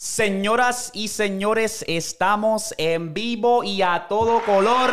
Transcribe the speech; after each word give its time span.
Señoras 0.00 0.92
y 0.94 1.08
señores, 1.08 1.84
estamos 1.88 2.72
en 2.78 3.12
vivo 3.12 3.64
y 3.64 3.82
a 3.82 4.06
todo 4.08 4.40
color. 4.44 4.90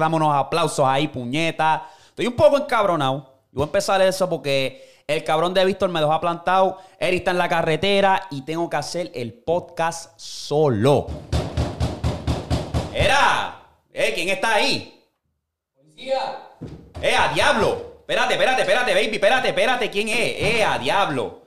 Dámonos 0.00 0.34
aplausos 0.34 0.86
ahí, 0.88 1.08
puñeta. 1.08 1.86
Estoy 2.08 2.28
un 2.28 2.32
poco 2.32 2.56
encabronado. 2.56 3.42
Y 3.52 3.56
voy 3.56 3.64
a 3.64 3.66
empezar 3.66 4.00
eso 4.00 4.26
porque 4.26 5.02
el 5.06 5.22
cabrón 5.22 5.52
de 5.52 5.66
Víctor 5.66 5.90
me 5.90 6.00
dejó 6.00 6.18
plantado. 6.18 6.78
Él 6.98 7.16
está 7.16 7.32
en 7.32 7.38
la 7.38 7.48
carretera 7.50 8.26
y 8.30 8.40
tengo 8.40 8.70
que 8.70 8.76
hacer 8.78 9.10
el 9.14 9.34
podcast 9.34 10.18
solo. 10.18 11.08
Era. 12.94 13.66
Eh, 13.92 14.12
¿quién 14.14 14.30
está 14.30 14.54
ahí? 14.54 15.04
Policía. 15.76 16.48
Eh, 17.02 17.14
a 17.14 17.34
diablo. 17.34 17.87
Espérate, 18.08 18.32
espérate, 18.34 18.62
espérate, 18.62 18.94
baby. 18.94 19.14
Espérate, 19.16 19.48
espérate. 19.48 19.90
¿Quién 19.90 20.08
es? 20.08 20.16
Eh, 20.18 20.64
a 20.64 20.78
diablo. 20.78 21.42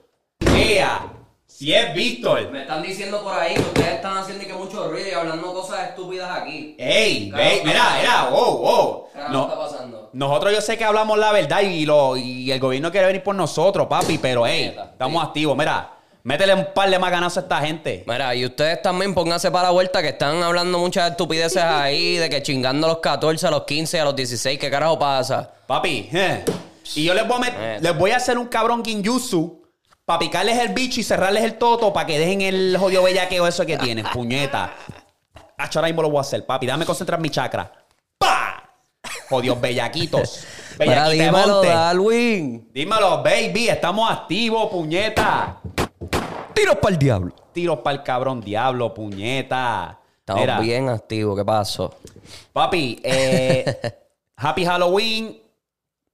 Ea. 0.55 1.07
Si 1.47 1.73
es 1.73 1.91
Víctor. 1.95 2.51
Me 2.51 2.61
están 2.61 2.83
diciendo 2.83 3.23
por 3.23 3.33
ahí 3.33 3.55
que 3.55 3.61
ustedes 3.61 3.93
están 3.95 4.17
haciendo 4.17 4.45
que 4.45 4.53
mucho 4.53 4.87
ruido 4.89 5.07
y 5.09 5.11
hablando 5.11 5.53
cosas 5.53 5.89
estúpidas 5.89 6.29
aquí. 6.39 6.75
Ey, 6.77 7.29
Claro, 7.31 7.43
mira, 7.65 7.73
claro. 7.73 7.99
mira, 7.99 8.29
wow, 8.29 8.57
wow. 8.57 9.07
¿Qué 9.11 9.19
No, 9.31 9.43
está 9.43 9.57
pasando? 9.57 10.09
nosotros 10.13 10.53
yo 10.53 10.61
sé 10.61 10.77
que 10.77 10.83
hablamos 10.83 11.17
la 11.17 11.31
verdad 11.31 11.61
y, 11.61 11.85
lo, 11.85 12.15
y 12.15 12.51
el 12.51 12.59
gobierno 12.59 12.91
quiere 12.91 13.07
venir 13.07 13.23
por 13.23 13.33
nosotros, 13.35 13.87
papi, 13.87 14.17
pero 14.19 14.45
ey, 14.45 14.67
Neta, 14.69 14.83
estamos 14.91 15.21
sí. 15.21 15.27
activos. 15.27 15.57
Mira, 15.57 15.89
métele 16.23 16.53
un 16.53 16.67
par 16.73 16.89
de 16.89 16.99
maganazos 16.99 17.37
a 17.37 17.41
esta 17.41 17.61
gente. 17.61 18.03
Mira, 18.07 18.33
y 18.35 18.45
ustedes 18.45 18.81
también 18.81 19.13
pónganse 19.13 19.51
para 19.51 19.67
la 19.67 19.71
vuelta 19.71 20.01
que 20.01 20.09
están 20.09 20.41
hablando 20.43 20.79
muchas 20.79 21.11
estupideces 21.11 21.63
ahí, 21.63 22.17
de 22.17 22.29
que 22.29 22.41
chingando 22.43 22.87
a 22.87 22.89
los 22.91 22.99
14, 22.99 23.47
a 23.47 23.51
los 23.51 23.63
15, 23.63 23.99
a 23.99 24.05
los 24.05 24.15
16, 24.15 24.59
¿qué 24.59 24.69
carajo 24.69 24.97
pasa? 24.99 25.51
Papi, 25.67 26.09
eh. 26.13 26.43
y 26.95 27.05
yo 27.05 27.13
les 27.13 27.27
voy 27.27 27.47
a, 27.47 27.79
les 27.79 27.97
voy 27.97 28.11
a 28.11 28.17
hacer 28.17 28.37
un 28.37 28.47
cabrón 28.47 28.83
ginjutsu 28.83 29.61
para 30.05 30.19
picarles 30.19 30.59
el 30.59 30.69
bicho 30.69 30.99
y 30.99 31.03
cerrarles 31.03 31.43
el 31.43 31.57
toto 31.57 31.93
para 31.93 32.05
que 32.05 32.19
dejen 32.19 32.41
el 32.41 32.75
jodido 32.77 33.03
bellaqueo 33.03 33.47
eso 33.47 33.65
que 33.65 33.77
tienen, 33.77 34.05
puñeta. 34.13 34.73
Acho, 35.57 35.79
ahora 35.79 35.87
mismo 35.87 36.01
lo 36.01 36.09
voy 36.09 36.17
a 36.17 36.21
hacer, 36.21 36.45
papi. 36.45 36.65
Déjame 36.65 36.85
concentrar 36.85 37.19
mi 37.19 37.29
chakra. 37.29 37.71
¡Pa! 38.17 38.69
Jodidos 39.29 39.61
bellaquitos. 39.61 40.43
Bellaquita 40.77 41.09
de 41.09 41.15
dímelo. 41.15 41.61
Darwin. 41.61 42.69
Dímelo, 42.73 43.21
baby. 43.21 43.69
Estamos 43.69 44.09
activos, 44.09 44.71
puñeta. 44.71 45.59
Tiros 46.53 46.75
para 46.77 46.93
el 46.93 46.99
diablo. 46.99 47.33
Tiros 47.53 47.79
para 47.79 47.97
el 47.97 48.03
cabrón 48.03 48.41
diablo, 48.41 48.93
puñeta. 48.93 49.99
Estamos 50.19 50.41
Mira, 50.41 50.59
bien 50.59 50.89
activos, 50.89 51.37
¿qué 51.37 51.45
pasó? 51.45 51.95
Papi, 52.53 52.99
eh, 53.03 53.65
Happy 54.37 54.65
Halloween. 54.65 55.41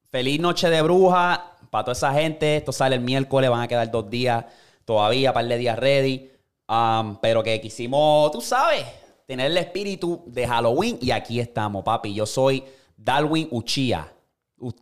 Feliz 0.09 0.39
noche 0.39 0.69
de 0.69 0.81
bruja. 0.81 1.53
Para 1.69 1.83
toda 1.83 1.93
esa 1.93 2.13
gente. 2.13 2.57
Esto 2.57 2.71
sale 2.71 2.95
el 2.95 3.01
miércoles. 3.01 3.49
Van 3.49 3.61
a 3.61 3.67
quedar 3.67 3.89
dos 3.91 4.09
días 4.09 4.45
todavía, 4.85 5.33
par 5.33 5.45
de 5.45 5.57
días 5.57 5.77
ready. 5.77 6.31
Um, 6.69 7.17
pero 7.21 7.43
que 7.43 7.61
quisimos, 7.61 8.31
tú 8.31 8.41
sabes, 8.41 8.85
tener 9.25 9.51
el 9.51 9.57
espíritu 9.57 10.23
de 10.25 10.47
Halloween. 10.47 10.97
Y 11.01 11.11
aquí 11.11 11.39
estamos, 11.39 11.83
papi. 11.83 12.13
Yo 12.13 12.25
soy 12.25 12.63
Darwin 12.95 13.47
Uchía. 13.51 14.11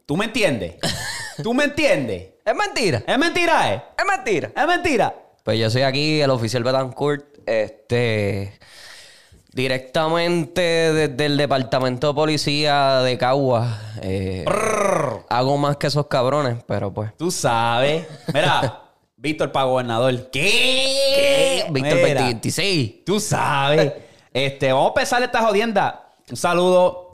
¿Tú 0.05 0.15
me 0.15 0.25
entiendes? 0.25 0.77
¿Tú 1.43 1.53
me 1.53 1.65
entiendes? 1.65 2.35
Es 2.45 2.55
mentira. 2.55 3.03
¿Es 3.05 3.17
mentira, 3.17 3.73
eh? 3.73 3.83
Es 3.97 4.05
mentira. 4.05 4.51
¿Es 4.55 4.67
mentira? 4.67 5.24
Pues 5.45 5.59
yo 5.59 5.69
soy 5.69 5.83
aquí 5.83 6.21
el 6.21 6.31
oficial 6.31 6.63
Betancourt, 6.63 7.23
este, 7.45 8.57
directamente 9.53 10.59
desde 10.59 11.25
el 11.27 11.37
departamento 11.37 12.07
de 12.07 12.13
policía 12.15 13.01
de 13.01 13.15
Cagua. 13.19 13.79
Eh, 14.01 14.43
hago 15.29 15.57
más 15.59 15.77
que 15.77 15.85
esos 15.85 16.07
cabrones, 16.07 16.63
pero 16.65 16.91
pues. 16.91 17.15
Tú 17.15 17.29
sabes. 17.29 18.07
Mira, 18.33 18.85
Víctor 19.17 19.51
para 19.51 19.67
gobernador. 19.67 20.31
¿Qué? 20.31 21.67
Víctor 21.69 21.93
Mira, 21.93 22.21
2026. 22.21 23.05
Tú 23.05 23.19
sabes. 23.19 23.93
Este, 24.33 24.73
vamos 24.73 24.87
a 24.87 24.99
empezar 24.99 25.21
esta 25.21 25.43
jodienda. 25.43 26.15
Un 26.27 26.37
saludo 26.37 27.11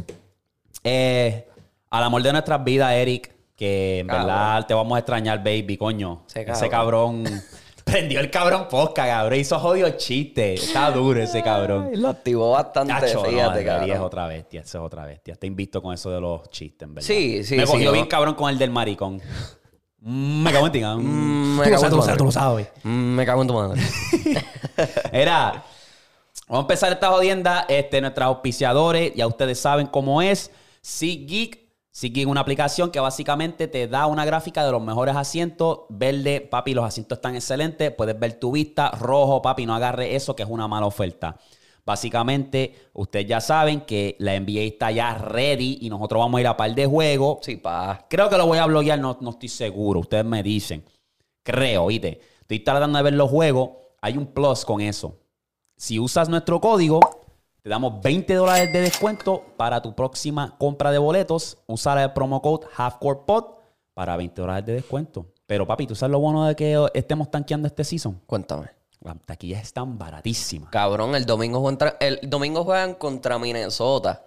eh, 0.86 1.50
al 1.90 2.04
amor 2.06 2.24
de 2.24 2.32
nuestras 2.32 2.64
vidas, 2.64 2.94
Eric. 2.94 3.30
Que 3.58 4.00
en 4.00 4.08
Cabrón. 4.08 4.28
verdad 4.28 4.66
te 4.68 4.74
vamos 4.74 4.96
a 4.96 5.00
extrañar, 5.00 5.40
baby, 5.40 5.76
coño. 5.76 6.24
Ese 6.30 6.50
Ese 6.50 6.70
cabrón. 6.70 7.26
prendió 7.86 8.20
el 8.20 8.30
cabrón 8.32 8.68
posca, 8.70 9.06
cabrón. 9.06 9.40
Hizo 9.40 9.60
jodido 9.60 9.90
chiste. 9.92 10.54
Está 10.56 10.92
duro 10.92 11.22
ese 11.22 11.42
cabrón. 11.44 11.90
Ay, 11.92 11.98
lo 11.98 12.10
activó 12.10 12.52
bastante, 12.52 12.94
Tacho, 12.94 13.24
no, 13.24 13.30
fíjate, 13.30 13.60
es 13.62 13.66
cabrón. 13.66 13.98
otra 14.02 14.28
bestia, 14.28 14.62
es 14.62 14.76
otra 14.76 15.06
bestia. 15.06 15.36
Te 15.36 15.48
invito 15.48 15.82
con 15.82 15.94
eso 15.94 16.10
de 16.12 16.22
los 16.22 16.50
chistes, 16.50 16.88
en 16.88 16.96
verdad. 16.96 17.08
Sí, 17.08 17.44
sí, 17.44 17.56
Me 17.56 17.66
sí, 17.66 17.72
cogió 17.72 17.86
no. 17.88 17.92
bien 17.94 18.08
cabrón 18.08 18.36
con 18.36 18.50
el 18.50 18.58
del 18.58 18.70
maricón. 18.72 19.22
Mm, 20.00 20.44
Me 20.44 20.52
cago 20.52 20.66
en 20.68 20.72
ti, 20.72 20.82
cabrón. 20.82 21.06
Mm, 21.06 21.60
me 21.60 21.70
cago 21.70 21.84
en 21.86 21.90
tu 21.92 22.02
sabes, 22.02 22.18
tú 22.18 22.24
lo 22.26 22.32
madre. 22.32 22.32
sabes. 22.32 22.68
Mm, 22.84 22.90
me 23.16 23.26
cago 23.26 23.42
en 23.42 23.48
tu 23.48 23.54
madre. 23.54 23.82
Era, 25.12 25.64
vamos 26.48 26.62
a 26.64 26.66
empezar 26.66 26.92
esta 26.92 27.10
jodienda. 27.10 27.66
Este, 27.68 28.02
nuestros 28.02 28.26
auspiciadores, 28.26 29.14
ya 29.16 29.28
ustedes 29.28 29.60
saben 29.60 29.88
cómo 29.88 30.22
es. 30.22 30.52
SeatGeek. 30.82 31.60
Es 31.94 32.26
una 32.26 32.40
aplicación 32.40 32.90
que 32.90 33.02
básicamente 33.02 33.68
te 33.68 33.88
da 33.88 34.06
una 34.08 34.24
gráfica 34.24 34.66
de 34.66 34.72
los 34.72 34.82
mejores 34.82 35.16
asientos. 35.16 35.82
Verde, 35.90 36.40
papi, 36.40 36.74
los 36.74 36.86
asientos 36.86 37.18
están 37.18 37.36
excelentes. 37.36 37.92
Puedes 37.92 38.18
ver 38.18 38.40
tu 38.40 38.54
vista. 38.54 38.92
Rojo, 38.92 39.42
papi, 39.42 39.66
no 39.66 39.76
agarre 39.76 40.16
eso, 40.16 40.36
que 40.36 40.44
es 40.44 40.50
una 40.50 40.70
mala 40.70 40.86
oferta. 40.86 41.38
Básicamente, 41.86 42.90
ustedes 42.94 43.28
ya 43.28 43.42
saben 43.42 43.82
que 43.82 44.16
la 44.20 44.40
NBA 44.40 44.62
está 44.62 44.92
ya 44.92 45.16
ready 45.16 45.80
y 45.82 45.90
nosotros 45.90 46.20
vamos 46.20 46.38
a 46.38 46.42
ir 46.42 46.48
a 46.48 46.56
par 46.56 46.74
de 46.74 46.86
juegos. 46.86 47.40
Sí, 47.42 47.58
pa. 47.58 48.06
Creo 48.10 48.30
que 48.30 48.38
lo 48.38 48.48
voy 48.48 48.60
a 48.60 48.66
bloguear, 48.68 48.98
no, 48.98 49.18
no 49.20 49.32
estoy 49.32 49.50
seguro. 49.50 50.00
Ustedes 50.00 50.26
me 50.26 50.42
dicen. 50.42 50.86
Creo, 51.44 51.88
¿viste? 51.88 52.22
Estoy 52.40 52.60
tratando 52.62 52.98
de 52.98 53.04
ver 53.04 53.14
los 53.14 53.30
juegos. 53.30 53.72
Hay 54.02 54.16
un 54.16 54.28
plus 54.28 54.64
con 54.64 54.80
eso. 54.80 55.20
Si 55.76 56.00
usas 56.00 56.30
nuestro 56.30 56.62
código, 56.62 57.00
te 57.64 57.70
damos 57.70 58.02
20 58.02 58.34
dólares 58.34 58.74
de 58.74 58.82
descuento 58.82 59.46
para 59.58 59.82
tu 59.82 59.94
próxima 59.96 60.56
compra 60.58 60.92
de 60.92 60.98
boletos. 60.98 61.58
Usa 61.68 62.02
el 62.04 62.12
promo 62.14 62.42
code 62.42 62.66
HalfCorePod 62.76 63.46
para 63.94 64.18
20 64.18 64.42
dólares 64.42 64.66
de 64.66 64.74
descuento. 64.74 65.28
Pero 65.46 65.68
papi, 65.68 65.86
¿tú 65.86 65.96
sabes 65.96 66.12
lo 66.12 66.20
bueno 66.20 66.46
de 66.46 66.56
que 66.56 66.88
estemos 66.94 67.30
tanqueando 67.30 67.68
este 67.68 67.84
season? 67.84 68.20
Cuéntame. 68.26 68.70
Las 69.02 69.20
taquillas 69.26 69.62
están 69.62 69.98
baratísimas. 69.98 70.70
Cabrón, 70.70 71.16
el 71.16 71.26
domingo, 71.26 71.60
juegan, 71.60 71.94
el 72.00 72.20
domingo 72.30 72.64
juegan 72.64 72.94
contra 72.96 73.38
Minnesota. 73.40 74.24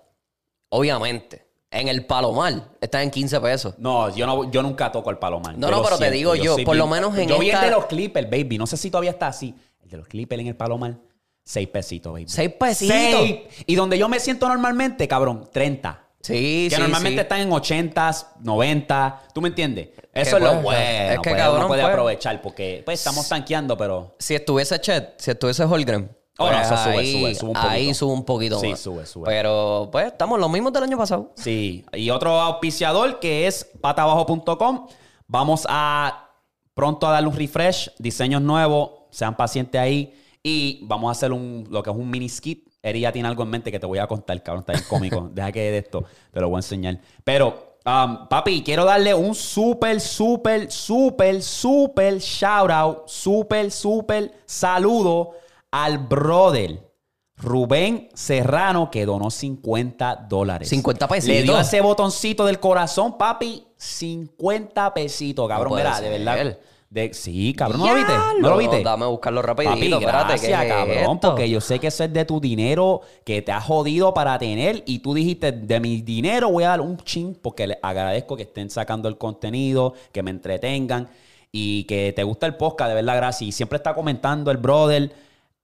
Obviamente. 0.69 1.45
En 1.71 1.89
el 1.89 2.07
Palomar. 2.07 2.69
Están 2.81 3.03
en 3.03 3.11
15 3.11 3.41
pesos. 3.41 3.75
No, 3.79 4.15
yo, 4.15 4.27
no, 4.27 4.49
yo 4.51 4.63
nunca 4.63 4.93
toco 4.93 5.11
el 5.11 5.19
palomar. 5.19 5.59
No, 5.59 5.69
Yo 5.69 5.77
no, 5.77 5.83
pero 5.83 5.99
te 5.99 6.09
digo 6.13 6.37
yo, 6.37 6.57
por 6.65 6.77
lo 6.77 6.87
menos 6.87 7.17
en 7.19 7.29
Yo 7.29 7.37
vi 7.39 7.49
el 7.49 7.55
esta- 7.57 7.65
de 7.67 7.73
los 7.73 7.87
Clippers, 7.87 8.31
baby. 8.31 8.59
No 8.59 8.67
sé 8.69 8.77
si 8.77 8.91
todavía 8.93 9.11
está 9.11 9.27
así. 9.27 9.57
El 9.83 9.91
de 9.91 9.97
los 9.97 10.07
Clippers 10.07 10.41
en 10.41 10.47
el 10.47 10.57
palomar, 10.57 10.97
6 11.45 11.69
pesitos, 11.69 12.13
baby. 12.13 12.25
¿Seis 12.27 12.51
pesitos? 12.59 12.97
Seis. 12.97 13.41
Y 13.67 13.75
donde 13.75 13.99
yo 13.99 14.09
me 14.09 14.19
siento 14.19 14.49
normalmente, 14.49 15.07
cabrón, 15.07 15.49
30. 15.53 16.01
Sí, 16.23 16.69
que 16.71 16.77
sí, 16.77 16.81
normalmente 16.81 17.19
sí. 17.19 17.23
están 17.23 17.41
en 17.41 17.53
80, 17.53 18.13
90. 18.41 19.23
¿Tú 19.35 19.43
me 19.43 19.49
entiendes? 19.49 19.91
Eso 20.11 20.39
es 20.39 20.43
lo 20.43 20.55
bueno. 20.63 20.81
es 20.81 21.19
que, 21.19 21.31
pues, 21.31 21.37
cabrón, 21.37 21.59
uno 21.59 21.69
puede 21.69 21.83
pues. 21.83 21.93
aprovechar 21.93 22.41
porque 22.41 22.81
pues 22.83 22.99
estamos 22.99 23.29
tanqueando, 23.29 23.77
pero... 23.77 24.17
Si 24.19 24.35
estuviese 24.35 24.81
Chet, 24.81 25.21
si 25.21 25.33
estuviese 25.33 25.65
Holgren. 25.65 26.17
Oh, 26.39 26.47
no, 26.51 26.53
pues 26.57 26.67
eso 26.67 26.77
sube, 26.79 26.99
ahí, 26.99 27.13
sube, 27.13 27.35
sube 27.35 27.51
un 27.51 27.57
Ahí 27.59 27.81
poquito. 27.83 27.95
sube 27.95 28.13
un 28.13 28.25
poquito 28.25 28.59
Sí, 28.61 28.69
más. 28.71 28.81
sube, 28.81 29.07
sube. 29.07 29.25
Pero, 29.27 29.89
pues, 29.93 30.07
estamos 30.07 30.41
los 30.41 30.51
mismos 30.51 30.73
del 30.73 30.85
año 30.85 30.97
pasado. 30.97 31.33
Sí, 31.37 31.85
y 31.93 32.09
otro 32.09 32.41
auspiciador 32.41 33.21
que 33.21 33.47
es 33.47 33.71
patabajo.com. 33.83 34.87
Vamos 35.27 35.67
a 35.69 36.31
pronto 36.73 37.07
a 37.07 37.13
darle 37.13 37.29
un 37.29 37.37
refresh, 37.37 37.91
diseños 37.99 38.41
nuevos, 38.41 38.91
sean 39.11 39.37
pacientes 39.37 39.79
ahí 39.81 40.15
y 40.47 40.81
vamos 40.83 41.09
a 41.09 41.13
hacer 41.13 41.33
un 41.33 41.67
lo 41.71 41.83
que 41.83 41.91
es 41.91 41.97
un 41.97 42.09
mini 42.09 42.29
skit. 42.29 42.69
Eri 42.83 43.01
ya 43.01 43.11
tiene 43.11 43.27
algo 43.27 43.43
en 43.43 43.49
mente 43.49 43.73
que 43.73 43.81
te 43.81 43.87
voy 43.87 43.99
a 43.99 44.07
contar, 44.07 44.41
cabrón, 44.43 44.61
está 44.61 44.75
bien 44.75 44.85
cómico. 44.87 45.31
Deja 45.33 45.51
que 45.51 45.71
de 45.71 45.79
esto 45.79 46.05
te 46.31 46.41
lo 46.41 46.51
voy 46.51 46.57
a 46.57 46.59
enseñar. 46.59 47.01
Pero, 47.25 47.79
um, 47.87 48.29
papi, 48.29 48.63
quiero 48.63 48.85
darle 48.85 49.15
un 49.15 49.35
súper, 49.35 50.03
súper, 50.03 50.71
súper, 50.71 51.43
súper 51.43 52.19
shout 52.19 52.71
out, 52.71 53.09
súper, 53.09 53.71
súper 53.71 54.35
saludo 54.45 55.31
al 55.71 55.99
brother. 55.99 56.93
Rubén 57.37 58.11
Serrano 58.15 58.91
que 58.91 59.07
donó 59.07 59.31
50 59.31 60.27
dólares. 60.29 60.69
50 60.69 61.09
pesitos. 61.09 61.37
Le 61.37 61.43
dio 61.43 61.59
ese 61.59 61.81
botoncito 61.81 62.45
del 62.45 62.61
corazón, 62.61 63.17
papi. 63.17 63.67
50 63.77 64.95
pesitos, 64.95 65.49
cabrón. 65.49 65.71
No 65.71 65.77
Mira, 65.77 66.01
de 66.01 66.11
verdad. 66.11 66.59
De, 66.95 67.13
sí, 67.13 67.53
cabrón, 67.55 67.81
¿no 67.81 67.89
lo 67.89 67.95
viste? 67.97 68.13
¿No 68.39 68.51
lo 68.51 68.57
viste? 68.57 68.83
Dame 68.85 69.05
a 69.05 69.09
buscarlo 69.09 69.43
rapidito, 69.43 69.73
Papi, 69.75 69.87
espérate. 69.87 70.07
gracias, 70.07 70.41
¿qué 70.61 70.69
es 70.69 70.73
cabrón, 70.73 71.19
porque 71.19 71.51
yo 71.51 71.61
sé 71.61 71.81
que 71.81 71.89
eso 71.89 72.05
es 72.05 72.13
de 72.13 72.25
tu 72.25 72.39
dinero 72.39 73.01
que 73.25 73.43
te 73.43 73.51
has 73.51 73.65
jodido 73.65 74.15
para 74.15 74.39
tener 74.39 74.85
y 74.87 75.01
tú 75.01 75.13
dijiste, 75.13 75.51
de 75.51 75.81
mi 75.81 76.03
dinero 76.03 76.51
voy 76.51 76.63
a 76.63 76.69
dar 76.69 76.81
un 76.81 76.97
chin 76.99 77.37
porque 77.43 77.67
les 77.67 77.79
agradezco 77.83 78.37
que 78.37 78.45
estén 78.45 78.71
sacando 78.71 79.09
el 79.09 79.19
contenido, 79.19 79.95
que 80.13 80.23
me 80.23 80.31
entretengan 80.31 81.09
y 81.51 81.83
que 81.83 82.13
te 82.15 82.23
gusta 82.23 82.47
el 82.47 82.55
podcast, 82.55 82.91
de 82.91 82.95
verdad, 82.95 83.17
gracias. 83.17 83.49
Y 83.49 83.51
siempre 83.51 83.79
está 83.79 83.93
comentando 83.93 84.53
el 84.53 84.59
brother, 84.59 85.13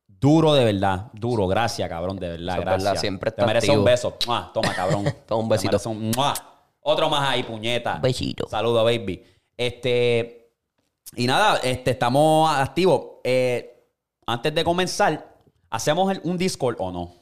duro 0.08 0.52
de 0.54 0.64
verdad, 0.64 1.12
duro, 1.12 1.46
gracias, 1.46 1.88
cabrón, 1.88 2.16
de 2.16 2.28
verdad, 2.28 2.54
Eso 2.54 2.58
es 2.58 2.64
gracias. 2.64 2.84
verdad, 2.84 3.00
siempre 3.00 3.30
Te 3.30 3.42
activo. 3.42 3.74
un 3.74 3.84
beso. 3.84 4.16
¡Mua! 4.26 4.50
Toma, 4.52 4.74
cabrón. 4.74 5.04
Toma 5.28 5.42
un 5.44 5.48
besito. 5.48 5.78
Otro 6.80 7.08
más 7.08 7.28
ahí, 7.28 7.44
puñeta. 7.44 8.00
Besito. 8.02 8.48
Saludos, 8.48 8.82
baby. 8.82 9.22
Este... 9.56 10.39
Y 11.16 11.26
nada, 11.26 11.58
este, 11.62 11.90
estamos 11.92 12.50
activos. 12.50 13.18
Eh, 13.24 13.84
antes 14.26 14.54
de 14.54 14.64
comenzar, 14.64 15.34
¿hacemos 15.70 16.10
el- 16.12 16.20
un 16.24 16.38
Discord 16.38 16.76
o 16.78 16.92
no? 16.92 17.14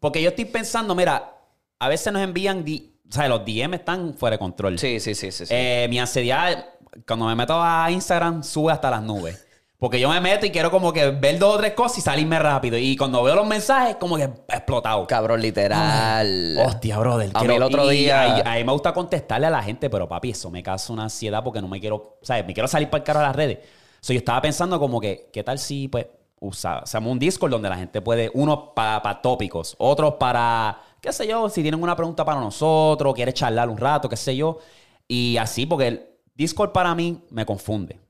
Porque 0.00 0.20
yo 0.22 0.30
estoy 0.30 0.44
pensando, 0.44 0.94
mira, 0.94 1.32
a 1.78 1.88
veces 1.88 2.12
nos 2.12 2.22
envían, 2.22 2.64
o 3.08 3.12
sea, 3.12 3.28
los 3.28 3.44
DM 3.44 3.74
están 3.76 4.14
fuera 4.14 4.34
de 4.34 4.38
control. 4.38 4.78
Sí, 4.78 5.00
sí, 5.00 5.14
sí, 5.14 5.30
sí. 5.30 5.46
sí. 5.46 5.54
Eh, 5.54 5.86
mi 5.88 5.98
ansiedad, 5.98 6.66
cuando 7.06 7.26
me 7.26 7.34
meto 7.34 7.54
a 7.60 7.90
Instagram, 7.90 8.42
sube 8.42 8.72
hasta 8.72 8.90
las 8.90 9.02
nubes. 9.02 9.43
Porque 9.84 10.00
yo 10.00 10.08
me 10.08 10.18
meto 10.18 10.46
y 10.46 10.50
quiero 10.50 10.70
como 10.70 10.94
que 10.94 11.10
ver 11.10 11.38
dos 11.38 11.56
o 11.56 11.58
tres 11.58 11.74
cosas 11.74 11.98
y 11.98 12.00
salirme 12.00 12.38
rápido. 12.38 12.78
Y 12.78 12.96
cuando 12.96 13.22
veo 13.22 13.34
los 13.34 13.46
mensajes, 13.46 13.96
como 13.96 14.16
que 14.16 14.22
explotado. 14.48 15.06
Cabrón, 15.06 15.42
literal. 15.42 16.56
Hostia, 16.58 16.98
brother. 16.98 17.30
A 17.34 17.44
mí 17.44 17.54
el 17.54 17.62
otro 17.62 17.86
día- 17.88 18.22
ahí- 18.36 18.42
A 18.46 18.54
mí 18.58 18.64
me 18.64 18.72
gusta 18.72 18.94
contestarle 18.94 19.46
a 19.46 19.50
la 19.50 19.62
gente, 19.62 19.90
pero 19.90 20.08
papi, 20.08 20.30
eso 20.30 20.50
me 20.50 20.62
causa 20.62 20.90
una 20.90 21.02
ansiedad 21.02 21.44
porque 21.44 21.60
no 21.60 21.68
me 21.68 21.80
quiero. 21.80 22.16
¿Sabes? 22.22 22.46
Me 22.46 22.54
quiero 22.54 22.66
salir 22.66 22.88
para 22.88 23.00
el 23.00 23.04
carro 23.04 23.20
de 23.20 23.26
las 23.26 23.36
redes. 23.36 23.58
So, 24.00 24.14
yo 24.14 24.20
estaba 24.20 24.40
pensando 24.40 24.80
como 24.80 24.98
que, 25.02 25.28
¿qué 25.30 25.44
tal 25.44 25.58
si, 25.58 25.88
pues, 25.88 26.06
usa, 26.40 26.78
hacemos 26.78 27.12
un 27.12 27.18
Discord 27.18 27.50
donde 27.50 27.68
la 27.68 27.76
gente 27.76 28.00
puede, 28.00 28.30
uno 28.32 28.72
para 28.72 29.20
tópicos, 29.20 29.74
otros 29.78 30.14
para, 30.14 30.80
qué 31.02 31.12
sé 31.12 31.26
yo, 31.26 31.50
si 31.50 31.60
tienen 31.60 31.82
una 31.82 31.94
pregunta 31.94 32.24
para 32.24 32.40
nosotros, 32.40 33.14
quiere 33.14 33.34
charlar 33.34 33.68
un 33.68 33.76
rato, 33.76 34.08
qué 34.08 34.16
sé 34.16 34.34
yo. 34.34 34.60
Y 35.06 35.36
así, 35.36 35.66
porque 35.66 35.88
el 35.88 36.06
Discord 36.34 36.72
para 36.72 36.94
mí 36.94 37.20
me 37.28 37.44
confunde. 37.44 38.00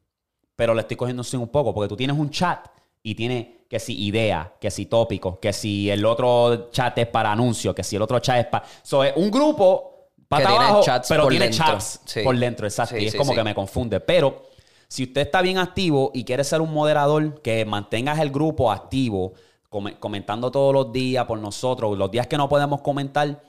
Pero 0.57 0.75
le 0.75 0.83
estoy 0.83 0.97
cogiendo 0.97 1.23
así 1.23 1.37
un 1.37 1.49
poco, 1.49 1.75
porque 1.75 1.89
tú 1.89 1.97
tienes 1.97 2.17
un 2.17 2.31
chat 2.31 2.67
y 3.03 3.15
tiene 3.15 3.67
que 3.69 3.79
si 3.81 4.01
idea, 4.07 4.55
que 4.61 4.71
si 4.71 4.87
tópico, 4.87 5.41
que 5.41 5.53
si 5.53 5.91
el 5.91 6.05
otro 6.07 6.71
chat 6.71 6.97
es 6.99 7.07
para 7.09 7.33
anuncios, 7.33 7.75
que 7.75 7.83
si 7.83 7.97
el 7.97 8.03
otro 8.03 8.19
chat 8.21 8.39
es 8.39 8.47
para... 8.47 8.65
So, 8.83 9.03
es 9.03 9.13
un 9.17 9.31
grupo 9.31 10.11
para 10.29 10.49
abajo, 10.51 10.81
chats 10.83 11.09
pero 11.09 11.27
tiene 11.29 11.47
dentro. 11.49 11.65
chats 11.67 12.01
Sí. 12.05 12.21
por 12.23 12.39
dentro, 12.39 12.67
exacto. 12.67 12.95
Sí, 12.97 13.03
y 13.03 13.07
es 13.07 13.13
sí, 13.13 13.19
como 13.19 13.35
que 13.35 13.43
me 13.45 13.55
confunde. 13.55 14.01
Pero 14.01 14.45
si 14.89 15.05
usted 15.05 15.23
está 15.23 15.43
bien 15.43 15.59
activo 15.59 16.13
y 16.15 16.25
quiere 16.25 16.45
ser 16.45 16.61
un 16.61 16.73
moderador, 16.73 17.43
que 17.43 17.65
mantengas 17.65 18.19
el 18.21 18.31
grupo 18.31 18.71
activo, 18.71 19.33
come- 19.69 19.99
comentando 19.99 20.51
todos 20.51 20.73
los 20.73 20.93
días 20.93 21.25
por 21.27 21.39
nosotros, 21.39 21.99
los 21.99 22.11
días 22.11 22.27
que 22.27 22.37
no 22.37 22.49
podemos 22.49 22.81
comentar, 22.81 23.43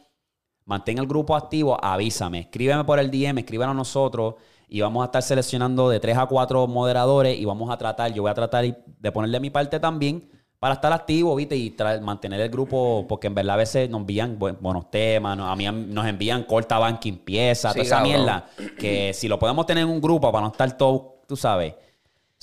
Mantén 0.67 0.97
el 0.97 1.05
grupo 1.05 1.35
activo, 1.35 1.77
avísame. 1.79 2.39
Escríbeme 2.39 2.83
por 2.85 2.97
el 2.97 3.11
DM, 3.11 3.37
escríbeme 3.37 3.69
a 3.69 3.75
nosotros 3.75 4.33
y 4.69 4.81
vamos 4.81 5.01
a 5.03 5.05
estar 5.05 5.21
seleccionando 5.21 5.89
de 5.89 5.99
3 5.99 6.17
a 6.17 6.25
4 6.25 6.67
moderadores 6.67 7.37
y 7.37 7.45
vamos 7.45 7.69
a 7.69 7.77
tratar, 7.77 8.13
yo 8.13 8.21
voy 8.23 8.31
a 8.31 8.33
tratar 8.33 8.65
de 8.65 9.11
ponerle 9.11 9.39
mi 9.39 9.49
parte 9.49 9.79
también 9.79 10.29
para 10.59 10.75
estar 10.75 10.91
activo, 10.93 11.35
¿viste? 11.35 11.55
Y 11.55 11.75
mantener 12.01 12.39
el 12.41 12.49
grupo, 12.49 13.05
porque 13.07 13.27
en 13.27 13.35
verdad 13.35 13.53
a 13.55 13.57
veces 13.57 13.89
nos 13.89 14.01
envían 14.01 14.39
bu- 14.39 14.57
buenos 14.59 14.89
temas, 14.89 15.37
no- 15.37 15.47
a 15.47 15.55
mí 15.55 15.65
nos 15.69 16.05
envían 16.07 16.43
corta 16.43 16.79
banking 16.79 17.17
pieza, 17.17 17.69
Sí, 17.69 17.75
toda 17.75 17.83
esa 17.85 17.95
cabrón. 17.97 18.13
mierda. 18.13 18.47
Que 18.79 19.11
si 19.13 19.27
lo 19.27 19.37
podemos 19.37 19.65
tener 19.67 19.83
en 19.83 19.89
un 19.89 20.01
grupo 20.01 20.31
para 20.31 20.45
no 20.45 20.51
estar 20.51 20.75
todo, 20.77 21.21
tú 21.27 21.35
sabes. 21.35 21.75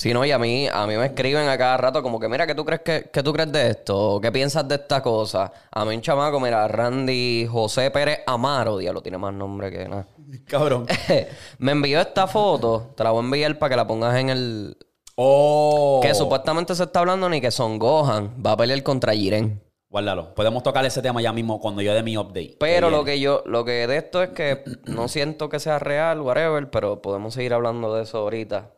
Sí, 0.03 0.13
no, 0.13 0.25
y 0.25 0.33
a 0.33 0.39
mí, 0.41 0.67
a 0.67 0.85
mí 0.89 0.97
me 0.97 1.07
escriben 1.07 1.49
a 1.49 1.57
cada 1.57 1.77
rato 1.77 2.03
como 2.03 2.19
que, 2.19 2.29
mira, 2.29 2.45
¿qué 2.45 2.57
tú 2.57 2.65
crees 2.65 2.81
que, 2.81 3.09
qué 3.13 3.23
tú 3.23 3.33
crees 3.33 3.53
de 3.53 3.71
esto? 3.71 4.19
¿Qué 4.21 4.33
piensas 4.33 4.67
de 4.67 4.75
esta 4.75 5.01
cosa? 5.01 5.53
A 5.71 5.85
mí 5.85 5.95
un 5.95 6.01
chamaco, 6.01 6.41
mira, 6.41 6.67
Randy 6.67 7.47
José 7.49 7.89
Pérez 7.93 8.19
Amaro, 8.27 8.79
diablo, 8.79 9.01
tiene 9.01 9.17
más 9.19 9.33
nombre 9.33 9.71
que 9.71 9.89
nada. 9.89 10.09
Cabrón. 10.49 10.89
me 11.59 11.71
envió 11.71 12.01
esta 12.01 12.27
foto, 12.27 12.91
te 12.97 13.05
la 13.05 13.13
voy 13.13 13.21
a 13.21 13.25
enviar 13.27 13.59
para 13.61 13.71
que 13.71 13.77
la 13.77 13.87
pongas 13.87 14.19
en 14.19 14.31
el... 14.31 14.77
Oh. 15.15 16.01
Que 16.03 16.17
supuestamente 16.17 16.75
se 16.75 16.83
está 16.83 16.99
hablando 16.99 17.29
ni 17.29 17.41
que 17.41 17.53
Son 17.53 17.79
Gohan 17.79 18.43
va 18.45 18.51
a 18.51 18.57
pelear 18.57 18.83
contra 18.83 19.13
Jiren. 19.13 19.63
Guárdalo. 19.89 20.35
Podemos 20.35 20.65
tocar 20.65 20.85
ese 20.85 21.01
tema 21.01 21.23
ya 21.23 21.33
mismo 21.33 21.61
cuando 21.61 21.81
yo 21.81 21.95
dé 21.95 22.03
mi 22.03 22.17
update. 22.17 22.57
Pero 22.59 22.91
lo 22.91 23.05
que 23.05 23.21
yo, 23.21 23.45
lo 23.47 23.65
que 23.65 23.87
de 23.87 23.99
esto 23.99 24.21
es 24.21 24.31
que 24.31 24.65
no 24.85 25.07
siento 25.07 25.49
que 25.49 25.61
sea 25.61 25.79
real, 25.79 26.23
whatever, 26.23 26.71
pero 26.71 27.01
podemos 27.01 27.35
seguir 27.35 27.55
hablando 27.55 27.95
de 27.95 28.03
eso 28.03 28.19
ahorita. 28.19 28.73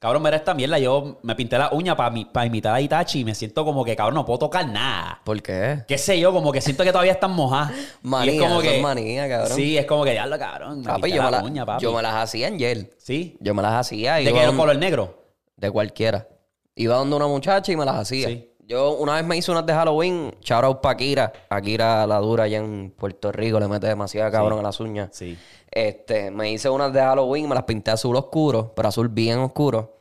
Cabrón, 0.00 0.22
mira 0.22 0.36
esta 0.36 0.54
mierda. 0.54 0.78
Yo 0.78 1.18
me 1.22 1.34
pinté 1.34 1.58
la 1.58 1.70
uña 1.72 1.96
para 1.96 2.46
imitar 2.46 2.72
a 2.74 2.80
Itachi 2.80 3.20
y 3.20 3.24
me 3.24 3.34
siento 3.34 3.64
como 3.64 3.84
que, 3.84 3.96
cabrón, 3.96 4.14
no 4.14 4.24
puedo 4.24 4.38
tocar 4.38 4.68
nada. 4.68 5.20
¿Por 5.24 5.42
qué? 5.42 5.84
Qué 5.88 5.98
sé 5.98 6.20
yo, 6.20 6.32
como 6.32 6.52
que 6.52 6.60
siento 6.60 6.84
que 6.84 6.92
todavía 6.92 7.12
están 7.12 7.32
mojadas. 7.32 7.72
Manía, 8.02 8.32
Y 8.32 8.36
es 8.38 8.42
como 8.48 8.60
que. 8.60 8.80
manía, 8.80 9.28
cabrón. 9.28 9.56
Sí, 9.56 9.76
es 9.76 9.86
como 9.86 10.04
que 10.04 10.14
ya 10.14 10.24
lo 10.26 10.38
cabrón. 10.38 10.80
Me 10.80 10.86
Papi, 10.86 11.02
pinté 11.02 11.16
yo 11.16 11.22
me, 11.24 11.30
la 11.32 11.38
la- 11.38 11.44
uña, 11.44 11.66
papi. 11.66 11.82
yo 11.82 11.92
me 11.92 12.00
las 12.02 12.14
hacía 12.14 12.46
en 12.46 12.58
gel. 12.60 12.90
Sí. 12.96 13.36
Yo 13.40 13.54
me 13.54 13.62
las 13.62 13.72
hacía. 13.74 14.14
¿De 14.14 14.22
iba 14.22 14.38
qué 14.38 14.46
donde- 14.46 14.60
color 14.60 14.76
negro? 14.78 15.24
De 15.56 15.68
cualquiera. 15.70 16.28
Iba 16.76 16.94
donde 16.94 17.16
una 17.16 17.26
muchacha 17.26 17.72
y 17.72 17.76
me 17.76 17.84
las 17.84 17.96
hacía. 17.96 18.28
Sí. 18.28 18.44
Yo 18.68 18.92
una 18.98 19.14
vez 19.14 19.24
me 19.24 19.36
hice 19.36 19.50
unas 19.50 19.64
de 19.66 19.72
Halloween, 19.72 20.32
shout 20.42 20.62
out 20.62 20.80
pa' 20.80 20.90
Akira. 20.90 21.32
Akira 21.48 22.06
la 22.06 22.18
dura 22.18 22.44
allá 22.44 22.58
en 22.58 22.94
Puerto 22.96 23.32
Rico, 23.32 23.58
le 23.58 23.66
mete 23.66 23.86
demasiado 23.88 24.30
cabrón 24.30 24.58
a 24.60 24.62
las 24.62 24.78
uñas. 24.78 25.08
Sí. 25.10 25.36
Este, 25.78 26.32
me 26.32 26.50
hice 26.50 26.68
unas 26.68 26.92
de 26.92 27.00
Halloween, 27.00 27.48
me 27.48 27.54
las 27.54 27.62
pinté 27.62 27.92
azul 27.92 28.16
oscuro, 28.16 28.72
pero 28.74 28.88
azul 28.88 29.08
bien 29.08 29.38
oscuro. 29.38 29.94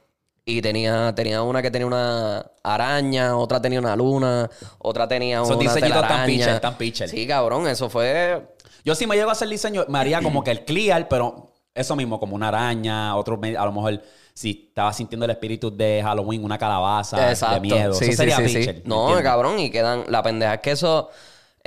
Y 0.43 0.59
tenía, 0.59 1.13
tenía 1.13 1.43
una 1.43 1.61
que 1.61 1.69
tenía 1.69 1.85
una 1.85 2.51
araña, 2.63 3.37
otra 3.37 3.61
tenía 3.61 3.77
una 3.77 3.95
luna, 3.95 4.49
otra 4.79 5.07
tenía 5.07 5.37
Esos 5.37 5.51
una 5.55 5.59
diseñitos 5.59 6.01
tan 6.01 6.07
telaraña. 6.07 6.25
pitcher, 6.25 6.59
tan 6.59 6.77
pitcher. 6.77 7.09
Sí, 7.09 7.27
cabrón, 7.27 7.67
eso 7.67 7.91
fue... 7.91 8.55
Yo 8.83 8.95
si 8.95 9.05
me 9.05 9.15
llego 9.15 9.29
a 9.29 9.33
hacer 9.33 9.49
diseño, 9.49 9.85
me 9.87 9.99
haría 9.99 10.19
como 10.19 10.43
que 10.43 10.49
el 10.49 10.65
clear, 10.65 11.07
pero 11.07 11.51
eso 11.75 11.95
mismo, 11.95 12.19
como 12.19 12.35
una 12.35 12.47
araña, 12.47 13.15
otro, 13.15 13.39
a 13.39 13.65
lo 13.65 13.71
mejor 13.71 14.01
si 14.33 14.67
estaba 14.69 14.91
sintiendo 14.93 15.25
el 15.25 15.31
espíritu 15.31 15.69
de 15.69 16.01
Halloween, 16.03 16.43
una 16.43 16.57
calabaza 16.57 17.53
de 17.53 17.59
miedo. 17.59 17.93
Sí, 17.93 18.05
eso 18.05 18.11
sí, 18.13 18.17
sería 18.17 18.37
sí, 18.37 18.49
sí. 18.49 18.57
pitcher, 18.57 18.75
¿me 18.77 18.81
No, 18.85 19.13
cabrón, 19.21 19.59
y 19.59 19.69
quedan... 19.69 20.05
La 20.07 20.23
pendeja 20.23 20.55
es 20.55 20.61
que 20.61 20.71
eso... 20.71 21.09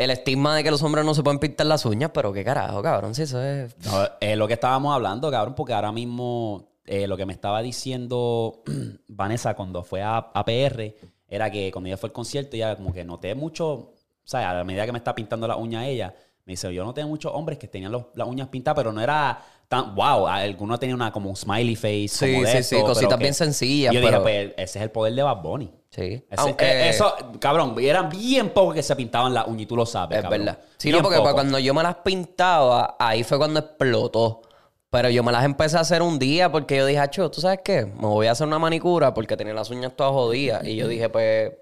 El 0.00 0.10
estigma 0.10 0.56
de 0.56 0.64
que 0.64 0.70
los 0.70 0.82
hombres 0.82 1.04
no 1.04 1.12
se 1.14 1.22
pueden 1.22 1.38
pintar 1.38 1.66
las 1.66 1.84
uñas, 1.84 2.10
pero 2.14 2.32
qué 2.32 2.42
carajo, 2.42 2.82
cabrón, 2.82 3.14
si 3.14 3.22
eso 3.22 3.42
es... 3.42 3.74
Es 4.20 4.36
lo 4.38 4.46
que 4.48 4.54
estábamos 4.54 4.94
hablando, 4.94 5.30
cabrón, 5.30 5.54
porque 5.54 5.74
ahora 5.74 5.92
mismo 5.92 6.68
eh, 6.86 7.06
lo 7.06 7.16
que 7.18 7.26
me 7.26 7.32
estaba 7.34 7.60
diciendo 7.60 8.62
Vanessa 9.08 9.54
cuando 9.54 9.82
fue 9.82 10.02
a, 10.02 10.16
a 10.16 10.44
PR 10.44 10.94
era 11.28 11.50
que 11.50 11.70
cuando 11.70 11.88
ella 11.88 11.96
fue 11.98 12.08
al 12.08 12.12
concierto, 12.14 12.56
ella 12.56 12.76
como 12.76 12.92
que 12.94 13.04
noté 13.04 13.34
mucho, 13.34 13.66
o 13.72 13.92
sea, 14.24 14.58
a 14.60 14.64
medida 14.64 14.86
que 14.86 14.92
me 14.92 14.98
está 14.98 15.14
pintando 15.14 15.46
la 15.46 15.56
uña 15.56 15.86
ella, 15.86 16.14
me 16.46 16.52
dice, 16.54 16.72
yo 16.74 16.82
noté 16.84 17.04
muchos 17.04 17.32
hombres 17.34 17.58
que 17.58 17.68
tenían 17.68 17.92
los- 17.92 18.06
las 18.14 18.26
uñas 18.26 18.48
pintadas, 18.48 18.76
pero 18.76 18.92
no 18.92 19.00
era 19.02 19.38
tan, 19.70 19.94
wow, 19.94 20.26
algunos 20.26 20.80
tenían 20.80 20.96
una 20.96 21.12
como 21.12 21.30
un 21.30 21.36
smiley 21.36 21.76
face, 21.76 22.08
Sí, 22.08 22.32
como 22.32 22.44
de 22.44 22.50
sí, 22.50 22.58
esto, 22.58 22.76
sí, 22.76 22.82
cositas 22.82 23.16
que- 23.18 23.22
bien 23.22 23.34
sencillas, 23.34 23.94
Yo 23.94 24.00
dije, 24.00 24.10
pero- 24.10 24.22
pues 24.24 24.48
ese 24.56 24.78
es 24.80 24.82
el 24.82 24.90
poder 24.90 25.14
de 25.14 25.22
Bad 25.22 25.42
Bunny. 25.42 25.70
Sí. 25.90 26.02
Ese- 26.02 26.26
Aunque... 26.38 26.64
eh, 26.64 26.88
Eso, 26.88 27.14
cabrón, 27.38 27.76
eran 27.80 28.08
bien 28.08 28.50
pocos 28.50 28.74
que 28.74 28.82
se 28.82 28.96
pintaban 28.96 29.32
las 29.32 29.46
uñas 29.46 29.62
y 29.62 29.66
tú 29.66 29.76
lo 29.76 29.86
sabes, 29.86 30.18
Es 30.18 30.22
cabrón. 30.24 30.44
verdad. 30.44 30.58
Sí, 30.76 30.88
Bien 30.88 30.96
no, 30.96 31.02
porque 31.04 31.18
pocos. 31.18 31.34
cuando 31.34 31.58
yo 31.60 31.72
me 31.72 31.84
las 31.84 31.94
pintaba, 31.96 32.96
ahí 32.98 33.22
fue 33.22 33.38
cuando 33.38 33.60
explotó. 33.60 34.42
Pero 34.90 35.08
yo 35.08 35.22
me 35.22 35.30
las 35.30 35.44
empecé 35.44 35.76
a 35.76 35.80
hacer 35.82 36.02
un 36.02 36.18
día 36.18 36.50
porque 36.50 36.76
yo 36.76 36.84
dije, 36.84 36.98
acho, 36.98 37.30
¿tú 37.30 37.40
sabes 37.40 37.60
qué? 37.64 37.86
Me 37.86 38.08
voy 38.08 38.26
a 38.26 38.32
hacer 38.32 38.48
una 38.48 38.58
manicura 38.58 39.14
porque 39.14 39.36
tenía 39.36 39.54
las 39.54 39.70
uñas 39.70 39.92
todas 39.96 40.10
jodidas. 40.12 40.66
Y 40.66 40.74
yo 40.74 40.88
dije, 40.88 41.08
pues, 41.08 41.52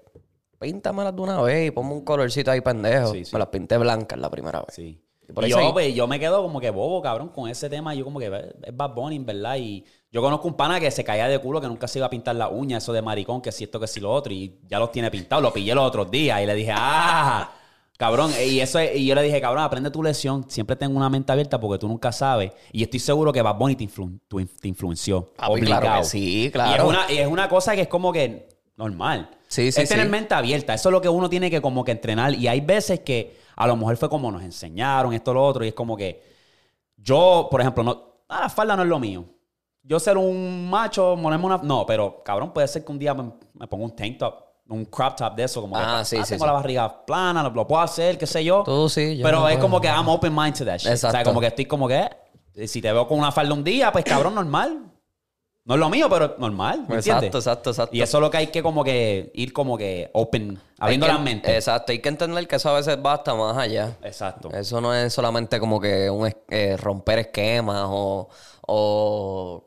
píntamelas 0.59 1.15
de 1.15 1.21
una 1.21 1.39
vez 1.41 1.67
y 1.67 1.71
ponme 1.71 1.93
un 1.93 2.01
colorcito 2.03 2.49
ahí 2.49 2.61
pendejo. 2.61 3.11
Sí, 3.13 3.25
sí. 3.25 3.29
Me 3.33 3.37
las 3.39 3.49
pinté 3.49 3.77
blancas 3.77 4.17
la 4.17 4.31
primera 4.31 4.61
vez. 4.61 4.73
Sí. 4.73 4.99
Y 5.29 5.33
por 5.33 5.45
Y 5.45 5.49
yo, 5.49 5.71
pues, 5.73 5.93
yo 5.93 6.07
me 6.07 6.19
quedo 6.19 6.41
como 6.41 6.59
que 6.59 6.69
bobo, 6.71 7.01
cabrón, 7.01 7.29
con 7.29 7.47
ese 7.49 7.69
tema. 7.69 7.93
Yo 7.93 8.03
como 8.03 8.19
que 8.19 8.25
es 8.63 8.75
Bad 8.75 8.93
Bunny, 8.95 9.17
en 9.17 9.25
¿verdad? 9.25 9.57
Y 9.57 9.85
yo 10.11 10.21
conozco 10.21 10.47
un 10.47 10.55
pana 10.55 10.79
que 10.79 10.89
se 10.91 11.03
caía 11.03 11.27
de 11.27 11.37
culo, 11.39 11.61
que 11.61 11.67
nunca 11.67 11.87
se 11.87 11.99
iba 11.99 12.07
a 12.07 12.09
pintar 12.09 12.35
la 12.35 12.49
uña, 12.49 12.77
eso 12.79 12.91
de 12.93 13.01
maricón, 13.01 13.41
que 13.41 13.51
si 13.51 13.63
esto, 13.65 13.79
que 13.79 13.87
si 13.87 13.99
lo 13.99 14.11
otro. 14.11 14.33
Y 14.33 14.59
ya 14.67 14.79
los 14.79 14.91
tiene 14.91 15.11
pintados. 15.11 15.43
Lo 15.43 15.53
pillé 15.53 15.75
los 15.75 15.85
otros 15.85 16.09
días 16.09 16.41
y 16.41 16.45
le 16.45 16.55
dije, 16.55 16.71
¡ah! 16.75 17.51
Cabrón, 17.97 18.31
y 18.47 18.61
eso 18.61 18.79
es- 18.79 18.95
y 18.95 19.05
yo 19.05 19.13
le 19.13 19.21
dije, 19.23 19.41
cabrón, 19.41 19.61
aprende 19.61 19.91
tu 19.91 20.01
lección. 20.01 20.45
Siempre 20.49 20.77
tengo 20.77 20.95
una 20.95 21.09
mente 21.09 21.33
abierta 21.33 21.59
porque 21.59 21.79
tú 21.79 21.87
nunca 21.89 22.13
sabes. 22.13 22.51
Y 22.71 22.81
estoy 22.81 22.99
seguro 22.99 23.33
que 23.33 23.41
Bad 23.41 23.55
Bunny 23.57 23.75
te, 23.75 23.83
influ- 23.83 24.17
te 24.61 24.67
influenció. 24.69 25.25
Papi, 25.35 25.61
claro 25.61 25.81
obligado. 25.81 26.01
que 26.03 26.05
sí, 26.07 26.45
Y 26.45 26.49
claro. 26.51 26.83
es, 26.83 26.89
una, 26.89 27.11
y 27.11 27.17
es 27.17 27.27
una 27.27 27.49
cosa 27.49 27.75
que 27.75 27.81
es 27.81 27.87
como 27.89 28.13
que 28.13 28.47
normal. 28.77 29.29
Sí, 29.49 29.69
sí, 29.73 29.81
es 29.81 29.89
tener 29.89 30.05
sí. 30.05 30.11
mente 30.11 30.33
abierta. 30.33 30.73
Eso 30.73 30.87
es 30.89 30.93
lo 30.93 31.01
que 31.01 31.09
uno 31.09 31.29
tiene 31.29 31.51
que 31.51 31.59
como 31.61 31.83
que 31.83 31.91
entrenar. 31.91 32.33
Y 32.35 32.47
hay 32.47 32.61
veces 32.61 33.01
que 33.01 33.35
a 33.59 33.67
lo 33.67 33.75
mejor 33.75 33.95
fue 33.97 34.09
como 34.09 34.31
nos 34.31 34.41
enseñaron 34.41 35.13
esto, 35.13 35.33
lo 35.33 35.43
otro. 35.45 35.63
Y 35.63 35.67
es 35.67 35.73
como 35.73 35.95
que 35.95 36.23
yo, 36.97 37.47
por 37.51 37.61
ejemplo, 37.61 37.83
no, 37.83 38.03
ah, 38.27 38.41
la 38.41 38.49
falda 38.49 38.75
no 38.75 38.83
es 38.83 38.89
lo 38.89 38.99
mío. 38.99 39.25
Yo 39.83 39.99
ser 39.99 40.17
un 40.17 40.69
macho, 40.69 41.17
ponerme 41.21 41.45
una... 41.45 41.57
No, 41.59 41.85
pero 41.85 42.21
cabrón, 42.23 42.51
puede 42.53 42.67
ser 42.67 42.83
que 42.83 42.91
un 42.91 42.99
día 42.99 43.13
me, 43.13 43.31
me 43.53 43.67
ponga 43.67 43.85
un 43.85 43.95
tank 43.95 44.17
top, 44.17 44.35
un 44.69 44.85
crop 44.85 45.15
top 45.15 45.35
de 45.35 45.43
eso. 45.43 45.61
Como 45.61 45.75
que, 45.75 45.81
Ah, 45.83 46.03
sí, 46.05 46.17
sí, 46.23 46.29
tengo 46.29 46.43
sí. 46.43 46.47
la 46.47 46.51
barriga 46.53 47.05
plana, 47.05 47.41
lo, 47.43 47.49
lo 47.51 47.65
puedo 47.67 47.81
hacer, 47.81 48.17
qué 48.17 48.27
sé 48.27 48.43
yo. 48.43 48.63
Tú 48.63 48.87
sí, 48.89 49.17
yo 49.17 49.23
Pero 49.23 49.39
no 49.39 49.47
es 49.47 49.55
puedo. 49.55 49.67
como 49.67 49.81
que 49.81 49.87
I'm 49.87 50.07
open 50.09 50.33
mind 50.35 50.57
to 50.57 50.65
that 50.65 50.79
shit. 50.79 50.91
O 50.93 50.97
sea, 50.97 51.09
Exacto. 51.09 51.29
como 51.29 51.39
que 51.41 51.47
estoy 51.47 51.65
como 51.65 51.87
que... 51.87 52.09
eh, 52.55 52.67
Si 52.67 52.81
te 52.81 52.91
veo 52.91 53.07
con 53.07 53.17
una 53.19 53.31
falda 53.31 53.53
un 53.53 53.63
día, 53.63 53.91
pues 53.91 54.03
cabrón, 54.05 54.35
normal. 54.35 54.85
No 55.69 55.75
es 55.75 55.79
lo 55.79 55.89
mío, 55.89 56.09
pero 56.09 56.35
normal. 56.39 56.79
¿me 56.89 56.95
Exacto, 56.95 57.25
entiendes? 57.25 57.35
exacto, 57.35 57.69
exacto. 57.69 57.95
Y 57.95 58.01
eso 58.01 58.17
es 58.17 58.21
lo 58.21 58.29
que 58.31 58.37
hay 58.37 58.47
que 58.47 58.61
como 58.63 58.83
que 58.83 59.31
ir 59.35 59.53
como 59.53 59.77
que 59.77 60.09
open, 60.13 60.59
abriendo 60.79 61.05
que- 61.05 61.13
la 61.13 61.19
mente. 61.19 61.55
Exacto, 61.55 61.91
hay 61.91 61.99
que 61.99 62.09
entender 62.09 62.47
que 62.47 62.55
eso 62.57 62.69
a 62.69 62.73
veces 62.73 62.97
va 63.05 63.13
hasta 63.13 63.35
más 63.35 63.55
allá. 63.55 63.95
Exacto. 64.03 64.49
Eso 64.51 64.81
no 64.81 64.93
es 64.95 65.13
solamente 65.13 65.59
como 65.59 65.79
que 65.79 66.09
un 66.09 66.29
eh, 66.49 66.75
romper 66.75 67.19
esquemas 67.19 67.85
o, 67.87 68.27
o 68.67 69.63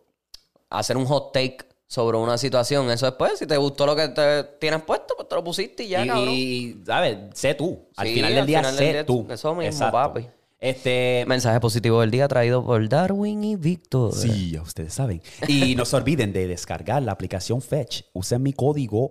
hacer 0.70 0.96
un 0.96 1.06
hot 1.06 1.32
take 1.32 1.58
sobre 1.86 2.16
una 2.18 2.36
situación. 2.36 2.90
Eso 2.90 3.06
después, 3.06 3.38
si 3.38 3.46
te 3.46 3.56
gustó 3.56 3.86
lo 3.86 3.94
que 3.94 4.08
te 4.08 4.42
tienes 4.58 4.82
puesto, 4.82 5.14
pues 5.16 5.28
te 5.28 5.34
lo 5.36 5.44
pusiste 5.44 5.84
y 5.84 5.88
ya, 5.88 6.04
y, 6.04 6.08
cabrón. 6.08 6.28
y, 6.30 6.76
¿sabes? 6.84 7.18
Sé 7.34 7.54
tú. 7.54 7.88
Al 7.96 8.06
Sí, 8.08 8.14
final 8.14 8.30
del 8.30 8.40
al 8.40 8.46
día, 8.46 8.58
final 8.58 8.74
sé 8.74 8.84
del 8.84 8.92
día, 8.94 9.06
tú. 9.06 9.26
eso 9.30 9.54
mismo, 9.54 9.62
Exacto. 9.70 9.92
papi. 9.92 10.26
Este... 10.62 11.24
Mensaje 11.26 11.58
positivo 11.58 12.00
del 12.02 12.12
día 12.12 12.28
traído 12.28 12.64
por 12.64 12.88
Darwin 12.88 13.42
y 13.42 13.56
Víctor. 13.56 14.14
Sí, 14.14 14.52
ya 14.52 14.62
ustedes 14.62 14.94
saben. 14.94 15.20
Y 15.48 15.74
no 15.76 15.84
se 15.84 15.96
olviden 15.96 16.32
de 16.32 16.46
descargar 16.46 17.02
la 17.02 17.10
aplicación 17.10 17.60
Fetch. 17.60 18.02
Usen 18.12 18.40
mi 18.44 18.52
código 18.52 19.10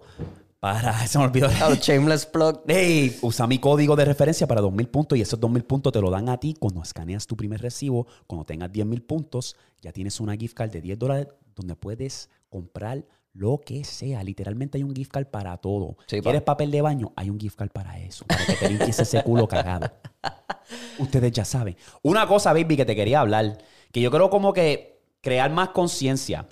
para... 0.62 1.05
Se 1.08 1.17
me 1.17 1.25
olvidó. 1.25 1.50
Oh, 1.67 1.75
shameless 1.75 2.25
plug. 2.25 2.62
Hey, 2.65 3.17
usa 3.22 3.48
mi 3.48 3.60
código 3.60 3.98
de 3.98 4.05
referencia 4.05 4.48
para 4.48 4.62
2.000 4.62 4.88
puntos 4.88 5.17
y 5.17 5.22
esos 5.22 5.41
2.000 5.41 5.63
puntos 5.63 5.91
te 5.91 6.00
lo 6.00 6.10
dan 6.10 6.29
a 6.29 6.38
ti 6.38 6.55
cuando 6.58 6.81
escaneas 6.81 7.27
tu 7.27 7.36
primer 7.36 7.62
recibo. 7.62 8.08
Cuando 8.27 8.46
tengas 8.46 8.72
10.000 8.72 9.05
puntos, 9.05 9.58
ya 9.81 9.91
tienes 9.91 10.22
una 10.22 10.38
gift 10.38 10.55
card 10.55 10.72
de 10.72 10.79
10 10.79 11.00
dólares 11.00 11.27
donde 11.53 11.75
puedes 11.75 12.29
comprar 12.50 13.03
lo 13.34 13.60
que 13.60 13.84
sea. 13.84 14.24
Literalmente 14.24 14.78
hay 14.78 14.84
un 14.84 14.96
gift 14.96 15.12
card 15.12 15.28
para 15.28 15.58
todo. 15.58 15.98
Sí, 16.08 16.18
pa. 16.18 16.24
¿Quieres 16.24 16.42
papel 16.42 16.72
de 16.72 16.82
baño? 16.82 17.14
Hay 17.16 17.30
un 17.30 17.40
gift 17.40 17.58
card 17.58 17.70
para 17.70 18.00
eso. 18.00 18.26
Para 18.26 18.46
que 18.46 18.54
te 18.54 18.70
limpies 18.70 19.00
ese 19.00 19.24
culo 19.24 19.48
cagado. 19.48 19.92
Ustedes 21.00 21.32
ya 21.32 21.46
saben. 21.46 21.76
Una 22.02 22.28
cosa, 22.28 22.54
baby, 22.54 22.78
que 22.78 22.86
te 22.86 22.96
quería 22.96 23.22
hablar, 23.22 23.58
que 23.92 24.02
yo 24.02 24.12
creo 24.12 24.30
como 24.30 24.54
que 24.54 25.02
crear 25.22 25.52
más 25.52 25.70
conciencia. 25.70 26.48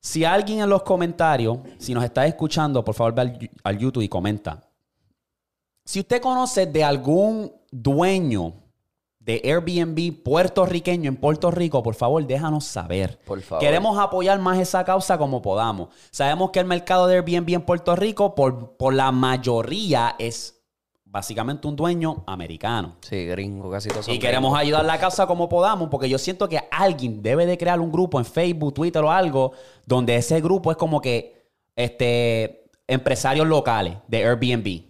Si 0.00 0.24
alguien 0.24 0.60
en 0.60 0.68
los 0.68 0.82
comentarios, 0.82 1.58
si 1.78 1.92
nos 1.92 2.04
está 2.04 2.26
escuchando, 2.26 2.84
por 2.84 2.94
favor 2.94 3.14
ve 3.14 3.22
al, 3.22 3.50
al 3.64 3.78
YouTube 3.78 4.02
y 4.02 4.08
comenta. 4.08 4.68
Si 5.84 6.00
usted 6.00 6.20
conoce 6.20 6.66
de 6.66 6.84
algún 6.84 7.52
dueño 7.70 8.65
de 9.26 9.42
Airbnb 9.44 10.22
puertorriqueño 10.22 11.08
en 11.08 11.16
Puerto 11.16 11.50
Rico, 11.50 11.82
por 11.82 11.96
favor, 11.96 12.24
déjanos 12.24 12.64
saber. 12.64 13.18
Por 13.26 13.42
favor. 13.42 13.60
Queremos 13.60 13.98
apoyar 13.98 14.38
más 14.38 14.56
esa 14.56 14.84
causa 14.84 15.18
como 15.18 15.42
podamos. 15.42 15.88
Sabemos 16.12 16.52
que 16.52 16.60
el 16.60 16.66
mercado 16.66 17.08
de 17.08 17.16
Airbnb 17.16 17.54
en 17.54 17.62
Puerto 17.62 17.96
Rico, 17.96 18.36
por, 18.36 18.76
por 18.76 18.94
la 18.94 19.10
mayoría, 19.10 20.14
es 20.20 20.62
básicamente 21.04 21.66
un 21.66 21.74
dueño 21.74 22.22
americano. 22.28 22.98
Sí, 23.00 23.26
gringo, 23.26 23.68
casi 23.68 23.88
todos 23.88 24.04
son 24.04 24.14
Y 24.14 24.20
queremos 24.20 24.52
gringos. 24.52 24.60
ayudar 24.60 24.84
la 24.84 25.00
causa 25.00 25.26
como 25.26 25.48
podamos, 25.48 25.88
porque 25.88 26.08
yo 26.08 26.18
siento 26.18 26.48
que 26.48 26.60
alguien 26.70 27.20
debe 27.20 27.46
de 27.46 27.58
crear 27.58 27.80
un 27.80 27.90
grupo 27.90 28.20
en 28.20 28.24
Facebook, 28.24 28.74
Twitter 28.74 29.02
o 29.02 29.10
algo, 29.10 29.50
donde 29.86 30.14
ese 30.14 30.40
grupo 30.40 30.70
es 30.70 30.76
como 30.76 31.00
que 31.00 31.50
este, 31.74 32.70
empresarios 32.86 33.48
locales 33.48 33.96
de 34.06 34.24
Airbnb. 34.24 34.82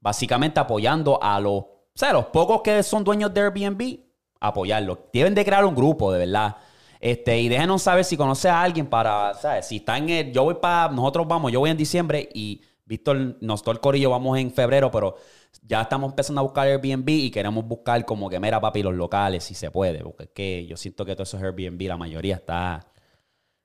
Básicamente 0.00 0.60
apoyando 0.60 1.22
a 1.22 1.38
los, 1.40 1.64
o 1.94 1.98
sea, 1.98 2.12
los 2.12 2.26
pocos 2.26 2.62
que 2.62 2.82
son 2.82 3.04
dueños 3.04 3.32
de 3.32 3.40
Airbnb, 3.40 4.00
apoyarlos. 4.40 4.98
Deben 5.12 5.34
de 5.34 5.44
crear 5.44 5.64
un 5.64 5.76
grupo, 5.76 6.12
de 6.12 6.18
verdad. 6.20 6.56
Este, 7.00 7.38
y 7.40 7.48
déjenos 7.48 7.82
saber 7.82 8.04
si 8.04 8.16
conoce 8.16 8.48
a 8.48 8.62
alguien 8.62 8.86
para, 8.86 9.34
¿sabes? 9.34 9.66
Si 9.66 9.76
está 9.76 9.98
en 9.98 10.08
el, 10.08 10.32
yo 10.32 10.44
voy 10.44 10.54
para, 10.54 10.92
nosotros 10.92 11.28
vamos, 11.28 11.52
yo 11.52 11.60
voy 11.60 11.70
en 11.70 11.76
diciembre 11.76 12.28
y 12.34 12.62
Víctor, 12.86 13.36
nosotros 13.40 13.76
el 13.76 13.80
corillo 13.80 14.10
vamos 14.10 14.38
en 14.38 14.50
febrero, 14.50 14.90
pero 14.90 15.16
ya 15.62 15.82
estamos 15.82 16.10
empezando 16.10 16.40
a 16.40 16.44
buscar 16.44 16.66
Airbnb 16.66 17.08
y 17.08 17.30
queremos 17.30 17.64
buscar 17.64 18.04
como 18.04 18.28
que, 18.28 18.40
mira, 18.40 18.60
papi, 18.60 18.82
los 18.82 18.94
locales, 18.94 19.44
si 19.44 19.54
se 19.54 19.70
puede, 19.70 20.02
porque 20.02 20.24
es 20.24 20.30
que 20.30 20.66
yo 20.66 20.76
siento 20.76 21.04
que 21.04 21.14
todos 21.14 21.28
esos 21.28 21.42
Airbnb, 21.42 21.80
la 21.82 21.96
mayoría 21.96 22.36
está, 22.36 22.86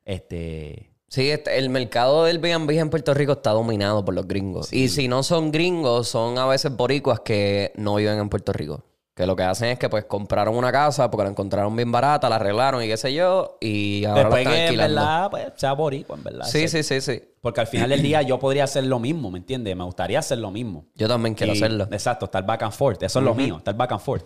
este, 0.06 0.89
Sí, 1.10 1.32
el 1.32 1.70
mercado 1.70 2.24
del 2.26 2.38
B&B 2.40 2.78
en 2.78 2.90
Puerto 2.90 3.14
Rico 3.14 3.34
está 3.34 3.52
dominado 3.52 4.06
por 4.06 4.14
los 4.14 4.28
gringos. 4.28 4.72
Y 4.72 4.90
si 4.90 5.08
no 5.08 5.24
son 5.24 5.52
gringos, 5.52 6.08
son 6.08 6.38
a 6.38 6.46
veces 6.46 6.76
boricuas 6.76 7.20
que 7.22 7.72
no 7.76 7.96
viven 7.96 8.20
en 8.20 8.30
Puerto 8.30 8.54
Rico. 8.54 8.84
Que 9.16 9.26
lo 9.26 9.36
que 9.36 9.44
hacen 9.44 9.70
es 9.70 9.80
que 9.80 9.90
pues 9.90 10.06
compraron 10.06 10.56
una 10.56 10.72
casa 10.72 11.12
porque 11.12 11.26
la 11.26 11.32
encontraron 11.32 11.76
bien 11.76 11.92
barata, 11.92 12.30
la 12.30 12.38
arreglaron 12.38 12.82
y 12.84 12.88
qué 12.88 12.96
sé 12.96 13.14
yo, 13.14 13.58
y 13.60 14.06
ahora 14.06 14.22
después 14.22 14.46
la 14.46 14.52
están 14.52 14.66
que, 14.68 14.70
en 14.70 14.78
verdad, 14.96 15.30
pues, 15.30 15.46
sea 15.58 15.74
boricua, 15.74 16.16
en 16.16 16.24
verdad. 16.24 16.46
Sí, 16.46 16.68
sí, 16.70 16.84
sí, 16.84 17.02
sí. 17.02 17.22
Porque 17.42 17.60
al 17.60 17.68
final 17.68 17.90
del 17.90 18.02
día 18.02 18.22
yo 18.22 18.40
podría 18.40 18.64
hacer 18.64 18.86
lo 18.86 18.98
mismo, 19.00 19.30
¿me 19.30 19.40
entiendes? 19.40 19.76
Me 19.76 19.84
gustaría 19.84 20.20
hacer 20.20 20.38
lo 20.38 20.52
mismo. 20.52 20.86
Yo 20.96 21.10
también 21.10 21.36
quiero 21.36 21.52
Y- 21.54 21.58
hacerlo. 21.58 21.88
Exacto, 21.92 22.26
estar 22.26 22.46
back 22.46 22.64
and 22.64 22.72
forth. 22.72 23.04
Eso 23.04 23.20
es 23.20 23.26
lo 23.26 23.34
mío, 23.36 23.58
estar 23.58 23.76
back 23.76 23.92
and 23.92 24.02
forth. 24.02 24.24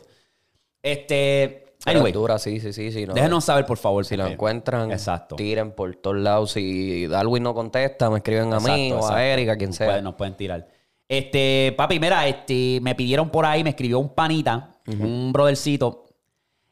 Este, 0.83 1.62
anyway, 1.85 2.11
dura, 2.11 2.39
sí, 2.39 2.59
sí, 2.59 2.73
sí, 2.73 2.91
sí. 2.91 3.05
no. 3.05 3.13
déjenos 3.13 3.45
saber, 3.45 3.65
por 3.65 3.77
favor. 3.77 4.05
Si 4.05 4.15
lo 4.17 4.25
encuentran, 4.27 4.91
Exacto. 4.91 5.35
tiren 5.35 5.71
por 5.71 5.95
todos 5.95 6.17
lados. 6.17 6.51
Si 6.51 7.07
Darwin 7.07 7.43
no 7.43 7.53
contesta, 7.53 8.09
me 8.09 8.17
escriben 8.17 8.53
a 8.53 8.59
mí 8.59 8.87
Exacto, 8.89 9.05
o 9.05 9.15
a 9.15 9.25
Erika, 9.25 9.55
quien 9.57 9.69
Nos 9.69 9.77
sea. 9.77 9.87
pueden- 9.87 10.03
nos 10.03 10.15
pueden 10.15 10.35
tirar. 10.35 10.67
Este, 11.07 11.73
papi, 11.77 11.99
mira, 11.99 12.27
este, 12.27 12.79
me 12.81 12.95
pidieron 12.95 13.29
por 13.29 13.45
ahí, 13.45 13.63
me 13.63 13.69
escribió 13.71 13.99
un 13.99 14.09
panita, 14.09 14.79
un 14.87 15.31
brothercito, 15.33 16.05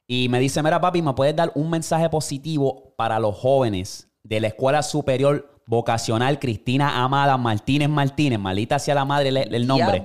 y 0.07 0.29
me 0.29 0.39
dice, 0.39 0.63
mira, 0.63 0.79
papi, 0.81 1.01
¿me 1.01 1.13
puedes 1.13 1.35
dar 1.35 1.51
un 1.55 1.69
mensaje 1.69 2.09
positivo 2.09 2.93
para 2.97 3.19
los 3.19 3.37
jóvenes 3.37 4.09
de 4.23 4.39
la 4.39 4.47
Escuela 4.47 4.81
Superior 4.83 5.47
Vocacional 5.67 6.39
Cristina 6.39 7.03
Amada 7.03 7.37
Martínez 7.37 7.87
Martínez, 7.89 8.39
maldita 8.39 8.79
sea 8.79 8.95
la 8.95 9.05
madre 9.05 9.29
el, 9.29 9.37
el 9.37 9.67
nombre. 9.67 10.03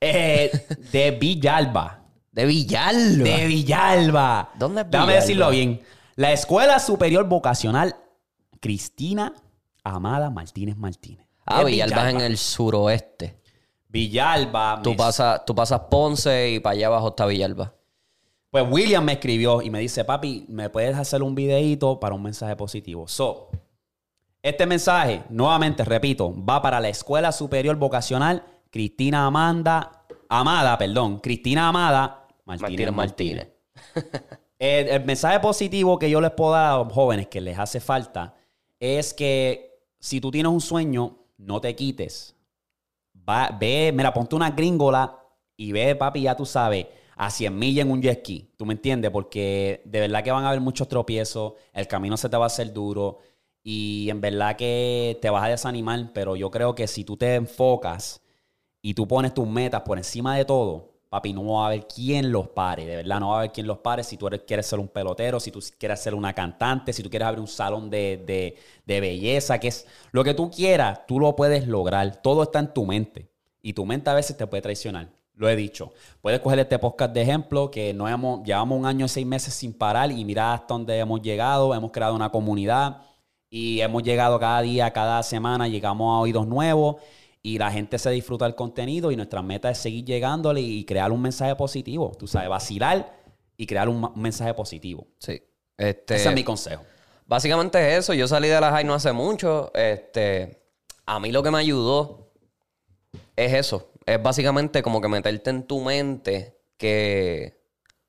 Eh, 0.00 0.50
de 0.92 1.10
Villalba. 1.12 1.99
De 2.32 2.46
Villalba. 2.46 3.24
De 3.24 3.46
Villalba. 3.46 4.50
¿Dónde 4.58 4.82
es 4.82 4.90
Déjame 4.90 5.06
Villalba? 5.06 5.20
decirlo 5.20 5.50
bien. 5.50 5.80
La 6.16 6.32
Escuela 6.32 6.78
Superior 6.78 7.26
Vocacional 7.28 7.96
Cristina 8.60 9.32
Amada 9.82 10.30
Martínez 10.30 10.76
Martínez. 10.76 11.26
Ah, 11.46 11.64
Villalba 11.64 12.08
es 12.08 12.14
en 12.14 12.20
el 12.20 12.36
suroeste. 12.38 13.40
Villalba. 13.88 14.80
Tú 14.82 14.90
me- 14.90 14.96
pasas, 14.96 15.44
tú 15.44 15.54
pasas 15.54 15.80
Ponce 15.90 16.50
y 16.50 16.60
para 16.60 16.74
allá 16.74 16.86
abajo 16.88 17.08
está 17.08 17.26
Villalba. 17.26 17.74
Pues 18.50 18.64
William 18.68 19.04
me 19.04 19.12
escribió 19.12 19.62
y 19.62 19.70
me 19.70 19.78
dice, 19.80 20.04
papi, 20.04 20.44
¿me 20.48 20.68
puedes 20.70 20.96
hacer 20.96 21.22
un 21.22 21.34
videito 21.34 21.98
para 22.00 22.14
un 22.14 22.22
mensaje 22.22 22.56
positivo? 22.56 23.06
So, 23.08 23.48
este 24.42 24.66
mensaje, 24.66 25.22
nuevamente 25.30 25.84
repito, 25.84 26.34
va 26.44 26.60
para 26.60 26.80
la 26.80 26.88
Escuela 26.88 27.30
Superior 27.32 27.76
Vocacional 27.76 28.44
Cristina 28.70 29.26
Amanda, 29.26 30.04
Amada, 30.28 30.76
perdón, 30.78 31.18
Cristina 31.20 31.68
Amada 31.68 32.19
Martínez 32.58 32.92
Martínez 32.92 32.94
Martínez. 32.94 33.48
El, 34.58 34.88
el 34.94 35.04
mensaje 35.04 35.40
positivo 35.40 35.98
que 35.98 36.10
yo 36.10 36.20
les 36.20 36.32
puedo 36.32 36.52
dar 36.52 36.72
a 36.72 36.78
los 36.78 36.92
jóvenes 36.92 37.28
que 37.28 37.40
les 37.40 37.58
hace 37.58 37.80
falta 37.80 38.34
es 38.78 39.14
que 39.14 39.70
si 39.98 40.20
tú 40.20 40.30
tienes 40.30 40.50
un 40.50 40.60
sueño, 40.60 41.18
no 41.36 41.60
te 41.60 41.74
quites. 41.76 42.34
Va, 43.28 43.56
ve, 43.58 43.92
mira, 43.94 44.12
ponte 44.12 44.34
una 44.34 44.50
gringola 44.50 45.18
y 45.56 45.72
ve, 45.72 45.94
papi, 45.94 46.22
ya 46.22 46.34
tú 46.34 46.46
sabes, 46.46 46.86
a 47.16 47.30
100 47.30 47.58
millas 47.58 47.84
en 47.84 47.92
un 47.92 48.00
jet 48.00 48.20
ski. 48.20 48.50
¿Tú 48.56 48.64
me 48.64 48.72
entiendes? 48.72 49.10
Porque 49.10 49.82
de 49.84 50.00
verdad 50.00 50.24
que 50.24 50.32
van 50.32 50.44
a 50.44 50.48
haber 50.48 50.60
muchos 50.60 50.88
tropiezos, 50.88 51.52
el 51.74 51.86
camino 51.86 52.16
se 52.16 52.28
te 52.30 52.36
va 52.36 52.44
a 52.44 52.46
hacer 52.46 52.72
duro 52.72 53.18
y 53.62 54.08
en 54.08 54.22
verdad 54.22 54.56
que 54.56 55.18
te 55.20 55.28
vas 55.28 55.44
a 55.44 55.48
desanimar, 55.48 56.12
pero 56.14 56.34
yo 56.34 56.50
creo 56.50 56.74
que 56.74 56.86
si 56.86 57.04
tú 57.04 57.18
te 57.18 57.34
enfocas 57.34 58.22
y 58.80 58.94
tú 58.94 59.06
pones 59.06 59.34
tus 59.34 59.46
metas 59.46 59.82
por 59.82 59.98
encima 59.98 60.34
de 60.36 60.46
todo, 60.46 60.94
papi, 61.10 61.32
no 61.34 61.44
va 61.44 61.64
a 61.64 61.66
haber 61.66 61.86
quien 61.86 62.32
los 62.32 62.48
pare, 62.48 62.86
de 62.86 62.96
verdad, 62.96 63.20
no 63.20 63.28
va 63.30 63.34
a 63.34 63.38
haber 63.40 63.52
quien 63.52 63.66
los 63.66 63.78
pare. 63.78 64.02
Si 64.04 64.16
tú 64.16 64.28
eres- 64.28 64.42
quieres 64.46 64.64
ser 64.66 64.78
un 64.78 64.88
pelotero, 64.88 65.38
si 65.40 65.50
tú 65.50 65.60
quieres 65.78 66.00
ser 66.00 66.14
una 66.14 66.32
cantante, 66.32 66.92
si 66.92 67.02
tú 67.02 67.10
quieres 67.10 67.26
abrir 67.26 67.40
un 67.40 67.48
salón 67.48 67.90
de, 67.90 68.56
de- 68.86 69.00
belleza, 69.00 69.58
que 69.58 69.68
es 69.68 69.86
lo 70.12 70.24
que 70.24 70.34
tú 70.34 70.50
quieras, 70.50 71.06
tú 71.06 71.20
lo 71.20 71.36
puedes 71.36 71.66
lograr. 71.66 72.22
Todo 72.22 72.44
está 72.44 72.60
en 72.60 72.72
tu 72.72 72.86
mente. 72.86 73.28
Y 73.60 73.72
tu 73.74 73.84
mente 73.84 74.08
a 74.08 74.14
veces 74.14 74.36
te 74.36 74.46
puede 74.46 74.62
traicionar. 74.62 75.08
Lo 75.34 75.48
he 75.48 75.56
dicho. 75.56 75.92
Puedes 76.20 76.40
coger 76.40 76.58
este 76.60 76.78
podcast 76.78 77.12
de 77.12 77.22
ejemplo, 77.22 77.70
que 77.70 77.92
no 77.94 78.06
hemos, 78.08 78.42
llevamos 78.44 78.78
un 78.78 78.86
año 78.86 79.06
y 79.06 79.08
seis 79.08 79.26
meses 79.26 79.52
sin 79.54 79.72
parar 79.72 80.10
y 80.12 80.24
mira 80.24 80.52
hasta 80.54 80.74
dónde 80.74 80.98
hemos 80.98 81.20
llegado. 81.22 81.74
Hemos 81.74 81.90
creado 81.92 82.14
una 82.14 82.30
comunidad 82.30 83.02
y 83.48 83.80
hemos 83.80 84.02
llegado 84.02 84.38
cada 84.38 84.60
día, 84.62 84.92
cada 84.92 85.22
semana, 85.22 85.66
llegamos 85.66 86.14
a 86.14 86.20
oídos 86.20 86.46
nuevos 86.46 86.96
y 87.42 87.58
la 87.58 87.70
gente 87.70 87.98
se 87.98 88.10
disfruta 88.10 88.44
del 88.44 88.54
contenido 88.54 89.10
y 89.10 89.16
nuestra 89.16 89.42
meta 89.42 89.70
es 89.70 89.78
seguir 89.78 90.04
llegándole 90.04 90.60
y 90.60 90.84
crear 90.84 91.10
un 91.10 91.22
mensaje 91.22 91.54
positivo. 91.56 92.12
Tú 92.18 92.26
sabes, 92.26 92.48
vacilar 92.48 93.18
y 93.56 93.66
crear 93.66 93.88
un, 93.88 94.12
mensaje 94.16 94.52
positivo. 94.54 95.06
Sí. 95.18 95.42
Este, 95.76 96.16
Ese 96.16 96.28
es 96.28 96.34
mi 96.34 96.44
consejo. 96.44 96.82
Básicamente 97.26 97.78
es 97.92 98.00
eso. 98.00 98.12
Yo 98.12 98.28
salí 98.28 98.48
de 98.48 98.60
la 98.60 98.70
high 98.70 98.84
no 98.84 98.94
hace 98.94 99.12
mucho. 99.12 99.70
Este, 99.74 100.62
a 101.06 101.18
mí 101.18 101.32
lo 101.32 101.42
que 101.42 101.50
me 101.50 101.58
ayudó 101.58 102.32
es 103.36 103.54
eso. 103.54 103.92
Es 104.04 104.22
básicamente 104.22 104.82
como 104.82 105.00
que 105.00 105.08
meterte 105.08 105.50
en 105.50 105.62
tu 105.62 105.80
mente 105.80 106.58
que 106.76 107.62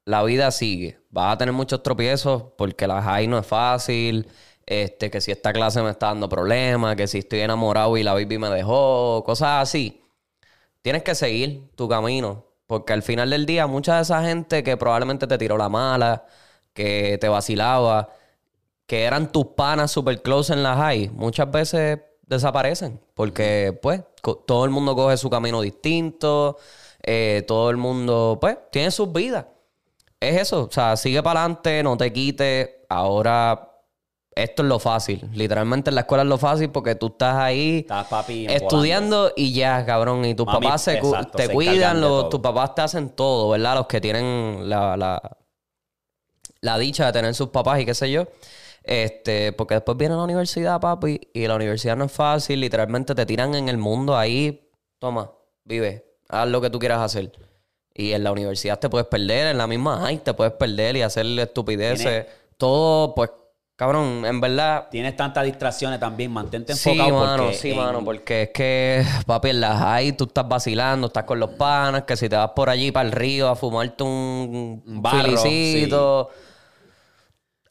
la 0.06 0.24
vida 0.24 0.52
sigue. 0.52 1.00
Vas 1.10 1.36
a 1.36 1.38
tener 1.38 1.54
muchos 1.54 1.84
tropiezos 1.84 2.44
porque 2.58 2.88
la 2.88 3.02
high 3.02 3.28
no 3.28 3.38
es 3.38 3.46
fácil. 3.46 4.28
Este, 4.72 5.12
que 5.12 5.20
si 5.20 5.32
esta 5.32 5.52
clase 5.52 5.82
me 5.82 5.90
está 5.90 6.08
dando 6.08 6.30
problemas, 6.30 6.96
que 6.96 7.06
si 7.06 7.18
estoy 7.20 7.42
enamorado 7.42 7.98
y 7.98 8.04
la 8.04 8.14
baby 8.14 8.38
me 8.38 8.50
dejó, 8.50 9.22
cosas 9.26 9.64
así. 9.64 10.02
Tienes 10.82 11.04
que 11.04 11.14
seguir 11.14 11.70
tu 11.76 11.90
camino. 11.90 12.46
Porque 12.68 12.94
al 12.94 13.04
final 13.04 13.30
del 13.32 13.46
día, 13.46 13.68
mucha 13.68 13.98
de 13.98 14.04
esa 14.04 14.24
gente 14.24 14.64
que 14.64 14.78
probablemente 14.78 15.28
te 15.28 15.38
tiró 15.38 15.58
la 15.58 15.68
mala, 15.68 16.26
que 16.74 17.18
te 17.20 17.28
vacilaba, 17.28 18.10
que 18.88 19.04
eran 19.04 19.32
tus 19.34 19.48
panas 19.48 19.92
super 19.92 20.22
close 20.22 20.54
en 20.54 20.64
la 20.64 20.76
high, 20.78 21.10
muchas 21.10 21.52
veces 21.52 22.00
desaparecen. 22.22 23.02
Porque, 23.14 23.78
pues, 23.82 24.02
todo 24.48 24.64
el 24.66 24.72
mundo 24.72 24.96
coge 24.96 25.18
su 25.18 25.30
camino 25.30 25.62
distinto. 25.62 26.58
eh, 27.04 27.44
todo 27.48 27.70
el 27.72 27.78
mundo, 27.78 28.38
pues, 28.40 28.58
tiene 28.72 28.92
sus 28.92 29.12
vidas. 29.12 29.46
Es 30.20 30.42
eso. 30.42 30.64
O 30.66 30.72
sea, 30.72 30.96
sigue 30.98 31.22
para 31.24 31.42
adelante, 31.42 31.84
no 31.84 31.98
te 31.98 32.14
quites. 32.14 32.70
Ahora, 32.90 33.71
esto 34.36 34.64
es 34.64 34.70
lo 34.70 34.80
fácil. 34.80 35.30
Literalmente 35.34 35.90
en 35.90 35.96
la 35.96 36.02
escuela 36.02 36.24
es 36.24 36.30
lo 36.30 36.38
fácil 36.38 36.70
porque 36.70 36.96
tú 36.96 37.08
estás 37.08 37.36
ahí 37.36 37.80
Estás, 37.80 38.08
papi, 38.08 38.48
estudiando 38.50 39.32
y 39.36 39.54
ya, 39.54 39.86
cabrón. 39.86 40.24
Y 40.26 40.36
tus 40.36 40.46
Mami, 40.46 40.66
papás 40.66 40.84
se, 40.84 40.94
exacto, 40.94 41.38
te 41.38 41.48
se 41.48 41.54
cuidan, 41.54 42.02
los- 42.02 42.30
tus 42.30 42.40
papás 42.40 42.74
te 42.76 42.82
hacen 42.82 43.10
todo, 43.10 43.50
¿verdad? 43.50 43.76
Los 43.76 43.88
que 43.88 44.00
tienen 44.02 44.70
la, 44.70 44.96
la, 44.96 45.38
la 46.62 46.78
dicha 46.78 47.06
de 47.08 47.12
tener 47.14 47.34
sus 47.36 47.50
papás 47.50 47.80
y 47.82 47.86
qué 47.86 47.94
sé 47.94 48.12
yo. 48.12 48.26
Este, 48.84 49.54
porque 49.54 49.76
después 49.76 49.98
viene 49.98 50.16
la 50.16 50.24
universidad, 50.24 50.80
papi, 50.80 51.20
y 51.34 51.46
la 51.48 51.56
universidad 51.56 51.96
no 51.96 52.06
es 52.06 52.12
fácil, 52.12 52.62
literalmente 52.62 53.14
te 53.14 53.26
tiran 53.28 53.54
en 53.54 53.70
el 53.70 53.78
mundo 53.78 54.18
ahí, 54.18 54.68
toma, 54.98 55.32
vive, 55.66 56.16
haz 56.30 56.48
lo 56.48 56.62
que 56.62 56.70
tú 56.72 56.80
quieras 56.80 57.00
hacer. 57.00 57.32
Y 57.94 58.14
en 58.14 58.24
la 58.24 58.32
universidad 58.32 58.80
te 58.80 58.90
puedes 58.90 59.08
perder, 59.08 59.48
en 59.48 59.58
la 59.60 59.68
misma 59.68 60.00
high 60.02 60.24
te 60.24 60.34
puedes 60.34 60.54
perder 60.54 60.96
y 60.98 61.02
hacer 61.04 61.26
estupideces. 61.40 62.26
Todo, 62.58 63.14
pues, 63.14 63.30
cabrón, 63.82 64.24
en 64.28 64.40
verdad, 64.40 64.90
Tienes 64.92 65.16
tantas 65.16 65.44
distracciones 65.44 66.00
también. 66.00 66.32
Mantente 66.32 66.76
Sí, 66.76 66.92
enfocado 66.92 67.20
mano, 67.20 67.44
porque 67.46 67.58
sí, 67.58 67.72
en- 67.72 67.78
mano, 67.78 68.06
porque 68.06 68.42
es 68.44 68.50
que, 68.50 69.04
papi, 69.26 69.50
en 69.50 69.60
las 69.60 69.80
high 69.80 70.12
tú 70.12 70.26
estás 70.26 70.48
vacilando, 70.48 71.08
estás 71.08 71.24
con 71.24 71.40
los 71.40 71.50
panas, 71.50 72.04
que 72.04 72.16
si 72.16 72.30
te 72.30 72.36
vas 72.36 72.52
por 72.52 72.70
allí 72.70 72.92
para 72.92 73.08
el 73.08 73.12
río 73.12 73.50
a 73.50 73.56
fumarte 73.56 74.04
un, 74.04 74.84
Un 74.86 75.02
barro, 75.02 75.24
filicito. 75.24 76.30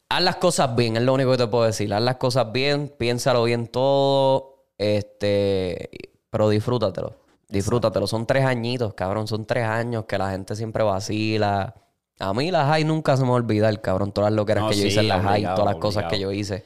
Haz 0.09 0.21
las 0.21 0.35
cosas 0.35 0.75
bien, 0.75 0.97
es 0.97 1.03
lo 1.03 1.13
único 1.13 1.31
que 1.31 1.37
te 1.37 1.47
puedo 1.47 1.63
decir. 1.63 1.93
Haz 1.93 2.01
las 2.01 2.17
cosas 2.17 2.51
bien, 2.51 2.93
piénsalo 2.97 3.45
bien 3.45 3.67
todo, 3.67 4.65
este, 4.77 5.89
pero 6.29 6.49
disfrútatelo. 6.49 7.15
Disfrútatelo. 7.47 8.05
Son 8.05 8.25
tres 8.25 8.43
añitos, 8.43 8.93
cabrón. 8.95 9.29
Son 9.29 9.45
tres 9.45 9.63
años 9.63 10.03
que 10.09 10.17
la 10.17 10.31
gente 10.31 10.57
siempre 10.57 10.83
vacila. 10.83 11.73
A 12.21 12.33
mí 12.33 12.51
las 12.51 12.67
high 12.67 12.83
nunca 12.85 13.17
se 13.17 13.23
me 13.23 13.31
olvida 13.31 13.67
el 13.69 13.81
cabrón. 13.81 14.11
Todas 14.11 14.31
las 14.31 14.35
loqueras 14.37 14.63
No, 14.65 14.69
que 14.69 14.77
yo 14.77 14.85
hice 14.85 14.99
en 14.99 15.07
las 15.07 15.23
high, 15.23 15.43
todas 15.43 15.65
las 15.65 15.75
cosas 15.77 16.05
que 16.05 16.19
yo 16.19 16.31
hice. 16.31 16.63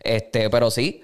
Este, 0.00 0.50
pero 0.50 0.70
sí, 0.70 1.02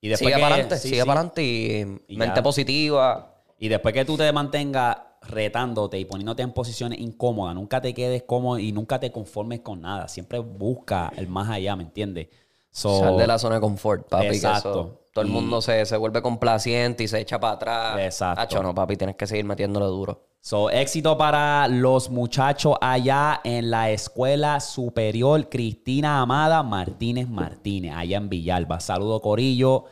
Y 0.00 0.08
después 0.08 0.28
sigue 0.28 0.34
que- 0.36 0.42
para 0.42 0.54
adelante, 0.54 0.76
sí, 0.78 0.88
sigue 0.88 1.00
sí. 1.00 1.06
para 1.06 1.20
adelante 1.20 1.42
y, 1.42 2.14
Y 2.14 2.16
mente 2.16 2.36
ya. 2.36 2.42
positiva. 2.42 3.34
Y 3.58 3.68
después 3.68 3.94
que 3.94 4.04
tú 4.04 4.16
te 4.16 4.30
mantengas 4.32 4.98
retándote 5.22 5.98
y 5.98 6.04
poniéndote 6.04 6.42
en 6.42 6.52
posiciones 6.52 6.98
incómodas, 6.98 7.54
nunca 7.54 7.80
te 7.80 7.94
quedes 7.94 8.24
cómodo 8.24 8.58
y 8.58 8.72
nunca 8.72 9.00
te 9.00 9.10
conformes 9.10 9.60
con 9.60 9.80
nada. 9.80 10.06
Siempre 10.08 10.38
busca 10.38 11.10
el 11.16 11.28
más 11.28 11.48
allá, 11.48 11.74
¿me 11.76 11.84
entiendes? 11.84 12.28
So, 12.76 12.98
Sal 12.98 13.16
de 13.16 13.26
la 13.28 13.38
zona 13.38 13.54
de 13.54 13.60
confort, 13.60 14.08
papi. 14.08 14.28
que 14.30 14.34
Exacto. 14.34 14.70
eso- 14.70 15.00
todo 15.12 15.22
el 15.24 15.30
Y- 15.30 15.32
mundo 15.32 15.62
se, 15.62 15.86
se 15.86 15.96
vuelve 15.96 16.20
complaciente 16.22 17.04
y 17.04 17.08
se 17.08 17.20
echa 17.20 17.38
para 17.38 17.52
atrás. 17.52 17.98
Exacto. 18.00 18.40
Acho, 18.42 18.62
no, 18.64 18.74
papi, 18.74 18.96
tienes 18.96 19.14
que 19.14 19.28
seguir 19.28 19.44
metiéndole 19.44 19.86
duro. 19.86 20.22
so, 20.40 20.68
éxito 20.70 21.16
para 21.16 21.68
los 21.68 22.10
muchachos 22.10 22.74
allá 22.80 23.40
en 23.44 23.70
la 23.70 23.90
Escuela 23.90 24.58
Superior 24.60 25.48
Cristina 25.48 26.20
Amada 26.20 26.62
Martínez 26.64 27.28
Martínez, 27.28 27.94
allá 27.96 28.16
en 28.18 28.28
Villalba. 28.28 28.80
Saludo, 28.80 29.20
Corillo. 29.20 29.84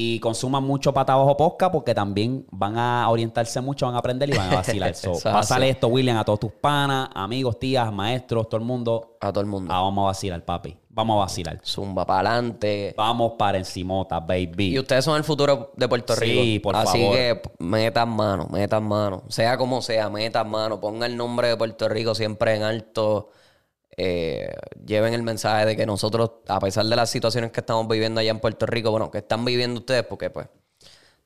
Y 0.00 0.20
consuman 0.20 0.62
mucho 0.62 0.92
pata 0.92 1.14
abajo 1.14 1.36
posca 1.36 1.72
porque 1.72 1.92
también 1.94 2.46
van 2.52 2.76
a 2.78 3.08
orientarse 3.08 3.60
mucho, 3.60 3.86
van 3.86 3.94
a 3.96 3.98
aprender 3.98 4.28
y 4.28 4.36
van 4.36 4.52
a 4.52 4.56
vacilar. 4.56 4.94
So, 4.94 5.14
pásale 5.22 5.70
esto, 5.70 5.88
William, 5.88 6.16
a 6.18 6.24
todos 6.24 6.38
tus 6.40 6.52
panas, 6.52 7.08
amigos, 7.14 7.58
tías, 7.58 7.92
maestros, 7.92 8.48
todo 8.48 8.60
el 8.60 8.66
mundo. 8.66 9.16
A 9.20 9.32
todo 9.32 9.40
el 9.40 9.46
mundo. 9.46 9.72
Ah, 9.74 9.80
vamos 9.80 10.02
a 10.02 10.06
vacilar, 10.08 10.44
papi. 10.44 10.76
Vamos 10.98 11.14
a 11.14 11.18
vacilar. 11.20 11.60
Zumba 11.64 12.04
para 12.04 12.30
adelante. 12.30 12.92
Vamos 12.96 13.34
para 13.38 13.56
encimota, 13.56 14.18
baby. 14.18 14.70
Y 14.74 14.78
ustedes 14.80 15.04
son 15.04 15.16
el 15.16 15.22
futuro 15.22 15.72
de 15.76 15.86
Puerto 15.88 16.16
Sí, 16.16 16.24
Rico. 16.24 16.62
por 16.64 16.74
Así 16.74 16.98
favor. 17.00 17.14
que 17.16 17.42
metan 17.60 18.08
mano, 18.08 18.48
metan 18.50 18.82
mano. 18.82 19.22
Sea 19.28 19.56
como 19.56 19.80
sea, 19.80 20.10
metan 20.10 20.50
mano. 20.50 20.80
Pongan 20.80 21.12
el 21.12 21.16
nombre 21.16 21.46
de 21.46 21.56
Puerto 21.56 21.88
Rico 21.88 22.16
siempre 22.16 22.56
en 22.56 22.64
alto. 22.64 23.30
Eh, 23.96 24.52
lleven 24.84 25.14
el 25.14 25.22
mensaje 25.22 25.66
de 25.66 25.76
que 25.76 25.86
nosotros, 25.86 26.32
a 26.48 26.58
pesar 26.58 26.84
de 26.86 26.96
las 26.96 27.10
situaciones 27.10 27.52
que 27.52 27.60
estamos 27.60 27.86
viviendo 27.86 28.20
allá 28.20 28.30
en 28.32 28.40
Puerto 28.40 28.66
Rico, 28.66 28.90
bueno, 28.90 29.08
que 29.12 29.18
están 29.18 29.44
viviendo 29.44 29.78
ustedes, 29.78 30.02
porque 30.02 30.30
pues 30.30 30.48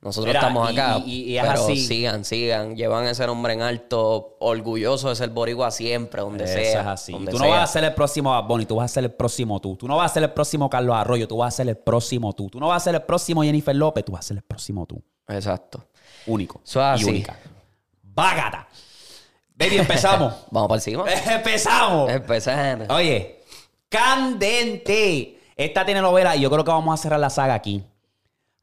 nosotros 0.03 0.27
Mira, 0.27 0.39
estamos 0.41 0.69
y- 0.69 0.73
acá. 0.73 0.97
y- 1.05 1.21
y 1.31 1.37
es 1.37 1.43
pero 1.47 1.63
así. 1.63 1.77
sigan, 1.87 2.25
sigan. 2.25 2.75
Llevan 2.75 3.05
ese 3.05 3.25
nombre 3.25 3.53
en 3.53 3.61
alto. 3.61 4.35
Orgulloso 4.39 5.09
de 5.09 5.15
ser 5.15 5.29
boricua 5.29 5.71
siempre, 5.71 6.21
donde 6.21 6.43
Eso 6.43 6.53
sea. 6.53 6.81
es 6.81 6.87
así. 6.87 7.11
donde 7.13 7.31
Tú 7.31 7.39
no 7.39 7.47
vas 7.49 7.63
a 7.69 7.73
ser 7.73 7.83
el 7.85 7.93
próximo 7.93 8.31
Bad 8.31 8.43
Bunny, 8.45 8.65
tú 8.65 8.75
vas 8.75 8.91
a 8.91 8.93
ser 8.93 9.03
el 9.05 9.11
próximo 9.11 9.59
tú. 9.61 9.75
Tú 9.77 9.87
no 9.87 9.95
vas 9.97 10.11
a 10.11 10.13
ser 10.13 10.23
el 10.23 10.31
próximo 10.31 10.69
Carlos 10.69 10.95
Arroyo, 10.95 11.27
tú 11.27 11.37
vas 11.37 11.53
a 11.53 11.57
ser 11.57 11.69
el 11.69 11.77
próximo 11.77 12.33
tú. 12.33 12.49
Tú 12.49 12.59
no 12.59 12.67
vas 12.67 12.81
a 12.81 12.85
ser 12.85 12.95
el 12.95 13.01
próximo 13.03 13.43
Jennifer 13.43 13.75
López, 13.75 14.03
tú 14.05 14.11
vas 14.11 14.25
a 14.25 14.27
ser 14.27 14.37
el 14.37 14.43
próximo 14.43 14.85
tú. 14.85 15.01
Exacto. 15.29 15.85
Único. 16.27 16.61
Eso 16.65 16.79
es 16.81 16.99
y 16.99 17.03
así. 17.03 17.09
única. 17.09 17.37
Bágata. 18.03 18.67
Baby, 19.55 19.77
empezamos. 19.77 20.33
Vamos 20.51 20.67
para 20.67 20.77
encima. 20.79 21.05
empezamos. 21.33 22.09
Empezando. 22.11 22.93
Oye, 22.93 23.41
candente. 23.89 25.39
Esta 25.55 25.85
telenovela, 25.85 26.35
y 26.35 26.41
yo 26.41 26.49
creo 26.49 26.63
que 26.63 26.71
vamos 26.71 26.99
a 26.99 27.01
cerrar 27.01 27.19
la 27.19 27.29
saga 27.29 27.53
aquí. 27.53 27.83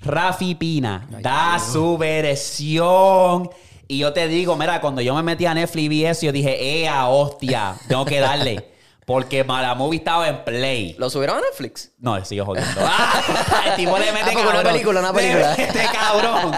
Rafi 0.03 0.55
Pina 0.55 1.07
da 1.21 1.59
su 1.59 1.97
versión. 1.99 3.51
Y 3.89 3.99
yo 3.99 4.13
te 4.13 4.29
digo, 4.29 4.57
mira, 4.57 4.81
cuando 4.81 5.01
yo 5.01 5.15
me 5.15 5.23
metí 5.23 5.47
a 5.47 5.55
Netflix 5.55 5.85
y 5.85 5.89
vi 5.89 6.05
eso, 6.07 6.27
yo 6.27 6.33
dije, 6.33 6.83
¡ea, 6.85 7.09
hostia! 7.09 7.75
Tengo 7.89 8.05
que 8.05 8.21
darle. 8.21 8.71
Porque 9.07 9.43
la 9.43 9.75
movie 9.75 9.99
estaba 9.99 10.29
en 10.29 10.45
play. 10.45 10.95
¿Lo 10.97 11.11
subieron 11.11 11.39
a 11.39 11.41
Netflix? 11.41 11.91
No, 11.99 12.25
sigo 12.25 12.45
jodiendo. 12.47 12.71
¡Ah! 12.85 13.65
El 13.67 13.75
tipo 13.75 13.99
le 13.99 14.13
mete 14.13 14.31
Ah, 14.31 14.35
cabrón. 14.35 14.55
una 14.61 14.63
película, 14.63 15.01
una 15.01 15.13
película. 15.13 15.57
Le 15.57 15.67
mete 15.67 15.85
cabrón. 15.93 16.53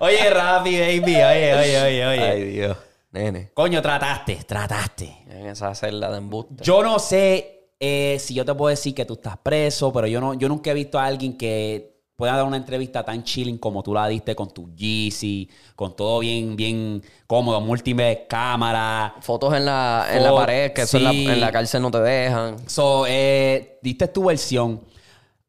Oye, 0.00 0.30
Rafi, 0.30 0.80
baby. 0.80 1.14
Oye, 1.14 1.54
oye, 1.54 1.82
oye, 1.82 2.06
oye. 2.06 2.24
Ay, 2.24 2.44
Dios. 2.44 2.76
Nene. 3.12 3.50
Coño, 3.54 3.80
trataste, 3.80 4.34
trataste. 4.44 5.18
En 5.28 5.46
esa 5.46 5.72
celda 5.76 6.10
de 6.10 6.18
embuste. 6.18 6.64
Yo 6.64 6.82
no 6.82 6.98
sé 6.98 7.68
eh, 7.78 8.16
si 8.18 8.34
yo 8.34 8.44
te 8.44 8.52
puedo 8.54 8.70
decir 8.70 8.92
que 8.94 9.04
tú 9.04 9.14
estás 9.14 9.36
preso, 9.36 9.92
pero 9.92 10.08
yo 10.08 10.20
no, 10.20 10.34
yo 10.34 10.48
nunca 10.48 10.72
he 10.72 10.74
visto 10.74 10.98
a 10.98 11.04
alguien 11.04 11.36
que 11.38 11.91
pueda 12.22 12.36
dar 12.36 12.44
una 12.44 12.56
entrevista 12.56 13.02
tan 13.02 13.24
chilling 13.24 13.58
como 13.58 13.82
tú 13.82 13.92
la 13.92 14.06
diste 14.06 14.36
con 14.36 14.48
tu 14.48 14.72
Yeezy, 14.76 15.50
con 15.74 15.96
todo 15.96 16.20
bien, 16.20 16.54
bien 16.54 17.02
cómodo, 17.26 17.60
múltiples 17.60 18.16
cámaras. 18.28 19.14
Fotos 19.22 19.52
en 19.54 19.64
la, 19.64 20.06
en 20.08 20.22
la 20.22 20.32
pared, 20.32 20.72
que 20.72 20.82
eso 20.82 20.98
en, 20.98 21.02
la, 21.02 21.10
en 21.10 21.40
la 21.40 21.50
cárcel 21.50 21.82
no 21.82 21.90
te 21.90 21.98
dejan. 21.98 22.68
So, 22.68 23.06
eh, 23.08 23.80
diste 23.82 24.06
tu 24.06 24.26
versión. 24.26 24.82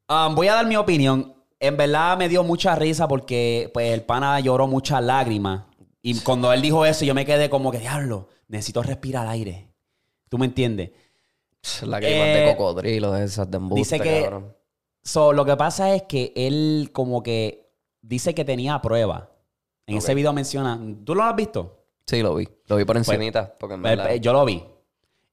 Um, 0.10 0.34
voy 0.34 0.48
a 0.48 0.56
dar 0.56 0.66
mi 0.66 0.76
opinión. 0.76 1.36
En 1.60 1.78
verdad 1.78 2.18
me 2.18 2.28
dio 2.28 2.44
mucha 2.44 2.74
risa 2.74 3.08
porque 3.08 3.70
pues, 3.72 3.94
el 3.94 4.02
pana 4.02 4.40
lloró 4.40 4.66
muchas 4.66 5.04
lágrimas. 5.04 5.66
Y 6.02 6.20
cuando 6.22 6.52
él 6.52 6.64
dijo 6.64 6.88
eso, 6.88 7.06
yo 7.06 7.14
me 7.14 7.24
quedé 7.24 7.52
como 7.52 7.70
que, 7.72 7.78
diablo, 7.78 8.30
necesito 8.48 8.82
respirar 8.82 9.28
aire. 9.28 9.70
¿Tú 10.28 10.40
me 10.40 10.48
entiendes? 10.48 10.90
Que 11.62 11.86
de 11.86 12.50
Eh, 12.50 12.56
cocodrilo, 12.56 13.12
de 13.12 13.26
esas 13.26 13.52
de 13.52 13.58
embuste, 13.58 13.80
dice 13.80 14.00
que- 14.00 14.24
cabrón. 14.24 14.63
So, 15.04 15.34
lo 15.34 15.44
que 15.46 15.56
pasa 15.58 15.94
es 15.96 16.04
que 16.04 16.32
él 16.36 16.90
como 16.94 17.22
que 17.24 17.70
dice 18.02 18.34
que 18.34 18.46
tenía 18.46 18.82
prueba. 18.82 19.30
En 19.86 19.98
ese 19.98 20.14
video 20.16 20.32
menciona, 20.32 20.80
¿tú 21.04 21.14
lo 21.14 21.24
has 21.24 21.36
visto? 21.36 21.84
Sí, 22.08 22.22
lo 22.22 22.36
vi. 22.36 22.48
Lo 22.68 22.78
vi 22.78 22.86
por 22.86 22.96
encimita. 22.98 23.54
porque 23.60 23.76
en 23.76 23.82
Eh, 23.86 23.90
verdad... 23.90 24.12
eh, 24.14 24.20
Yo 24.22 24.32
lo 24.34 24.46
vi. 24.46 24.64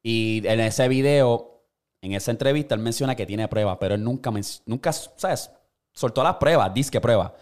Y 0.03 0.43
en 0.47 0.61
ese 0.61 0.89
video, 0.89 1.63
en 2.03 2.13
esa 2.15 2.31
entrevista, 2.33 2.75
él 2.75 2.81
menciona 2.81 3.15
que 3.15 3.27
tiene 3.27 3.47
pruebas, 3.49 3.77
pero 3.81 3.95
él 3.95 4.03
nunca, 4.03 4.33
nunca 4.67 4.93
¿sabes? 4.93 5.51
Soltó 5.93 6.23
las 6.25 6.37
pruebas, 6.37 6.73
dice 6.75 6.91
que 6.91 7.01
prueba. 7.01 7.35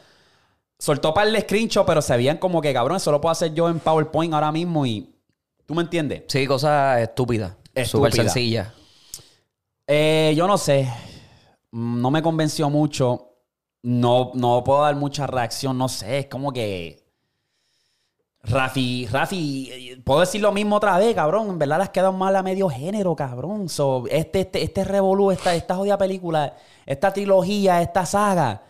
Soltó 0.79 1.13
para 1.15 1.29
el 1.31 1.41
screenshot, 1.41 1.87
pero 1.87 2.03
se 2.03 2.17
veían 2.17 2.37
como 2.39 2.61
que, 2.61 2.73
cabrón, 2.73 2.97
eso 2.99 3.11
lo 3.11 3.21
puedo 3.21 3.33
hacer 3.33 3.55
yo 3.55 3.69
en 3.69 3.81
PowerPoint 3.81 4.35
ahora 4.35 4.53
mismo 4.53 4.85
y... 4.87 5.15
¿Tú 5.67 5.75
me 5.75 5.83
entiendes? 5.83 6.23
Sí, 6.29 6.47
cosas 6.47 7.01
estúpidas. 7.01 7.53
Súper 7.53 7.83
Estúpida. 7.83 8.11
sencillas. 8.25 8.73
Eh, 9.87 10.33
yo 10.37 10.47
no 10.47 10.57
sé. 10.59 10.89
No 11.73 12.11
me 12.11 12.23
convenció 12.23 12.71
mucho. 12.71 13.35
No, 13.83 14.33
no 14.35 14.65
puedo 14.65 14.83
dar 14.83 14.97
mucha 14.97 15.27
reacción. 15.27 15.79
No 15.79 15.89
sé. 15.89 16.21
Es 16.21 16.27
como 16.27 16.53
que. 16.53 17.05
Rafi, 18.43 19.07
Rafi, 19.07 20.01
puedo 20.05 20.21
decir 20.21 20.41
lo 20.41 20.53
mismo 20.53 20.77
otra 20.77 20.97
vez, 20.97 21.15
cabrón. 21.15 21.49
En 21.51 21.59
verdad 21.59 21.79
las 21.79 21.91
quedan 21.91 22.17
mal 22.17 22.35
a 22.37 22.43
medio 22.43 22.69
género, 22.69 23.15
cabrón. 23.15 23.69
So, 23.69 24.05
este, 24.11 24.41
este, 24.41 24.63
este 24.63 24.85
revolú, 24.85 25.31
esta, 25.31 25.55
esta 25.55 25.75
jodida 25.75 25.99
película, 25.99 26.55
esta 26.87 27.13
trilogía, 27.13 27.83
esta 27.83 28.07
saga, 28.07 28.63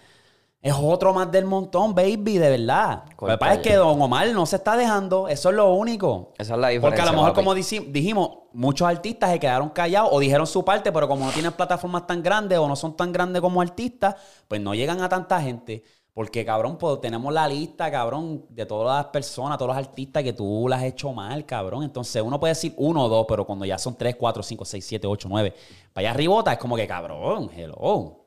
es 0.61 0.75
otro 0.77 1.15
más 1.15 1.31
del 1.31 1.45
montón, 1.45 1.95
baby, 1.95 2.39
de 2.39 2.51
verdad. 2.51 3.05
Lo 3.21 3.29
que 3.29 3.39
pasa 3.39 3.55
es 3.55 3.61
que 3.61 3.77
Don 3.77 4.01
Omar 4.03 4.29
no 4.33 4.45
se 4.45 4.57
está 4.57 4.77
dejando. 4.77 5.29
Eso 5.29 5.51
es 5.51 5.55
lo 5.55 5.73
único. 5.73 6.33
Esa 6.37 6.55
es 6.55 6.61
la 6.61 6.69
diferencia, 6.69 6.81
Porque 6.81 7.01
a 7.01 7.05
lo 7.07 7.13
mejor, 7.13 7.31
papi. 7.31 7.45
como 7.45 7.55
dijimos, 7.55 8.31
muchos 8.53 8.89
artistas 8.89 9.31
se 9.31 9.39
quedaron 9.39 9.69
callados 9.69 10.11
o 10.13 10.19
dijeron 10.19 10.47
su 10.49 10.65
parte, 10.65 10.91
pero 10.91 11.07
como 11.07 11.27
no 11.27 11.31
tienen 11.31 11.53
plataformas 11.53 12.09
tan 12.09 12.23
grandes 12.23 12.59
o 12.59 12.67
no 12.67 12.75
son 12.75 12.97
tan 12.97 13.13
grandes 13.13 13.41
como 13.41 13.61
artistas, 13.61 14.17
pues 14.49 14.61
no 14.61 14.75
llegan 14.75 15.01
a 15.01 15.09
tanta 15.09 15.41
gente. 15.41 15.85
Porque, 16.13 16.45
cabrón, 16.45 16.77
pues 16.77 17.01
tenemos 17.01 17.33
la 17.33 17.47
lista, 17.47 17.89
cabrón, 17.93 18.45
de 18.49 18.67
todas 18.67 18.97
las 18.97 19.07
personas, 19.13 19.57
todos 19.57 19.69
los 19.69 19.77
artistas 19.77 20.25
que 20.25 20.33
tú 20.33 20.67
las 20.69 20.81
has 20.81 20.87
hecho 20.87 21.13
mal, 21.13 21.47
cabrón. 21.47 21.85
Entonces, 21.85 22.21
uno 22.21 22.41
puede 22.41 22.55
decir 22.55 22.75
uno 22.77 23.05
o 23.05 23.09
dos, 23.09 23.27
pero 23.29 23.47
cuando 23.47 23.65
ya 23.65 23.79
son 23.79 23.95
tres, 23.97 24.17
cuatro, 24.17 24.43
cinco, 24.43 24.65
seis, 24.65 24.85
siete, 24.85 25.07
ocho, 25.07 25.29
nueve, 25.31 25.55
para 25.93 26.09
allá 26.09 26.11
arribota, 26.11 26.53
es 26.53 26.59
como 26.59 26.75
que, 26.75 26.89
cabrón, 26.89 27.49
hello. 27.57 28.25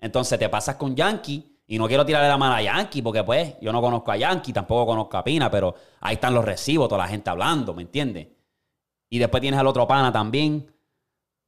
Entonces, 0.00 0.38
te 0.38 0.48
pasas 0.48 0.76
con 0.76 0.94
Yankee, 0.94 1.58
y 1.70 1.78
no 1.78 1.86
quiero 1.86 2.06
tirarle 2.06 2.28
la 2.28 2.38
mano 2.38 2.54
a 2.54 2.62
Yankee, 2.62 3.02
porque 3.02 3.22
pues, 3.22 3.54
yo 3.60 3.72
no 3.72 3.82
conozco 3.82 4.10
a 4.10 4.16
Yankee, 4.16 4.54
tampoco 4.54 4.86
conozco 4.86 5.18
a 5.18 5.22
Pina, 5.22 5.50
pero 5.50 5.74
ahí 6.00 6.14
están 6.14 6.32
los 6.32 6.42
recibos, 6.42 6.88
toda 6.88 7.02
la 7.02 7.08
gente 7.08 7.28
hablando, 7.28 7.74
¿me 7.74 7.82
entiendes? 7.82 8.28
Y 9.10 9.18
después 9.18 9.42
tienes 9.42 9.60
al 9.60 9.66
otro 9.66 9.86
pana 9.86 10.10
también, 10.10 10.72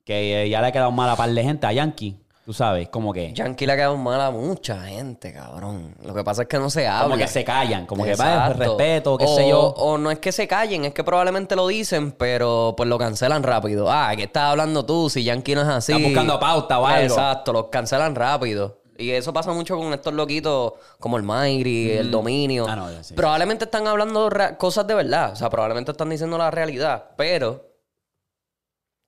que 0.05 0.47
ya 0.51 0.61
le 0.61 0.67
ha 0.67 0.73
quedado 0.73 0.93
mal 0.93 1.09
a 1.09 1.17
par 1.17 1.31
de 1.31 1.43
gente, 1.43 1.67
a 1.67 1.73
Yankee. 1.73 2.21
Tú 2.51 2.55
sabes, 2.55 2.89
como 2.89 3.13
que. 3.13 3.33
Yankee 3.33 3.65
le 3.65 3.75
ha 3.75 3.77
quedado 3.77 3.97
mal 3.97 4.21
a 4.21 4.33
mucha 4.33 4.83
gente, 4.83 5.33
cabrón. 5.33 5.95
Lo 6.03 6.13
que 6.13 6.25
pasa 6.25 6.43
es 6.43 6.49
que 6.49 6.59
no 6.59 6.69
se 6.69 6.85
habla. 6.85 7.05
Como 7.05 7.17
que 7.17 7.29
se 7.29 7.45
callan, 7.45 7.87
como 7.87 8.03
que 8.03 8.17
va, 8.17 8.49
respeto, 8.49 9.17
qué 9.17 9.29
sé 9.29 9.49
yo. 9.49 9.69
O 9.77 9.97
no 9.99 10.11
es 10.11 10.19
que 10.19 10.33
se 10.33 10.49
callen, 10.49 10.85
es 10.85 10.93
que 10.93 11.05
probablemente 11.05 11.55
lo 11.55 11.69
dicen, 11.69 12.11
pero 12.11 12.75
pues 12.77 12.89
lo 12.89 12.99
cancelan 12.99 13.45
rápido. 13.45 13.89
Ah, 13.89 14.11
¿qué 14.17 14.25
estás 14.25 14.51
hablando 14.51 14.85
tú? 14.85 15.09
Si 15.09 15.23
Yankee 15.23 15.55
no 15.55 15.61
es 15.61 15.69
así. 15.69 15.93
Están 15.93 16.03
buscando 16.03 16.41
pauta 16.41 16.81
o 16.81 16.87
algo. 16.87 17.05
Exacto, 17.05 17.53
los 17.53 17.67
cancelan 17.67 18.17
rápido. 18.17 18.81
Y 18.99 19.13
eso 19.13 19.33
pasa 19.33 19.53
mucho 19.53 19.77
con 19.77 19.93
estos 19.93 20.13
loquitos 20.13 20.73
como 20.99 21.19
el 21.19 21.23
Mayri, 21.23 21.93
el 21.93 22.11
Dominio. 22.11 22.67
Ah, 22.69 22.75
no, 22.75 22.89
sí. 23.05 23.15
Probablemente 23.15 23.67
están 23.67 23.87
hablando 23.87 24.29
cosas 24.59 24.89
de 24.89 24.95
verdad. 24.97 25.35
O 25.35 25.37
sea, 25.37 25.49
probablemente 25.51 25.93
están 25.93 26.11
diciendo 26.11 26.37
la 26.37 26.51
realidad. 26.51 27.11
Pero 27.17 27.70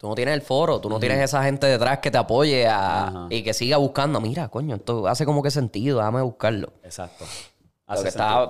Tú 0.03 0.09
no 0.09 0.17
tienes 0.17 0.35
el 0.35 0.43
foro, 0.43 0.81
tú 0.81 0.89
no 0.89 0.99
tienes 0.99 1.21
esa 1.21 1.45
gente 1.45 1.69
detrás 1.69 2.01
que 2.01 2.11
te 2.11 2.19
apoye 2.19 2.69
y 3.31 3.45
que 3.45 3.55
siga 3.55 3.77
buscando. 3.77 4.21
Mira, 4.21 4.49
coño, 4.49 4.75
esto 4.75 5.07
hace 5.07 5.25
como 5.25 5.45
que 5.45 5.53
sentido, 5.53 5.99
déjame 5.99 6.21
buscarlo. 6.23 6.73
Exacto. 6.83 7.25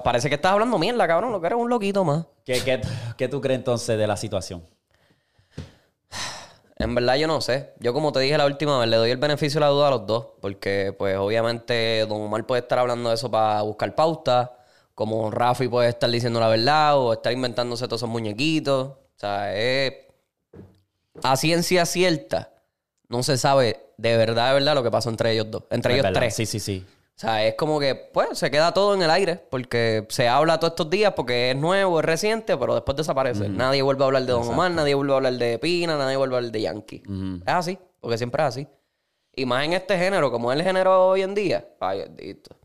parece 0.02 0.30
que 0.30 0.36
estás 0.36 0.52
hablando 0.52 0.78
mierda, 0.78 1.06
cabrón, 1.06 1.30
lo 1.30 1.42
que 1.42 1.48
eres 1.48 1.58
un 1.58 1.68
loquito 1.68 2.04
más. 2.04 2.24
¿Qué, 2.46 2.80
qué, 3.18 3.28
tú 3.28 3.42
crees 3.42 3.58
entonces 3.58 3.98
de 3.98 4.06
la 4.06 4.16
situación? 4.16 4.64
En 6.78 6.94
verdad 6.94 7.16
yo 7.16 7.26
no 7.26 7.42
sé. 7.42 7.74
Yo 7.80 7.92
como 7.92 8.12
te 8.12 8.20
dije 8.20 8.38
la 8.38 8.46
última 8.46 8.78
vez, 8.78 8.88
le 8.88 8.96
doy 8.96 9.10
el 9.10 9.18
beneficio 9.18 9.60
de 9.60 9.66
la 9.66 9.72
duda 9.72 9.88
a 9.88 9.90
los 9.90 10.06
dos. 10.06 10.28
Porque 10.40 10.94
pues 10.98 11.18
obviamente 11.18 12.06
Don 12.08 12.22
Omar 12.22 12.46
puede 12.46 12.62
estar 12.62 12.78
hablando 12.78 13.10
de 13.10 13.16
eso 13.16 13.30
para 13.30 13.60
buscar 13.60 13.94
pauta. 13.94 14.56
Como 14.94 15.30
Rafi 15.30 15.68
puede 15.68 15.90
estar 15.90 16.08
diciendo 16.10 16.40
la 16.40 16.48
verdad 16.48 16.96
o 16.96 17.12
estar 17.12 17.30
inventándose 17.30 17.86
todos 17.86 18.00
esos 18.00 18.08
muñequitos. 18.08 18.88
O 18.88 19.18
sea, 19.18 19.54
es 19.54 20.11
a 21.22 21.36
ciencia 21.36 21.86
cierta, 21.86 22.52
no 23.08 23.22
se 23.22 23.36
sabe 23.36 23.80
de 23.96 24.16
verdad, 24.16 24.48
de 24.48 24.54
verdad 24.54 24.74
lo 24.74 24.82
que 24.82 24.90
pasó 24.90 25.10
entre 25.10 25.32
ellos 25.32 25.50
dos, 25.50 25.64
entre 25.70 25.94
ellos 25.94 26.06
tres. 26.12 26.34
Sí, 26.34 26.46
sí, 26.46 26.60
sí. 26.60 26.86
O 27.14 27.20
sea, 27.22 27.46
es 27.46 27.54
como 27.54 27.78
que, 27.78 27.94
pues, 27.94 28.38
se 28.38 28.50
queda 28.50 28.72
todo 28.72 28.94
en 28.94 29.02
el 29.02 29.10
aire, 29.10 29.36
porque 29.36 30.06
se 30.08 30.28
habla 30.28 30.58
todos 30.58 30.72
estos 30.72 30.90
días 30.90 31.12
porque 31.14 31.50
es 31.50 31.56
nuevo, 31.56 32.00
es 32.00 32.06
reciente, 32.06 32.56
pero 32.56 32.74
después 32.74 32.96
desaparece. 32.96 33.48
Nadie 33.48 33.82
vuelve 33.82 34.02
a 34.02 34.06
hablar 34.06 34.24
de 34.24 34.32
Don 34.32 34.48
Omar, 34.48 34.72
nadie 34.72 34.94
vuelve 34.94 35.12
a 35.12 35.16
hablar 35.16 35.34
de 35.34 35.58
Pina, 35.58 35.96
nadie 35.96 36.16
vuelve 36.16 36.34
a 36.34 36.38
hablar 36.38 36.52
de 36.52 36.60
Yankee. 36.62 37.02
Es 37.46 37.52
así, 37.52 37.78
porque 38.00 38.18
siempre 38.18 38.42
es 38.42 38.48
así. 38.48 38.68
Y 39.34 39.46
más 39.46 39.64
en 39.64 39.74
este 39.74 39.96
género, 39.98 40.32
como 40.32 40.52
es 40.52 40.58
el 40.58 40.64
género 40.64 41.08
hoy 41.08 41.22
en 41.22 41.34
día. 41.34 41.68
Ay, 41.80 42.00
bendito. 42.00 42.56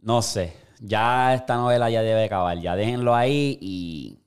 No 0.00 0.20
sé. 0.20 0.52
Ya 0.80 1.34
esta 1.34 1.56
novela 1.56 1.90
ya 1.90 2.02
debe 2.02 2.24
acabar. 2.24 2.58
Ya 2.60 2.76
déjenlo 2.76 3.14
ahí 3.14 3.58
y 3.60 4.18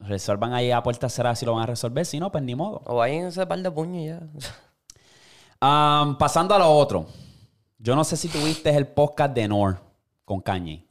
resuelvan 0.00 0.52
ahí 0.52 0.70
a 0.70 0.82
puerta 0.82 1.08
cerrada 1.08 1.34
si 1.34 1.44
lo 1.44 1.54
van 1.54 1.62
a 1.62 1.66
resolver. 1.66 2.04
Si 2.06 2.18
no, 2.18 2.30
pues 2.30 2.44
ni 2.44 2.54
modo. 2.54 2.82
O 2.86 2.96
vayan 2.96 3.26
ese 3.26 3.46
par 3.46 3.58
de 3.60 3.70
puños 3.70 4.20
ya. 4.20 4.20
pasando 6.18 6.54
a 6.54 6.58
lo 6.58 6.70
otro. 6.70 7.06
Yo 7.78 7.94
no 7.94 8.04
sé 8.04 8.16
si 8.16 8.28
tuviste 8.28 8.70
el 8.70 8.88
podcast 8.88 9.34
de 9.34 9.48
Nor 9.48 9.78
con 10.24 10.40
Kanye. 10.40 10.84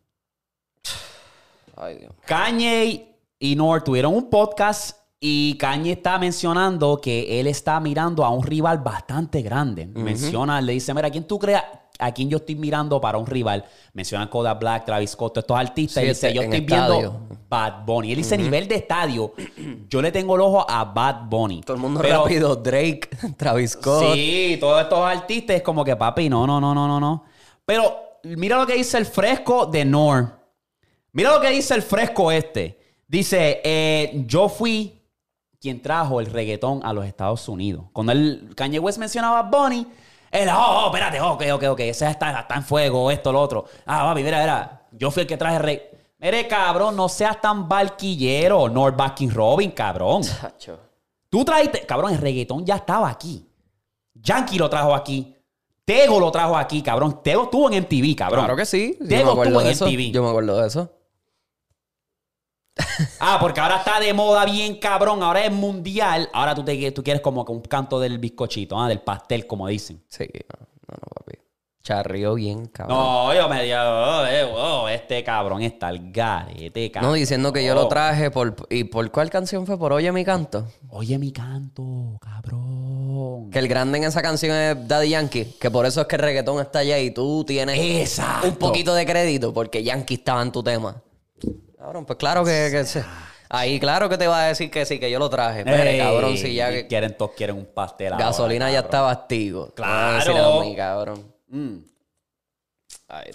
Ay, 1.76 1.98
Dios. 1.98 2.14
Kanye 2.26 3.16
y 3.40 3.56
Nor 3.56 3.84
tuvieron 3.84 4.14
un 4.14 4.30
podcast 4.30 4.98
y 5.20 5.58
Kanye 5.58 5.94
está 5.94 6.18
mencionando 6.18 7.02
que 7.02 7.40
él 7.40 7.48
está 7.48 7.80
mirando 7.80 8.24
a 8.24 8.30
un 8.30 8.44
rival 8.44 8.80
bastante 8.80 9.42
grande. 9.42 9.88
Menciona, 9.88 10.62
le 10.62 10.74
dice, 10.74 10.94
mira, 10.94 11.10
¿quién 11.10 11.26
tú 11.26 11.40
creas? 11.40 11.64
A 12.00 12.12
quien 12.12 12.30
yo 12.30 12.38
estoy 12.38 12.56
mirando 12.56 13.00
para 13.02 13.18
un 13.18 13.26
rival. 13.26 13.66
Mencionan 13.94 14.28
Kodak 14.28 14.60
Black, 14.60 14.86
Travis 14.86 15.12
Scott, 15.12 15.38
estos 15.38 15.58
artistas. 15.58 16.04
y 16.04 16.08
dice, 16.08 16.34
yo 16.34 16.42
estoy 16.44 16.62
viendo 16.62 17.28
Bad 17.50 17.86
Bunny. 17.86 18.12
Él 18.12 18.18
dice, 18.18 18.38
nivel 18.38 18.68
de 18.68 18.76
estadio, 18.76 19.34
yo 19.90 20.02
le 20.02 20.12
tengo 20.12 20.36
el 20.36 20.42
ojo 20.42 20.66
a 20.70 20.86
Bad 20.86 21.26
Bunny. 21.30 21.62
Todo 21.62 21.76
el 21.76 21.82
mundo 21.82 22.02
rápido, 22.02 22.56
Drake, 22.56 23.10
Travis 23.38 23.72
Scott. 23.72 24.14
Sí, 24.14 24.58
todos 24.60 24.82
estos 24.82 25.00
artistas 25.00 25.58
es 25.58 25.62
como 25.62 25.84
que, 25.84 25.96
papi, 25.96 26.30
no, 26.30 26.46
no, 26.46 26.62
no, 26.62 26.74
no, 26.74 26.88
no, 26.88 27.00
no. 27.00 27.24
Pero 27.66 27.98
mira 28.24 28.58
lo 28.58 28.68
que 28.68 28.76
dice 28.76 28.98
el 28.98 29.06
fresco 29.06 29.66
de 29.66 29.86
Nor. 29.86 30.38
Mira 31.12 31.32
lo 31.34 31.42
que 31.42 31.50
dice 31.50 31.74
el 31.74 31.82
fresco 31.82 32.32
este. 32.32 32.80
Dice, 33.08 33.62
eh, 33.64 34.24
yo 34.28 34.50
fui 34.50 35.02
quien 35.60 35.82
trajo 35.82 36.20
el 36.20 36.28
reggaetón 36.28 36.82
a 36.84 36.94
los 36.94 37.06
Estados 37.06 37.48
Unidos. 37.50 37.86
Cuando 37.94 38.12
el 38.12 38.54
Kanye 38.56 38.80
West 38.80 39.00
mencionaba 39.00 39.40
a 39.40 39.44
Bad 39.44 39.52
Bunny 39.52 39.88
él, 40.38 40.50
oh, 40.50 40.84
oh, 40.84 40.86
espérate, 40.88 41.20
ok, 41.20 41.44
ok, 41.54 41.64
ok, 41.72 41.80
ese 41.82 42.10
está, 42.10 42.40
está 42.40 42.56
en 42.56 42.64
fuego, 42.64 43.12
esto, 43.12 43.32
lo 43.32 43.42
otro. 43.42 43.66
Ah, 43.86 44.04
papi, 44.04 44.24
mira, 44.24 44.40
mira, 44.40 44.88
yo 44.92 45.12
fui 45.12 45.22
el 45.22 45.28
que 45.28 45.38
traje 45.38 45.58
el 45.58 45.64
rey. 45.64 45.82
Mire, 46.20 46.48
cabrón, 46.48 46.96
no 46.96 47.10
seas 47.10 47.40
tan 47.40 47.70
barquillero, 47.70 48.70
North 48.70 48.98
Robin, 49.34 49.72
cabrón. 49.72 50.24
Tú 51.30 51.46
trajiste, 51.46 51.86
cabrón, 51.86 52.14
el 52.14 52.20
reggaetón 52.20 52.66
ya 52.66 52.78
estaba 52.78 53.10
aquí. 53.10 53.48
Yankee 54.14 54.58
lo 54.58 54.70
trajo 54.70 54.96
aquí. 54.96 55.36
Tego 55.86 56.20
lo 56.20 56.32
trajo 56.32 56.58
aquí, 56.58 56.82
cabrón. 56.82 57.22
Tego 57.24 57.44
estuvo 57.44 57.72
en 57.72 57.84
MTV, 57.84 58.16
cabrón. 58.16 58.40
Claro 58.42 58.58
que 58.58 58.66
sí. 58.66 58.98
Tego 59.08 59.42
estuvo 59.42 59.62
en 59.62 59.68
MTV. 59.70 60.12
Yo 60.12 60.24
me 60.24 60.30
acuerdo 60.30 60.60
de 60.60 60.68
eso. 60.68 60.92
Ah, 63.20 63.38
porque 63.40 63.60
ahora 63.60 63.78
está 63.78 64.00
de 64.00 64.14
moda 64.14 64.46
bien 64.46 64.80
cabrón, 64.80 65.24
ahora 65.24 65.46
es 65.46 65.52
mundial. 65.52 66.30
Ahora 66.34 66.56
tú, 66.56 66.64
te, 66.64 66.92
tú 66.92 67.04
quieres 67.04 67.22
como 67.22 67.44
un 67.44 67.62
canto 67.62 68.00
del 68.00 68.20
bizcochito, 68.20 68.80
¿ah? 68.80 68.88
del 68.88 69.02
pastel, 69.02 69.48
como 69.48 69.68
dicen. 69.68 70.04
Sí, 70.08 70.26
no, 70.50 70.68
no, 70.88 70.96
no 70.96 71.08
papi. 71.16 71.38
Charrió 71.88 72.34
bien, 72.34 72.66
cabrón. 72.66 72.98
No, 72.98 73.34
yo 73.34 73.48
me 73.48 73.64
digo, 73.64 73.78
oh, 73.80 74.26
eh, 74.26 74.44
oh, 74.44 74.90
este 74.90 75.24
cabrón 75.24 75.62
está 75.62 75.88
al 75.88 76.12
garete, 76.12 76.92
cabrón. 76.92 77.12
No, 77.12 77.16
diciendo 77.16 77.54
que 77.54 77.64
yo 77.64 77.74
lo 77.76 77.88
traje 77.88 78.30
por... 78.30 78.56
¿Y 78.70 78.84
por 78.84 79.10
cuál 79.10 79.30
canción 79.30 79.66
fue? 79.66 79.78
¿Por 79.78 79.94
Oye 79.94 80.12
mi 80.12 80.26
canto? 80.26 80.68
Oye 80.90 81.18
mi 81.18 81.32
canto, 81.32 82.18
cabrón. 82.20 83.50
Que 83.52 83.60
el 83.60 83.70
grande 83.70 84.00
en 84.00 84.04
esa 84.04 84.22
canción 84.22 84.56
es 84.58 84.86
Daddy 84.86 85.12
Yankee. 85.12 85.56
Que 85.62 85.72
por 85.72 85.86
eso 85.86 86.02
es 86.02 86.08
que 86.08 86.18
el 86.18 86.24
reggaetón 86.24 86.60
está 86.60 86.80
allá 86.80 87.00
y 87.00 87.12
tú 87.12 87.46
tienes 87.46 88.20
un 88.44 88.56
poquito 88.56 88.94
de 88.94 89.06
crédito 89.06 89.54
porque 89.54 89.82
Yankee 89.82 90.16
estaba 90.16 90.42
en 90.42 90.52
tu 90.52 90.62
tema. 90.62 91.02
Cabrón, 91.88 92.06
pues 92.06 92.20
claro 92.20 92.44
que, 92.44 92.86
Ahí 93.48 93.80
claro 93.80 94.10
que 94.10 94.18
te 94.18 94.28
va 94.28 94.44
a 94.44 94.48
decir 94.48 94.70
que 94.70 94.86
sí, 94.86 95.00
que 95.00 95.10
yo 95.10 95.20
lo 95.20 95.30
traje. 95.30 95.64
Pero, 95.64 96.04
cabrón, 96.04 96.36
si 96.36 96.54
ya... 96.54 96.70
Que... 96.70 96.86
Quieren, 96.86 97.16
todos 97.16 97.32
quieren 97.32 97.56
un 97.56 97.66
pastel 97.66 98.14
Gasolina 98.18 98.70
ya 98.70 98.80
está 98.80 99.00
bastigo. 99.00 99.74
Claro. 99.74 100.60
Mí, 100.60 100.76
cabrón. 100.76 101.34
Mm. 101.48 101.78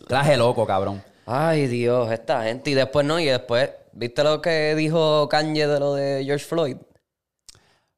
Traje 0.07 0.37
loco, 0.37 0.67
cabrón. 0.67 1.03
Ay, 1.25 1.67
Dios, 1.67 2.12
esta 2.12 2.43
gente. 2.43 2.69
Y 2.69 2.75
después 2.75 3.07
no, 3.07 3.19
y 3.19 3.25
después... 3.25 3.71
¿Viste 3.93 4.23
lo 4.23 4.43
que 4.43 4.75
dijo 4.75 5.31
Kanye 5.31 5.67
de 5.67 5.81
lo 5.81 5.95
de 5.95 6.23
George 6.23 6.45
Floyd? 6.45 6.77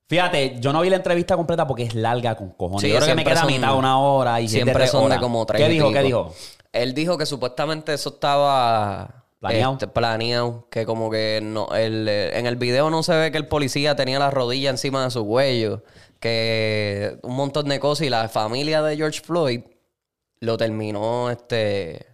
Fíjate, 0.06 0.60
yo 0.60 0.72
no 0.72 0.82
vi 0.82 0.90
la 0.90 0.96
entrevista 0.96 1.34
completa 1.34 1.66
porque 1.66 1.82
es 1.82 1.96
larga 1.96 2.36
con 2.36 2.50
cojones. 2.50 2.88
yo 2.88 2.94
creo 2.94 3.08
que 3.08 3.14
me 3.16 3.24
queda 3.24 3.42
a 3.42 3.46
mitad 3.46 3.76
una 3.76 3.98
hora 3.98 4.40
y 4.40 4.46
siempre 4.46 4.86
son 4.86 5.10
de 5.10 5.18
como 5.18 5.44
tres 5.46 5.60
¿Qué 5.60 5.68
dijo? 5.68 5.90
¿Qué 5.92 6.02
dijo? 6.02 6.32
Él 6.72 6.94
dijo 6.94 7.18
que 7.18 7.26
supuestamente 7.26 7.92
eso 7.92 8.10
estaba 8.10 9.23
Planeado. 9.48 9.72
Este, 9.74 9.88
planeado. 9.88 10.66
Que 10.70 10.86
como 10.86 11.10
que 11.10 11.40
no, 11.42 11.68
el, 11.74 12.08
en 12.08 12.46
el 12.46 12.56
video 12.56 12.88
no 12.88 13.02
se 13.02 13.14
ve 13.14 13.30
que 13.30 13.36
el 13.36 13.46
policía 13.46 13.94
tenía 13.94 14.18
la 14.18 14.30
rodilla 14.30 14.70
encima 14.70 15.04
de 15.04 15.10
su 15.10 15.26
cuello. 15.26 15.82
Que 16.18 17.18
un 17.22 17.36
montón 17.36 17.68
de 17.68 17.78
cosas. 17.78 18.06
Y 18.06 18.10
la 18.10 18.28
familia 18.28 18.82
de 18.82 18.96
George 18.96 19.20
Floyd 19.20 19.60
lo 20.40 20.56
terminó, 20.56 21.30
este. 21.30 22.06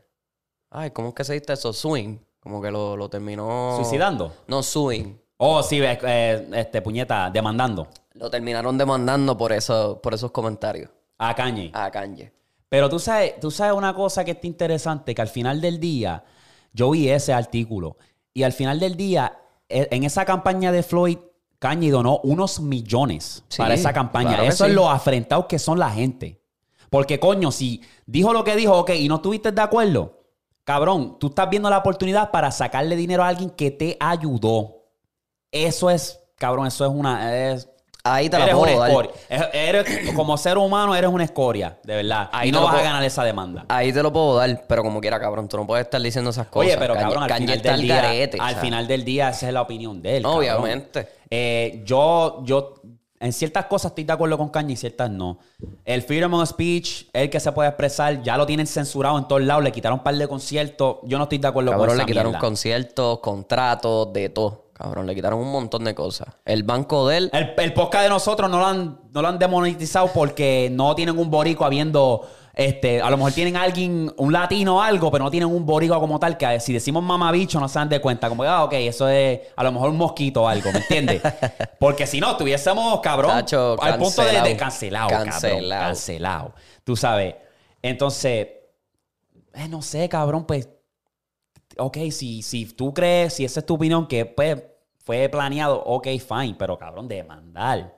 Ay, 0.70 0.90
¿cómo 0.90 1.08
es 1.08 1.14
que 1.14 1.24
se 1.24 1.34
dice 1.34 1.52
eso? 1.52 1.72
Swing. 1.72 2.18
Como 2.40 2.60
que 2.60 2.70
lo, 2.70 3.08
terminó. 3.08 3.76
¿Suicidando? 3.76 4.32
No, 4.46 4.62
swing. 4.62 5.14
Oh, 5.36 5.62
sí, 5.62 5.80
eh, 5.82 6.48
este, 6.54 6.82
puñeta, 6.82 7.30
demandando. 7.30 7.88
Lo 8.14 8.30
terminaron 8.30 8.76
demandando 8.76 9.36
por 9.36 9.52
eso, 9.52 10.00
por 10.02 10.14
esos 10.14 10.30
comentarios. 10.30 10.90
A 11.18 11.34
Kanye. 11.34 11.70
A 11.74 11.90
Kanye. 11.90 12.32
Pero 12.68 12.88
tú 12.88 12.98
sabes, 12.98 13.38
tú 13.40 13.50
sabes 13.50 13.74
una 13.74 13.94
cosa 13.94 14.24
que 14.24 14.32
está 14.32 14.46
interesante, 14.46 15.14
que 15.14 15.22
al 15.22 15.28
final 15.28 15.60
del 15.60 15.78
día 15.78 16.24
yo 16.72 16.90
vi 16.90 17.08
ese 17.08 17.32
artículo 17.32 17.96
y 18.32 18.42
al 18.42 18.52
final 18.52 18.80
del 18.80 18.96
día, 18.96 19.38
e, 19.68 19.88
en 19.90 20.04
esa 20.04 20.24
campaña 20.24 20.72
de 20.72 20.82
Floyd, 20.82 21.18
Kanye 21.58 21.90
donó 21.90 22.20
unos 22.22 22.60
millones 22.60 23.44
para 23.56 23.74
esa 23.74 23.92
campaña. 23.92 24.44
Eso 24.44 24.64
es 24.64 24.72
lo 24.72 24.88
afrentado 24.88 25.46
que 25.46 25.58
son 25.58 25.78
la 25.78 25.90
gente. 25.90 26.40
Porque, 26.88 27.20
coño, 27.20 27.52
si 27.52 27.82
dijo 28.06 28.32
lo 28.32 28.44
que 28.44 28.56
dijo, 28.56 28.78
ok, 28.78 28.90
y 28.90 29.08
no 29.08 29.16
estuviste 29.16 29.52
de 29.52 29.60
acuerdo, 29.60 30.20
cabrón, 30.64 31.18
tú 31.20 31.28
estás 31.28 31.50
viendo 31.50 31.68
la 31.68 31.78
oportunidad 31.78 32.30
para 32.30 32.50
sacarle 32.50 32.96
dinero 32.96 33.22
a 33.22 33.28
alguien 33.28 33.50
que 33.50 33.70
te 33.70 33.96
ayudó. 34.00 34.86
Eso 35.52 35.90
es, 35.90 36.18
cabrón, 36.36 36.66
eso 36.66 36.84
es 36.86 36.90
una. 36.90 37.52
Es, 37.52 37.68
ahí 38.14 38.28
te 38.28 38.38
la 38.38 38.44
eres 38.44 38.56
puedo 38.56 38.72
una 38.72 38.80
dar. 38.80 38.90
escoria. 38.90 39.10
Eres- 39.52 40.14
como 40.14 40.36
ser 40.36 40.58
humano, 40.58 40.94
eres 40.94 41.10
una 41.10 41.24
escoria, 41.24 41.78
de 41.84 41.96
verdad. 41.96 42.28
Ahí 42.32 42.48
y 42.48 42.52
te 42.52 42.54
no 42.56 42.60
lo 42.60 42.66
vas 42.66 42.74
a 42.74 42.78
puedo- 42.78 42.88
ganar 42.90 43.04
esa 43.04 43.24
demanda. 43.24 43.64
Ahí 43.68 43.92
te 43.92 44.02
lo 44.02 44.12
puedo 44.12 44.36
dar, 44.36 44.64
pero 44.68 44.82
como 44.82 45.00
quiera, 45.00 45.18
cabrón. 45.20 45.48
Tú 45.48 45.56
no 45.56 45.66
puedes 45.66 45.84
estar 45.84 46.00
diciendo 46.00 46.30
esas 46.30 46.46
cosas. 46.48 46.68
Oye, 46.68 46.78
pero 46.78 46.94
Kanye- 46.94 47.00
cabrón, 47.02 47.22
al 47.24 47.28
Kanye 47.28 47.46
final 47.46 47.56
está 47.56 47.70
del 47.72 47.80
al 47.80 47.82
día, 47.86 47.96
garete, 48.02 48.38
al 48.40 48.46
o 48.48 48.52
sea. 48.52 48.60
final 48.60 48.86
del 48.86 49.04
día 49.04 49.28
esa 49.30 49.46
es 49.48 49.52
la 49.52 49.62
opinión 49.62 50.02
de 50.02 50.16
él. 50.18 50.22
cabrón. 50.22 50.38
Obviamente. 50.40 51.08
Eh, 51.30 51.82
yo, 51.86 52.42
yo, 52.44 52.74
en 53.20 53.32
ciertas 53.34 53.66
cosas 53.66 53.90
estoy 53.90 54.04
de 54.04 54.12
acuerdo 54.14 54.38
con 54.38 54.48
Kanye 54.48 54.72
y 54.72 54.76
ciertas 54.76 55.10
no. 55.10 55.38
El 55.84 56.02
freedom 56.02 56.32
of 56.34 56.48
speech, 56.48 57.04
el 57.12 57.28
que 57.28 57.38
se 57.38 57.52
puede 57.52 57.68
expresar, 57.68 58.22
ya 58.22 58.36
lo 58.38 58.46
tienen 58.46 58.66
censurado 58.66 59.18
en 59.18 59.28
todos 59.28 59.42
lados, 59.42 59.62
le 59.62 59.70
quitaron 59.72 59.98
un 59.98 60.02
par 60.04 60.14
de 60.14 60.26
conciertos. 60.26 60.96
Yo 61.04 61.18
no 61.18 61.24
estoy 61.24 61.38
de 61.38 61.46
acuerdo 61.48 61.70
con 61.72 61.80
Cabrón, 61.80 61.96
esa 61.96 62.02
le 62.06 62.10
quitaron 62.10 62.32
mierda. 62.32 62.40
conciertos, 62.46 63.18
contratos, 63.20 64.12
de 64.12 64.28
todo. 64.30 64.69
Cabrón, 64.80 65.06
le 65.06 65.14
quitaron 65.14 65.40
un 65.40 65.52
montón 65.52 65.84
de 65.84 65.94
cosas. 65.94 66.28
El 66.42 66.62
banco 66.62 67.06
de 67.06 67.18
él. 67.18 67.30
El, 67.34 67.52
el 67.54 67.74
podcast 67.74 68.04
de 68.04 68.08
nosotros 68.08 68.48
no 68.50 68.58
lo 68.58 68.66
han, 68.66 68.98
no 69.12 69.20
lo 69.20 69.28
han 69.28 69.38
demonetizado 69.38 70.10
porque 70.10 70.70
no 70.72 70.94
tienen 70.94 71.18
un 71.18 71.30
boricua 71.30 71.68
viendo. 71.68 72.26
Este, 72.54 73.02
a 73.02 73.10
lo 73.10 73.18
mejor 73.18 73.32
tienen 73.32 73.58
alguien, 73.58 74.10
un 74.16 74.32
latino 74.32 74.78
o 74.78 74.80
algo, 74.80 75.10
pero 75.10 75.24
no 75.24 75.30
tienen 75.30 75.50
un 75.50 75.66
boricua 75.66 76.00
como 76.00 76.18
tal. 76.18 76.38
Que 76.38 76.60
si 76.60 76.72
decimos 76.72 77.02
mamabicho, 77.02 77.60
no 77.60 77.68
se 77.68 77.78
dan 77.78 77.90
de 77.90 78.00
cuenta. 78.00 78.30
Como 78.30 78.42
que, 78.42 78.48
ah, 78.48 78.64
ok, 78.64 78.72
eso 78.72 79.06
es 79.06 79.40
a 79.54 79.62
lo 79.64 79.70
mejor 79.70 79.90
un 79.90 79.98
mosquito 79.98 80.44
o 80.44 80.48
algo, 80.48 80.72
¿me 80.72 80.78
entiendes? 80.78 81.20
Porque 81.78 82.06
si 82.06 82.18
no, 82.18 82.30
estuviésemos, 82.30 83.00
cabrón, 83.00 83.32
Tacho, 83.32 83.76
al 83.82 83.98
punto 83.98 84.22
de, 84.22 84.40
de 84.40 84.56
cancelado. 84.56 84.56
cancelado, 84.56 85.08
cabrón. 85.10 85.28
Cancelado. 85.28 85.84
Cancelado. 85.88 86.54
Tú 86.84 86.96
sabes. 86.96 87.34
Entonces, 87.82 88.48
eh, 89.52 89.68
no 89.68 89.82
sé, 89.82 90.08
cabrón, 90.08 90.46
pues. 90.46 90.70
Ok, 91.76 91.98
si, 92.10 92.42
si 92.42 92.64
tú 92.64 92.94
crees, 92.94 93.34
si 93.34 93.44
esa 93.44 93.60
es 93.60 93.66
tu 93.66 93.74
opinión, 93.74 94.06
que 94.06 94.26
pues 94.26 94.69
fue 95.04 95.28
planeado, 95.28 95.82
ok, 95.84 96.08
fine, 96.18 96.54
pero 96.58 96.78
cabrón, 96.78 97.08
demandar. 97.08 97.96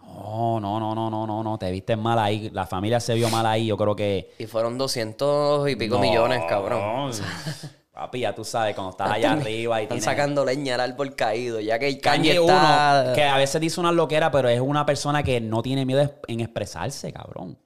No, 0.00 0.60
no, 0.60 0.78
no, 0.78 0.94
no, 0.94 1.10
no, 1.10 1.26
no, 1.26 1.42
no, 1.42 1.58
te 1.58 1.70
viste 1.70 1.96
mal 1.96 2.18
ahí. 2.18 2.48
La 2.52 2.66
familia 2.66 3.00
se 3.00 3.14
vio 3.14 3.28
mal 3.28 3.44
ahí, 3.44 3.66
yo 3.66 3.76
creo 3.76 3.96
que. 3.96 4.32
Y 4.38 4.46
fueron 4.46 4.78
200 4.78 5.68
y 5.68 5.76
pico 5.76 5.96
No, 5.96 6.00
millones, 6.00 6.42
cabrón. 6.48 7.10
Papi, 7.92 8.20
ya 8.20 8.34
tú 8.34 8.44
sabes, 8.44 8.74
cuando 8.74 8.90
estás 8.90 9.10
allá 9.10 9.32
arriba 9.32 9.80
y 9.80 9.84
Están 9.84 9.96
tienes. 9.96 10.04
sacando 10.04 10.44
leña 10.44 10.74
al 10.74 10.80
árbol 10.82 11.14
caído, 11.16 11.60
ya 11.60 11.78
que 11.78 11.88
el 11.88 11.98
Kanye 11.98 12.34
Kanye 12.34 12.40
está... 12.46 13.04
uno, 13.06 13.14
que 13.14 13.24
a 13.24 13.38
veces 13.38 13.58
dice 13.58 13.80
una 13.80 13.90
loquera, 13.90 14.30
pero 14.30 14.50
es 14.50 14.60
una 14.60 14.84
persona 14.84 15.22
que 15.22 15.40
no 15.40 15.62
tiene 15.62 15.86
miedo 15.86 16.12
en 16.28 16.40
expresarse, 16.40 17.10
cabrón. 17.10 17.58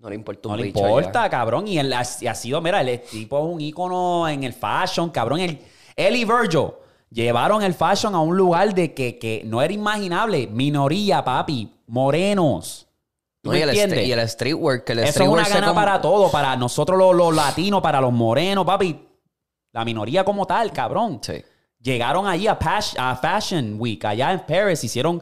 No 0.00 0.08
le 0.10 0.16
importa 0.16 0.48
un 0.48 0.52
No 0.52 0.56
le 0.56 0.64
bicho 0.64 0.80
importa, 0.80 1.30
cabrón. 1.30 1.68
Y 1.68 1.78
él 1.78 1.92
ha, 1.92 2.02
y 2.20 2.26
ha 2.26 2.34
sido, 2.34 2.60
mira, 2.60 2.80
el 2.80 3.00
tipo 3.00 3.38
es 3.38 3.44
un 3.54 3.60
ícono 3.60 4.28
en 4.28 4.42
el 4.42 4.52
fashion, 4.52 5.10
cabrón. 5.10 5.38
El, 5.38 5.60
él 5.94 6.16
y 6.16 6.24
Virgil 6.24 6.70
llevaron 7.10 7.62
el 7.62 7.74
fashion 7.74 8.14
a 8.14 8.20
un 8.20 8.36
lugar 8.36 8.74
de 8.74 8.94
que, 8.94 9.18
que 9.18 9.42
no 9.44 9.62
era 9.62 9.72
imaginable. 9.72 10.46
Minoría, 10.46 11.24
papi. 11.24 11.70
Morenos. 11.86 12.86
¿Tú 13.40 13.50
No, 13.50 13.56
y, 13.56 13.60
el 13.60 13.74
y 13.74 14.12
el 14.12 14.28
streetwear, 14.28 14.84
que 14.84 14.92
el 14.92 15.00
Eso 15.00 15.22
es 15.22 15.28
una 15.28 15.48
gana 15.48 15.74
para 15.74 16.00
todo. 16.00 16.30
Para 16.30 16.56
nosotros 16.56 16.98
los, 16.98 17.14
los 17.14 17.34
latinos, 17.34 17.82
para 17.82 18.00
los 18.00 18.12
morenos, 18.12 18.64
papi. 18.64 19.06
La 19.72 19.84
minoría 19.84 20.24
como 20.24 20.46
tal, 20.46 20.72
cabrón. 20.72 21.18
Sí. 21.20 21.44
Llegaron 21.84 22.26
allí 22.26 22.46
a, 22.46 22.56
Fashion 22.56 23.76
Week, 23.78 24.02
allá 24.06 24.32
en 24.32 24.40
Paris. 24.46 24.82
Hicieron, 24.82 25.20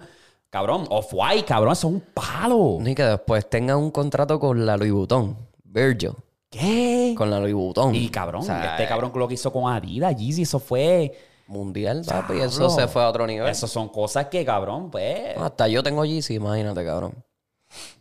cabrón, 0.48 0.86
Off-White, 0.90 1.44
cabrón. 1.44 1.72
Eso 1.72 1.88
es 1.88 1.94
un 1.94 2.04
palo. 2.14 2.78
Ni 2.80 2.94
que 2.94 3.02
después 3.02 3.50
tengan 3.50 3.78
un 3.78 3.90
contrato 3.90 4.38
con 4.38 4.64
la 4.64 4.76
Louis 4.76 4.92
Vuitton. 4.92 5.36
Virgil. 5.64 6.12
¿Qué? 6.48 7.14
Con 7.16 7.30
la 7.30 7.40
Louis 7.40 7.54
Vuitton. 7.54 7.94
Y 7.94 8.08
cabrón, 8.10 8.42
O 8.42 8.44
sea, 8.44 8.76
este 8.76 8.86
cabrón 8.86 9.10
lo 9.12 9.26
que 9.26 9.34
hizo 9.34 9.52
con 9.52 9.72
Adidas, 9.72 10.14
Yeezy, 10.14 10.42
eso 10.42 10.60
fue. 10.60 11.12
Mundial, 11.52 12.02
papi. 12.06 12.34
Diablo. 12.34 12.48
Eso 12.48 12.70
se 12.70 12.88
fue 12.88 13.02
a 13.02 13.08
otro 13.08 13.26
nivel. 13.26 13.48
Eso 13.48 13.66
son 13.66 13.90
cosas 13.90 14.26
que, 14.26 14.44
cabrón, 14.44 14.90
pues. 14.90 15.36
Hasta 15.36 15.68
yo 15.68 15.82
tengo 15.82 16.04
Yeezy, 16.04 16.34
imagínate, 16.34 16.84
cabrón. 16.84 17.14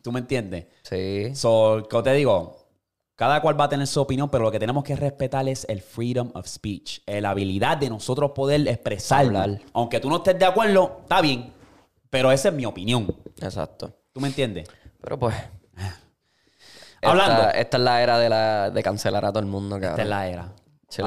¿Tú 0.01 0.11
me 0.11 0.19
entiendes? 0.19 0.67
Sí. 0.83 1.35
So, 1.35 1.85
¿qué 1.89 2.01
te 2.01 2.13
digo? 2.13 2.57
Cada 3.15 3.41
cual 3.41 3.59
va 3.59 3.65
a 3.65 3.69
tener 3.69 3.85
su 3.87 4.01
opinión, 4.01 4.29
pero 4.29 4.45
lo 4.45 4.51
que 4.51 4.57
tenemos 4.57 4.83
que 4.83 4.95
respetar 4.95 5.47
es 5.47 5.65
el 5.69 5.81
freedom 5.81 6.31
of 6.33 6.47
speech. 6.47 7.01
La 7.05 7.31
habilidad 7.31 7.77
de 7.77 7.89
nosotros 7.89 8.31
poder 8.31 8.67
expresarlo. 8.67 9.39
Hablar. 9.39 9.61
Aunque 9.73 9.99
tú 9.99 10.09
no 10.09 10.17
estés 10.17 10.39
de 10.39 10.45
acuerdo, 10.45 10.99
está 11.01 11.21
bien. 11.21 11.53
Pero 12.09 12.31
esa 12.31 12.49
es 12.49 12.55
mi 12.55 12.65
opinión. 12.65 13.13
Exacto. 13.39 13.93
¿Tú 14.11 14.21
me 14.21 14.29
entiendes? 14.29 14.67
Pero 15.01 15.19
pues. 15.19 15.35
Hablando. 17.01 17.41
Esta, 17.41 17.51
esta 17.51 17.77
es 17.77 17.83
la 17.83 18.01
era 18.01 18.17
de, 18.17 18.29
la, 18.29 18.69
de 18.71 18.81
cancelar 18.83 19.25
a 19.25 19.29
todo 19.29 19.39
el 19.39 19.45
mundo, 19.45 19.75
cabrón. 19.75 19.91
Esta 19.91 20.01
es 20.01 20.09
la 20.09 20.27
era. 20.27 20.53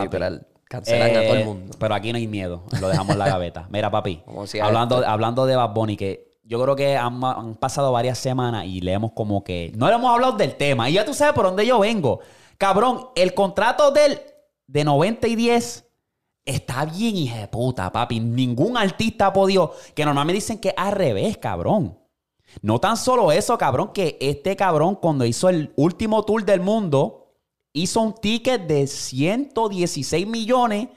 Literal. 0.03 0.47
Cancelan 0.75 1.17
a 1.17 1.23
Eh, 1.23 1.27
todo 1.27 1.37
el 1.37 1.45
mundo. 1.45 1.77
Pero 1.79 1.95
aquí 1.95 2.13
no 2.13 2.19
hay 2.19 2.27
miedo. 2.27 2.63
Lo 2.81 2.89
dejamos 2.89 3.13
en 3.13 3.19
la 3.19 3.29
gaveta. 3.29 3.67
Mira, 3.71 3.91
papi. 3.91 4.23
Hablando, 4.63 4.97
este. 4.97 5.11
hablando 5.11 5.47
de 5.47 5.57
Bad 5.57 5.71
Bunny, 5.75 5.97
que 5.97 6.39
yo 6.43 6.61
creo 6.63 6.77
que 6.77 6.97
han, 6.97 7.23
han 7.25 7.55
pasado 7.55 7.93
varias 7.93 8.19
semanas 8.19 8.67
y 8.67 8.81
le 8.81 8.93
hemos 8.93 9.13
como 9.13 9.45
que. 9.45 9.73
No 9.77 9.89
le 9.89 9.95
hemos 9.95 10.13
hablado 10.13 10.37
del 10.37 10.57
tema. 10.57 10.91
Y 10.91 10.95
ya 10.95 11.05
tú 11.05 11.15
sabes 11.15 11.35
por 11.35 11.45
dónde 11.45 11.67
yo 11.67 11.79
vengo. 11.79 12.21
Cabrón, 12.59 13.09
el 13.15 13.35
contrato 13.35 13.91
del 13.91 14.21
de 14.67 14.85
90 14.85 15.29
y 15.29 15.37
10 15.37 15.85
está 16.45 16.85
bien, 16.85 17.17
hija 17.17 17.39
de 17.39 17.49
puta, 17.49 17.91
papi. 17.91 18.21
Ningún 18.21 18.77
artista 18.77 19.27
ha 19.27 19.33
podido. 19.33 19.75
Que 19.95 20.05
normalmente 20.05 20.37
dicen 20.37 20.59
que 20.59 20.69
es 20.71 20.75
al 20.77 20.93
revés, 20.93 21.39
cabrón. 21.39 21.99
No 22.63 22.79
tan 22.79 22.97
solo 22.97 23.33
eso, 23.33 23.57
cabrón, 23.59 23.93
que 23.93 24.17
este 24.21 24.55
cabrón, 24.55 24.97
cuando 24.97 25.25
hizo 25.25 25.49
el 25.49 25.73
último 25.77 26.25
tour 26.25 26.45
del 26.45 26.61
mundo, 26.61 27.24
hizo 27.75 28.01
un 28.01 28.15
ticket 28.15 28.67
de 28.67 28.87
116 28.87 30.27
millones, 30.27 30.89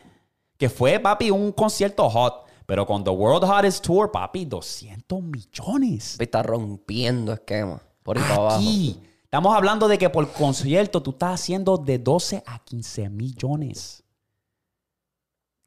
que 0.57 0.69
fue, 0.69 0.99
papi, 0.99 1.29
un 1.31 1.51
concierto 1.51 2.09
hot. 2.09 2.45
Pero 2.65 2.85
con 2.85 3.03
The 3.03 3.09
World 3.09 3.49
Hottest 3.49 3.83
Tour, 3.85 4.11
papi, 4.11 4.45
200 4.45 5.21
millones. 5.21 6.17
Está 6.19 6.43
rompiendo 6.43 7.33
esquema. 7.33 7.81
Por 8.03 8.17
ahí 8.17 8.23
para 8.23 8.35
abajo. 8.35 8.57
Aquí. 8.57 9.01
Estamos 9.23 9.55
hablando 9.55 9.87
de 9.87 9.97
que 9.97 10.09
por 10.09 10.31
concierto 10.31 11.01
tú 11.01 11.11
estás 11.11 11.41
haciendo 11.41 11.77
de 11.77 11.97
12 11.99 12.43
a 12.45 12.59
15 12.59 13.09
millones. 13.09 14.03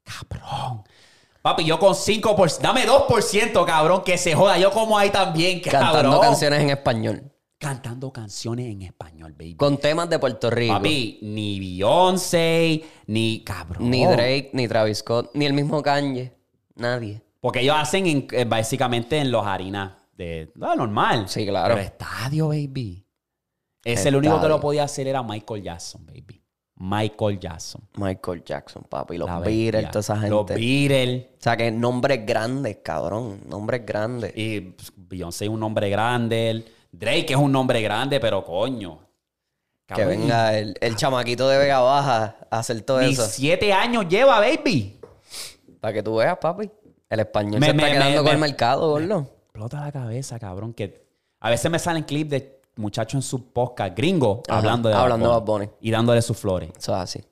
Cabrón. 0.02 0.84
Papi, 1.42 1.64
yo 1.64 1.78
con 1.78 1.94
5%, 1.94 2.58
dame 2.58 2.86
2%, 2.86 3.64
cabrón, 3.64 4.02
que 4.02 4.18
se 4.18 4.34
joda. 4.34 4.58
Yo 4.58 4.70
como 4.70 4.98
ahí 4.98 5.10
también, 5.10 5.60
cabrón. 5.60 5.92
Cantando 5.92 6.20
canciones 6.20 6.60
en 6.60 6.70
español. 6.70 7.29
Cantando 7.60 8.10
canciones 8.10 8.72
en 8.72 8.80
español, 8.80 9.32
baby. 9.32 9.54
Con 9.54 9.76
temas 9.76 10.08
de 10.08 10.18
Puerto 10.18 10.48
Rico. 10.48 10.72
Papi, 10.72 11.18
ni 11.20 11.60
Beyoncé, 11.60 12.82
ni 13.06 13.44
cabrón. 13.44 13.90
Ni 13.90 14.06
Drake, 14.06 14.48
ni 14.54 14.66
Travis 14.66 14.98
Scott, 14.98 15.30
ni 15.34 15.44
el 15.44 15.52
mismo 15.52 15.82
Kanye. 15.82 16.32
Nadie. 16.76 17.20
Porque 17.38 17.60
ellos 17.60 17.76
hacen 17.78 18.06
en- 18.06 18.26
eh, 18.32 18.46
básicamente 18.46 19.18
en 19.18 19.30
los 19.30 19.44
harinas 19.46 19.92
de 20.16 20.50
lo 20.54 20.74
normal. 20.74 21.28
Sí, 21.28 21.44
claro. 21.46 21.74
Pero 21.74 21.86
estadio, 21.86 22.48
baby. 22.48 23.04
Ese 23.84 24.08
el 24.08 24.16
único 24.16 24.40
que 24.40 24.48
lo 24.48 24.58
podía 24.58 24.84
hacer 24.84 25.06
era 25.06 25.22
Michael 25.22 25.62
Jackson, 25.62 26.06
baby. 26.06 26.42
Michael 26.76 27.38
Jackson. 27.38 27.82
Michael 27.98 28.42
Jackson, 28.42 28.84
papi. 28.88 29.18
Los 29.18 29.28
Beatles, 29.42 29.90
toda 29.90 30.00
esa 30.00 30.14
gente. 30.14 30.30
Los 30.30 30.46
Beatles. 30.46 31.24
O 31.38 31.42
sea, 31.42 31.58
que 31.58 31.70
nombres 31.70 32.24
grandes, 32.24 32.78
cabrón. 32.82 33.42
Nombres 33.46 33.84
grandes. 33.84 34.32
Y 34.34 34.60
pues, 34.62 34.90
Beyoncé 34.96 35.44
es 35.44 35.50
un 35.50 35.60
nombre 35.60 35.90
grande. 35.90 36.64
Drake 36.92 37.26
es 37.30 37.36
un 37.36 37.52
nombre 37.52 37.80
grande, 37.82 38.18
pero 38.20 38.44
coño. 38.44 38.98
que 39.86 39.94
Cabrón, 39.94 40.08
venga 40.08 40.58
el, 40.58 40.74
el 40.80 40.96
chamaquito 40.96 41.48
de 41.48 41.58
Vega 41.58 41.80
Baja 41.80 42.36
a 42.50 42.58
hacer 42.58 42.80
todo 42.82 43.00
Ni 43.00 43.12
eso. 43.12 43.26
siete 43.26 43.72
años 43.72 44.06
lleva, 44.08 44.38
baby. 44.40 44.98
Para 45.80 45.94
que 45.94 46.02
tú 46.02 46.16
veas, 46.16 46.36
papi. 46.38 46.70
El 47.08 47.20
español 47.20 47.60
Me- 47.60 47.66
se 47.66 47.72
me- 47.74 47.82
está 47.82 47.92
quedando 47.94 48.18
me- 48.22 48.28
con 48.28 48.32
el 48.34 48.40
me- 48.40 48.46
mercado, 48.48 48.88
gordo. 48.90 49.26
Explota 49.44 49.80
la 49.80 49.90
cabeza, 49.92 50.38
cabrón. 50.38 50.72
Que 50.74 51.06
a 51.40 51.50
veces 51.50 51.70
me 51.70 51.78
salen 51.78 52.04
clips 52.04 52.30
de 52.30 52.60
muchachos 52.76 53.14
en 53.14 53.22
su 53.22 53.52
podcast 53.52 53.96
gringo 53.96 54.42
Ajá, 54.48 54.58
hablando 54.58 54.88
de 54.88 54.94
hablando 54.94 55.26
de 55.26 55.32
Bad 55.32 55.40
Bad 55.40 55.46
Bunny. 55.46 55.68
Y 55.80 55.90
dándole 55.90 56.22
sus 56.22 56.36
flores. 56.36 56.70
Eso 56.76 56.92
es 56.94 56.98
así. 57.00 57.24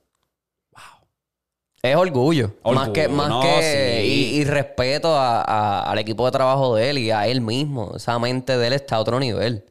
Es 1.82 1.94
orgullo. 1.96 2.52
Más 2.64 2.88
que, 2.90 3.06
más 3.08 3.28
no, 3.28 3.40
que 3.40 3.62
sí. 4.02 4.06
y, 4.06 4.40
y 4.40 4.44
respeto 4.44 5.14
a- 5.14 5.42
a- 5.42 5.82
al 5.90 5.98
equipo 5.98 6.24
de 6.26 6.32
trabajo 6.32 6.74
de 6.74 6.90
él 6.90 6.98
y 6.98 7.10
a 7.10 7.26
él 7.28 7.40
mismo. 7.40 7.92
Esa 7.96 8.18
mente 8.18 8.58
de 8.58 8.66
él 8.66 8.72
está 8.72 8.96
a 8.96 9.00
otro 9.00 9.20
nivel. 9.20 9.64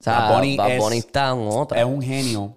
O 0.00 0.02
sea, 0.02 0.30
Bad 0.30 0.44
es- 0.70 0.92
está 0.92 1.30
en 1.32 1.46
otra. 1.50 1.78
Es 1.78 1.84
un 1.84 2.00
genio. 2.00 2.56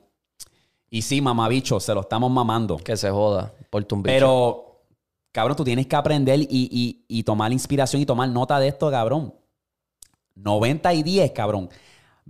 Y 0.90 1.02
sí, 1.02 1.20
mamabicho, 1.22 1.80
se 1.80 1.94
lo 1.94 2.02
estamos 2.02 2.32
mamando. 2.32 2.78
Que 2.78 2.96
se 2.96 3.10
joda 3.10 3.52
por 3.70 3.84
tu 3.84 3.98
bicho. 3.98 4.04
Pero, 4.06 4.82
cabrón, 5.34 5.58
tú 5.58 5.64
tienes 5.66 5.88
que 5.88 5.96
aprender 5.98 6.40
y, 6.40 6.48
y- 6.50 7.04
y 7.08 7.24
tomar 7.24 7.52
inspiración 7.52 8.02
y 8.02 8.06
tomar 8.06 8.30
nota 8.30 8.60
de 8.60 8.70
esto, 8.70 8.90
cabrón. 8.90 9.34
90 10.36 10.94
y 10.94 11.04
10, 11.04 11.32
cabrón. 11.32 11.70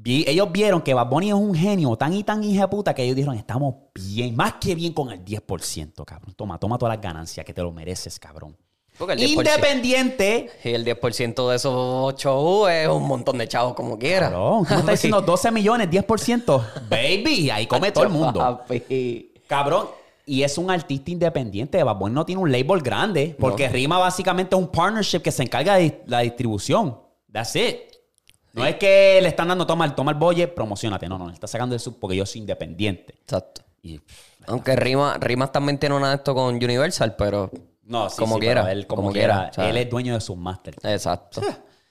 Ellos 0.06 0.52
vieron 0.52 0.82
que 0.82 0.94
Bad 0.94 1.08
Bunny 1.08 1.30
es 1.30 1.34
un 1.36 1.54
genio 1.54 1.96
tan 1.96 2.14
y 2.14 2.24
tan 2.24 2.44
hija 2.44 2.70
puta 2.70 2.94
que 2.94 3.04
ellos 3.04 3.16
dijeron, 3.16 3.38
estamos 3.38 3.76
bien, 3.94 4.36
más 4.36 4.54
que 4.54 4.76
bien 4.76 4.94
con 4.94 5.12
el 5.12 5.24
10%, 5.24 6.04
cabrón. 6.06 6.34
Toma, 6.36 6.58
toma 6.60 6.78
todas 6.78 6.96
las 6.96 7.02
ganancias 7.04 7.46
que 7.46 7.54
te 7.54 7.62
lo 7.62 7.72
mereces, 7.72 8.20
cabrón. 8.20 8.58
Porque 8.98 9.14
el 9.14 9.20
10%, 9.20 9.28
Independiente. 9.38 10.50
el 10.64 10.86
10% 10.86 11.50
de 11.50 11.56
esos 11.56 12.16
shows 12.16 12.70
es 12.70 12.88
un 12.88 13.08
montón 13.08 13.38
de 13.38 13.48
chavos 13.48 13.74
como 13.74 13.98
quiera. 13.98 14.30
Cabrón, 14.30 14.66
¿cómo 14.66 14.80
estás 14.80 14.92
diciendo 14.96 15.22
12 15.26 15.52
millones, 15.52 15.90
10%? 15.90 16.64
Baby, 16.90 17.50
ahí 17.50 17.66
come 17.68 17.92
todo 17.92 18.04
el 18.04 18.10
mundo. 18.12 18.62
Cabrón, 19.48 19.88
Y 20.26 20.42
es 20.44 20.58
un 20.58 20.70
artista 20.72 21.12
independiente. 21.12 21.84
Bad 21.84 21.98
Bunny 21.98 22.16
no 22.16 22.26
tiene 22.26 22.42
un 22.42 22.52
label 22.52 22.82
grande. 22.82 23.36
Porque 23.40 23.68
Rima 23.68 23.98
básicamente 23.98 24.56
es 24.56 24.62
un 24.62 24.68
partnership 24.68 25.20
que 25.20 25.32
se 25.32 25.44
encarga 25.44 25.76
de 25.76 26.02
la 26.08 26.20
distribución. 26.20 26.98
That's 27.32 27.56
it. 27.56 27.78
No 28.54 28.66
es 28.66 28.76
que 28.76 29.20
le 29.22 29.28
están 29.28 29.48
dando, 29.48 29.66
toma 29.66 29.84
el, 29.86 29.96
toma 29.96 30.12
el 30.12 30.18
bolle, 30.18 30.48
promocionate. 30.48 31.10
No, 31.10 31.18
no, 31.18 31.28
le 31.28 31.34
está 31.34 31.48
sacando 31.48 31.74
el 31.74 31.82
sub 31.82 32.00
porque 32.00 32.16
yo 32.16 32.26
soy 32.26 32.42
independiente. 32.42 33.16
Exacto. 33.22 33.64
Y, 33.82 34.00
Aunque 34.46 34.76
Rima, 34.76 35.18
Rimas 35.20 35.52
también 35.52 35.80
tiene 35.80 35.96
una 35.96 36.10
de 36.10 36.16
esto 36.16 36.36
con 36.36 36.56
Universal, 36.56 37.16
pero. 37.16 37.52
no, 37.84 38.10
sí, 38.10 38.18
Como 38.18 38.36
sí, 38.36 38.42
quiera, 38.42 38.72
Él, 38.72 38.86
como, 38.86 39.02
como 39.02 39.12
quiera. 39.12 39.36
quiera, 39.36 39.50
o 39.50 39.54
sea. 39.54 39.70
él 39.70 39.78
es 39.78 39.90
dueño 39.90 40.14
de 40.14 40.22
sus 40.22 40.38
masters. 40.38 40.78
Exacto. 40.84 41.42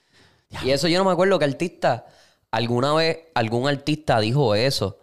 y 0.64 0.70
eso 0.70 0.86
yo 0.86 0.98
no 0.98 1.04
me 1.04 1.10
acuerdo 1.10 1.38
que 1.38 1.44
artista, 1.44 2.06
alguna 2.52 2.94
vez 2.94 3.18
algún 3.34 3.68
artista 3.68 4.20
dijo 4.20 4.54
eso. 4.54 4.98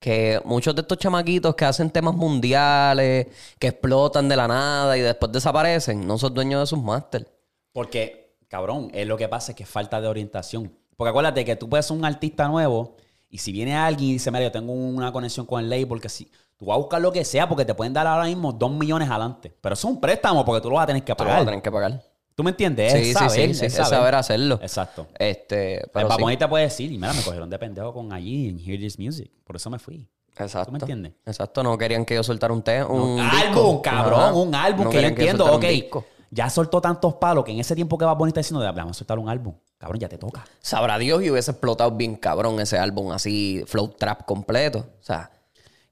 Que 0.00 0.40
muchos 0.44 0.74
de 0.74 0.80
estos 0.80 0.98
chamaquitos 0.98 1.54
que 1.54 1.64
hacen 1.64 1.90
temas 1.90 2.14
mundiales, 2.16 3.28
que 3.60 3.68
explotan 3.68 4.28
de 4.28 4.34
la 4.34 4.48
nada 4.48 4.98
y 4.98 5.00
después 5.00 5.30
desaparecen, 5.30 6.04
no 6.04 6.18
son 6.18 6.34
dueños 6.34 6.60
de 6.60 6.66
sus 6.66 6.82
máster. 6.82 7.28
Porque, 7.70 8.34
cabrón, 8.48 8.90
es 8.92 9.06
lo 9.06 9.16
que 9.16 9.28
pasa 9.28 9.52
es 9.52 9.56
que 9.56 9.64
falta 9.64 10.00
de 10.00 10.08
orientación. 10.08 10.76
Porque 10.96 11.10
acuérdate 11.10 11.44
que 11.44 11.56
tú 11.56 11.68
puedes 11.68 11.86
ser 11.86 11.96
un 11.96 12.04
artista 12.04 12.48
nuevo 12.48 12.96
y 13.30 13.38
si 13.38 13.52
viene 13.52 13.74
alguien 13.74 14.10
y 14.10 14.12
dice, 14.14 14.30
mira, 14.30 14.44
yo 14.44 14.52
tengo 14.52 14.72
una 14.72 15.10
conexión 15.12 15.46
con 15.46 15.62
el 15.62 15.70
label, 15.70 16.00
que 16.00 16.08
si 16.08 16.30
tú 16.56 16.66
vas 16.66 16.74
a 16.74 16.78
buscar 16.78 17.00
lo 17.00 17.10
que 17.12 17.24
sea 17.24 17.48
porque 17.48 17.64
te 17.64 17.74
pueden 17.74 17.92
dar 17.92 18.06
ahora 18.06 18.26
mismo 18.26 18.52
dos 18.52 18.70
millones 18.70 19.08
adelante. 19.08 19.52
Pero 19.60 19.72
eso 19.72 19.88
es 19.88 19.94
un 19.94 20.00
préstamo 20.00 20.44
porque 20.44 20.60
tú 20.60 20.68
lo 20.68 20.76
vas 20.76 20.84
a 20.84 20.86
tener 20.88 21.02
que 21.02 21.14
Tú 21.14 21.24
lo 21.24 21.28
vas 21.30 21.36
a 21.36 21.38
pagar. 21.40 21.46
tener 21.46 21.62
que 21.62 21.70
pagar. 21.72 22.02
¿Tú 22.34 22.42
me 22.42 22.50
entiendes? 22.50 22.92
Sí, 22.92 22.98
Es 22.98 23.06
sí, 23.08 23.12
saber, 23.12 23.30
sí, 23.30 23.54
sí, 23.54 23.66
es 23.66 23.78
es 23.78 23.88
saber 23.88 24.14
hacerlo. 24.14 24.58
Exacto. 24.62 25.06
Este, 25.18 25.82
Pero 25.92 26.08
para 26.08 26.26
sí. 26.30 26.36
te 26.38 26.48
puede 26.48 26.64
decir, 26.64 26.90
y 26.90 26.96
mira, 26.96 27.12
me 27.12 27.22
cogieron 27.22 27.50
de 27.50 27.58
pendejo 27.58 27.92
con 27.92 28.12
allí 28.12 28.48
en 28.48 28.58
Hear 28.58 28.78
This 28.80 28.98
Music. 28.98 29.30
Por 29.44 29.56
eso 29.56 29.68
me 29.68 29.78
fui. 29.78 30.06
Exacto. 30.38 30.66
¿Tú 30.66 30.72
me 30.72 30.78
entiendes? 30.78 31.12
Exacto, 31.26 31.62
no 31.62 31.76
querían 31.76 32.06
que 32.06 32.14
yo 32.14 32.22
soltara 32.22 32.54
un 32.54 32.62
tema. 32.62 32.86
Un 32.86 33.20
álbum, 33.20 33.64
disco. 33.64 33.82
cabrón, 33.82 34.34
un 34.34 34.54
álbum 34.54 34.84
No 34.84 34.90
que 34.90 35.02
yo 35.02 35.08
entiendo, 35.08 35.44
ok. 35.46 35.54
un 35.54 35.60
disco. 35.60 36.06
Ya 36.34 36.48
soltó 36.48 36.80
tantos 36.80 37.14
palos 37.16 37.44
que 37.44 37.52
en 37.52 37.60
ese 37.60 37.74
tiempo 37.74 37.98
que 37.98 38.06
va 38.06 38.14
bonita 38.14 38.40
diciendo, 38.40 38.64
vamos 38.64 38.96
a 38.96 38.98
soltar 38.98 39.18
un 39.18 39.28
álbum. 39.28 39.54
Cabrón, 39.76 40.00
ya 40.00 40.08
te 40.08 40.16
toca. 40.16 40.42
Sabrá 40.60 40.98
Dios 40.98 41.22
y 41.22 41.30
hubiese 41.30 41.50
explotado 41.50 41.90
bien 41.90 42.16
cabrón 42.16 42.58
ese 42.58 42.78
álbum 42.78 43.12
así, 43.12 43.62
flow 43.66 43.88
trap 43.88 44.24
completo. 44.24 44.78
O 44.98 45.02
sea, 45.02 45.30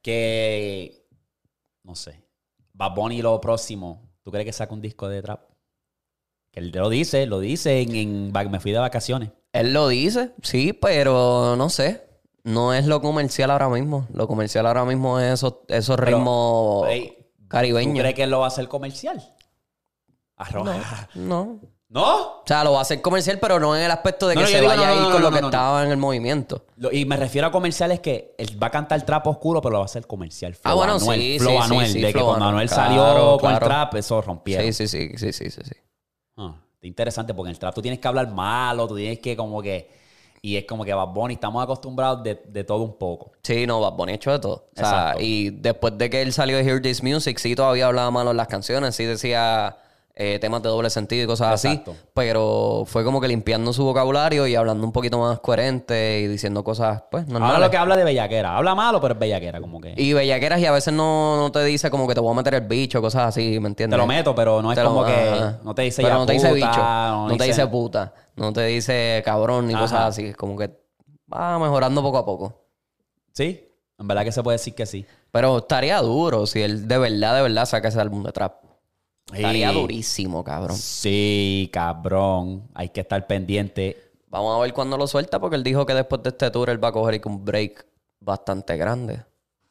que 0.01 1.07
no 1.85 1.95
sé. 1.95 2.25
Bad 2.73 2.95
Bunny 2.95 3.21
lo 3.21 3.39
próximo. 3.39 4.09
¿Tú 4.23 4.31
crees 4.31 4.47
que 4.47 4.53
saca 4.55 4.73
un 4.73 4.81
disco 4.81 5.11
de 5.11 5.21
trap? 5.21 5.43
Que 6.51 6.61
él 6.61 6.71
lo 6.71 6.89
dice, 6.89 7.27
lo 7.27 7.39
dice 7.39 7.83
en, 7.83 8.33
me 8.33 8.61
fui 8.61 8.73
de 8.73 8.79
vacaciones. 8.79 9.31
él 9.53 9.75
lo 9.75 9.89
dice, 9.89 10.33
sí, 10.43 10.73
pero 10.73 11.55
no 11.57 11.69
sé. 11.69 12.09
No 12.45 12.73
es 12.73 12.87
lo 12.87 13.03
comercial 13.03 13.51
ahora 13.51 13.69
mismo. 13.69 14.07
Lo 14.15 14.27
comercial 14.27 14.67
ahora 14.67 14.87
mismo 14.87 15.21
es 15.21 15.35
esos, 15.35 15.57
esos 15.69 15.97
Pero, 15.97 16.17
ritmos 16.17 16.89
ey, 16.89 17.09
¿Tú 17.39 17.49
caribeños. 17.49 17.99
crees 17.99 18.15
que 18.15 18.23
él 18.23 18.31
lo 18.31 18.39
va 18.39 18.47
a 18.47 18.49
hacer 18.49 18.67
comercial? 18.69 19.23
Arroja. 20.43 21.09
No. 21.15 21.59
No. 21.89 22.17
O 22.39 22.43
sea, 22.47 22.63
lo 22.63 22.73
va 22.73 22.79
a 22.79 22.83
hacer 22.83 23.03
comercial, 23.03 23.39
pero 23.41 23.59
no 23.59 23.77
en 23.77 23.83
el 23.83 23.91
aspecto 23.91 24.29
de 24.29 24.37
que 24.37 24.43
no, 24.43 24.47
se 24.47 24.61
vaya 24.65 24.91
a 24.91 24.95
ir 24.95 25.13
con 25.13 25.21
lo 25.23 25.31
que 25.33 25.41
estaba 25.41 25.85
en 25.85 25.91
el 25.91 25.97
movimiento. 25.97 26.65
Lo- 26.77 26.93
y 26.93 27.05
me 27.05 27.17
refiero 27.17 27.49
a 27.49 27.51
comerciales 27.51 27.99
que 27.99 28.37
él 28.39 28.63
va 28.63 28.69
a 28.69 28.71
cantar 28.71 29.03
trap 29.05 29.27
oscuro, 29.27 29.61
pero 29.61 29.73
lo 29.73 29.79
va 29.79 29.85
a 29.85 29.87
hacer 29.87 30.07
comercial. 30.07 30.55
Flow 30.55 30.71
Ah, 30.73 30.75
bueno, 30.77 30.95
Anuel, 30.95 31.21
sí, 31.21 31.39
Flow 31.41 31.51
sí, 31.51 31.59
Anuel, 31.61 31.87
sí, 31.89 31.93
sí, 31.95 32.01
de 32.01 32.13
que 32.13 32.21
cuando 32.21 32.45
Anuel. 32.45 32.69
Claro, 32.69 32.83
salió 32.95 33.39
con 33.41 33.53
el 33.53 33.59
trap, 33.59 33.95
eso 33.97 34.23
rompieron. 34.23 34.73
Sí, 34.73 34.87
sí, 34.87 34.87
sí, 34.87 35.19
sí, 35.19 35.33
sí, 35.33 35.51
sí, 35.51 35.61
sí. 35.65 35.75
Ah, 36.37 36.55
interesante 36.83 37.35
porque 37.35 37.49
en 37.49 37.55
el 37.55 37.59
trap 37.59 37.75
tú 37.75 37.83
tienes 37.83 37.99
que 37.99 38.07
hablar 38.07 38.31
malo, 38.31 38.87
tú 38.87 38.95
tienes 38.97 39.19
que 39.19 39.37
como 39.37 39.61
que... 39.61 39.99
Y 40.43 40.57
es 40.57 40.65
como 40.67 40.85
que 40.85 40.95
Bad 40.95 41.09
Bunny, 41.09 41.35
estamos 41.35 41.61
acostumbrados 41.63 42.23
de, 42.23 42.41
de 42.49 42.63
todo 42.65 42.83
un 42.85 42.97
poco. 42.97 43.33
Sí, 43.43 43.67
no, 43.67 43.79
Bad 43.81 43.93
Bunny 43.95 44.13
hecho 44.15 44.31
de 44.31 44.39
todo. 44.39 44.55
O 44.55 44.71
sea, 44.75 44.87
Exacto. 44.89 45.19
y 45.23 45.51
después 45.51 45.99
de 45.99 46.09
que 46.09 46.23
él 46.23 46.33
salió 46.33 46.57
de 46.57 46.63
Hear 46.65 46.81
This 46.81 47.03
Music, 47.03 47.37
sí 47.39 47.55
todavía 47.57 47.89
hablaba 47.89 48.11
malo 48.13 48.31
en 48.31 48.37
las 48.39 48.47
canciones, 48.47 48.95
sí 48.95 49.05
decía 49.05 49.77
eh, 50.23 50.39
temas 50.39 50.63
de 50.63 50.69
doble 50.69 50.91
sentido 50.91 51.25
y 51.25 51.27
cosas 51.27 51.65
Exacto. 51.65 51.93
así. 51.93 52.01
Pero 52.13 52.83
fue 52.87 53.05
como 53.05 53.23
que 53.23 53.27
limpiando 53.29 53.73
su 53.73 53.85
vocabulario 53.85 54.47
y 54.47 54.55
hablando 54.55 54.85
un 54.87 54.93
poquito 54.93 55.19
más 55.19 55.41
coherente 55.41 56.21
y 56.21 56.27
diciendo 56.27 56.63
cosas, 56.63 57.05
pues, 57.11 57.25
Ahora 57.25 57.39
normales. 57.39 57.61
lo 57.63 57.71
que 57.71 57.77
habla 57.79 57.97
de 57.97 58.05
bellaquera. 58.05 58.55
Habla 58.59 58.75
malo, 58.75 59.01
pero 59.01 59.15
es 59.15 59.21
bellaquera, 59.21 59.61
como 59.63 59.81
que... 59.81 59.95
Y 59.97 60.13
bellaqueras 60.13 60.61
y 60.61 60.67
a 60.67 60.73
veces 60.73 60.93
no, 60.93 61.39
no 61.39 61.51
te 61.51 61.65
dice 61.65 61.91
como 61.91 62.07
que 62.07 62.13
te 62.15 62.21
voy 62.21 62.33
a 62.33 62.35
meter 62.37 62.53
el 62.55 62.61
bicho, 62.69 63.01
cosas 63.01 63.29
así, 63.29 63.59
¿me 63.61 63.69
entiendes? 63.69 63.97
Te 63.97 64.01
lo 64.03 64.07
meto, 64.07 64.35
pero 64.35 64.61
no 64.61 64.71
es 64.73 64.77
Te 64.77 64.83
lo- 64.85 64.91
como 64.91 65.07
que... 65.07 65.13
ajá. 65.13 65.59
No 65.65 65.75
te 65.75 65.83
dice 65.83 66.03
Pero 66.03 66.15
ya 66.15 66.19
no 66.19 66.27
te 66.27 66.33
dice 66.35 66.53
bicho, 66.53 66.67
no, 66.69 67.29
no, 67.29 67.37
te 67.39 67.45
dice 67.45 67.67
puta, 67.69 68.13
no 68.37 68.53
te 68.53 68.65
dice 68.67 69.23
cabrón 69.25 69.67
ni 69.69 69.73
Ajá. 69.73 69.83
cosas 69.85 70.01
así. 70.01 70.27
Es 70.27 70.37
como 70.37 70.57
que 70.59 70.71
va 71.33 71.59
mejorando 71.59 72.03
poco 72.03 72.19
a 72.19 72.27
poco. 72.27 72.61
Sí, 73.33 73.67
en 73.99 74.07
verdad 74.07 74.25
que 74.25 74.33
se 74.33 74.43
puede 74.43 74.57
decir 74.57 74.75
que 74.75 74.85
sí. 74.85 75.07
Pero 75.31 75.59
estaría 75.59 75.99
duro 76.03 76.45
si 76.47 76.61
él 76.61 76.87
de 76.89 76.99
verdad, 76.99 77.37
de 77.37 77.43
verdad 77.43 77.65
saca 77.65 77.89
ese 77.89 78.01
álbum 78.01 78.23
de 78.25 78.33
trap. 78.33 78.65
Estaría 79.33 79.71
Sí. 79.71 79.75
durísimo, 79.81 80.43
cabrón. 80.45 80.77
Sí, 80.77 81.71
cabrón. 81.73 82.69
Hay 82.75 82.89
que 82.89 83.01
estar 83.01 83.27
pendiente. 83.27 84.11
Vamos 84.29 84.57
a 84.57 84.61
ver 84.61 84.73
cuándo 84.73 84.97
lo 84.97 85.07
suelta, 85.07 85.39
porque 85.41 85.57
él 85.57 85.63
dijo 85.63 85.87
que 85.87 85.95
después 85.95 86.23
de 86.23 86.31
este 86.31 86.51
tour 86.51 86.71
él 86.71 86.83
va 86.83 86.89
a 86.89 86.93
coger 86.93 87.21
un 87.27 87.45
break 87.45 87.87
bastante 88.21 88.77
grande. 88.77 89.25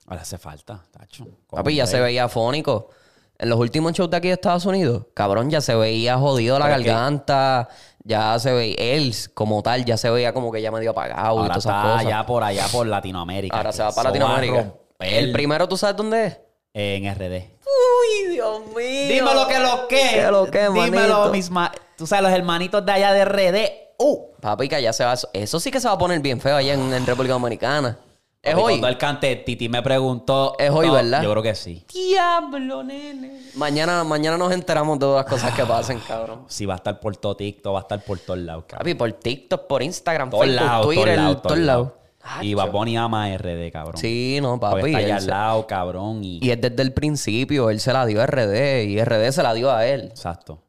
Ahora 0.05 0.21
hace 0.21 0.37
falta, 0.37 0.83
tacho. 0.91 1.27
Papi, 1.49 1.75
ya 1.75 1.85
se 1.85 1.99
veía 1.99 2.25
afónico. 2.25 2.89
En 3.37 3.47
los 3.49 3.57
últimos 3.59 3.93
shows 3.93 4.09
de 4.09 4.17
aquí 4.17 4.27
de 4.27 4.33
Estados 4.33 4.65
Unidos, 4.65 5.05
cabrón, 5.13 5.49
ya 5.49 5.61
se 5.61 5.73
veía 5.75 6.17
jodido 6.17 6.59
la 6.59 6.65
Pero 6.65 6.77
es 6.77 6.83
que- 6.83 6.89
garganta. 6.89 7.69
Ya 8.03 8.37
se 8.39 8.51
veía, 8.51 8.75
él 8.77 9.13
como 9.33 9.61
tal, 9.61 9.85
ya 9.85 9.95
se 9.97 10.09
veía 10.09 10.33
como 10.33 10.51
que 10.51 10.61
ya 10.61 10.71
medio 10.71 10.91
apagado 10.91 11.35
y 11.35 11.39
Ahora 11.39 11.47
todas 11.55 11.65
esas 11.65 11.75
está 11.75 11.81
cosas. 11.93 12.05
allá 12.05 12.25
por 12.25 12.43
allá 12.43 12.65
por 12.71 12.87
Latinoamérica. 12.87 13.55
Ahora 13.55 13.71
se 13.71 13.83
va 13.83 13.91
para 13.91 14.09
Latinoamérica. 14.09 14.73
El 14.99 15.31
primero, 15.31 15.67
¿tú 15.69 15.77
sabes 15.77 15.95
dónde 15.95 16.25
es? 16.25 16.39
En 16.79 17.13
RD. 17.13 17.43
Uy, 17.65 18.31
Dios 18.33 18.61
mío. 18.67 19.07
Dime 19.09 19.33
lo 19.33 19.47
que 19.47 19.59
lo 19.59 19.87
que. 19.87 19.95
¿Qué 20.13 20.27
lo 20.31 20.45
que, 20.49 20.61
Dímelo, 20.69 20.91
manito? 20.91 21.29
mis 21.31 21.49
ma- 21.49 21.71
Tú 21.97 22.07
sabes, 22.07 22.23
los 22.23 22.31
hermanitos 22.31 22.85
de 22.85 22.91
allá 22.91 23.11
de 23.13 23.25
RD. 23.25 23.71
Uh. 23.97 24.31
Papi, 24.39 24.69
que 24.69 24.75
allá 24.75 24.93
se 24.93 25.03
va. 25.03 25.13
Eso 25.33 25.59
sí 25.59 25.71
que 25.71 25.81
se 25.81 25.87
va 25.87 25.95
a 25.95 25.97
poner 25.97 26.19
bien 26.21 26.39
feo 26.39 26.55
allá 26.55 26.73
en, 26.73 26.93
en 26.93 27.05
República 27.05 27.33
Dominicana. 27.33 27.97
Es 28.41 28.53
Papi, 28.53 28.63
hoy. 28.63 28.71
Cuando 28.75 28.87
él 28.87 28.97
cante, 28.97 29.35
Titi 29.35 29.67
me 29.67 29.81
preguntó. 29.81 30.55
Es 30.57 30.69
hoy, 30.71 30.87
No, 30.87 30.93
¿verdad? 30.93 31.21
Yo 31.21 31.29
creo 31.31 31.43
que 31.43 31.53
sí. 31.55 31.85
Diablo, 31.93 32.81
nene. 32.83 33.41
Mañana, 33.55 34.05
mañana 34.05 34.37
nos 34.37 34.53
enteramos 34.53 34.97
de 34.97 35.01
todas 35.01 35.25
las 35.25 35.29
cosas 35.33 35.53
que 35.53 35.65
pasen, 35.65 35.99
cabrón. 35.99 36.45
Sí, 36.47 36.65
va 36.65 36.75
a 36.75 36.77
estar 36.77 36.97
por 37.01 37.17
todo 37.17 37.35
TikTok, 37.35 37.73
va 37.75 37.79
a 37.79 37.81
estar 37.81 38.01
por 38.01 38.17
todos 38.19 38.39
lados, 38.39 38.63
cabrón. 38.65 38.79
Papi, 38.85 38.93
por 38.93 39.11
TikTok, 39.11 39.67
por 39.67 39.83
Instagram, 39.83 40.29
Todos 40.29 40.47
lados, 40.47 40.85
Twitter, 40.85 41.17
lados, 41.17 41.31
todos 41.41 41.41
todos 41.43 41.57
lados. 41.59 41.85
lados. 41.87 41.98
Y 42.41 42.53
Bad 42.53 42.71
Bunny 42.71 42.97
ama 42.97 43.25
a 43.25 43.37
RD, 43.37 43.71
cabrón. 43.71 43.97
Sí, 43.97 44.39
no, 44.41 44.59
Porque 44.59 44.75
papi. 44.81 44.87
está 44.91 44.97
allá 44.99 45.15
al 45.17 45.27
lado, 45.27 45.67
cabrón. 45.67 46.23
Y... 46.23 46.39
Y 46.45 46.51
es 46.51 46.61
desde 46.61 46.81
el 46.81 46.93
principio. 46.93 47.69
Él 47.69 47.79
se 47.79 47.91
la 47.93 48.05
dio 48.05 48.21
a 48.21 48.25
RD 48.27 48.83
y 48.85 49.03
RD 49.03 49.31
se 49.31 49.43
la 49.43 49.53
dio 49.53 49.71
a 49.71 49.85
él. 49.87 50.01
Exacto. 50.03 50.63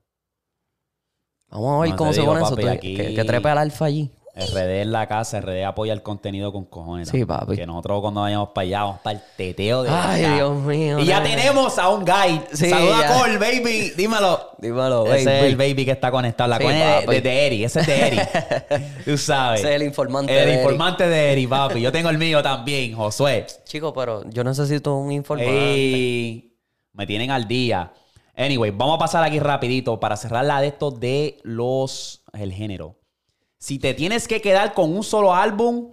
Vamos 1.51 1.79
a 1.79 1.81
ver 1.83 1.91
No 1.91 1.97
cómo 1.97 2.13
se 2.13 2.21
digo, 2.21 2.33
pone 2.33 2.45
eso. 2.45 2.51
papi, 2.55 2.63
tú- 2.63 2.69
aquí- 2.69 2.97
Que, 2.97 3.15
que 3.15 3.25
trepe 3.25 3.49
al 3.49 3.59
alfa 3.59 3.85
allí. 3.87 4.11
RD 4.47 4.83
en 4.83 4.93
la 4.93 5.07
casa, 5.07 5.41
RD 5.41 5.65
apoya 5.65 5.93
el 5.93 6.03
contenido 6.03 6.53
con 6.53 6.65
cojones. 6.65 7.09
Sí, 7.09 7.25
papi. 7.25 7.57
Que 7.57 7.67
nosotros 7.67 8.01
cuando 8.01 8.21
vayamos 8.23 8.51
para 8.51 8.63
allá, 8.67 8.83
vamos 8.83 9.01
para 9.01 9.17
el 9.19 9.23
teteo 9.37 9.83
de 9.83 9.91
Ay, 9.91 10.25
acá. 10.25 10.35
Dios 10.37 10.57
mío. 10.63 10.99
Y 10.99 11.05
ya 11.07 11.23
tenemos 11.23 11.79
a 11.79 11.89
un 11.89 12.05
guy. 12.05 12.41
Sí, 12.53 12.71
Saluda 12.71 13.01
ya. 13.03 13.15
a 13.17 13.19
Cole, 13.21 13.39
baby. 13.39 13.91
Dímelo. 13.97 14.51
Dímelo, 14.59 15.07
Ese 15.13 15.25
baby. 15.27 15.39
es 15.39 15.45
el 15.45 15.57
baby 15.57 15.85
que 15.85 15.91
está 15.93 16.11
conectado. 16.11 16.49
La 16.51 16.57
Sí, 16.59 16.65
cuenta 16.65 16.87
de, 17.01 17.07
papi. 17.07 17.15
de, 17.17 17.21
de 17.23 17.47
Eri. 17.47 17.65
Ese 17.65 17.81
es 17.81 17.87
de 17.87 18.07
Eri. 18.09 18.19
Tú 19.05 19.17
sabes. 19.19 19.61
Ese 19.61 19.71
es 19.71 19.77
el 19.77 19.83
informante 19.87 20.33
El 20.39 20.47
de 20.47 20.53
Eri. 20.53 20.61
informante 20.63 21.09
de 21.09 21.33
Eri, 21.33 21.47
papi. 21.47 21.81
Yo 21.81 21.93
tengo 21.93 22.11
el 22.11 22.19
mío 22.19 22.43
también, 22.43 22.95
Josué. 22.95 23.47
Chico, 23.65 23.93
pero 23.93 24.29
yo 24.31 24.45
necesito 24.45 24.97
un 24.97 25.13
informante. 25.13 25.73
Ey, 25.75 26.57
me 26.93 27.07
tienen 27.07 27.31
al 27.31 27.47
día. 27.49 27.93
Anyway, 28.37 28.71
vamos 28.71 28.97
a 28.97 28.99
pasar 28.99 29.23
aquí 29.23 29.39
rapidito 29.39 30.01
para 30.01 30.17
cerrar 30.17 30.45
la 30.45 30.61
de 30.61 30.69
esto 30.69 30.91
de 30.91 31.39
los... 31.43 32.23
El 32.33 32.53
género. 32.53 32.97
Si 33.61 33.79
te 33.79 33.93
tienes 33.95 34.27
que 34.27 34.41
quedar 34.41 34.73
con 34.73 34.93
un 34.97 35.05
solo 35.05 35.35
álbum 35.35 35.93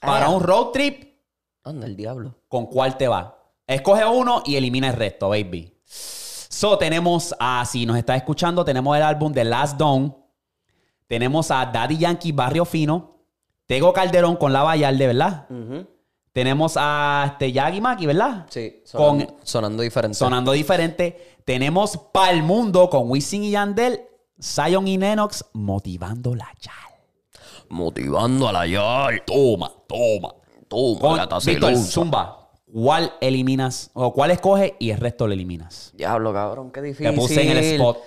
para 0.00 0.26
Ah. 0.26 0.30
un 0.30 0.42
road 0.42 0.72
trip, 0.72 1.14
Anda, 1.62 1.86
el 1.86 1.94
diablo. 1.96 2.34
¿con 2.48 2.66
cuál 2.66 2.96
te 2.96 3.06
va? 3.06 3.38
Escoge 3.66 4.04
uno 4.04 4.42
y 4.44 4.56
elimina 4.56 4.88
el 4.88 4.94
resto, 4.96 5.28
baby. 5.28 5.72
So, 5.84 6.76
tenemos 6.76 7.34
a, 7.38 7.64
si 7.64 7.86
nos 7.86 7.96
estás 7.96 8.16
escuchando, 8.16 8.64
tenemos 8.64 8.96
el 8.96 9.02
álbum 9.04 9.32
de 9.32 9.44
Last 9.44 9.78
Dawn. 9.78 10.14
Tenemos 11.06 11.50
a 11.52 11.64
Daddy 11.66 11.98
Yankee 11.98 12.32
Barrio 12.32 12.64
Fino. 12.64 13.18
Tego 13.66 13.92
Calderón 13.92 14.34
con 14.36 14.52
La 14.52 14.62
Vallarde, 14.64 15.06
¿verdad? 15.06 15.46
Tenemos 16.32 16.74
a 16.76 17.24
este 17.32 17.52
Yagi 17.52 17.80
Maki, 17.80 18.06
¿verdad? 18.06 18.46
Sí, 18.50 18.82
Con- 18.92 19.20
sonando, 19.20 19.36
sonando 19.44 19.82
diferente. 19.84 20.18
Sonando 20.18 20.52
diferente. 20.52 21.38
Tenemos 21.44 21.96
Pa'l 22.12 22.42
Mundo 22.42 22.90
con 22.90 23.08
Wisin 23.08 23.44
y 23.44 23.52
Yandel. 23.52 24.00
Zion 24.42 24.88
y 24.88 24.96
Nenox 24.96 25.44
motivando 25.52 26.34
la 26.34 26.48
yal. 26.60 26.74
Motivando 27.68 28.48
a 28.48 28.52
la 28.52 28.66
yal. 28.66 29.22
Toma, 29.24 29.72
toma. 29.86 30.34
Toma, 30.68 31.00
Con, 31.00 31.16
gata 31.16 31.38
Víctor, 31.38 31.70
celosa. 31.70 31.90
Zumba. 31.90 32.50
¿Cuál 32.72 33.12
eliminas? 33.20 33.90
O 33.94 34.12
cuál 34.12 34.30
escoges 34.30 34.74
y 34.78 34.90
el 34.90 34.98
resto 34.98 35.26
lo 35.26 35.32
eliminas? 35.32 35.92
Diablo, 35.96 36.32
cabrón, 36.32 36.70
qué 36.70 36.80
difícil. 36.80 37.10
Te 37.10 37.16
puse 37.16 37.42
en 37.42 37.56
el 37.56 37.58
spot. 37.58 37.98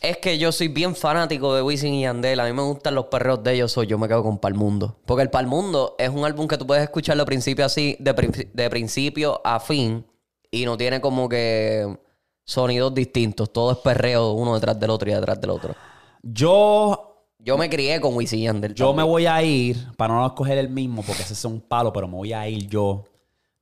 Es 0.00 0.16
que 0.16 0.38
yo 0.38 0.50
soy 0.50 0.68
bien 0.68 0.96
fanático 0.96 1.54
de 1.54 1.60
Wisin 1.60 1.92
y 1.92 2.02
Yandel. 2.02 2.40
A 2.40 2.46
mí 2.46 2.54
me 2.54 2.62
gustan 2.62 2.94
los 2.94 3.06
perreos 3.06 3.42
de 3.44 3.52
ellos, 3.52 3.70
so 3.70 3.82
yo 3.82 3.98
me 3.98 4.08
quedo 4.08 4.22
con 4.22 4.38
Palmundo. 4.38 4.96
Porque 5.04 5.22
el 5.22 5.28
Palmundo 5.28 5.94
es 5.98 6.08
un 6.08 6.24
álbum 6.24 6.48
que 6.48 6.56
tú 6.56 6.66
puedes 6.66 6.82
escucharlo 6.82 7.26
principio 7.26 7.66
así, 7.66 7.96
de, 8.00 8.48
de 8.50 8.70
principio 8.70 9.42
a 9.44 9.60
fin, 9.60 10.06
y 10.50 10.64
no 10.64 10.78
tiene 10.78 11.02
como 11.02 11.28
que 11.28 11.98
sonidos 12.50 12.92
distintos. 12.92 13.52
Todo 13.52 13.72
es 13.72 13.78
perreo 13.78 14.32
uno 14.32 14.54
detrás 14.54 14.78
del 14.78 14.90
otro 14.90 15.08
y 15.08 15.14
detrás 15.14 15.40
del 15.40 15.50
otro. 15.50 15.74
Yo 16.22 17.06
Yo 17.38 17.56
me 17.56 17.70
crié 17.70 18.00
con 18.00 18.14
Wisin 18.14 18.40
Yandel. 18.40 18.74
Yo 18.74 18.92
me 18.92 19.02
voy 19.02 19.26
a 19.26 19.42
ir, 19.42 19.76
para 19.96 20.14
no 20.14 20.26
escoger 20.26 20.58
el 20.58 20.68
mismo, 20.68 21.02
porque 21.02 21.22
ese 21.22 21.32
es 21.32 21.44
un 21.44 21.60
palo, 21.60 21.92
pero 21.92 22.06
me 22.06 22.14
voy 22.14 22.32
a 22.32 22.46
ir 22.48 22.68
yo. 22.68 23.04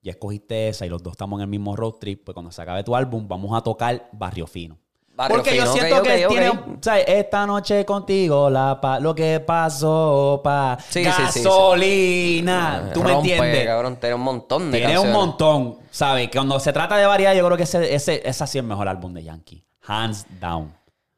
Ya 0.03 0.12
escogiste 0.12 0.68
esa 0.68 0.86
y 0.86 0.89
los 0.89 1.03
dos 1.03 1.12
estamos 1.12 1.39
en 1.39 1.43
el 1.43 1.49
mismo 1.49 1.76
road 1.76 1.95
trip. 2.01 2.24
Pues 2.24 2.34
cuando 2.34 2.51
se 2.51 2.62
acabe 2.62 2.82
tu 2.82 2.97
álbum, 2.97 3.28
vamos 3.28 3.57
a 3.57 3.62
tocar 3.62 4.09
Barrio 4.12 4.47
Fino. 4.47 4.78
Porque 5.27 5.57
yo 5.57 5.66
siento 5.73 6.01
que 6.03 6.27
tiene. 6.29 6.53
¿sabes? 6.81 7.05
Esta 7.09 7.45
noche 7.47 7.85
contigo, 7.85 8.49
la 8.49 8.81
pa- 8.81 9.01
lo 9.01 9.14
que 9.14 9.41
pasó, 9.41 10.41
pa. 10.45 10.79
Sí, 10.89 11.05
sí, 11.05 11.11
sí, 11.11 11.23
sí. 11.33 11.43
gasolina. 11.45 12.91
¿Tú 12.95 13.03
me 13.03 13.12
entiendes? 13.14 13.66
cabrón, 13.66 13.97
tiene 13.97 14.14
un 14.14 14.21
montón 14.21 14.71
de 14.71 14.79
Tiene 14.79 14.99
un 14.99 15.11
montón. 15.12 15.79
¿Sabes? 15.91 16.29
Que 16.29 16.39
cuando 16.39 16.61
se 16.61 16.73
trata 16.73 16.97
de 16.97 17.07
variedad, 17.07 17.35
yo 17.35 17.45
creo 17.45 17.57
que 17.57 17.64
ese, 17.64 17.95
ese, 17.95 18.23
ese 18.25 18.47
sí 18.47 18.59
es 18.59 18.62
el 18.62 18.69
mejor 18.69 18.87
álbum 18.87 19.12
de 19.12 19.25
Yankee. 19.25 19.64
Hands 19.87 20.25
down. 20.41 20.73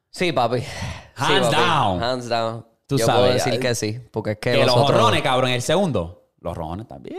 Sí, 0.09 0.31
papi. 0.31 0.63
Hands 1.15 1.47
papi. 1.49 1.55
down. 1.55 2.03
Hands 2.03 2.27
down. 2.29 2.65
Tú 2.87 2.97
Yo 2.97 3.05
sabes, 3.05 3.21
puedo 3.21 3.33
decir 3.33 3.59
que 3.59 3.75
sí, 3.75 3.99
porque 4.11 4.31
es 4.31 4.37
que, 4.39 4.51
Que 4.53 4.65
los 4.65 4.75
otros- 4.75 4.99
jorrones, 4.99 5.21
cabrón, 5.21 5.51
el 5.51 5.61
segundo. 5.61 6.29
Los 6.39 6.57
rojones 6.57 6.87
también. 6.87 7.15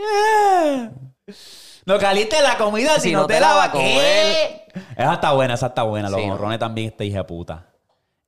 No 1.85 1.97
caliste 1.99 2.41
la 2.41 2.57
comida 2.57 2.99
si, 2.99 3.11
no, 3.11 3.27
te, 3.27 3.39
la 3.39 3.53
va 3.53 3.63
a 3.65 3.71
comer. 3.71 4.65
Esa 4.97 5.13
está 5.13 5.31
buena, 5.33 5.53
esa 5.55 5.67
está 5.67 5.83
buena. 5.83 6.09
Los 6.09 6.19
Sí, 6.19 6.25
no. 6.27 6.33
jorrones 6.33 6.59
también, 6.59 6.87
este 6.89 7.05
hija 7.05 7.19
de 7.19 7.23
puta. 7.25 7.67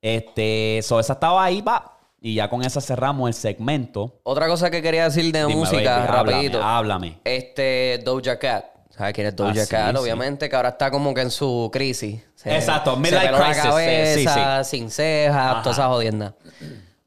Este, 0.01 0.81
so, 0.83 0.99
esa 0.99 1.13
estaba 1.13 1.43
ahí, 1.43 1.61
pa. 1.61 1.91
Y 2.21 2.35
ya 2.35 2.49
con 2.49 2.63
esa 2.63 2.81
cerramos 2.81 3.27
el 3.29 3.33
segmento. 3.33 4.19
Otra 4.23 4.47
cosa 4.47 4.69
que 4.71 4.81
quería 4.81 5.05
decir 5.05 5.31
de 5.31 5.41
Dime, 5.45 5.55
música, 5.55 5.97
baby, 5.97 6.07
háblame, 6.07 6.31
rapidito. 6.33 6.63
háblame. 6.63 7.19
Este, 7.23 8.01
Doja 8.03 8.37
Cat. 8.39 8.65
¿Sabes 8.89 9.13
quién 9.13 9.27
es 9.27 9.35
Doja 9.35 9.61
Ah, 9.61 9.65
Cat? 9.69 9.91
sí. 9.95 10.01
Obviamente, 10.01 10.49
que 10.49 10.55
ahora 10.55 10.69
está 10.69 10.89
como 10.89 11.13
que 11.13 11.21
en 11.21 11.31
su 11.31 11.69
crisis. 11.71 12.23
Se- 12.35 12.55
Exacto, 12.55 12.95
midlife 12.97 13.31
la 13.31 13.37
crisis, 13.39 13.61
sí, 13.63 14.25
cabeza, 14.25 14.63
sí, 14.63 14.77
sin 14.77 14.89
cejas, 14.91 15.61
toda 15.63 15.73
esa 15.73 15.87
jodienda. 15.87 16.33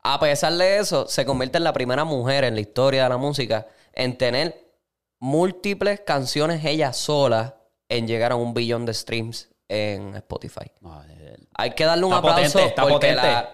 A 0.03 0.21
pesar 0.21 0.53
de 0.53 0.79
eso, 0.79 1.09
se 1.09 1.25
convierte 1.25 1.59
en 1.59 1.65
la 1.65 1.73
primera 1.73 2.05
mujer 2.05 2.45
en 2.45 2.55
la 2.55 2.61
historia 2.61 3.05
de 3.05 3.09
la 3.09 3.17
música 3.17 3.67
en 3.95 4.17
tener 4.19 4.68
múltiples 5.21 6.01
canciones 6.01 6.65
ella 6.65 6.93
sola 6.93 7.57
en 7.89 8.07
llegar 8.07 8.33
a 8.33 8.37
un 8.37 8.55
billón 8.55 8.87
de 8.87 8.95
streams 8.95 9.49
en 9.69 10.15
Spotify. 10.17 10.71
No, 10.81 11.03
eh, 11.05 11.37
Hay 11.57 11.71
que 11.73 11.85
darle 11.85 12.05
un 12.05 12.13
Está 12.13 12.19
aplauso 12.19 12.53
potente, 12.53 12.69
está 12.69 12.83
porque 12.83 12.95
potente. 12.95 13.23
la, 13.23 13.53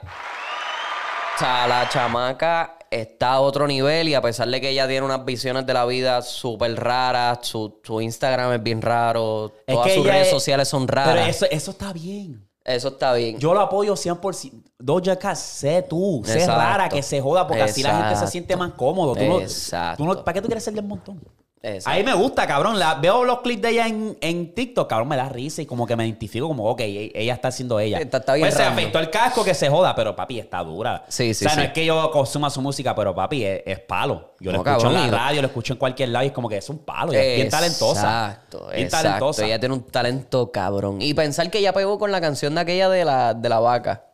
o 1.35 1.39
sea, 1.39 1.67
la 1.67 1.89
chamaca 1.89 2.79
está 2.91 3.33
a 3.33 3.41
otro 3.41 3.67
nivel 3.67 4.09
y 4.09 4.15
a 4.15 4.23
pesar 4.23 4.47
de 4.49 4.61
que 4.61 4.69
ella 4.71 4.87
tiene 4.87 5.05
unas 5.05 5.25
visiones 5.25 5.67
de 5.67 5.73
la 5.75 5.85
vida 5.85 6.23
súper 6.23 6.77
raras, 6.77 7.39
su, 7.43 7.81
su 7.83 8.01
Instagram 8.01 8.53
es 8.53 8.63
bien 8.63 8.81
raro, 8.81 9.53
Es 9.67 9.75
todas 9.75 9.93
sus 9.93 10.07
redes 10.07 10.27
es- 10.27 10.31
sociales 10.31 10.69
son 10.69 10.87
raras. 10.87 11.15
Pero 11.15 11.27
eso, 11.27 11.47
eso 11.51 11.71
está 11.73 11.93
bien. 11.93 12.49
Eso 12.65 12.89
está 12.89 13.13
bien. 13.13 13.39
Yo 13.39 13.53
lo 13.53 13.61
apoyo 13.61 13.95
100%. 13.95 14.63
Doja 14.79 15.19
Cat, 15.19 15.37
sé 15.37 15.83
tú. 15.83 16.23
Sé 16.25 16.35
Exacto. 16.35 16.61
rara, 16.63 16.89
que 16.89 17.03
se 17.03 17.21
joda, 17.21 17.47
porque 17.47 17.63
así 17.63 17.83
la 17.83 17.97
gente 17.99 18.17
se 18.17 18.27
siente 18.29 18.57
más 18.57 18.73
cómodo. 18.73 19.15
Tú 19.15 19.25
no- 19.25 19.41
Exacto. 19.41 19.99
tú 20.03 20.07
no- 20.07 20.25
¿Para 20.25 20.35
qué 20.35 20.41
tú 20.41 20.47
quieres 20.47 20.65
ser 20.65 20.73
del 20.73 20.85
montón? 20.87 21.21
Exacto. 21.67 21.91
Ahí 21.97 22.05
me 22.05 22.13
gusta, 22.15 22.47
cabrón. 22.47 22.79
La, 22.79 22.95
veo 22.97 23.25
los 23.25 23.41
clips 23.41 23.63
de 23.63 23.71
ella 23.71 23.87
en, 23.89 24.17
en 24.21 24.55
TikTok, 24.55 24.89
cabrón, 24.89 25.09
me 25.09 25.17
da 25.17 25.29
risa 25.31 25.63
y 25.63 25.67
como 25.67 25.87
que 25.87 25.97
me 25.97 26.05
identifico 26.05 26.47
como, 26.47 26.65
ok, 26.69 26.81
e- 26.81 27.13
ella 27.15 27.33
está 27.35 27.51
siendo 27.51 27.81
ella. 27.81 27.99
Está- 27.99 28.19
está 28.19 28.35
bien 28.35 28.47
Pues 28.47 28.55
se 28.55 28.63
afectó 28.63 28.99
el 28.99 29.09
casco, 29.09 29.43
que 29.43 29.55
se 29.55 29.71
joda, 29.71 29.95
pero 29.95 30.15
papi, 30.15 30.39
está 30.41 30.63
dura. 30.63 31.05
Sí, 31.09 31.33
sí, 31.33 31.47
O 31.47 31.49
sea, 31.49 31.57
no 31.57 31.63
sí. 31.63 31.67
es 31.69 31.73
que 31.73 31.87
yo 31.87 32.11
consuma 32.11 32.51
su 32.51 32.61
música, 32.61 32.95
pero 32.95 33.15
papi, 33.15 33.45
es, 33.45 33.63
es 33.65 33.81
palo. 33.81 34.35
Yo 34.41 34.53
lo 34.53 34.59
No, 34.59 34.65
escucho 34.71 34.85
cabrón, 34.89 35.05
en 35.05 35.11
la 35.11 35.17
radio, 35.19 35.41
lo 35.41 35.47
escucho 35.49 35.73
en 35.73 35.79
cualquier 35.79 36.11
lado 36.11 36.25
y 36.25 36.29
es 36.29 36.33
como 36.35 36.49
que 36.51 36.59
es 36.59 36.69
un 36.69 36.79
palo. 36.79 37.13
es 37.13 37.37
bien 37.37 37.49
talentosa. 37.49 38.29
Exacto, 38.29 38.67
Bien 38.71 38.83
exacto. 38.85 39.09
talentosa. 39.09 39.47
Ella 39.47 39.59
tiene 39.59 39.75
un 39.75 39.85
talento 39.85 40.53
cabrón. 40.53 41.01
Y 41.01 41.15
pensar 41.15 41.51
que 41.51 41.59
ella 41.61 41.73
pegó 41.73 41.99
con 41.99 42.13
la 42.13 42.21
canción 42.21 42.55
de 42.55 42.61
aquella 42.61 42.89
de 42.91 43.05
la, 43.07 43.33
de 43.33 43.49
la 43.49 43.61
vaca. 43.61 44.05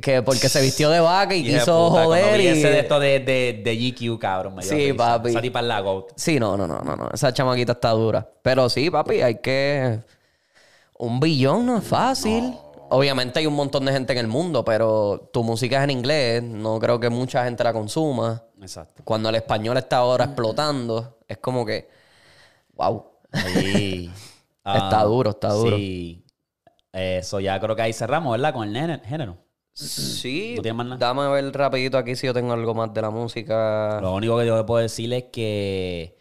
Que 0.00 0.22
porque 0.22 0.48
se 0.48 0.60
vistió 0.60 0.90
de 0.90 1.00
vaca 1.00 1.34
y 1.34 1.42
de 1.42 1.58
quiso 1.58 1.88
puta, 1.88 2.04
joder 2.04 2.40
y... 2.40 2.46
ese 2.48 2.68
de 2.68 2.80
esto 2.80 2.98
de, 2.98 3.20
de, 3.20 3.62
de 3.64 3.76
GQ, 3.76 4.18
cabrón. 4.18 4.56
Sí, 4.62 4.92
risa. 4.92 4.96
papi. 4.96 5.30
Esa 5.30 5.40
tipa 5.40 5.62
la 5.62 5.80
GOAT. 5.80 6.12
Sí, 6.16 6.38
no, 6.38 6.56
no, 6.56 6.66
no, 6.66 6.80
no, 6.80 6.96
no. 6.96 7.10
Esa 7.12 7.32
chamaquita 7.32 7.72
está 7.72 7.90
dura. 7.90 8.28
Pero 8.42 8.68
sí, 8.68 8.90
papi, 8.90 9.22
hay 9.22 9.40
que. 9.40 10.00
Un 10.98 11.20
billón 11.20 11.66
no 11.66 11.78
es 11.78 11.84
fácil. 11.84 12.54
Obviamente 12.90 13.40
hay 13.40 13.46
un 13.46 13.54
montón 13.54 13.84
de 13.84 13.92
gente 13.92 14.12
en 14.12 14.18
el 14.18 14.26
mundo, 14.28 14.64
pero 14.64 15.30
tu 15.32 15.42
música 15.42 15.78
es 15.78 15.84
en 15.84 15.90
inglés. 15.90 16.42
No 16.42 16.78
creo 16.78 17.00
que 17.00 17.08
mucha 17.08 17.44
gente 17.44 17.64
la 17.64 17.72
consuma. 17.72 18.42
Exacto. 18.60 19.02
Cuando 19.04 19.28
el 19.28 19.34
español 19.34 19.76
está 19.76 19.98
ahora 19.98 20.24
explotando, 20.26 21.18
es 21.28 21.38
como 21.38 21.64
que. 21.66 21.88
¡Wow! 22.74 23.04
Ahí. 23.32 24.10
Está 24.64 25.02
duro, 25.02 25.30
está 25.30 25.52
duro. 25.52 25.76
Sí. 25.76 26.24
Eso 26.90 27.38
ya 27.38 27.60
creo 27.60 27.76
que 27.76 27.82
ahí 27.82 27.92
cerramos, 27.92 28.32
¿verdad? 28.32 28.54
Con 28.54 28.74
el 28.74 29.00
género. 29.00 29.36
Sí. 29.74 30.54
¿No 30.56 30.62
tienes 30.62 30.76
más 30.76 30.86
nada? 30.86 30.98
Dame 30.98 31.22
a 31.22 31.28
ver 31.28 31.52
rapidito 31.52 31.98
aquí 31.98 32.14
si 32.14 32.26
yo 32.26 32.32
tengo 32.32 32.52
algo 32.52 32.74
más 32.74 32.94
de 32.94 33.02
la 33.02 33.10
música. 33.10 33.98
Lo 34.00 34.14
único 34.14 34.38
que 34.38 34.46
yo 34.46 34.56
le 34.56 34.64
puedo 34.64 34.80
decirle 34.80 35.18
es 35.18 35.24
que. 35.24 36.16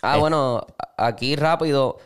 Ah, 0.00 0.16
bueno, 0.18 0.66
aquí 0.96 1.36
rápido. 1.36 1.98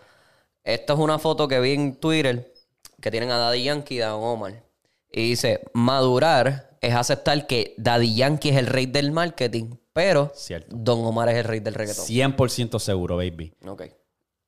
Esta 0.65 0.95
es 0.95 0.99
una 0.99 1.19
foto 1.19 1.47
que 1.47 1.61
vi 1.61 1.73
en 1.73 1.97
Twitter 1.97 2.53
que 3.01 3.11
tienen 3.11 3.31
a 3.31 3.37
Daddy 3.37 3.65
Yankee 3.65 3.97
y 3.97 4.01
a 4.01 4.09
Don 4.09 4.23
Omar. 4.25 4.65
Y 5.13 5.31
dice, 5.31 5.61
madurar 5.75 6.77
es 6.81 6.95
aceptar 6.95 7.47
que 7.47 7.75
Daddy 7.79 8.17
Yankee 8.17 8.49
es 8.49 8.57
el 8.57 8.67
rey 8.67 8.87
del 8.87 9.13
marketing, 9.13 9.77
pero 9.93 10.33
Cierto. 10.35 10.75
Don 10.77 11.05
Omar 11.05 11.29
es 11.29 11.37
el 11.37 11.45
rey 11.45 11.61
del 11.61 11.75
reggaetón. 11.75 12.05
100% 12.05 12.79
seguro, 12.79 13.17
baby. 13.17 13.53
Ok. 13.67 13.83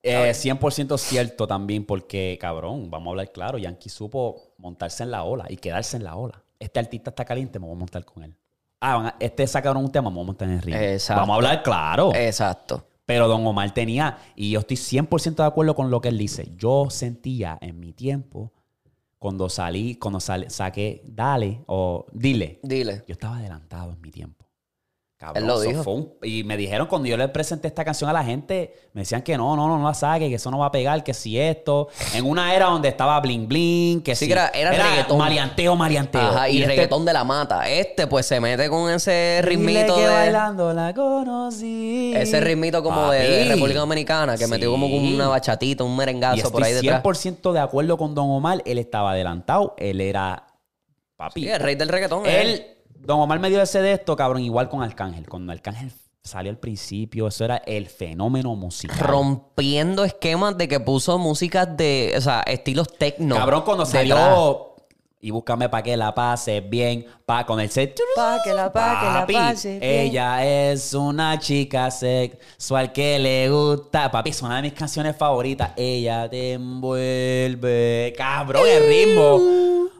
Eh, 0.01 0.31
100% 0.31 0.97
cierto 0.97 1.47
también 1.47 1.85
porque, 1.85 2.37
cabrón, 2.39 2.89
vamos 2.89 3.07
a 3.07 3.09
hablar 3.11 3.31
claro, 3.31 3.57
Yankee 3.57 3.89
supo 3.89 4.48
montarse 4.59 5.03
en 5.03 5.11
la 5.11 5.23
ola 5.23 5.45
y 5.49 5.57
quedarse 5.57 5.97
en 5.97 6.03
la 6.03 6.15
ola. 6.15 6.43
Este 6.59 6.79
artista 6.79 7.09
está 7.09 7.25
caliente, 7.25 7.57
me 7.59 7.65
voy 7.65 7.75
a 7.75 7.79
montar 7.79 8.05
con 8.05 8.23
él. 8.23 8.35
Ah, 8.81 9.15
este 9.19 9.45
sacaron 9.47 9.83
un 9.83 9.91
tema, 9.91 10.09
me 10.09 10.15
voy 10.15 10.23
a 10.23 10.27
montar 10.27 10.47
en 10.47 10.55
el 10.55 10.61
ring. 10.61 10.75
Exacto. 10.75 11.21
Vamos 11.21 11.33
a 11.33 11.35
hablar 11.37 11.63
claro. 11.63 12.13
Exacto. 12.13 12.85
Pero 13.05 13.27
Don 13.27 13.45
Omar 13.47 13.73
tenía, 13.73 14.17
y 14.35 14.51
yo 14.51 14.59
estoy 14.59 14.77
100% 14.77 15.35
de 15.43 15.47
acuerdo 15.47 15.73
con 15.75 15.89
lo 15.89 15.99
que 15.99 16.09
él 16.09 16.17
dice, 16.17 16.51
yo 16.55 16.89
sentía 16.91 17.57
en 17.61 17.79
mi 17.79 17.91
tiempo, 17.91 18.51
cuando 19.17 19.49
salí, 19.49 19.95
cuando 19.95 20.19
sal- 20.19 20.49
saqué 20.51 21.01
Dale 21.05 21.61
o 21.65 22.05
Dile, 22.13 22.59
Dile. 22.63 23.03
yo 23.07 23.13
estaba 23.13 23.37
adelantado 23.37 23.91
en 23.91 23.99
mi 24.01 24.11
tiempo. 24.11 24.45
Cabrón, 25.19 25.43
Él 25.43 25.47
lo 25.49 25.59
dijo. 25.59 25.83
fue 25.83 25.93
un- 25.95 26.13
y 26.23 26.45
me 26.45 26.55
dijeron 26.55 26.87
cuando 26.87 27.09
yo 27.09 27.17
le 27.17 27.27
presenté 27.27 27.67
esta 27.67 27.83
canción 27.83 28.09
a 28.09 28.13
la 28.13 28.23
gente, 28.23 28.73
me 28.93 29.01
decían 29.01 29.21
que 29.21 29.35
no, 29.37 29.53
no, 29.57 29.67
no, 29.67 29.77
no 29.77 29.85
la 29.85 29.93
saque, 29.93 30.29
que 30.29 30.35
eso 30.35 30.49
no 30.49 30.59
va 30.59 30.67
a 30.67 30.71
pegar, 30.71 31.03
que 31.03 31.13
si 31.13 31.37
esto. 31.37 31.89
En 32.13 32.25
una 32.25 32.55
era 32.55 32.67
donde 32.67 32.87
estaba 32.87 33.19
bling 33.19 33.45
bling, 33.45 34.01
que 34.01 34.15
Sí, 34.15 34.25
si 34.25 34.27
que 34.27 34.31
era- 34.33 34.47
era 34.53 34.71
reggaetón. 34.71 35.17
Maleanteo, 35.17 35.75
maleanteo. 35.75 36.21
Ajá, 36.21 36.47
y, 36.47 36.59
este- 36.61 36.67
reggaetón 36.69 37.03
de 37.03 37.11
la 37.11 37.25
mata. 37.25 37.69
Este, 37.69 38.07
pues, 38.07 38.25
se 38.27 38.39
mete 38.39 38.69
con 38.69 38.89
ese 38.89 39.41
ritmito 39.43 39.93
que 39.97 40.03
de... 40.03 40.07
bailando 40.07 40.71
la 40.73 40.93
conocí. 40.93 42.13
Ese 42.15 42.39
ritmito 42.39 42.81
como 42.81 43.11
de. 43.11 43.43
República 43.49 43.79
Dominicana, 43.81 44.37
que 44.37 44.47
metió 44.47 44.71
como 44.71 44.87
una 44.87 45.27
bachatita, 45.27 45.83
un 45.83 45.93
Y 45.93 45.97
merengazo 45.97 46.37
estoy 46.37 46.51
por 46.51 46.63
ahí 46.63 46.73
detrás. 46.73 47.03
100% 47.03 47.51
de 47.51 47.59
acuerdo 47.59 47.97
con 47.97 48.15
Don 48.15 48.29
Omar. 48.31 48.61
Él 48.65 48.77
estaba 48.77 49.11
adelantado. 49.11 49.75
Él 49.77 49.99
era. 49.99 50.47
Papi. 51.17 51.41
Sí, 51.41 51.49
el 51.49 51.59
rey 51.59 51.75
del 51.75 51.89
reggaetón. 51.89 52.25
es 52.25 52.35
él. 52.35 52.65
Don 53.01 53.19
Omar 53.19 53.39
me 53.39 53.49
dio 53.49 53.61
ese 53.61 53.81
de 53.81 53.93
esto, 53.93 54.15
cabrón, 54.15 54.43
igual 54.43 54.69
con 54.69 54.83
Arcángel. 54.83 55.27
Cuando 55.27 55.51
Arcángel 55.51 55.91
salió 56.21 56.51
al 56.51 56.57
principio, 56.57 57.27
eso 57.27 57.45
era 57.45 57.57
el 57.65 57.87
fenómeno 57.87 58.55
musical. 58.55 58.97
rompiendo 58.99 60.03
esquemas 60.03 60.57
de 60.57 60.67
que 60.67 60.79
puso 60.79 61.17
músicas 61.17 61.75
de, 61.77 62.13
o 62.17 62.21
sea, 62.21 62.41
estilos 62.41 62.93
techno. 62.97 63.35
Cabrón, 63.35 63.63
cuando 63.63 63.85
salió. 63.85 64.65
Y 65.21 65.31
búscame 65.31 65.67
pa' 65.67 65.81
que 65.83 65.97
la 65.97 66.15
pase 66.15 66.61
bien. 66.61 67.05
Pa' 67.25 67.45
con 67.45 67.59
el 67.59 67.69
set. 67.69 67.99
Pa' 68.15 68.37
que 68.41 68.53
la- 68.53 68.71
pa' 68.71 68.99
que 69.01 69.05
la 69.05 69.13
Papi, 69.21 69.33
pase 69.33 69.79
bien. 69.79 69.83
Ella 69.83 70.45
es 70.71 70.93
una 70.93 71.37
chica 71.39 71.91
sexual 71.91 72.93
que 72.93 73.19
le 73.19 73.49
gusta. 73.49 74.09
Papi, 74.09 74.29
es 74.29 74.41
una 74.41 74.55
de 74.57 74.61
mis 74.61 74.73
canciones 74.73 75.17
favoritas. 75.17 75.71
Ella 75.75 76.29
te 76.29 76.53
envuelve. 76.53 78.13
Cabrón, 78.17 78.63
el 78.65 78.87
ritmo. 78.87 79.39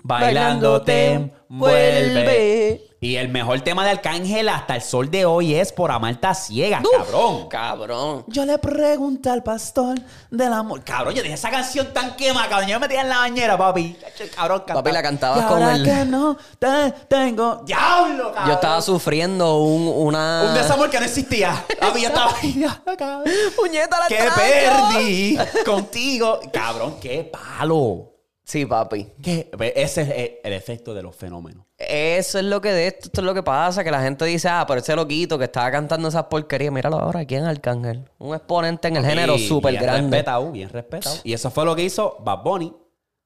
Bailando 0.03 0.81
te 0.83 1.13
envuelve. 1.13 2.88
Y 3.01 3.15
el 3.15 3.29
mejor 3.29 3.61
tema 3.61 3.85
de 3.85 3.91
Arcángel 3.91 4.49
hasta 4.49 4.75
el 4.75 4.81
sol 4.81 5.09
de 5.09 5.25
hoy 5.25 5.55
es 5.55 5.71
Por 5.71 5.89
amarte 5.89 6.27
ciega, 6.35 6.81
cabrón. 6.83 7.47
Cabrón. 7.47 8.25
Yo 8.27 8.43
le 8.45 8.57
pregunté 8.57 9.29
al 9.29 9.41
pastor 9.41 9.97
del 10.29 10.51
amor. 10.51 10.83
Cabrón, 10.83 11.13
yo 11.15 11.21
dije 11.23 11.35
esa 11.35 11.49
canción 11.49 11.93
tan 11.93 12.17
quema, 12.17 12.49
cabrón. 12.49 12.67
Yo 12.69 12.77
me 12.77 12.87
metía 12.87 13.01
en 13.01 13.07
la 13.09 13.19
bañera, 13.19 13.57
papi. 13.57 13.97
Cabrón 14.35 14.59
cantaba. 14.59 14.83
Papi, 14.83 14.91
la 14.93 15.01
cantabas 15.01 15.45
con 15.45 15.63
el- 15.63 15.83
que 15.85 16.03
no 16.05 16.35
te 16.59 16.91
tengo. 17.07 17.61
¡Diablo, 17.65 18.33
cabrón! 18.33 18.47
Yo 18.47 18.53
estaba 18.55 18.81
sufriendo 18.81 19.59
un, 19.59 19.87
una... 19.87 20.43
Un 20.49 20.53
desamor 20.55 20.89
que 20.89 20.99
no 20.99 21.05
existía. 21.05 21.65
Papi, 21.79 22.01
yo 22.01 22.07
estaba 22.09 22.33
ahí. 22.41 22.51
"Diablo, 22.51 22.97
cabrón. 22.97 23.23
¡Puñeta 23.55 23.97
la 23.97 24.07
¡Que 24.07 24.29
perdí 24.35 25.37
contigo! 25.65 26.39
Cabrón, 26.51 26.95
qué 26.99 27.23
palo. 27.31 28.08
Sí, 28.49 28.65
papi. 28.65 29.07
Ese 29.23 30.01
es 30.01 30.09
el- 30.09 30.31
el 30.43 30.53
efecto 30.53 30.95
de 30.95 31.03
los 31.03 31.15
fenómenos. 31.15 31.65
Eso 31.77 32.39
es 32.39 32.45
lo 32.45 32.59
que 32.61 32.71
de 32.73 32.87
esto, 32.87 33.05
esto 33.05 33.21
es 33.21 33.25
lo 33.25 33.35
que 33.35 33.43
pasa, 33.43 33.83
que 33.83 33.91
la 33.91 34.01
gente 34.01 34.25
dice, 34.25 34.49
ah, 34.49 34.65
pero 34.67 34.79
ese 34.79 34.95
loquito 34.95 35.37
que 35.37 35.43
estaba 35.45 35.69
cantando 35.69 36.07
esas 36.07 36.23
porquerías, 36.25 36.73
míralo 36.73 36.97
ahora, 36.99 37.19
aquí 37.19 37.35
en 37.35 37.45
Arcángel. 37.45 38.09
Un 38.17 38.33
exponente 38.35 38.87
en 38.87 38.97
el 38.97 39.05
género 39.05 39.37
súper 39.37 39.75
grande. 39.75 40.01
respetado, 40.17 40.51
bien 40.51 40.67
respetado. 40.69 41.15
Y 41.23 41.33
eso 41.33 41.51
fue 41.51 41.63
lo 41.63 41.75
que 41.75 41.83
hizo 41.83 42.17
Bad 42.21 42.41
Bunny 42.43 42.73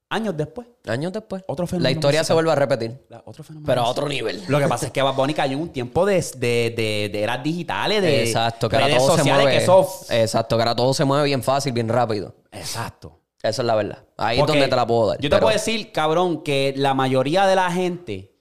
años 0.10 0.36
después. 0.36 0.68
Años 0.88 1.14
después. 1.14 1.42
Otro 1.48 1.64
La 1.64 1.68
fenómeno 1.70 1.90
historia 1.92 2.20
musical. 2.20 2.26
se 2.26 2.34
vuelve 2.34 2.52
a 2.52 2.56
repetir. 2.56 3.06
La- 3.08 3.24
Otro 3.26 3.46
fenómeno. 3.46 3.66
Pero 3.66 3.82
a 3.82 3.88
otro 3.88 4.10
nivel. 4.10 4.44
Lo 4.50 4.60
que 4.60 4.68
pasa 4.68 4.88
es 4.88 4.92
que 4.92 5.02
Bad 5.02 5.16
Bunny 5.16 5.34
cayó 5.34 5.54
en 5.54 5.62
un 5.64 5.70
tiempo 5.70 6.06
de, 6.06 6.16
de, 6.36 6.74
de, 6.76 7.10
de 7.14 7.24
eras 7.24 7.42
digitales, 7.42 8.02
de 8.02 8.26
Exacto, 8.26 8.68
que 8.68 8.76
ahora 8.76 8.88
redes 8.88 9.00
todo 9.00 9.12
se 9.14 9.18
sociales, 9.20 9.44
mueve. 9.44 9.58
que 9.58 9.64
eso... 9.64 9.90
Exacto, 10.10 10.58
que 10.58 10.62
ahora 10.64 10.76
todo 10.76 10.94
se 10.94 11.06
mueve 11.06 11.24
bien 11.24 11.42
fácil, 11.42 11.72
bien 11.72 11.88
rápido. 11.88 12.36
Exacto. 12.52 13.22
Esa 13.44 13.62
es 13.62 13.66
la 13.66 13.76
verdad. 13.76 14.00
Ahí 14.18 14.38
Porque 14.40 14.54
es 14.54 14.58
donde 14.60 14.70
te 14.70 14.76
la 14.76 14.88
puedo 14.88 15.08
dar. 15.10 15.18
Yo 15.18 15.24
te 15.24 15.30
pero- 15.36 15.42
puedo 15.42 15.54
decir, 15.54 15.92
cabrón, 15.92 16.44
que 16.44 16.74
la 16.78 16.94
mayoría 16.94 17.46
de 17.46 17.56
la 17.56 17.70
gente 17.72 18.34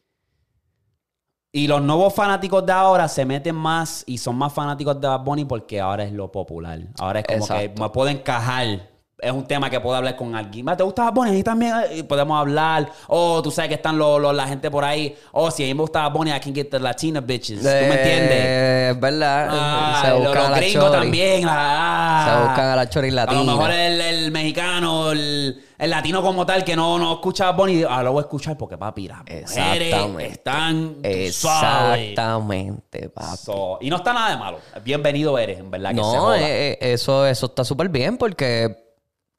y 1.53 1.66
los 1.66 1.82
nuevos 1.82 2.14
fanáticos 2.14 2.64
de 2.64 2.72
ahora 2.72 3.09
se 3.09 3.24
meten 3.26 3.57
más 3.57 4.05
y 4.07 4.18
son 4.18 4.36
más 4.36 4.53
fanáticos 4.53 5.00
de 5.00 5.09
Bad 5.09 5.20
Bunny 5.24 5.44
porque 5.44 5.80
ahora 5.80 6.05
es 6.05 6.12
lo 6.12 6.30
popular. 6.30 6.78
Ahora 6.98 7.20
es 7.20 7.26
como 7.26 7.38
Exacto. 7.40 7.74
que 7.74 7.80
me 7.82 7.88
puedo 7.90 8.09
encajar. 8.09 8.91
Es 9.22 9.30
un 9.30 9.46
tema 9.46 9.70
que 9.70 9.78
puedo 9.80 9.94
hablar 9.96 10.16
con 10.16 10.34
alguien. 10.34 10.64
"Ma, 10.64 10.76
¿Te 10.76 10.82
gusta 10.82 11.04
Bad 11.04 11.12
Bunny? 11.12 11.38
Y 11.38 11.42
también 11.44 11.72
eh, 11.90 12.02
podemos 12.02 12.38
hablar. 12.40 12.90
O 13.06 13.40
tú 13.40 13.52
sabes 13.52 13.68
que 13.68 13.76
están 13.76 13.96
los- 13.96 14.20
los- 14.20 14.34
la 14.34 14.48
gente 14.48 14.68
por 14.68 14.84
ahí. 14.84 15.14
O 15.30 15.48
si 15.50 15.62
a 15.62 15.66
mí 15.66 15.74
me 15.74 15.82
gusta 15.82 16.02
Bad 16.02 16.12
Bunny, 16.12 16.32
I 16.32 16.40
can 16.40 16.52
get 16.52 16.68
the 16.70 16.80
Latina 16.80 17.20
bitches. 17.20 17.60
¿Tú 17.60 17.64
me 17.66 17.84
entiendes? 17.86 18.30
Eh, 18.32 18.88
Es 18.92 19.00
verdad. 19.00 19.46
Ah, 19.48 20.00
se 20.04 20.10
los, 20.10 20.18
buscan 20.18 20.34
los 20.38 20.46
a 20.46 20.50
la 20.50 20.56
gringos 20.56 20.84
chori. 20.86 21.00
también. 21.00 21.44
ah. 21.48 22.26
Se 22.36 22.44
buscan 22.46 22.66
a 22.66 22.76
la 22.76 22.88
chori 22.88 23.08
A 23.10 23.12
latina. 23.12 23.42
lo 23.44 23.52
mejor 23.52 23.70
el, 23.70 24.00
el 24.00 24.30
mexicano, 24.32 25.12
el, 25.12 25.64
el 25.78 25.90
latino 25.90 26.20
como 26.20 26.44
tal, 26.44 26.64
que 26.64 26.74
no, 26.74 26.98
no 26.98 27.12
escucha 27.14 27.46
a 27.48 27.52
Bonnie, 27.52 27.84
ahora 27.84 28.02
lo 28.02 28.12
voy 28.14 28.20
a 28.20 28.22
escuchar 28.22 28.58
porque, 28.58 28.76
papi, 28.76 29.06
las 29.06 29.18
mujeres 29.20 29.42
Exactamente. 29.52 30.26
están 30.32 30.94
tú 31.00 31.08
sabes. 31.30 32.10
Exactamente, 32.10 33.08
papi. 33.08 33.36
So, 33.36 33.78
y 33.80 33.88
no 33.88 33.96
está 33.96 34.12
nada 34.12 34.30
de 34.30 34.36
malo. 34.36 34.58
Bienvenido 34.84 35.38
eres, 35.38 35.58
en 35.60 35.70
verdad, 35.70 35.90
que 35.90 35.96
se 35.96 36.00
No, 36.02 36.10
joda. 36.10 36.40
eh, 36.40 36.72
eh, 36.72 36.78
eso, 36.92 37.24
eso 37.26 37.46
está 37.46 37.64
súper 37.64 37.88
bien 37.88 38.16
porque 38.18 38.82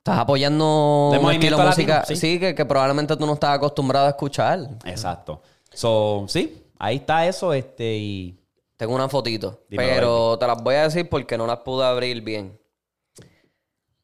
estás 0.03 0.19
apoyando 0.19 1.11
De 1.13 1.17
un 1.17 1.31
estilo 1.31 1.55
de 1.57 1.63
latino, 1.63 1.93
música 1.93 2.05
sí. 2.05 2.17
sí, 2.17 2.37
que, 2.37 2.53
que 2.53 2.65
probablemente 2.65 3.15
tú 3.15 3.25
no 3.25 3.35
estás 3.35 3.55
acostumbrado 3.55 4.07
a 4.07 4.09
escuchar. 4.09 4.59
Exacto. 4.83 5.41
So, 5.73 6.25
sí, 6.27 6.61
ahí 6.77 6.97
está 6.97 7.25
eso, 7.25 7.53
este, 7.53 7.95
y... 7.95 8.39
Tengo 8.75 8.95
una 8.95 9.07
fotito, 9.07 9.61
pero 9.69 10.37
te 10.37 10.45
las 10.45 10.61
voy 10.61 10.75
a 10.75 10.83
decir 10.83 11.07
porque 11.07 11.37
no 11.37 11.47
las 11.47 11.59
pude 11.59 11.85
abrir 11.85 12.21
bien. 12.21 12.59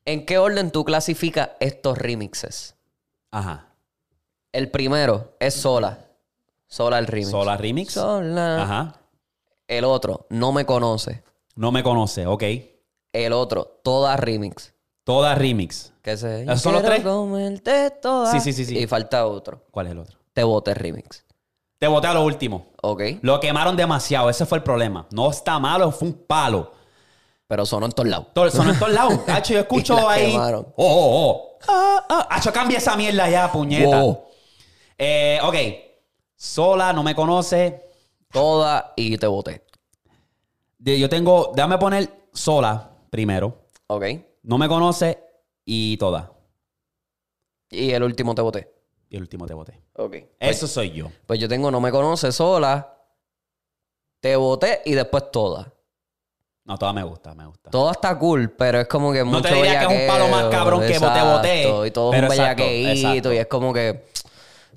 ¿En 0.06 0.26
qué 0.26 0.38
orden 0.38 0.72
tú 0.72 0.86
clasificas 0.86 1.50
estos 1.60 1.98
remixes? 1.98 2.76
Ajá. 3.32 3.68
El 4.54 4.72
primero 4.72 5.36
es 5.40 5.56
Sola. 5.56 6.00
Sola 6.68 7.00
el 7.00 7.08
remix. 7.08 7.32
Sola 7.32 7.58
Remix. 7.58 7.94
Sola. 7.94 8.64
Ajá. 8.64 8.96
El 9.68 9.84
otro, 9.84 10.28
No 10.30 10.54
me 10.54 10.66
conoce. 10.66 11.24
No 11.56 11.74
me 11.74 11.84
conoce, 11.84 12.26
ok. 12.26 12.44
El 13.12 13.34
otro, 13.34 13.82
Toda 13.84 14.16
remix. 14.16 14.74
Toda 15.10 15.34
Remix. 15.34 15.92
¿Qué 16.04 16.16
se 16.18 16.44
¿Esos 16.44 16.62
son 16.62 16.74
los 16.74 16.84
tres? 16.84 17.02
comerte. 17.02 17.96
Sí, 18.32 18.40
sí, 18.42 18.54
sí, 18.54 18.64
sí. 18.64 18.78
Y 18.78 18.86
falta 18.86 19.26
otro. 19.26 19.66
¿Cuál 19.72 19.88
es 19.88 19.94
el 19.94 19.98
otro? 19.98 20.20
Te 20.34 20.44
boté 20.44 20.76
remix. 20.76 21.26
Te 21.80 21.88
boté 21.88 22.06
a 22.06 22.14
lo 22.14 22.24
último. 22.24 22.68
Ok. 22.84 23.02
Lo 23.24 23.40
quemaron 23.40 23.76
demasiado, 23.76 24.30
ese 24.30 24.46
fue 24.46 24.60
el 24.60 24.64
problema. 24.64 25.08
No 25.10 25.32
está 25.32 25.58
malo, 25.58 25.92
fue 25.92 26.10
un 26.10 26.14
palo. 26.14 26.74
Pero 27.48 27.66
sonó 27.66 27.88
en 27.88 27.92
todos 27.94 28.08
lados. 28.08 28.28
Todo, 28.36 28.52
sonó 28.52 28.70
en 28.72 28.78
todos 28.78 28.94
lados. 28.94 29.20
Hacho, 29.28 29.54
yo 29.54 29.60
Y 29.60 29.62
escucho 29.64 29.96
la 29.96 30.12
ahí. 30.12 30.32
quemaron. 30.32 30.68
Oh, 30.76 30.86
oh, 30.86 31.32
oh. 31.32 31.58
Ah, 31.68 32.06
ah. 32.08 32.28
Hacho, 32.30 32.54
cambia 32.54 32.78
esa 32.78 32.96
mierda 32.96 33.28
ya, 33.28 33.52
puñeta. 33.52 34.04
Wow. 34.04 34.26
Eh, 34.96 35.40
ok. 35.42 35.56
Sola, 36.36 36.94
no 36.94 37.02
me 37.02 37.16
conoce. 37.16 37.84
Toda 38.32 38.94
y 38.96 39.18
te 39.18 39.26
boté. 39.26 39.66
Yo 40.78 41.10
tengo. 41.10 41.52
Déjame 41.56 41.80
poner 41.80 42.28
sola 42.32 42.92
primero. 43.10 43.58
Ok. 43.88 44.29
No 44.44 44.58
me 44.58 44.68
conoce 44.68 45.20
y 45.66 45.98
toda. 45.98 46.32
Y 47.70 47.92
el 47.92 48.04
último 48.04 48.34
te 48.34 48.42
boté. 48.42 48.74
Y 49.10 49.16
el 49.16 49.22
último 49.24 49.46
te 49.46 49.54
boté. 49.54 49.80
Ok. 49.96 50.16
Eso 50.40 50.68
soy 50.68 50.92
yo. 50.92 51.12
Pues 51.26 51.40
yo 51.40 51.48
tengo 51.48 51.70
No 51.72 51.80
me 51.82 51.92
conoce 51.92 52.32
sola. 52.32 52.96
Te 54.20 54.36
boté 54.36 54.82
y 54.86 54.94
después 54.94 55.32
toda. 55.32 55.74
No, 56.66 56.78
toda 56.78 56.94
me 56.94 57.04
gusta, 57.04 57.34
me 57.34 57.46
gusta. 57.48 57.72
Todo 57.72 57.90
está 57.92 58.18
cool, 58.20 58.52
pero 58.52 58.80
es 58.82 58.88
como 58.88 59.12
que 59.12 59.20
No 59.20 59.26
mucho 59.26 59.50
te 59.50 59.56
diría 59.56 59.88
que 59.88 59.96
es 59.96 60.02
un 60.02 60.08
palo 60.08 60.28
más 60.28 60.46
cabrón 60.46 60.82
que 60.82 61.00
boté, 61.00 61.62
Exacto, 61.64 61.86
Y 61.86 61.92
todo 61.92 62.12
pero 62.12 62.28
un 62.28 62.30
bellaqueíto. 62.30 63.34
Y 63.34 63.38
es 63.38 63.48
como 63.48 63.74
que 63.74 64.06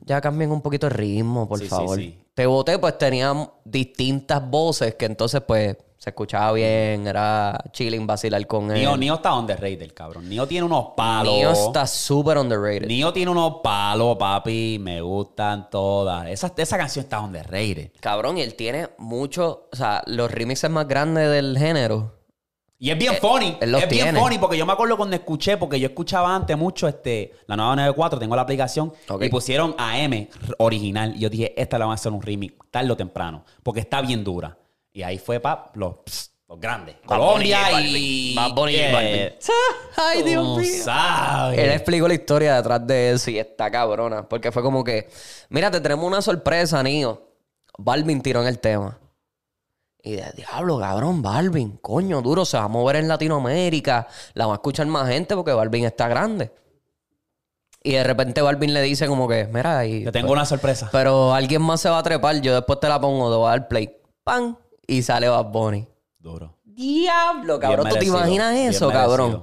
ya 0.00 0.20
cambien 0.20 0.50
un 0.52 0.62
poquito 0.62 0.86
el 0.86 0.92
ritmo, 0.94 1.46
por 1.48 1.58
Sí, 1.58 1.66
favor. 1.66 1.98
sí. 1.98 2.18
Te 2.34 2.46
boté, 2.46 2.78
pues 2.78 2.96
tenían 2.96 3.50
distintas 3.64 4.48
voces 4.48 4.94
que 4.94 5.04
entonces, 5.04 5.42
pues, 5.46 5.76
se 6.02 6.10
escuchaba 6.10 6.50
bien, 6.50 7.06
era 7.06 7.56
chilling, 7.70 8.08
vacilar 8.08 8.44
con 8.48 8.72
él. 8.72 8.80
Nio, 8.80 8.96
Nio 8.96 9.14
está 9.14 9.36
underrated, 9.36 9.92
cabrón. 9.94 10.28
Nio 10.28 10.48
tiene 10.48 10.66
unos 10.66 10.86
palos. 10.96 11.32
Nio 11.32 11.52
está 11.52 11.86
súper 11.86 12.38
underrated. 12.38 12.88
Nio 12.88 13.12
tiene 13.12 13.30
unos 13.30 13.60
palos, 13.62 14.16
papi. 14.16 14.78
Me 14.80 15.00
gustan 15.00 15.70
todas. 15.70 16.26
Esa, 16.26 16.52
esa 16.56 16.76
canción 16.76 17.04
está 17.04 17.20
underrated. 17.20 17.92
Cabrón, 18.00 18.36
y 18.36 18.40
él 18.40 18.56
tiene 18.56 18.88
mucho, 18.98 19.68
o 19.72 19.76
sea, 19.76 20.02
los 20.06 20.28
remixes 20.28 20.68
más 20.68 20.88
grandes 20.88 21.30
del 21.30 21.56
género. 21.56 22.18
Y 22.80 22.90
es 22.90 22.98
bien 22.98 23.14
funny. 23.20 23.46
Eh, 23.50 23.58
él 23.60 23.70
los 23.70 23.84
es 23.84 23.88
bien 23.88 24.16
funny 24.16 24.38
porque 24.38 24.58
yo 24.58 24.66
me 24.66 24.72
acuerdo 24.72 24.96
cuando 24.96 25.14
escuché, 25.14 25.56
porque 25.56 25.78
yo 25.78 25.86
escuchaba 25.86 26.34
antes 26.34 26.58
mucho 26.58 26.88
este, 26.88 27.32
la 27.46 27.54
nueva 27.54 27.76
94, 27.76 28.18
tengo 28.18 28.34
la 28.34 28.42
aplicación, 28.42 28.92
Ok. 29.08 29.22
y 29.22 29.28
pusieron 29.28 29.76
AM 29.78 30.26
original. 30.58 31.14
Y 31.14 31.20
yo 31.20 31.30
dije, 31.30 31.54
esta 31.56 31.78
la 31.78 31.84
van 31.84 31.92
a 31.92 31.94
hacer 31.94 32.10
un 32.10 32.20
remix 32.20 32.54
tarde 32.72 32.90
o 32.90 32.96
temprano, 32.96 33.44
porque 33.62 33.78
está 33.78 34.00
bien 34.00 34.24
dura. 34.24 34.58
Y 34.92 35.02
ahí 35.02 35.18
fue, 35.18 35.40
pap, 35.40 35.74
los, 35.76 35.96
pss, 36.06 36.30
los 36.48 36.60
grandes. 36.60 36.96
Bad 37.06 37.18
Colombia 37.18 37.80
y 37.80 38.32
y. 38.32 38.34
Bad 38.36 38.52
Bunny 38.52 38.72
y 38.72 38.76
Yeah. 38.76 38.92
Balvin. 38.92 39.32
Ay, 39.96 40.22
Dios 40.22 40.58
mío. 40.58 40.84
sabes. 40.84 41.58
Él 41.58 41.70
explicó 41.70 42.08
la 42.08 42.14
historia 42.14 42.56
detrás 42.56 42.86
de 42.86 43.12
eso 43.12 43.30
y 43.30 43.38
está 43.38 43.70
cabrona. 43.70 44.28
Porque 44.28 44.52
fue 44.52 44.62
como 44.62 44.84
que, 44.84 45.08
mira, 45.48 45.70
te 45.70 45.80
tenemos 45.80 46.04
una 46.04 46.20
sorpresa, 46.20 46.82
Nio. 46.82 47.22
Balvin 47.78 48.20
tiró 48.20 48.42
en 48.42 48.48
el 48.48 48.58
tema. 48.58 48.98
Y 50.04 50.16
de 50.16 50.30
diablo, 50.36 50.78
cabrón, 50.80 51.22
Balvin, 51.22 51.78
coño, 51.80 52.20
duro, 52.20 52.44
se 52.44 52.56
va 52.58 52.64
a 52.64 52.68
mover 52.68 52.96
en 52.96 53.08
Latinoamérica. 53.08 54.08
La 54.34 54.46
va 54.46 54.54
a 54.54 54.56
escuchar 54.56 54.86
más 54.88 55.08
gente 55.08 55.34
porque 55.36 55.52
Balvin 55.52 55.84
está 55.84 56.08
grande. 56.08 56.52
Y 57.84 57.92
de 57.92 58.04
repente 58.04 58.42
Balvin 58.42 58.74
le 58.74 58.82
dice 58.82 59.06
como 59.06 59.26
que, 59.28 59.46
mira, 59.46 59.86
y, 59.86 60.04
Te 60.04 60.12
tengo 60.12 60.32
una 60.32 60.44
sorpresa. 60.44 60.88
pero 60.92 61.32
alguien 61.32 61.62
más 61.62 61.80
se 61.80 61.88
va 61.88 61.98
a 61.98 62.02
trepar, 62.02 62.40
yo 62.40 62.54
después 62.54 62.78
te 62.80 62.88
la 62.88 63.00
pongo, 63.00 63.30
te 63.30 63.36
voy 63.36 63.46
a 63.46 63.50
dar 63.50 63.68
play. 63.68 63.96
¡Pam! 64.24 64.56
Y 64.92 65.02
sale 65.02 65.28
Bad 65.28 65.46
Bunny. 65.46 65.86
Duro. 66.18 66.56
Diablo, 66.64 67.58
cabrón. 67.58 67.88
¿Tú 67.88 67.96
te 67.96 68.04
imaginas 68.06 68.54
eso, 68.56 68.90
cabrón? 68.90 69.42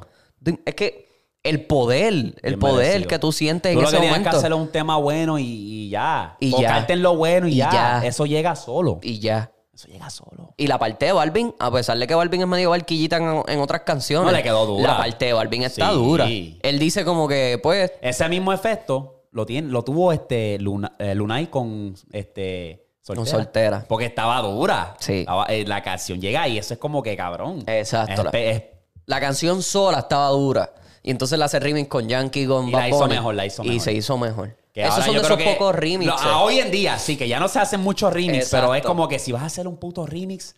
Es 0.65 0.75
que 0.75 1.07
el 1.43 1.65
poder, 1.65 2.13
el 2.13 2.35
Bien 2.43 2.59
poder 2.59 2.87
merecido. 2.87 3.07
que 3.09 3.19
tú 3.19 3.31
sientes 3.31 3.73
Tú 3.73 3.79
en 3.79 3.83
lo 3.83 3.89
ese 3.89 3.99
que 3.99 4.07
momento. 4.07 4.29
que 4.29 4.35
hacer 4.37 4.51
es 4.51 4.57
un 4.57 4.67
tema 4.71 4.97
bueno 4.97 5.39
y, 5.39 5.43
y 5.45 5.89
ya. 5.89 6.35
Y 6.39 6.51
ya. 6.51 6.85
en 6.87 7.01
lo 7.01 7.15
bueno 7.15 7.47
y, 7.47 7.53
Y 7.53 7.55
ya. 7.57 7.71
ya. 7.71 8.01
Eso 8.05 8.25
llega 8.25 8.55
solo. 8.55 8.99
Y 9.01 9.19
ya. 9.19 9.51
Eso 9.73 9.87
llega 9.87 10.09
solo. 10.09 10.53
Y 10.57 10.67
la 10.67 10.77
parte 10.77 11.05
de 11.05 11.11
Balvin, 11.13 11.55
a 11.59 11.71
pesar 11.71 11.97
de 11.97 12.05
que 12.07 12.13
Balvin 12.13 12.41
es 12.41 12.47
medio 12.47 12.71
barquillita 12.71 13.17
en, 13.17 13.43
en 13.47 13.59
otras 13.61 13.81
canciones. 13.81 14.29
No, 14.29 14.37
le 14.37 14.43
quedó 14.43 14.65
dura. 14.65 14.91
La 14.91 14.97
parte 14.97 15.25
de 15.25 15.33
Balvin 15.33 15.63
está 15.63 15.89
Sí. 15.91 15.95
dura. 15.95 16.27
Él 16.27 16.79
dice 16.79 17.05
como 17.05 17.27
que, 17.27 17.59
pues, 17.63 17.91
Ese 18.01 18.27
mismo 18.27 18.51
efecto 18.51 19.23
lo, 19.31 19.45
tiene, 19.45 19.69
lo 19.69 19.83
tuvo 19.83 20.11
este 20.11 20.57
Luna, 20.59 20.93
eh, 20.99 21.15
Lunay 21.15 21.47
con 21.47 21.95
este 22.11 22.88
Con 23.15 23.25
Soltera. 23.25 23.85
Porque 23.87 24.05
estaba 24.05 24.39
dura. 24.41 24.95
Sí. 24.99 25.21
Estaba- 25.21 25.45
eh, 25.49 25.65
la 25.65 25.81
canción 25.83 26.19
llega 26.21 26.47
y 26.47 26.57
eso 26.57 26.73
es 26.73 26.79
como 26.79 27.01
que 27.03 27.15
cabrón. 27.17 27.63
Exacto. 27.67 28.21
Es 28.23 28.27
pe- 28.31 28.49
es- 28.51 28.63
la 29.05 29.19
canción 29.19 29.61
sola 29.63 29.99
estaba 29.99 30.27
dura. 30.29 30.73
Y 31.01 31.11
entonces 31.11 31.39
la 31.39 31.45
hace 31.45 31.59
remix 31.59 31.87
con 31.87 32.07
Yankee, 32.07 32.45
con 32.45 32.67
Y 32.67 32.71
Bad 32.71 32.79
la 32.81 32.87
hizo 32.89 32.97
Bunny. 32.99 33.15
mejor, 33.15 33.35
la 33.35 33.45
hizo 33.45 33.63
Y 33.63 33.67
mejor. 33.69 33.81
se 33.81 33.93
hizo 33.93 34.17
mejor. 34.17 34.55
que 34.73 34.83
Esos 34.83 35.03
son 35.03 35.15
de 35.15 35.21
esos 35.21 35.41
pocos 35.41 35.73
remixes. 35.75 36.23
lo- 36.23 36.29
a 36.31 36.41
hoy 36.43 36.59
en 36.59 36.69
día, 36.69 36.99
sí, 36.99 37.17
que 37.17 37.27
ya 37.27 37.39
no 37.39 37.47
se 37.47 37.57
hacen 37.59 37.81
muchos 37.81 38.13
remix, 38.13 38.49
pero 38.51 38.75
es 38.75 38.83
como 38.83 39.07
que 39.07 39.17
si 39.17 39.31
vas 39.31 39.41
a 39.41 39.45
hacer 39.47 39.67
un 39.67 39.77
puto 39.77 40.05
remix, 40.05 40.55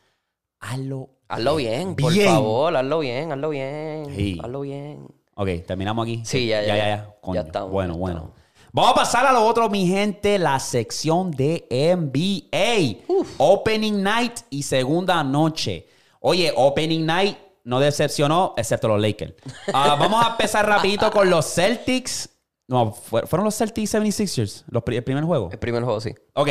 hazlo. 0.59 1.09
Hazlo 1.29 1.55
bien, 1.55 1.95
por 1.95 2.13
favor, 2.13 2.75
hazlo 2.75 2.99
bien, 2.99 3.31
hazlo 3.31 3.49
bien. 3.49 4.05
Sí. 4.13 4.37
Hazlo 4.43 4.61
bien. 4.61 5.07
Ok, 5.35 5.47
terminamos 5.65 6.03
aquí. 6.03 6.21
Sí, 6.25 6.47
ya, 6.47 6.61
ya, 6.61 6.67
ya. 6.67 6.75
ya. 6.75 6.87
ya, 6.89 7.15
Coño. 7.21 7.35
Ya 7.41 7.47
estamos, 7.47 7.71
Bueno, 7.71 7.93
ya 7.93 7.99
bueno. 7.99 8.33
Vamos 8.73 8.91
a 8.91 8.95
pasar 8.95 9.25
a 9.25 9.33
lo 9.33 9.45
otro, 9.45 9.69
mi 9.69 9.85
gente, 9.85 10.39
la 10.39 10.57
sección 10.59 11.31
de 11.31 11.67
NBA. 11.69 13.15
Opening 13.37 14.01
night 14.01 14.39
y 14.49 14.63
segunda 14.63 15.23
noche. 15.23 15.87
Oye, 16.21 16.53
Opening 16.55 17.05
night 17.05 17.37
no 17.65 17.79
decepcionó, 17.81 18.53
excepto 18.55 18.87
los 18.87 19.01
Lakers. 19.01 19.33
Ah, 19.73 19.95
vamos 19.99 20.25
a 20.25 20.29
empezar 20.31 20.65
rapidito 20.65 21.11
con 21.11 21.29
los 21.29 21.45
Celtics. 21.53 22.29
No, 22.67 22.93
fue- 22.93 23.23
fueron 23.27 23.43
los 23.43 23.57
Celtics 23.57 23.93
76ers, 23.93 24.63
los 24.69 24.83
el 24.87 25.03
primer 25.03 25.25
juego. 25.25 25.49
El 25.51 25.59
primer 25.59 25.83
juego, 25.83 25.99
sí. 25.99 26.15
Ok, 26.33 26.49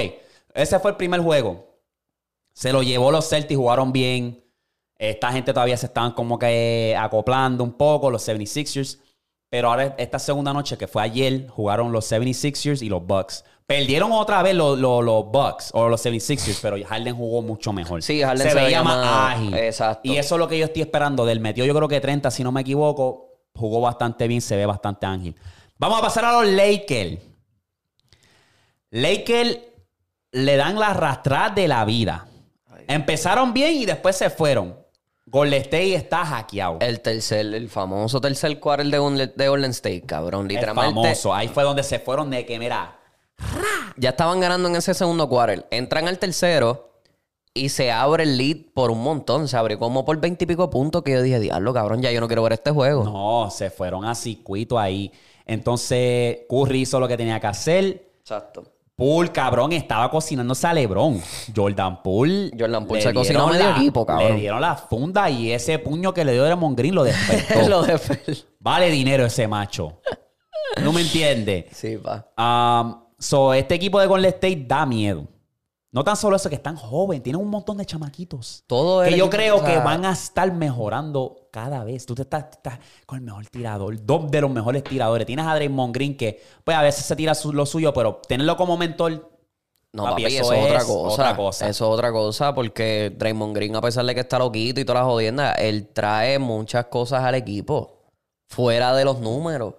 ese 0.52 0.78
fue 0.78 0.90
el 0.90 0.96
primer 0.98 1.20
juego. 1.22 1.80
Se 2.52 2.70
lo 2.72 2.82
llevó 2.82 3.10
los 3.10 3.28
Celtics, 3.30 3.56
jugaron 3.56 3.92
bien. 3.92 4.44
Esta 4.98 5.32
gente 5.32 5.54
todavía 5.54 5.78
se 5.78 5.86
estaban 5.86 6.12
como 6.12 6.38
que 6.38 6.94
acoplando 6.98 7.64
un 7.64 7.72
poco, 7.72 8.10
los 8.10 8.28
76ers. 8.28 8.98
Pero 9.50 9.68
ahora, 9.68 9.96
esta 9.98 10.18
segunda 10.20 10.52
noche, 10.52 10.78
que 10.78 10.86
fue 10.86 11.02
ayer, 11.02 11.48
jugaron 11.48 11.90
los 11.90 12.10
76ers 12.10 12.82
y 12.82 12.88
los 12.88 13.04
Bucks. 13.04 13.44
Perdieron 13.66 14.12
otra 14.12 14.42
vez 14.42 14.54
los, 14.54 14.78
los, 14.78 15.04
los 15.04 15.26
Bucks 15.26 15.70
o 15.74 15.88
los 15.88 16.04
76ers, 16.04 16.58
pero 16.62 16.76
Harden 16.86 17.16
jugó 17.16 17.42
mucho 17.42 17.72
mejor. 17.72 18.02
Sí, 18.02 18.22
Harden 18.22 18.46
se, 18.46 18.52
se 18.52 18.54
veía 18.54 18.82
más- 18.82 19.34
ágil. 19.34 19.54
exacto. 19.54 20.00
Y 20.04 20.16
eso 20.18 20.36
es 20.36 20.38
lo 20.38 20.46
que 20.48 20.56
yo 20.58 20.64
estoy 20.66 20.82
esperando 20.82 21.24
del 21.26 21.40
metió. 21.40 21.64
Yo 21.64 21.74
creo 21.74 21.88
que 21.88 22.00
30, 22.00 22.30
si 22.30 22.44
no 22.44 22.52
me 22.52 22.60
equivoco, 22.60 23.40
jugó 23.54 23.80
bastante 23.80 24.28
bien, 24.28 24.40
se 24.40 24.56
ve 24.56 24.66
bastante 24.66 25.06
ágil. 25.06 25.34
Vamos 25.78 25.98
a 25.98 26.02
pasar 26.02 26.24
a 26.26 26.32
los 26.32 26.46
Lakers. 26.52 27.18
Lakers 28.90 29.58
le 30.32 30.56
dan 30.56 30.78
la 30.78 30.88
arrastrada 30.88 31.50
de 31.50 31.68
la 31.68 31.84
vida. 31.84 32.26
Empezaron 32.86 33.52
bien 33.52 33.74
y 33.74 33.86
después 33.86 34.16
se 34.16 34.30
fueron. 34.30 34.76
Golden 35.30 35.60
State 35.62 35.94
está 35.94 36.24
hackeado. 36.26 36.78
El 36.80 37.00
tercer, 37.00 37.46
el 37.54 37.68
famoso 37.68 38.20
tercer 38.20 38.58
quarter 38.58 38.86
de, 38.86 38.98
Golden- 38.98 39.32
de 39.34 39.48
Golden 39.48 39.70
State, 39.70 40.02
cabrón. 40.02 40.42
El 40.42 40.48
Literalmente. 40.56 40.88
famoso. 40.94 41.32
Ahí 41.32 41.46
fue 41.48 41.62
donde 41.62 41.82
se 41.84 41.98
fueron 42.00 42.30
de 42.30 42.44
que, 42.44 42.58
mira, 42.58 42.96
Ya 43.96 44.10
estaban 44.10 44.40
ganando 44.40 44.68
en 44.68 44.76
ese 44.76 44.92
segundo 44.92 45.28
quarter. 45.28 45.66
Entran 45.70 46.08
al 46.08 46.18
tercero 46.18 46.90
y 47.54 47.68
se 47.68 47.90
abre 47.92 48.24
el 48.24 48.36
lead 48.36 48.56
por 48.74 48.90
un 48.90 49.02
montón. 49.02 49.46
Se 49.48 49.56
abrió 49.56 49.78
como 49.78 50.04
por 50.04 50.18
veintipico 50.20 50.68
puntos 50.68 51.02
que 51.02 51.12
yo 51.12 51.22
dije, 51.22 51.38
diablo, 51.40 51.72
cabrón, 51.72 52.02
ya 52.02 52.10
yo 52.10 52.20
no 52.20 52.26
quiero 52.26 52.42
ver 52.42 52.54
este 52.54 52.70
juego. 52.70 53.04
no, 53.04 53.50
se 53.50 53.70
fueron 53.70 54.04
a 54.04 54.14
circuito 54.14 54.78
ahí. 54.78 55.12
Entonces, 55.46 56.40
Curry 56.48 56.80
hizo 56.82 56.98
lo 57.00 57.08
que 57.08 57.16
tenía 57.16 57.38
que 57.40 57.46
hacer. 57.46 58.10
Exacto. 58.20 58.64
Poole, 59.00 59.32
cabrón, 59.32 59.72
estaba 59.72 60.10
cocinándose 60.10 60.66
a 60.66 60.74
LeBron. 60.74 61.22
Jordan 61.56 62.02
Poole. 62.02 62.50
Jordan 62.50 62.86
Poole 62.86 63.00
le 63.00 63.08
se 63.08 63.14
cocinó 63.14 63.46
medio 63.48 63.70
equipo, 63.70 64.04
cabrón. 64.04 64.34
Le 64.34 64.40
dieron 64.40 64.60
la 64.60 64.76
funda 64.76 65.30
y 65.30 65.52
ese 65.52 65.78
puño 65.78 66.12
que 66.12 66.22
le 66.22 66.34
dio 66.34 66.44
Draymond 66.44 66.76
Green 66.76 66.94
lo 66.94 67.04
despertó. 67.04 67.66
Lo 67.66 67.82
de 67.82 67.96
Fel. 67.96 68.44
Vale 68.58 68.90
dinero 68.90 69.24
ese 69.24 69.48
macho. 69.48 70.02
No 70.82 70.92
me 70.92 71.00
entiende. 71.00 71.66
Sí, 71.72 71.96
pa. 71.96 72.26
Um, 72.36 73.00
so, 73.18 73.54
este 73.54 73.74
equipo 73.74 73.98
de 73.98 74.06
Golden 74.06 74.34
State 74.34 74.64
da 74.68 74.84
miedo. 74.84 75.26
No 75.92 76.04
tan 76.04 76.16
solo 76.16 76.36
eso, 76.36 76.48
que 76.48 76.54
están 76.54 76.76
jóvenes, 76.76 77.22
tienen 77.24 77.42
un 77.42 77.48
montón 77.48 77.76
de 77.76 77.84
chamaquitos. 77.84 78.62
Todo 78.68 79.02
que 79.02 79.16
yo 79.16 79.28
creo 79.28 79.56
o 79.56 79.58
sea- 79.58 79.68
que 79.68 79.78
van 79.78 80.04
a 80.04 80.12
estar 80.12 80.52
mejorando 80.52 81.48
cada 81.50 81.82
vez. 81.82 82.06
Tú 82.06 82.14
te 82.14 82.22
estás, 82.22 82.44
estás 82.52 82.78
con 83.06 83.18
el 83.18 83.24
mejor 83.24 83.46
tirador, 83.48 83.96
dos 84.06 84.30
de 84.30 84.40
los 84.40 84.50
mejores 84.50 84.84
tiradores. 84.84 85.26
Tienes 85.26 85.46
a 85.46 85.54
Draymond 85.56 85.92
Green 85.92 86.16
que, 86.16 86.40
pues 86.62 86.76
a 86.76 86.82
veces 86.82 87.04
se 87.04 87.16
tira 87.16 87.34
su- 87.34 87.52
lo 87.52 87.66
suyo, 87.66 87.92
pero 87.92 88.20
tenerlo 88.28 88.56
como 88.56 88.76
mentor. 88.76 89.28
No, 89.92 90.04
Papi, 90.04 90.22
papi, 90.22 90.36
eso 90.36 90.52
es 90.52 90.64
otra 90.64 90.84
cosa. 90.84 91.12
otra 91.22 91.36
cosa. 91.36 91.68
Eso 91.68 91.84
es 91.86 91.90
otra 91.92 92.12
cosa 92.12 92.54
porque 92.54 93.12
Draymond 93.18 93.56
Green, 93.56 93.74
a 93.74 93.80
pesar 93.80 94.04
de 94.04 94.14
que 94.14 94.20
está 94.20 94.38
loquito 94.38 94.80
y 94.80 94.84
todas 94.84 95.02
las 95.02 95.10
jodiendas, 95.10 95.56
él 95.58 95.88
trae 95.92 96.38
muchas 96.38 96.84
cosas 96.86 97.24
al 97.24 97.34
equipo. 97.34 97.96
Fuera 98.48 98.94
de 98.94 99.04
los 99.04 99.18
números. 99.18 99.74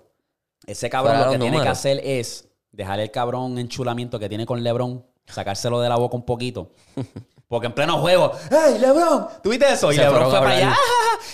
Ese 0.68 0.90
cabrón 0.90 1.18
lo 1.26 1.32
que 1.32 1.40
tiene 1.40 1.62
que 1.62 1.70
hacer 1.70 2.02
es 2.04 2.50
dejar 2.74 3.00
el 3.00 3.12
cabrón 3.12 3.58
enchulamiento 3.58 4.20
que 4.20 4.28
tiene 4.28 4.46
con 4.46 4.62
LeBron, 4.62 5.06
sacárselo 5.32 5.80
de 5.82 5.90
la 5.90 5.98
boca 5.98 6.16
un 6.16 6.26
poquito. 6.26 6.72
Porque 7.48 7.68
en 7.68 7.74
pleno 7.74 7.98
juego, 8.00 8.32
¡Hey, 8.50 8.78
LeBron! 8.80 9.28
¿Tuviste 9.44 9.72
eso? 9.74 9.92
Y 9.92 9.96
Se 9.96 10.02
LeBron 10.02 10.30
fue 10.30 10.40
para 10.40 10.52
allá. 10.52 10.68
hablar. 10.68 10.78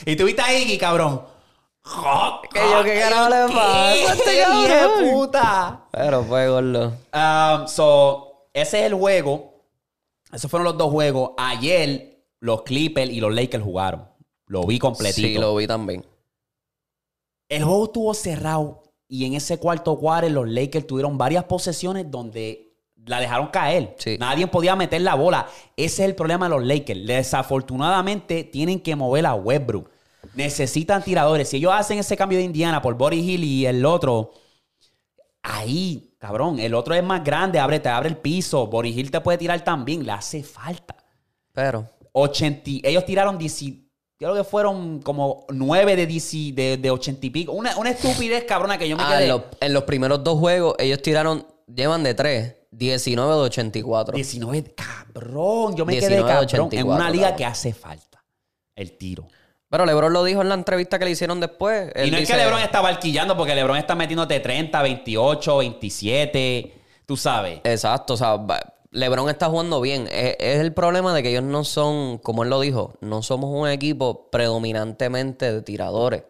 Y 0.05 0.15
tuviste 0.15 0.41
a 0.41 0.57
Iggy, 0.57 0.77
cabrón. 0.77 1.21
Que 2.51 2.59
yo, 2.71 2.83
¿qué 2.83 2.99
carajo 2.99 3.29
le 3.29 3.53
pasa 3.53 4.13
este 4.13 5.11
puta? 5.11 5.87
Pero 5.91 6.23
fue 6.23 6.49
gordo. 6.49 6.93
Um, 7.13 7.67
so, 7.67 8.47
ese 8.53 8.79
es 8.79 8.85
el 8.87 8.93
juego. 8.95 9.63
Esos 10.33 10.49
fueron 10.49 10.65
los 10.65 10.77
dos 10.77 10.91
juegos. 10.91 11.31
Ayer 11.37 12.25
los 12.39 12.63
Clippers 12.63 13.11
y 13.11 13.19
los 13.19 13.33
Lakers 13.33 13.63
jugaron. 13.63 14.07
Lo 14.47 14.63
vi 14.63 14.79
completito. 14.79 15.27
Sí, 15.27 15.35
lo 15.35 15.55
vi 15.55 15.67
también. 15.67 16.05
El 17.49 17.63
juego 17.63 17.85
estuvo 17.85 18.13
cerrado 18.13 18.83
y 19.07 19.25
en 19.25 19.33
ese 19.33 19.57
cuarto 19.57 19.97
cuarto 19.97 20.29
los 20.29 20.49
Lakers 20.49 20.85
tuvieron 20.85 21.17
varias 21.17 21.45
posesiones 21.45 22.09
donde 22.11 22.66
la 23.07 23.19
dejaron 23.19 23.47
caer. 23.47 23.95
Sí. 23.97 24.17
Nadie 24.19 24.47
podía 24.47 24.75
meter 24.75 25.01
la 25.01 25.15
bola. 25.15 25.47
Ese 25.75 26.03
es 26.03 26.09
el 26.09 26.15
problema 26.15 26.47
de 26.47 26.55
los 26.55 26.63
Lakers. 26.65 27.05
Desafortunadamente 27.05 28.43
tienen 28.43 28.79
que 28.79 28.95
mover 28.95 29.25
a 29.25 29.33
Westbrook. 29.33 29.89
Necesitan 30.35 31.03
tiradores. 31.03 31.49
Si 31.49 31.57
ellos 31.57 31.73
hacen 31.73 31.97
ese 31.99 32.15
cambio 32.15 32.37
de 32.37 32.43
Indiana 32.43 32.81
por 32.81 32.95
Body 32.95 33.19
Hill 33.19 33.43
y 33.43 33.65
el 33.65 33.85
otro, 33.85 34.31
ahí, 35.41 36.13
cabrón, 36.19 36.59
el 36.59 36.73
otro 36.73 36.93
es 36.93 37.03
más 37.03 37.23
grande, 37.23 37.59
abre, 37.59 37.79
te 37.79 37.89
abre 37.89 38.09
el 38.09 38.17
piso. 38.17 38.67
Body 38.67 38.89
Hill 38.89 39.09
te 39.09 39.21
puede 39.21 39.37
tirar 39.37 39.63
también. 39.63 40.05
Le 40.05 40.11
hace 40.11 40.43
falta. 40.43 40.95
Pero, 41.53 41.89
80, 42.11 42.69
y- 42.69 42.81
ellos 42.83 43.05
tiraron 43.05 43.37
10, 43.37 43.63
creo 44.17 44.35
que 44.35 44.43
fueron 44.43 45.01
como 45.01 45.45
9 45.49 45.95
de 45.95 46.05
10, 46.05 46.55
de, 46.55 46.77
de 46.77 46.91
80 46.91 47.25
y 47.25 47.29
pico. 47.29 47.51
Una, 47.53 47.75
una 47.77 47.91
estupidez 47.91 48.43
cabrona 48.43 48.77
que 48.77 48.87
yo 48.87 48.97
me 48.97 49.03
ah, 49.03 49.09
quedé. 49.09 49.23
en, 49.23 49.29
los, 49.29 49.41
en 49.59 49.73
los 49.73 49.83
primeros 49.83 50.23
dos 50.23 50.37
juegos, 50.37 50.75
ellos 50.77 51.01
tiraron, 51.01 51.47
llevan 51.73 52.03
de 52.03 52.13
3, 52.13 52.55
19 52.77 53.33
de 53.33 53.39
84. 53.39 54.15
19, 54.15 54.75
cabrón. 54.75 55.75
Yo 55.75 55.85
me 55.85 55.93
19 55.93 55.99
quedé 55.99 56.21
cabrón. 56.21 56.45
84, 56.45 56.79
en 56.79 56.87
una 56.87 57.09
liga 57.09 57.35
que 57.35 57.45
hace 57.45 57.73
falta 57.73 58.23
el 58.75 58.97
tiro. 58.97 59.27
Pero 59.69 59.85
LeBron 59.85 60.13
lo 60.13 60.23
dijo 60.23 60.41
en 60.41 60.49
la 60.49 60.55
entrevista 60.55 60.97
que 60.97 61.05
le 61.05 61.11
hicieron 61.11 61.39
después. 61.39 61.91
y 61.95 62.11
no 62.11 62.17
es 62.17 62.29
que 62.29 62.37
LeBron 62.37 62.61
está 62.61 62.79
barquillando 62.79 63.35
porque 63.35 63.53
LeBron 63.53 63.77
está 63.77 63.95
metiéndote 63.95 64.39
30, 64.39 64.81
28, 64.81 65.57
27. 65.57 66.73
Tú 67.05 67.17
sabes. 67.17 67.59
Exacto, 67.63 68.13
o 68.13 68.17
sea, 68.17 68.37
LeBron 68.91 69.29
está 69.29 69.47
jugando 69.47 69.81
bien. 69.81 70.07
Es, 70.11 70.37
es 70.39 70.59
el 70.59 70.73
problema 70.73 71.13
de 71.13 71.23
que 71.23 71.31
ellos 71.31 71.43
no 71.43 71.63
son, 71.65 72.17
como 72.19 72.43
él 72.43 72.49
lo 72.49 72.61
dijo, 72.61 72.93
no 73.01 73.23
somos 73.23 73.49
un 73.49 73.67
equipo 73.67 74.29
predominantemente 74.29 75.51
de 75.51 75.61
tiradores. 75.61 76.23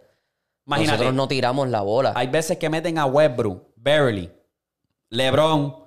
Imagínate. 0.65 0.97
Nosotros 0.97 1.13
no 1.13 1.27
tiramos 1.27 1.69
la 1.69 1.81
bola. 1.81 2.13
Hay 2.15 2.27
veces 2.27 2.57
que 2.57 2.69
meten 2.69 2.97
a 2.97 3.05
Westbrook, 3.05 3.67
Beverly, 3.75 4.31
LeBron. 5.09 5.86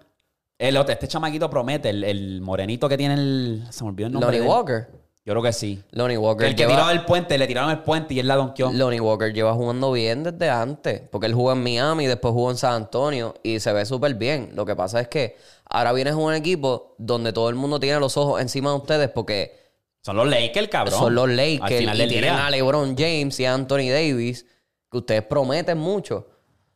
El 0.61 0.77
otro, 0.77 0.93
este 0.93 1.09
chamaquito 1.09 1.49
promete, 1.49 1.89
el, 1.91 2.05
el 2.05 2.41
morenito 2.43 2.89
que 2.89 2.99
tiene 2.99 3.15
el. 3.15 3.65
Se 3.71 3.83
me 3.83 3.91
olvidó 3.91 4.09
el 4.09 4.13
nombre. 4.13 4.37
Lonnie. 4.39 4.49
Walker. 4.49 4.89
Yo 5.25 5.33
creo 5.35 5.43
que 5.43 5.53
sí. 5.53 5.83
Lonnie 5.93 6.19
Walker. 6.19 6.47
El 6.49 6.55
que 6.55 6.63
lleva- 6.65 6.77
tiró 6.77 6.89
del 6.89 7.05
puente, 7.05 7.39
le 7.39 7.47
tiraron 7.47 7.71
el 7.71 7.79
puente 7.81 8.13
y 8.15 8.19
él 8.21 8.29
la 8.29 8.37
donkeó. 8.37 8.71
Lonnie 8.71 9.01
Walker 9.01 9.33
lleva 9.33 9.55
jugando 9.55 9.91
bien 9.93 10.23
desde 10.23 10.51
antes. 10.51 11.03
Porque 11.11 11.27
él 11.27 11.35
jugó 11.35 11.53
en 11.53 11.63
Miami, 11.63 12.07
después 12.07 12.33
jugó 12.33 12.51
en 12.51 12.57
San 12.59 12.75
Antonio 12.75 13.35
y 13.43 13.59
se 13.61 13.73
ve 13.73 13.87
súper 13.87 14.15
bien. 14.15 14.51
Lo 14.55 14.67
que 14.67 14.77
pasa 14.77 15.01
es 15.01 15.09
que 15.09 15.37
ahora 15.65 15.93
vienes 15.93 16.13
a 16.13 16.17
un 16.17 16.35
equipo 16.35 16.95
donde 16.99 17.33
todo 17.33 17.49
el 17.49 17.55
mundo 17.55 17.81
tiene 17.81 17.99
los 17.99 18.17
ojos 18.19 18.41
encima 18.41 18.71
de 18.71 18.77
ustedes 18.77 19.09
porque 19.11 19.59
Son 20.03 20.17
los 20.17 20.29
Lakers, 20.29 20.69
cabrón. 20.69 20.99
son 20.99 21.15
los 21.15 21.25
Al 21.29 21.37
Lakers 21.37 21.79
final 21.79 21.97
y 21.97 22.01
del 22.01 22.09
tienen 22.11 22.35
día. 22.35 22.47
a 22.47 22.51
LeBron 22.51 22.97
James 22.99 23.39
y 23.41 23.45
a 23.47 23.55
Anthony 23.55 23.89
Davis 23.91 24.47
que 24.91 24.99
ustedes 24.99 25.23
prometen 25.23 25.79
mucho. 25.79 26.29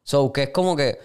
So 0.03 0.33
que 0.33 0.45
es 0.45 0.49
como 0.51 0.75
que 0.77 0.99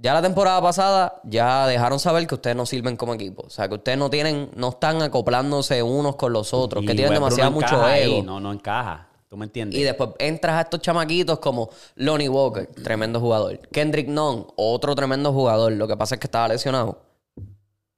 ya 0.00 0.14
la 0.14 0.22
temporada 0.22 0.62
pasada 0.62 1.20
ya 1.24 1.66
dejaron 1.66 1.98
saber 1.98 2.26
que 2.26 2.36
ustedes 2.36 2.56
no 2.56 2.66
sirven 2.66 2.96
como 2.96 3.14
equipo. 3.14 3.42
O 3.46 3.50
sea, 3.50 3.68
que 3.68 3.74
ustedes 3.74 3.98
no 3.98 4.08
tienen, 4.10 4.50
no 4.54 4.70
están 4.70 5.02
acoplándose 5.02 5.82
unos 5.82 6.16
con 6.16 6.32
los 6.32 6.54
otros, 6.54 6.84
que 6.84 6.94
tienen 6.94 7.14
demasiado 7.14 7.50
no 7.50 7.56
mucho 7.56 7.74
ego. 7.74 7.84
ahí, 7.84 8.22
No, 8.22 8.38
no 8.38 8.52
encaja. 8.52 9.08
¿Tú 9.28 9.36
me 9.36 9.44
entiendes? 9.44 9.78
Y 9.78 9.82
después 9.82 10.10
entras 10.20 10.54
a 10.56 10.60
estos 10.62 10.80
chamaquitos 10.80 11.38
como 11.40 11.68
Lonnie 11.96 12.28
Walker, 12.28 12.66
tremendo 12.82 13.20
jugador. 13.20 13.58
Kendrick 13.70 14.08
Nunn, 14.08 14.46
otro 14.56 14.94
tremendo 14.94 15.32
jugador. 15.32 15.72
Lo 15.72 15.86
que 15.86 15.96
pasa 15.96 16.14
es 16.14 16.20
que 16.20 16.28
estaba 16.28 16.48
lesionado. 16.48 17.02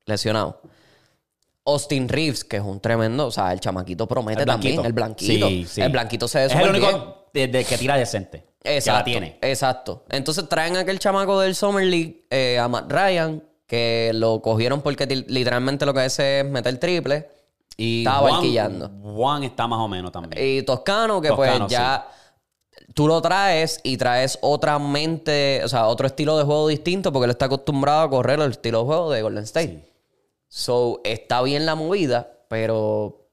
Lesionado. 0.07 0.61
Austin 1.67 2.09
Reeves, 2.09 2.43
que 2.43 2.57
es 2.57 2.63
un 2.65 2.81
tremendo, 2.81 3.27
o 3.27 3.31
sea, 3.31 3.53
el 3.53 3.61
chamaquito 3.61 4.09
promete 4.09 4.41
El 4.41 4.47
también. 4.47 4.85
El 4.85 4.93
blanquito. 4.93 5.49
Sí, 5.49 5.67
sí. 5.69 5.83
El 5.83 5.93
blanquito 5.93 6.27
se 6.27 6.39
ve 6.39 6.45
es 6.47 6.55
el 6.55 6.73
bien. 6.73 7.20
De- 7.33 7.49
de 7.49 7.65
que 7.65 7.79
tira 7.79 7.97
decente. 7.97 8.45
Exacto, 8.63 8.91
Que 8.93 8.99
la 8.99 9.05
tiene. 9.05 9.39
Exacto. 9.41 10.05
Entonces 10.11 10.49
traen 10.49 10.77
a 10.77 10.81
aquel 10.81 10.99
chamaco 10.99 11.41
del 11.41 11.55
Summer 11.55 11.85
League, 11.85 12.27
eh, 12.31 12.59
a 12.59 12.69
Matt 12.69 12.91
Ryan, 12.93 13.43
que 13.67 14.11
lo 14.15 14.43
cogieron 14.43 14.83
porque 14.83 15.07
literalmente 15.07 15.87
lo 15.87 15.95
que 15.95 16.01
hace 16.01 16.41
es 16.41 16.45
meter 16.45 16.79
triple. 16.79 17.29
Y 17.77 18.01
Estaba 18.01 18.19
Juan, 18.21 18.33
barquillando. 18.35 18.91
Juan 19.03 19.45
está 19.45 19.67
más 19.67 19.79
o 19.79 19.89
menos 19.89 20.13
también. 20.13 20.33
Y 20.45 20.63
Toscano, 20.63 21.21
que 21.23 21.29
Toscano, 21.29 21.59
pues 21.61 21.71
ya 21.73 22.07
tú 22.95 23.07
lo 23.09 23.23
traes 23.23 23.81
y 23.83 23.97
traes 23.97 24.39
otra 24.43 24.79
mente, 24.79 25.63
o 25.65 25.69
sea, 25.69 25.87
otro 25.87 26.07
estilo 26.07 26.37
de 26.37 26.45
juego 26.45 26.69
distinto 26.69 27.13
porque 27.13 27.25
él 27.25 27.31
está 27.31 27.47
acostumbrado 27.47 28.03
a 28.03 28.11
correr 28.11 28.41
el 28.41 28.51
estilo 28.51 28.81
de 28.81 28.85
juego 28.85 29.11
de 29.11 29.23
Golden 29.23 29.45
State. 29.45 29.89
So, 30.49 31.01
está 31.05 31.41
bien 31.43 31.65
la 31.65 31.75
movida, 31.77 32.31
pero 32.49 33.29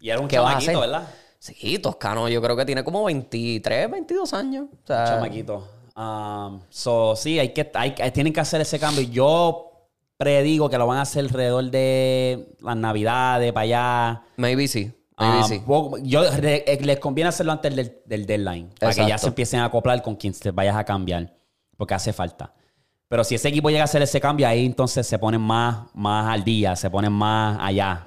y 0.00 0.10
era 0.10 0.20
un 0.20 0.28
¿qué 0.28 0.38
vas 0.38 0.56
a 0.56 0.58
chamaquito? 0.58 0.80
¿verdad? 0.80 1.08
Sí, 1.54 1.78
Toscano 1.78 2.28
yo 2.28 2.40
creo 2.42 2.56
que 2.56 2.64
tiene 2.64 2.84
como 2.84 3.04
23, 3.04 3.90
22 3.90 4.32
años. 4.34 4.66
O 4.72 4.86
sea, 4.86 5.04
chamaquito. 5.04 5.66
Um, 5.96 6.60
so, 6.68 7.16
sí, 7.16 7.38
hay 7.38 7.52
que, 7.52 7.70
hay, 7.74 7.92
tienen 8.12 8.32
que 8.32 8.40
hacer 8.40 8.60
ese 8.60 8.78
cambio. 8.78 9.02
Yo 9.02 9.72
predigo 10.16 10.68
que 10.68 10.78
lo 10.78 10.86
van 10.86 10.98
a 10.98 11.02
hacer 11.02 11.24
alrededor 11.24 11.70
de 11.70 12.54
las 12.60 12.76
navidades, 12.76 13.52
para 13.52 13.62
allá. 13.62 14.22
maybe 14.36 14.68
sí, 14.68 14.92
maybe 15.18 15.38
Ah, 15.40 15.44
sí. 15.48 15.62
yo, 16.02 16.24
eh, 16.24 16.78
les 16.82 17.00
conviene 17.00 17.28
hacerlo 17.28 17.52
antes 17.52 17.74
del, 17.74 18.00
del 18.04 18.26
deadline. 18.26 18.70
Para 18.78 18.94
que 18.94 19.06
ya 19.06 19.18
se 19.18 19.28
empiecen 19.28 19.60
a 19.60 19.66
acoplar 19.66 20.02
con 20.02 20.16
quien 20.16 20.32
te 20.32 20.50
vayas 20.50 20.76
a 20.76 20.84
cambiar. 20.84 21.34
Porque 21.76 21.94
hace 21.94 22.12
falta. 22.12 22.52
Pero 23.08 23.24
si 23.24 23.34
ese 23.34 23.48
equipo 23.48 23.70
llega 23.70 23.82
a 23.82 23.84
hacer 23.84 24.02
ese 24.02 24.20
cambio, 24.20 24.46
ahí 24.46 24.66
entonces 24.66 25.06
se 25.06 25.18
ponen 25.18 25.40
más, 25.40 25.86
más 25.94 26.32
al 26.32 26.44
día, 26.44 26.76
se 26.76 26.90
ponen 26.90 27.12
más 27.12 27.56
allá. 27.60 28.06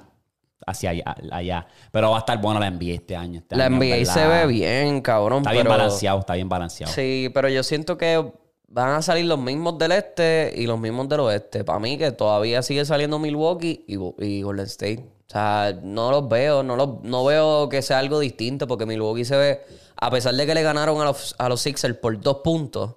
Hacia 0.66 0.90
allá, 0.90 1.16
allá. 1.30 1.66
Pero 1.90 2.10
va 2.10 2.16
a 2.16 2.20
estar 2.20 2.40
bueno 2.40 2.60
la 2.60 2.70
NBA 2.70 2.94
este 2.94 3.16
año. 3.16 3.40
este 3.40 3.56
La 3.56 3.66
año, 3.66 3.76
NBA 3.76 4.04
se 4.04 4.26
ve 4.26 4.46
bien, 4.46 5.00
cabrón. 5.00 5.38
Está 5.38 5.52
bien 5.52 5.68
balanceado, 5.68 6.20
está 6.20 6.34
bien 6.34 6.48
balanceado. 6.48 6.92
Sí, 6.92 7.30
pero 7.34 7.48
yo 7.48 7.62
siento 7.62 7.96
que 7.98 8.32
van 8.68 8.90
a 8.90 9.02
salir 9.02 9.26
los 9.26 9.38
mismos 9.38 9.78
del 9.78 9.92
este 9.92 10.52
y 10.56 10.66
los 10.66 10.80
mismos 10.80 11.08
del 11.08 11.20
oeste. 11.20 11.64
Para 11.64 11.78
mí 11.78 11.98
que 11.98 12.10
todavía 12.12 12.62
sigue 12.62 12.84
saliendo 12.84 13.18
Milwaukee 13.18 13.84
y 13.86 14.42
Golden 14.42 14.66
State. 14.66 15.12
O 15.28 15.32
sea, 15.32 15.78
no 15.82 16.10
los 16.10 16.28
veo, 16.28 16.62
no, 16.62 16.76
los, 16.76 17.02
no 17.04 17.24
veo 17.24 17.68
que 17.70 17.80
sea 17.80 17.98
algo 17.98 18.18
distinto 18.18 18.66
porque 18.66 18.84
Milwaukee 18.84 19.24
se 19.24 19.36
ve, 19.36 19.62
a 19.96 20.10
pesar 20.10 20.34
de 20.34 20.44
que 20.44 20.54
le 20.54 20.62
ganaron 20.62 21.00
a 21.00 21.04
los, 21.04 21.34
a 21.38 21.48
los 21.48 21.62
Sixers 21.62 21.96
por 21.96 22.20
dos 22.20 22.38
puntos, 22.44 22.96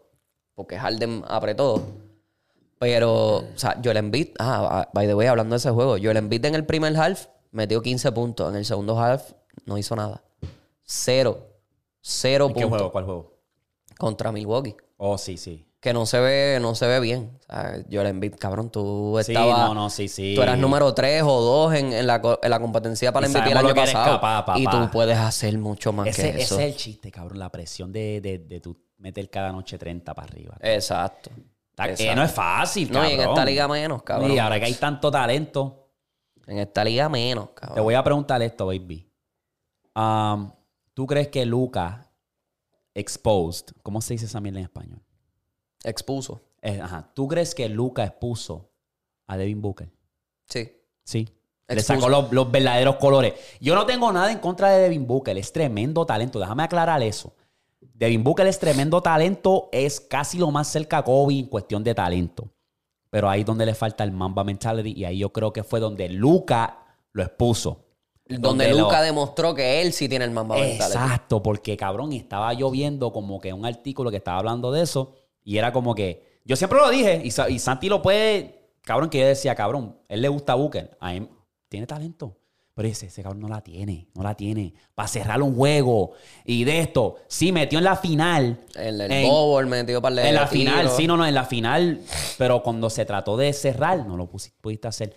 porque 0.54 0.78
Harden 0.78 1.24
apretó. 1.30 1.82
Pero, 2.78 3.38
o 3.38 3.46
sea, 3.56 3.80
Joel 3.82 3.98
Embiid, 3.98 4.32
ah, 4.40 4.90
by 4.94 5.08
the 5.08 5.16
way, 5.16 5.28
hablando 5.28 5.54
de 5.54 5.60
ese 5.60 5.70
juego, 5.70 5.92
Joel 5.92 6.18
Embiid 6.18 6.44
en 6.44 6.56
el 6.56 6.66
primer 6.66 6.98
half 6.98 7.28
metió 7.56 7.82
15 7.82 8.12
puntos. 8.12 8.50
En 8.52 8.58
el 8.58 8.66
segundo 8.66 9.00
half 9.00 9.32
no 9.66 9.78
hizo 9.78 9.96
nada. 9.96 10.24
Cero. 10.84 11.48
Cero 12.02 12.48
¿En 12.48 12.54
¿Qué 12.54 12.62
puntos 12.62 12.78
juego? 12.80 12.92
¿Cuál 12.92 13.06
juego? 13.06 13.36
contra 13.98 14.32
Milwaukee. 14.32 14.76
Oh, 14.98 15.18
sí, 15.18 15.38
sí. 15.38 15.66
Que 15.80 15.94
no 15.94 16.06
se 16.06 16.20
ve, 16.20 16.58
no 16.62 16.76
se 16.76 16.86
ve 16.88 17.00
bien. 17.00 17.38
O 17.42 17.46
sea, 17.46 17.78
Joel 17.92 18.08
Embiid, 18.08 18.36
cabrón, 18.36 18.70
tú 18.70 19.18
Sí, 19.24 19.32
estabas... 19.32 19.68
no, 19.70 19.74
no, 19.74 19.90
sí, 19.90 20.08
sí. 20.08 20.34
Tú 20.36 20.42
eras 20.42 20.58
número 20.58 20.94
3 20.94 21.24
o 21.24 21.42
2 21.42 21.74
en, 21.76 21.94
en 21.94 22.08
la, 22.08 22.22
en 22.42 22.50
la 22.50 22.60
competencia 22.60 23.12
para 23.14 23.28
Y 23.28 23.32
el 23.32 23.38
MVP 23.38 23.52
el 23.52 23.58
año 23.58 23.76
pasado. 23.76 24.06
capaz, 24.16 24.46
papá. 24.46 24.60
y 24.60 24.66
tú 24.66 24.90
puedes 24.92 25.18
hacer 25.18 25.58
mucho 25.58 25.94
más 25.94 26.08
Ese, 26.08 26.24
que 26.24 26.30
ese 26.30 26.42
eso. 26.42 26.60
es 26.60 26.66
el 26.66 26.76
chiste, 26.76 27.12
cabrón. 27.12 27.40
La 27.40 27.50
presión 27.52 27.92
de, 27.94 28.20
de, 28.20 28.40
de 28.40 28.60
tú 28.60 28.76
meter 28.98 29.30
cada 29.30 29.52
noche 29.52 29.78
30 29.78 30.14
para 30.14 30.28
arriba. 30.28 30.58
Exacto. 30.62 31.30
Está- 31.70 31.86
exacto. 31.90 32.12
eh, 32.12 32.16
no 32.16 32.24
es 32.24 32.32
fácil, 32.32 32.88
No, 32.90 33.00
cabrón. 33.00 33.12
y 33.12 33.14
en 33.22 33.30
esta 33.30 33.46
liga 33.46 33.68
menos, 33.68 34.04
cabrón. 34.04 34.32
Y 34.32 34.40
ahora 34.40 34.60
que 34.60 34.66
hay 34.66 34.74
tanto 34.74 35.12
talento, 35.12 35.85
En 36.48 36.60
esta 36.60 36.84
liga 36.84 37.10
menos, 37.10 37.50
te 37.50 37.62
cabrón. 37.62 37.84
voy 37.84 37.96
a 37.96 38.04
preguntar 38.04 38.42
esto, 38.42 38.68
baby. 38.68 39.10
Um, 39.96 40.52
¿Tú 40.94 41.06
crees 41.08 41.28
que 41.30 41.46
Luca 41.46 42.12
exposed, 42.94 43.76
¿cómo 43.84 44.02
se 44.02 44.14
dice 44.14 44.26
esa 44.26 44.40
mierda 44.40 44.60
en 44.60 44.66
español? 44.66 45.02
Expuso. 45.84 46.42
Eh, 46.62 46.80
ajá. 46.82 47.12
¿Tú 47.14 47.28
crees 47.28 47.54
que 47.54 47.68
Luca 47.70 48.04
expuso 48.04 48.72
a 49.28 49.38
Devin 49.38 49.62
Booker? 49.62 49.92
Sí. 50.48 50.72
Sí. 51.04 51.30
Le 51.68 51.82
sacó 51.82 52.10
los, 52.10 52.32
los 52.32 52.52
verdaderos 52.52 52.96
colores. 52.98 53.34
Yo 53.60 53.76
no 53.76 53.86
tengo 53.86 54.12
nada 54.12 54.32
en 54.32 54.40
contra 54.40 54.70
de 54.70 54.84
Devin 54.84 55.06
Booker. 55.06 55.38
Es 55.38 55.52
tremendo 55.52 56.06
talento. 56.06 56.40
Déjame 56.40 56.64
aclarar 56.64 57.02
eso. 57.02 57.36
Devin 57.80 58.24
Booker 58.24 58.48
es 58.48 58.60
tremendo 58.60 59.02
talento. 59.02 59.70
Es 59.72 60.00
casi 60.00 60.38
lo 60.38 60.52
más 60.52 60.68
cerca 60.68 61.00
a 61.00 61.04
Kobe 61.04 61.40
en 61.40 61.48
cuestión 61.48 61.84
de 61.84 61.94
talento. 61.96 62.50
Pero 63.16 63.30
ahí 63.30 63.40
es 63.40 63.46
donde 63.46 63.66
le 63.66 63.74
falta 63.74 64.04
el 64.04 64.12
Mamba 64.12 64.44
mentality. 64.44 64.92
Y 64.92 65.06
ahí 65.06 65.20
yo 65.20 65.32
creo 65.32 65.54
que 65.54 65.64
fue 65.64 65.80
donde 65.80 66.10
Luca 66.10 66.80
lo 67.14 67.24
expuso. 67.24 67.86
Donde 68.28 68.74
Luca 68.74 69.02
demostró 69.02 69.56
que 69.56 69.82
él 69.82 69.94
sí 69.94 70.10
tiene 70.10 70.26
el 70.26 70.32
mamba 70.32 70.58
mental. 70.58 70.92
Exacto, 70.92 71.42
porque 71.42 71.78
cabrón, 71.78 72.12
estaba 72.12 72.52
yo 72.52 72.70
viendo 72.72 73.14
como 73.14 73.40
que 73.40 73.54
un 73.54 73.66
artículo 73.66 74.12
que 74.12 74.18
estaba 74.18 74.40
hablando 74.40 74.70
de 74.70 74.82
eso 74.82 75.14
y 75.46 75.58
era 75.58 75.72
como 75.72 75.96
que, 75.96 76.42
yo 76.44 76.58
siempre 76.58 76.78
lo 76.80 76.90
dije 76.90 77.22
y, 77.24 77.32
Sa- 77.32 77.50
y 77.50 77.58
Santi 77.58 77.88
lo 77.88 78.02
puede, 78.02 78.74
cabrón, 78.82 79.10
que 79.10 79.20
yo 79.20 79.28
decía, 79.28 79.56
cabrón, 79.56 79.98
él 80.10 80.22
le 80.22 80.28
gusta 80.28 80.52
a 80.52 80.56
Booker, 80.58 80.98
a 81.00 81.14
él 81.14 81.30
tiene 81.70 81.88
talento, 81.88 82.36
pero 82.76 82.88
ese, 82.90 83.06
ese 83.08 83.24
cabrón 83.24 83.40
no 83.42 83.48
la 83.48 83.62
tiene, 83.62 84.10
no 84.14 84.22
la 84.22 84.36
tiene, 84.36 84.74
para 84.94 85.08
cerrar 85.08 85.42
un 85.42 85.56
juego 85.56 86.12
y 86.44 86.66
de 86.66 86.82
esto, 86.82 87.16
sí 87.28 87.52
metió 87.54 87.80
en 87.80 87.86
la 87.86 87.96
final, 87.96 88.60
El, 88.76 89.00
el 89.02 89.12
en- 89.12 89.30
bowl 89.30 89.66
metió 89.66 90.02
para 90.02 90.28
en 90.28 90.36
la 90.36 90.46
final, 90.46 90.90
sí, 90.90 91.08
no, 91.08 91.16
no, 91.16 91.26
en 91.26 91.34
la 91.34 91.46
final, 91.46 92.02
pero 92.38 92.62
cuando 92.62 92.90
se 92.90 93.06
trató 93.06 93.38
de 93.38 93.54
cerrar, 93.54 94.06
no 94.06 94.18
lo 94.18 94.30
pusi- 94.30 94.52
pudiste 94.60 94.90
hacer. 94.90 95.16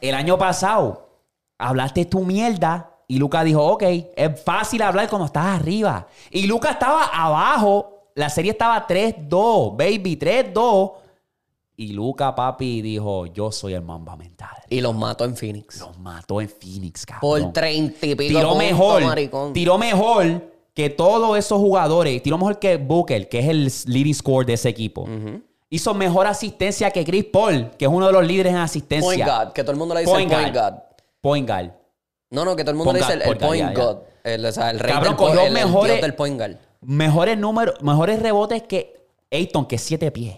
El 0.00 0.14
año 0.14 0.38
pasado, 0.38 1.10
hablaste 1.58 2.06
tu 2.06 2.20
mierda 2.24 2.90
y 3.06 3.18
Luca 3.18 3.44
dijo, 3.44 3.62
ok, 3.64 3.82
es 4.16 4.42
fácil 4.42 4.80
hablar 4.80 5.08
cuando 5.10 5.26
estás 5.26 5.44
arriba. 5.60 6.06
Y 6.30 6.46
Luca 6.46 6.70
estaba 6.70 7.04
abajo, 7.04 8.08
la 8.14 8.30
serie 8.30 8.52
estaba 8.52 8.86
3-2, 8.86 9.76
baby, 9.76 10.16
3-2. 10.18 10.92
Y 11.76 11.88
Luca, 11.92 12.34
papi, 12.34 12.82
dijo, 12.82 13.26
yo 13.26 13.50
soy 13.50 13.74
el 13.74 13.82
mamba 13.82 14.16
mental. 14.16 14.56
Y 14.70 14.80
los 14.80 14.94
mató 14.94 15.24
en 15.24 15.36
Phoenix. 15.36 15.80
Los 15.80 15.98
mató 15.98 16.40
en 16.40 16.48
Phoenix, 16.48 17.04
cabrón 17.04 17.20
Por 17.42 17.52
30 17.52 18.06
y 18.06 18.14
pico 18.14 18.38
tiró 18.38 18.54
mejor, 18.54 19.02
maricón. 19.04 19.52
tiró 19.52 19.76
mejor 19.76 20.52
que 20.72 20.90
todos 20.90 21.36
esos 21.36 21.58
jugadores, 21.58 22.22
tiró 22.22 22.38
mejor 22.38 22.58
que 22.60 22.76
Booker, 22.76 23.28
que 23.28 23.38
es 23.40 23.48
el 23.48 23.92
leading 23.92 24.14
score 24.14 24.46
de 24.46 24.52
ese 24.52 24.68
equipo. 24.68 25.08
Hizo 25.68 25.94
mejor 25.94 26.28
asistencia 26.28 26.90
que 26.92 27.04
Chris 27.04 27.24
Paul, 27.24 27.70
que 27.76 27.86
es 27.86 27.90
uno 27.90 28.06
de 28.06 28.12
los 28.12 28.24
líderes 28.24 28.52
en 28.52 28.58
asistencia. 28.58 29.04
Point 29.08 29.24
guard, 29.24 29.52
que 29.52 29.62
todo 29.62 29.72
el 29.72 29.78
mundo 29.78 29.94
le 29.94 30.00
dice 30.02 30.12
Point 30.12 30.30
guard. 30.30 30.52
guard. 30.52 30.74
Point 31.20 31.48
guard. 31.48 31.70
No, 32.30 32.44
no, 32.44 32.54
que 32.54 32.62
todo 32.62 32.70
el 32.70 32.76
mundo 32.76 32.92
Point 32.92 33.08
le 33.08 33.14
dice 33.16 33.28
el, 33.30 33.38
point 33.38 33.76
guard. 33.76 33.98
El, 34.22 34.46
o 34.46 34.52
sea, 34.52 34.70
el 34.70 34.78
rey 34.78 34.92
Cabrón, 34.92 35.16
del 35.16 35.46
el, 35.46 35.52
mejores- 35.52 36.00
del 36.00 36.14
point 36.14 36.38
guard. 36.38 36.56
Mejores 36.82 37.36
números, 37.38 37.82
mejores 37.82 38.20
rebotes 38.22 38.62
que 38.62 39.08
Ayton, 39.32 39.66
que 39.66 39.78
siete 39.78 40.10
pies. 40.12 40.36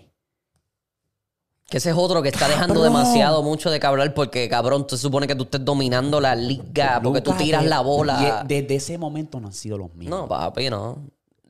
Que 1.69 1.79
ese 1.79 1.91
es 1.91 1.97
otro 1.97 2.23
que 2.23 2.29
está 2.29 2.47
dejando 2.47 2.75
Cabrón. 2.75 2.93
demasiado 2.93 3.43
mucho 3.43 3.71
de 3.71 3.81
que 3.81 3.87
hablar 3.87 4.15
porque, 4.15 4.49
cabrón, 4.49 4.87
se 4.89 4.97
supone 4.97 5.27
que 5.27 5.35
tú 5.35 5.45
estés 5.45 5.65
dominando 5.65 6.21
la 6.21 6.37
liga 6.37 7.01
porque 7.03 7.21
tú 7.21 7.33
tiras 7.33 7.65
de- 7.65 7.69
la 7.69 7.81
bola. 7.81 8.45
y 8.45 8.47
Desde 8.47 8.77
ese 8.77 8.99
momento 8.99 9.41
no 9.41 9.49
han 9.49 9.53
sido 9.53 9.77
los 9.77 9.93
mismos. 9.95 10.21
No, 10.21 10.29
papi, 10.29 10.71
no. 10.71 10.99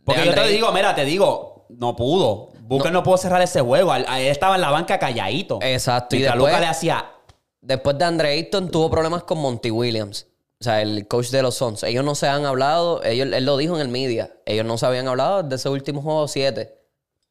Porque 0.04 0.22
De 0.22 0.26
yo 0.28 0.34
te 0.34 0.48
digo, 0.48 0.72
mira, 0.72 0.94
te 0.94 1.04
digo, 1.04 1.66
no 1.68 1.94
pudo. 1.96 2.48
Booker 2.60 2.90
no, 2.92 3.02
pudo 3.02 3.18
cerrar 3.18 3.42
ese 3.42 3.60
juego. 3.60 3.94
Él 3.94 4.06
estaba 4.20 4.54
en 4.54 4.62
la 4.62 4.70
banca 4.70 4.98
calladito. 4.98 5.58
Exacto, 5.60 6.16
y 6.16 6.20
Mientras 6.20 6.36
después- 6.36 6.52
Luka 6.54 6.60
le 6.60 6.66
hacía... 6.66 7.04
Después 7.60 7.98
de 7.98 8.04
Andre 8.04 8.30
Ayton 8.30 8.70
tuvo 8.70 8.88
problemas 8.90 9.24
con 9.24 9.38
Monty 9.38 9.70
Williams. 9.70 10.26
O 10.60 10.64
sea, 10.64 10.80
el 10.80 11.06
coach 11.08 11.28
de 11.28 11.42
los 11.42 11.56
Suns. 11.56 11.82
Ellos 11.82 12.04
no 12.04 12.14
se 12.14 12.26
han 12.28 12.46
hablado, 12.46 13.02
ellos, 13.04 13.28
él 13.32 13.44
lo 13.44 13.56
dijo 13.58 13.74
en 13.74 13.82
el 13.82 13.88
media. 13.88 14.32
Ellos 14.46 14.64
no 14.64 14.78
se 14.78 14.86
habían 14.86 15.06
hablado 15.08 15.42
desde 15.42 15.56
ese 15.56 15.68
último 15.68 16.00
juego 16.00 16.26
7. 16.28 16.75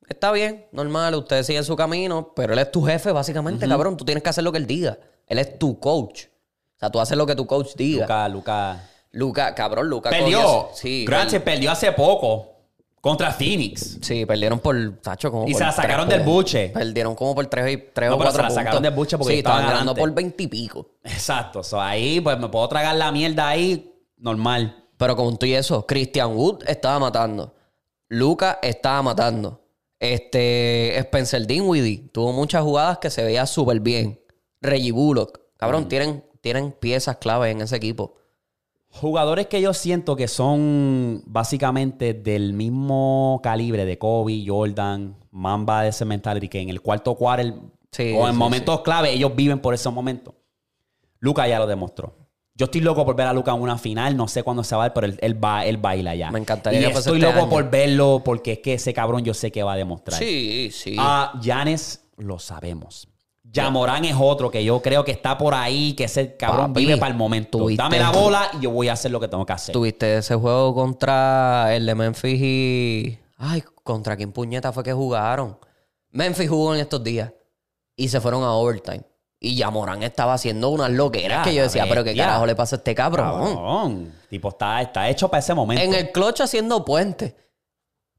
Está 0.07 0.31
bien, 0.31 0.67
normal, 0.71 1.15
ustedes 1.15 1.47
siguen 1.47 1.63
su 1.63 1.75
camino, 1.75 2.31
pero 2.35 2.53
él 2.53 2.59
es 2.59 2.71
tu 2.71 2.83
jefe, 2.83 3.11
básicamente, 3.11 3.67
cabrón. 3.67 3.97
Tú 3.97 4.05
tienes 4.05 4.23
que 4.23 4.29
hacer 4.29 4.43
lo 4.43 4.51
que 4.51 4.59
él 4.59 4.67
diga. 4.67 4.97
Él 5.27 5.39
es 5.39 5.57
tu 5.57 5.79
coach. 5.79 6.25
O 6.25 6.79
sea, 6.79 6.89
tú 6.91 6.99
haces 6.99 7.17
lo 7.17 7.25
que 7.25 7.35
tu 7.35 7.47
coach 7.47 7.75
diga. 7.75 8.03
Luca, 8.03 8.29
Luca... 8.29 8.89
Luca, 9.15 9.55
cabrón, 9.55 9.87
Luca 9.89 10.09
Perdió. 10.09 10.69
Sí, 10.73 11.05
Granche 11.05 11.39
perdió 11.39 11.71
hace 11.71 11.89
poco 11.93 12.51
contra 12.99 13.31
Phoenix. 13.31 13.97
sí, 14.01 14.25
perdieron 14.25 14.59
por, 14.59 14.75
tacho, 15.01 15.31
como 15.31 15.47
Y 15.47 15.51
por 15.53 15.59
se 15.59 15.63
la 15.63 15.73
tres 15.73 15.85
sacaron 15.85 16.09
del 16.09 16.21
buche. 16.21 16.69
Perdieron 16.69 17.15
como 17.15 17.33
por 17.33 17.45
3, 17.45 17.73
y, 17.73 17.77
tres 17.93 18.09
No, 18.09 18.15
o 18.15 18.19
pero 18.19 18.31
4 18.31 18.31
se 18.31 18.37
la 18.41 18.47
puntos. 18.47 18.55
sacaron 18.55 18.83
del 18.83 18.93
buche 18.93 19.17
porque 19.17 19.33
Sí, 19.33 19.37
estaban 19.39 19.59
estaban 19.59 19.85
ganando 19.85 19.95
por 19.95 20.13
20 20.13 20.43
y 20.43 20.47
pico. 20.47 20.89
Exacto. 21.03 21.63
So, 21.63 21.79
ahí 21.79 22.19
pues 22.19 22.37
me 22.39 22.49
puedo 22.49 22.67
tragar 22.67 22.95
la 22.95 23.09
mierda 23.11 23.47
ahí 23.47 23.93
normal. 24.17 24.83
Pero 24.97 25.15
con 25.15 25.37
tú 25.37 25.45
y 25.45 25.53
eso, 25.53 25.85
Christian 25.85 26.35
Wood 26.35 26.63
estaba 26.67 26.99
matando. 26.99 27.53
Luca 28.09 28.59
estaba 28.61 29.01
matando. 29.01 29.61
Este 30.13 30.97
Spencer 30.99 31.45
Dinwiddie 31.47 32.09
tuvo 32.11 32.31
muchas 32.33 32.63
jugadas 32.63 32.99
que 32.99 33.09
se 33.09 33.23
veía 33.23 33.45
súper 33.45 33.79
bien. 33.79 34.19
Reggie 34.61 34.91
Bullock. 34.91 35.39
Cabrón, 35.57 35.87
tienen, 35.87 36.23
tienen 36.41 36.71
piezas 36.71 37.17
clave 37.17 37.51
en 37.51 37.61
ese 37.61 37.75
equipo. 37.75 38.15
Jugadores 38.89 39.47
que 39.47 39.61
yo 39.61 39.73
siento 39.73 40.15
que 40.15 40.27
son 40.27 41.21
básicamente 41.25 42.13
del 42.13 42.53
mismo 42.53 43.41
calibre 43.43 43.85
de 43.85 43.97
Kobe, 43.97 44.43
Jordan, 44.45 45.17
Mamba 45.31 45.83
de 45.83 45.89
ese 45.89 46.05
mentality, 46.05 46.47
que 46.47 46.61
en 46.61 46.69
el 46.69 46.81
cuarto 46.81 47.17
Sí, 47.91 48.13
o 48.13 48.27
en 48.27 48.33
sí, 48.33 48.39
momentos 48.39 48.81
clave 48.81 49.11
ellos 49.11 49.35
viven 49.35 49.59
por 49.59 49.73
esos 49.73 49.93
momentos. 49.93 50.33
Luca 51.19 51.47
ya 51.47 51.59
lo 51.59 51.67
demostró. 51.67 52.24
Yo 52.57 52.65
estoy 52.65 52.79
loco 52.79 53.05
por 53.05 53.17
ver 53.17 53.27
a 53.27 53.33
Luca 53.33 53.51
en 53.51 53.61
una 53.61 53.77
final, 53.77 54.15
no 54.15 54.29
sé 54.29 54.41
cuándo 54.41 54.63
se 54.63 54.75
va 54.75 54.83
a 54.83 54.85
ver, 54.87 54.93
pero 54.93 55.07
él, 55.07 55.19
él 55.21 55.43
va, 55.43 55.65
él 55.65 55.75
baila 55.75 56.15
ya. 56.15 56.31
Me 56.31 56.39
encantaría 56.39 56.79
Y 56.79 56.83
que 56.91 56.97
estoy 56.99 57.17
este 57.19 57.27
loco 57.27 57.41
año. 57.41 57.49
por 57.49 57.69
verlo 57.69 58.21
porque 58.23 58.53
es 58.53 58.59
que 58.59 58.75
ese 58.75 58.93
cabrón 58.93 59.25
yo 59.25 59.33
sé 59.33 59.51
que 59.51 59.61
va 59.61 59.73
a 59.73 59.75
demostrar. 59.75 60.17
Sí, 60.17 60.69
sí. 60.71 60.95
A 60.97 61.33
Yanes 61.41 62.05
lo 62.15 62.39
sabemos. 62.39 63.09
Yamorán 63.43 64.05
es 64.05 64.15
otro 64.17 64.49
que 64.49 64.63
yo 64.63 64.81
creo 64.81 65.03
que 65.03 65.11
está 65.11 65.37
por 65.37 65.53
ahí, 65.53 65.93
que 65.93 66.05
ese 66.05 66.35
cabrón 66.37 66.73
Papi, 66.73 66.85
vive 66.85 66.97
para 66.97 67.11
el 67.11 67.17
momento. 67.17 67.59
Dame 67.75 67.99
la 67.99 68.11
bola 68.11 68.49
y 68.57 68.63
yo 68.63 68.71
voy 68.71 68.87
a 68.87 68.93
hacer 68.93 69.11
lo 69.11 69.19
que 69.19 69.27
tengo 69.27 69.45
que 69.45 69.53
hacer. 69.53 69.73
Tuviste 69.73 70.17
ese 70.17 70.35
juego 70.35 70.73
contra 70.73 71.75
el 71.75 71.85
de 71.85 71.93
Memphis 71.95 72.41
y. 72.41 73.19
Ay, 73.37 73.63
¿contra 73.83 74.15
quién 74.15 74.31
puñeta 74.31 74.71
fue 74.71 74.83
que 74.83 74.93
jugaron? 74.93 75.57
Memphis 76.11 76.49
jugó 76.49 76.73
en 76.73 76.79
estos 76.81 77.03
días 77.03 77.31
y 77.97 78.07
se 78.07 78.19
fueron 78.21 78.43
a 78.43 78.51
overtime. 78.53 79.03
Y 79.45 79.55
Yamorán 79.55 80.01
estaba 80.01 80.33
haciendo 80.33 80.69
unas 80.69 80.89
loqueras 80.89 81.45
que 81.45 81.53
yo 81.53 81.61
decía, 81.61 81.85
pero 81.87 82.03
qué 82.03 82.15
carajo 82.15 82.47
le 82.47 82.55
pasa 82.55 82.75
a 82.75 82.77
este 82.77 82.95
cabrón. 82.95 83.55
Cabrón. 83.55 84.11
Tipo, 84.27 84.49
está, 84.49 84.81
está 84.81 85.07
hecho 85.07 85.29
para 85.29 85.39
ese 85.39 85.53
momento. 85.53 85.83
En 85.83 85.93
el 85.93 86.11
clutch 86.11 86.41
haciendo 86.41 86.83
puente. 86.83 87.35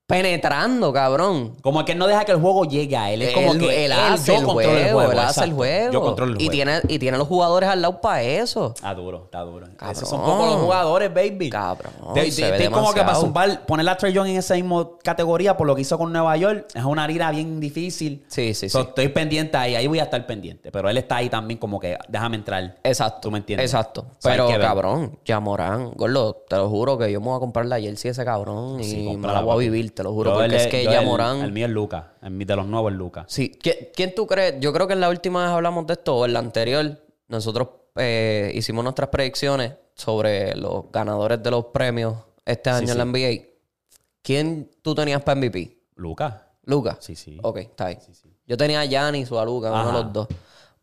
Penetrando, 0.06 0.92
cabrón. 0.92 1.54
Como 1.62 1.84
que 1.84 1.92
él 1.92 1.98
no 1.98 2.06
deja 2.06 2.24
que 2.24 2.32
el 2.32 2.40
juego 2.40 2.64
llegue 2.64 2.96
a 2.96 3.10
él. 3.10 3.22
Es 3.22 3.34
como 3.34 3.52
él, 3.52 3.58
que 3.58 3.84
él 3.86 3.92
hace 3.92 4.32
yo 4.32 4.38
el 4.38 4.44
juego, 4.46 5.02
él 5.02 5.18
hace 5.18 5.44
el 5.44 5.52
juego. 5.52 5.92
Yo 5.92 6.00
controlo 6.00 6.32
el 6.34 6.40
y 6.40 6.46
juego. 6.46 6.52
tiene 6.52 6.80
y 6.88 6.98
tiene 6.98 7.18
los 7.18 7.26
jugadores 7.26 7.68
al 7.68 7.82
lado 7.82 8.00
para 8.00 8.22
eso. 8.22 8.72
Está 8.76 8.94
duro, 8.94 9.22
está 9.24 9.40
duro. 9.40 9.66
Cabrón. 9.76 9.96
Esos 9.96 10.08
son 10.08 10.22
como 10.22 10.46
los 10.46 10.54
jugadores, 10.56 11.12
baby. 11.12 11.50
Cabrón, 11.50 11.92
se 12.30 12.50
ve 12.50 12.58
de- 12.58 12.70
como 12.70 12.92
que 12.92 13.00
para 13.00 13.16
zumbar, 13.16 13.66
poner 13.66 13.88
a 13.88 13.96
Trey 13.96 14.12
Young 14.12 14.28
en 14.28 14.36
esa 14.36 14.54
misma 14.54 14.88
categoría 15.02 15.56
por 15.56 15.66
lo 15.66 15.74
que 15.74 15.82
hizo 15.82 15.98
con 15.98 16.12
Nueva 16.12 16.36
York, 16.36 16.66
es 16.74 16.84
una 16.84 17.06
lira 17.06 17.30
bien 17.32 17.58
difícil. 17.60 18.24
Sí, 18.28 18.54
sí, 18.54 18.68
So, 18.68 18.82
sí. 18.82 18.88
Estoy 18.88 19.08
pendiente 19.08 19.56
ahí, 19.56 19.74
ahí 19.74 19.86
voy 19.86 19.98
a 19.98 20.04
estar 20.04 20.24
pendiente. 20.26 20.70
Pero 20.70 20.88
él 20.88 20.96
está 20.98 21.16
ahí 21.16 21.28
también 21.28 21.58
como 21.58 21.80
que, 21.80 21.98
déjame 22.08 22.36
entrar. 22.36 22.76
Exacto. 22.84 23.18
¿Tú 23.22 23.30
me 23.32 23.38
entiendes? 23.38 23.70
Exacto. 23.72 24.02
So, 24.18 24.28
Pero, 24.28 24.48
cabrón, 24.60 25.18
ya 25.24 25.40
Morán, 25.40 25.90
gordo, 25.94 26.44
te 26.48 26.56
lo 26.56 26.68
juro 26.68 26.96
que 26.96 27.10
yo 27.10 27.20
me 27.20 27.26
voy 27.26 27.36
a 27.36 27.40
comprar 27.40 27.66
la 27.66 27.80
jersey 27.80 28.12
ese 28.12 28.24
cabrón 28.24 28.80
y 28.80 28.84
Sí, 28.84 29.16
me 29.16 29.26
la 29.32 29.40
voy 29.40 29.54
a 29.54 29.58
vivir, 29.58 29.92
te 29.96 30.02
lo 30.04 30.12
juro. 30.12 30.30
Yo 30.30 30.36
porque 30.36 30.54
el- 30.54 30.60
es 30.60 30.66
que 30.68 30.84
ya 30.84 31.00
el- 31.00 31.06
Morán. 31.06 31.40
El 31.40 31.50
mío 31.50 31.66
es 31.66 31.72
Lucas. 31.72 32.04
El 32.22 32.30
mío 32.30 32.46
de 32.46 32.54
los 32.56 32.66
nuevos 32.66 32.92
es 32.92 32.98
Lucas. 32.98 33.24
Sí. 33.28 33.58
¿Qui- 33.60 33.88
¿Quién 33.94 34.14
tú 34.14 34.26
crees? 34.28 34.54
Yo 34.60 34.72
creo 34.72 34.86
que 34.86 34.92
en 34.92 35.00
la 35.00 35.08
última 35.08 35.42
vez 35.42 35.50
hablamos 35.50 35.86
de 35.88 35.94
esto, 35.94 36.14
o 36.16 36.24
en 36.24 36.32
la 36.34 36.38
anterior, 36.38 37.00
nosotros 37.28 37.68
eh, 37.96 38.52
hicimos 38.54 38.84
nuestras 38.84 39.08
predicciones 39.08 39.72
sobre 39.94 40.54
los 40.54 40.92
ganadores 40.92 41.42
de 41.42 41.50
los 41.50 41.64
premios 41.66 42.14
este 42.44 42.68
año 42.70 42.92
en 42.92 42.98
la 42.98 43.04
NBA. 43.06 43.42
¿Quién 44.22 44.70
tú 44.82 44.94
tenías 44.94 45.22
para 45.22 45.40
MVP? 45.40 45.78
Lucas. 45.96 46.34
Lucas. 46.64 46.98
Sí, 47.00 47.16
sí. 47.16 47.38
Ok, 47.42 47.58
está 47.58 47.88
bien. 47.88 48.00
Yo 48.46 48.56
tenía 48.56 48.80
a 48.80 48.84
Giannis 48.84 49.30
o 49.32 49.40
a 49.40 49.44
Lucas, 49.44 49.70
uno 49.72 49.86
de 49.86 49.92
los 50.04 50.12
dos. 50.12 50.28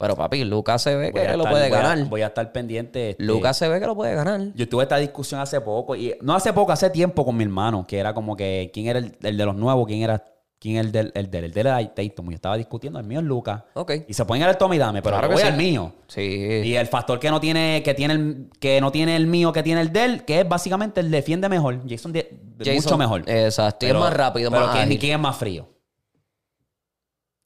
Pero 0.04 0.18
papi, 0.18 0.44
Lucas 0.44 0.82
se 0.82 0.96
ve 0.98 1.12
Voy 1.12 1.22
que 1.22 1.38
lo 1.38 1.46
puede 1.46 1.70
voy 1.70 1.78
a- 1.78 1.82
ganar. 1.82 2.06
voy 2.10 2.22
a 2.24 2.28
estar 2.28 2.52
pendiente. 2.52 3.12
este, 3.12 3.24
Lucas 3.24 3.56
se 3.58 3.70
ve 3.70 3.80
que 3.80 3.86
lo 3.88 3.96
puede 3.96 4.14
ganar. 4.14 4.42
Yo 4.54 4.68
tuve 4.68 4.84
esta 4.84 4.98
discusión 4.98 5.40
hace 5.40 5.62
poco, 5.62 5.96
y 5.96 6.14
no 6.22 6.36
hace 6.36 6.52
poco, 6.52 6.74
hace 6.74 6.90
tiempo 6.90 7.24
con 7.24 7.38
mi 7.38 7.46
hermano, 7.46 7.88
que 7.88 7.98
era 8.00 8.14
como 8.14 8.36
que 8.36 8.70
quién 8.74 8.88
era 8.88 9.00
el, 9.00 9.18
el 9.24 9.38
de 9.38 9.46
los 9.46 9.56
nuevos, 9.56 9.88
quién 9.88 10.02
era 10.02 10.22
quién 10.60 10.78
el 10.78 10.92
del 10.92 11.12
el 11.16 11.30
del, 11.32 11.46
el 11.46 11.52
del 11.54 11.90
Tatum. 11.94 12.30
Yo 12.30 12.36
estaba 12.36 12.56
discutiendo, 12.58 12.98
el 13.00 13.06
mío 13.06 13.20
es 13.20 13.26
Lucas. 13.26 13.64
Ok. 13.76 13.92
Y 14.08 14.14
se 14.14 14.24
pueden 14.26 14.44
ir 14.44 14.50
al 14.50 14.58
Tommy 14.58 14.78
Dame, 14.78 15.02
pero 15.02 15.16
Claro 15.16 15.28
que 15.30 15.34
voy 15.36 15.42
sí. 15.44 15.48
al 15.50 15.58
mío. 15.58 15.94
Sí. 16.08 16.22
Y 16.66 16.76
el 16.76 16.88
factor 16.88 17.20
que 17.20 17.30
no 17.32 17.40
tiene, 17.40 17.82
que 17.84 17.94
tiene 17.94 18.14
el, 18.14 18.50
que 18.60 18.80
no 18.82 18.92
tiene 18.92 19.16
el 19.16 19.26
mío, 19.28 19.52
que 19.54 19.64
tiene 19.64 19.80
el 19.82 19.92
del, 19.94 20.26
que 20.26 20.42
es 20.42 20.48
básicamente 20.50 21.00
el 21.02 21.12
defiende 21.12 21.48
mejor. 21.50 21.82
Jason, 21.90 22.12
de- 22.14 22.30
Jason- 22.60 22.76
mucho 22.76 22.98
mejor. 22.98 23.24
Exacto. 23.30 23.86
y 23.86 23.88
es 23.88 23.94
Pero- 23.94 24.00
más 24.02 24.14
rápido, 24.14 24.52
pero 24.52 24.66
más 24.68 24.76
¿quién, 24.76 24.86
ágil. 24.88 25.00
¿quién 25.00 25.14
es 25.14 25.20
más 25.20 25.36
frío? 25.38 25.70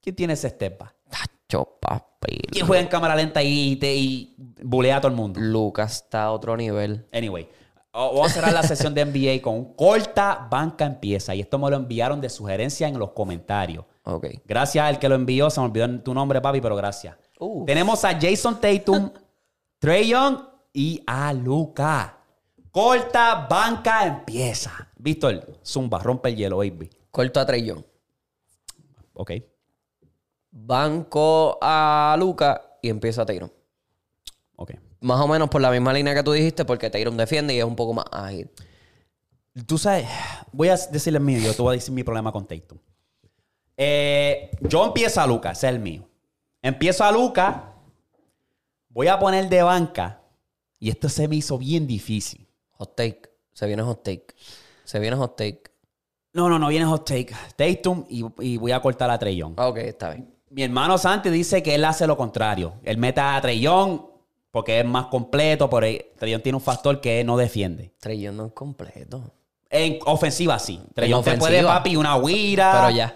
¿Quién 0.01 0.15
tiene 0.15 0.33
ese 0.33 0.49
step 0.49 0.79
back? 0.79 0.95
Tacho, 1.09 1.77
papi. 1.81 2.16
¿Quién 2.19 2.65
juega 2.65 2.81
en 2.81 2.89
cámara 2.89 3.15
lenta 3.15 3.43
y, 3.43 3.75
te, 3.75 3.95
y 3.95 4.35
bulea 4.63 4.97
a 4.97 5.01
todo 5.01 5.11
el 5.11 5.17
mundo? 5.17 5.39
Lucas 5.39 6.03
está 6.03 6.23
a 6.23 6.31
otro 6.31 6.57
nivel. 6.57 7.05
Anyway, 7.13 7.47
vamos 7.93 8.31
a 8.31 8.33
cerrar 8.33 8.53
la 8.53 8.63
sesión 8.63 8.93
de 8.93 9.05
NBA 9.05 9.41
con 9.41 9.55
un 9.55 9.73
corta 9.75 10.47
banca 10.49 10.85
empieza. 10.85 11.35
Y 11.35 11.41
esto 11.41 11.59
me 11.59 11.69
lo 11.69 11.77
enviaron 11.77 12.19
de 12.19 12.29
sugerencia 12.29 12.87
en 12.87 12.97
los 12.97 13.11
comentarios. 13.11 13.85
Ok. 14.03 14.27
Gracias 14.45 14.85
al 14.85 14.99
que 14.99 15.09
lo 15.09 15.15
envió. 15.15 15.49
Se 15.49 15.59
me 15.59 15.67
olvidó 15.67 15.99
tu 15.99 16.13
nombre, 16.13 16.41
papi, 16.41 16.61
pero 16.61 16.75
gracias. 16.75 17.15
Uh. 17.39 17.65
Tenemos 17.65 18.03
a 18.03 18.19
Jason 18.19 18.59
Tatum, 18.59 19.11
Trey 19.79 20.07
Young 20.07 20.39
y 20.73 21.01
a 21.05 21.33
Luca. 21.33 22.17
Corta 22.71 23.47
banca 23.49 24.05
empieza. 24.05 24.89
Víctor, 24.97 25.59
zumba, 25.63 25.99
rompe 25.99 26.29
el 26.29 26.35
hielo, 26.35 26.57
baby. 26.57 26.89
Corto 27.11 27.39
a 27.39 27.45
Trey 27.45 27.65
Young. 27.65 27.83
Ok. 29.13 29.31
Banco 30.59 31.59
a 31.61 32.15
Lucas 32.19 32.59
y 32.81 32.89
empieza 32.89 33.25
Tyron. 33.25 33.51
Ok. 34.55 34.71
Más 35.01 35.19
o 35.21 35.27
menos 35.27 35.49
por 35.49 35.61
la 35.61 35.69
misma 35.69 35.93
línea 35.93 36.15
que 36.15 36.23
tú 36.23 36.31
dijiste, 36.31 36.65
porque 36.65 36.89
Tyron 36.89 37.15
defiende 37.15 37.53
y 37.53 37.59
es 37.59 37.63
un 37.63 37.75
poco 37.75 37.93
más 37.93 38.05
ágil. 38.11 38.49
Tú 39.67 39.77
sabes, 39.77 40.07
voy 40.51 40.69
a 40.69 40.77
decirle 40.77 41.17
el 41.19 41.23
mío, 41.23 41.39
yo 41.39 41.53
te 41.53 41.61
voy 41.61 41.73
a 41.73 41.77
decir 41.77 41.93
mi 41.93 42.03
problema 42.03 42.31
con 42.31 42.47
Tatum. 42.47 42.79
Eh, 43.75 44.49
yo 44.61 44.85
empiezo 44.85 45.21
a 45.21 45.27
Luca, 45.27 45.51
ese 45.51 45.67
es 45.67 45.73
el 45.73 45.79
mío. 45.79 46.07
Empiezo 46.61 47.03
a 47.03 47.11
Luca, 47.11 47.75
voy 48.89 49.07
a 49.07 49.19
poner 49.19 49.49
de 49.49 49.61
banca, 49.61 50.21
y 50.79 50.89
esto 50.89 51.07
se 51.07 51.27
me 51.27 51.35
hizo 51.35 51.57
bien 51.59 51.85
difícil. 51.85 52.47
Hot 52.71 52.95
take. 52.95 53.21
Se 53.53 53.65
viene 53.67 53.83
hot 53.83 54.03
take. 54.03 54.27
Se 54.83 54.99
viene 54.99 55.15
hot 55.15 55.35
take. 55.35 55.63
No, 56.33 56.49
no, 56.49 56.57
no 56.59 56.67
viene 56.67 56.85
hot 56.85 57.05
take. 57.07 57.33
Tatum 57.55 58.05
y, 58.09 58.25
y 58.39 58.57
voy 58.57 58.71
a 58.71 58.79
cortar 58.81 59.09
a 59.09 59.17
Trey 59.17 59.35
Young. 59.35 59.53
Ah, 59.57 59.67
Ok, 59.69 59.77
está 59.77 60.11
bien. 60.11 60.36
Mi 60.49 60.63
hermano 60.63 60.97
Santi 60.97 61.29
dice 61.29 61.61
que 61.61 61.75
él 61.75 61.83
hace 61.85 62.07
lo 62.07 62.15
contrario. 62.15 62.75
Él 62.83 62.97
mete 62.97 63.21
a 63.21 63.41
Young 63.51 63.99
porque 64.51 64.79
es 64.79 64.85
más 64.85 65.07
completo, 65.07 65.69
pero 65.69 65.85
Trey 66.17 66.31
Young 66.31 66.41
tiene 66.41 66.55
un 66.55 66.61
factor 66.61 67.01
que 67.01 67.23
no 67.23 67.37
defiende. 67.37 67.93
Young 68.01 68.35
no 68.35 68.45
es 68.47 68.53
completo. 68.53 69.21
En 69.69 69.99
ofensiva 70.05 70.57
sí. 70.59 70.81
Young 70.95 71.23
te 71.23 71.37
puede, 71.37 71.63
papi, 71.63 71.95
una 71.95 72.17
guira. 72.17 72.71
Pero 72.79 72.95
ya. 72.95 73.15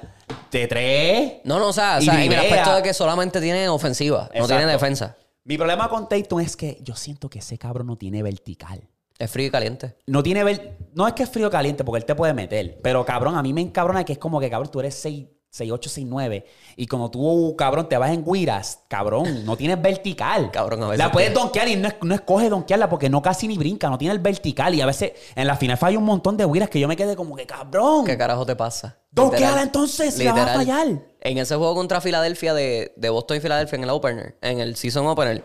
De 0.52 0.68
tres. 0.68 1.34
No, 1.46 1.60
no, 1.60 1.70
o 1.70 1.74
sea, 1.74 1.98
o 1.98 2.02
Y 2.02 2.06
sea, 2.06 2.24
en 2.24 2.32
el 2.32 2.40
aspecto 2.40 2.76
de 2.76 2.84
que 2.84 2.94
solamente 2.94 3.40
tiene 3.40 3.70
ofensiva, 3.70 4.30
no 4.38 4.48
tiene 4.48 4.66
defensa. 4.66 5.18
Mi 5.44 5.58
problema 5.58 5.90
con 5.90 6.08
Tatum 6.08 6.42
es 6.42 6.56
que 6.56 6.78
yo 6.82 6.96
siento 6.96 7.30
que 7.30 7.40
ese 7.40 7.58
cabrón 7.58 7.88
no 7.88 7.96
tiene 7.96 8.22
vertical. 8.22 8.82
Es 9.18 9.32
frío 9.32 9.48
y 9.48 9.52
caliente. 9.52 9.96
No 10.08 10.24
tiene 10.24 10.44
ver... 10.44 10.78
No 10.94 11.08
es 11.08 11.14
que 11.14 11.24
es 11.24 11.30
frío 11.30 11.48
o 11.48 11.52
caliente, 11.52 11.84
porque 11.84 12.00
él 12.00 12.06
te 12.06 12.16
puede 12.16 12.34
meter. 12.34 12.80
Pero 12.82 13.06
cabrón, 13.06 13.38
a 13.38 13.44
mí 13.44 13.54
me 13.54 13.62
encabrona 13.62 14.04
que 14.04 14.14
es 14.14 14.20
como 14.20 14.40
que, 14.40 14.50
cabrón, 14.50 14.72
tú 14.72 14.80
eres 14.80 14.96
6, 14.96 15.28
6 15.52 15.70
8, 15.70 15.90
6, 15.90 16.08
9. 16.10 16.46
Y 16.78 16.88
cuando 16.88 17.12
tú, 17.12 17.56
cabrón, 17.58 17.90
te 17.90 17.98
vas 17.98 18.12
en 18.12 18.24
guiras, 18.24 18.80
cabrón, 18.88 19.46
no 19.46 19.58
tienes 19.58 19.82
vertical. 19.82 20.50
Cabrón, 20.50 20.82
a 20.84 20.88
veces 20.88 21.00
La 21.06 21.12
puedes 21.12 21.34
te- 21.34 21.40
donkear 21.40 21.68
y 21.68 21.76
no, 21.76 21.90
no 22.04 22.16
escoge 22.16 22.50
donkearla 22.50 22.90
porque 22.90 23.10
no 23.10 23.22
casi 23.22 23.50
ni 23.50 23.58
brinca, 23.58 23.90
no 23.90 23.98
tiene 23.98 24.14
el 24.14 24.20
vertical. 24.20 24.74
Y 24.74 24.80
a 24.82 24.86
veces 24.86 25.12
en 25.36 25.46
la 25.48 25.58
final 25.58 25.78
falla 25.78 25.98
un 25.98 26.06
montón 26.06 26.38
de 26.38 26.46
guiras 26.46 26.70
que 26.70 26.80
yo 26.80 26.88
me 26.88 26.96
quedé 26.96 27.18
como 27.18 27.36
que, 27.36 27.46
cabrón. 27.46 28.06
¿Qué 28.06 28.18
carajo 28.18 28.46
te 28.46 28.56
pasa? 28.56 28.98
Donkeala 29.12 29.48
Literal. 29.48 29.64
entonces, 29.66 30.14
si 30.14 30.24
la 30.24 30.32
vas 30.32 30.48
a 30.50 30.54
fallar. 30.56 30.88
En 31.20 31.38
ese 31.38 31.56
juego 31.56 31.76
contra 31.76 32.00
Filadelfia 32.00 32.54
de, 32.54 32.94
de 32.96 33.10
Boston 33.10 33.36
y 33.38 33.40
Filadelfia 33.42 33.76
en 33.76 33.84
el 33.84 33.90
opener, 33.90 34.38
en 34.42 34.60
el 34.62 34.78
season 34.78 35.06
opener, 35.06 35.44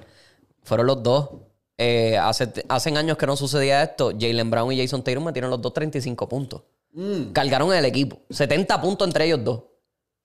fueron 0.62 0.86
los 0.86 1.02
dos. 1.02 1.30
Eh, 1.78 2.16
hace, 2.16 2.50
hacen 2.68 2.96
años 2.96 3.18
que 3.18 3.26
no 3.26 3.36
sucedía 3.36 3.82
esto. 3.82 4.12
Jalen 4.18 4.50
Brown 4.50 4.72
y 4.72 4.80
Jason 4.80 5.02
Tatum 5.02 5.24
metieron 5.24 5.50
los 5.50 5.60
dos 5.60 5.74
35 5.74 6.28
puntos. 6.28 6.62
Mm. 6.92 7.32
Cargaron 7.32 7.74
el 7.74 7.84
equipo. 7.84 8.18
70 8.30 8.80
puntos 8.80 9.06
entre 9.08 9.26
ellos 9.26 9.42
dos. 9.44 9.62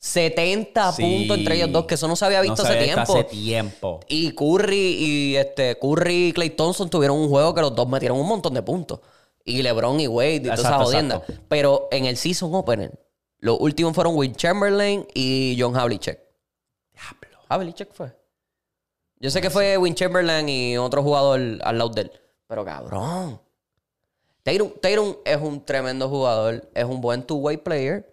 70 0.02 0.92
Sí. 0.94 1.04
puntos 1.04 1.38
entre 1.38 1.56
ellos 1.58 1.72
dos, 1.72 1.86
que 1.86 1.94
eso 1.94 2.08
no 2.08 2.16
se 2.16 2.26
había 2.26 2.42
visto 2.42 2.64
No 2.64 2.68
se 2.68 2.74
hace 2.74 2.84
tiempo. 2.86 3.02
Hace 3.02 3.24
tiempo. 3.26 4.00
Y 4.08 4.32
Curry 4.34 4.96
y 4.98 5.36
este 5.36 5.78
Curry 5.78 6.30
y 6.30 6.34
Clay 6.34 6.50
Thompson 6.50 6.90
tuvieron 6.90 7.18
un 7.18 7.30
juego 7.30 7.54
que 7.54 7.62
los 7.62 7.76
dos 7.76 7.88
metieron 7.88 8.20
un 8.20 8.28
montón 8.28 8.56
de 8.56 8.64
puntos. 8.64 9.00
Y 9.46 9.62
LeBron 9.62 10.00
y 10.00 10.08
Wade 10.08 10.36
y 10.36 10.42
toda 10.42 10.56
esa 10.56 10.78
jodienda. 10.80 11.18
exacto. 11.18 11.44
Pero 11.48 11.88
en 11.92 12.06
el 12.06 12.18
season 12.18 12.54
opener, 12.56 12.92
los 13.38 13.60
últimos 13.60 13.94
fueron 13.94 14.16
Will 14.16 14.36
Chamberlain 14.36 15.06
y 15.14 15.56
John 15.60 15.78
Havlicek. 15.78 16.20
Diablo. 16.94 17.40
Havlicek 17.48 17.94
fue. 17.94 18.12
Yo 19.20 19.30
sé 19.30 19.40
que 19.40 19.52
fue 19.52 19.78
Will 19.78 19.94
Chamberlain 19.94 20.50
y 20.50 20.78
otro 20.80 21.04
jugador 21.04 21.40
al 21.64 21.78
lado 21.78 21.90
de 21.92 22.02
él. 22.02 22.12
Pero 22.48 22.66
cabrón. 22.66 23.40
Tatum, 24.42 24.72
Tatum 24.82 25.16
es 25.24 25.38
un 25.40 25.64
tremendo 25.64 26.10
jugador. 26.10 26.68
Es 26.74 26.86
un 26.86 27.00
buen 27.02 27.22
two-way 27.22 27.58
player. 27.58 28.11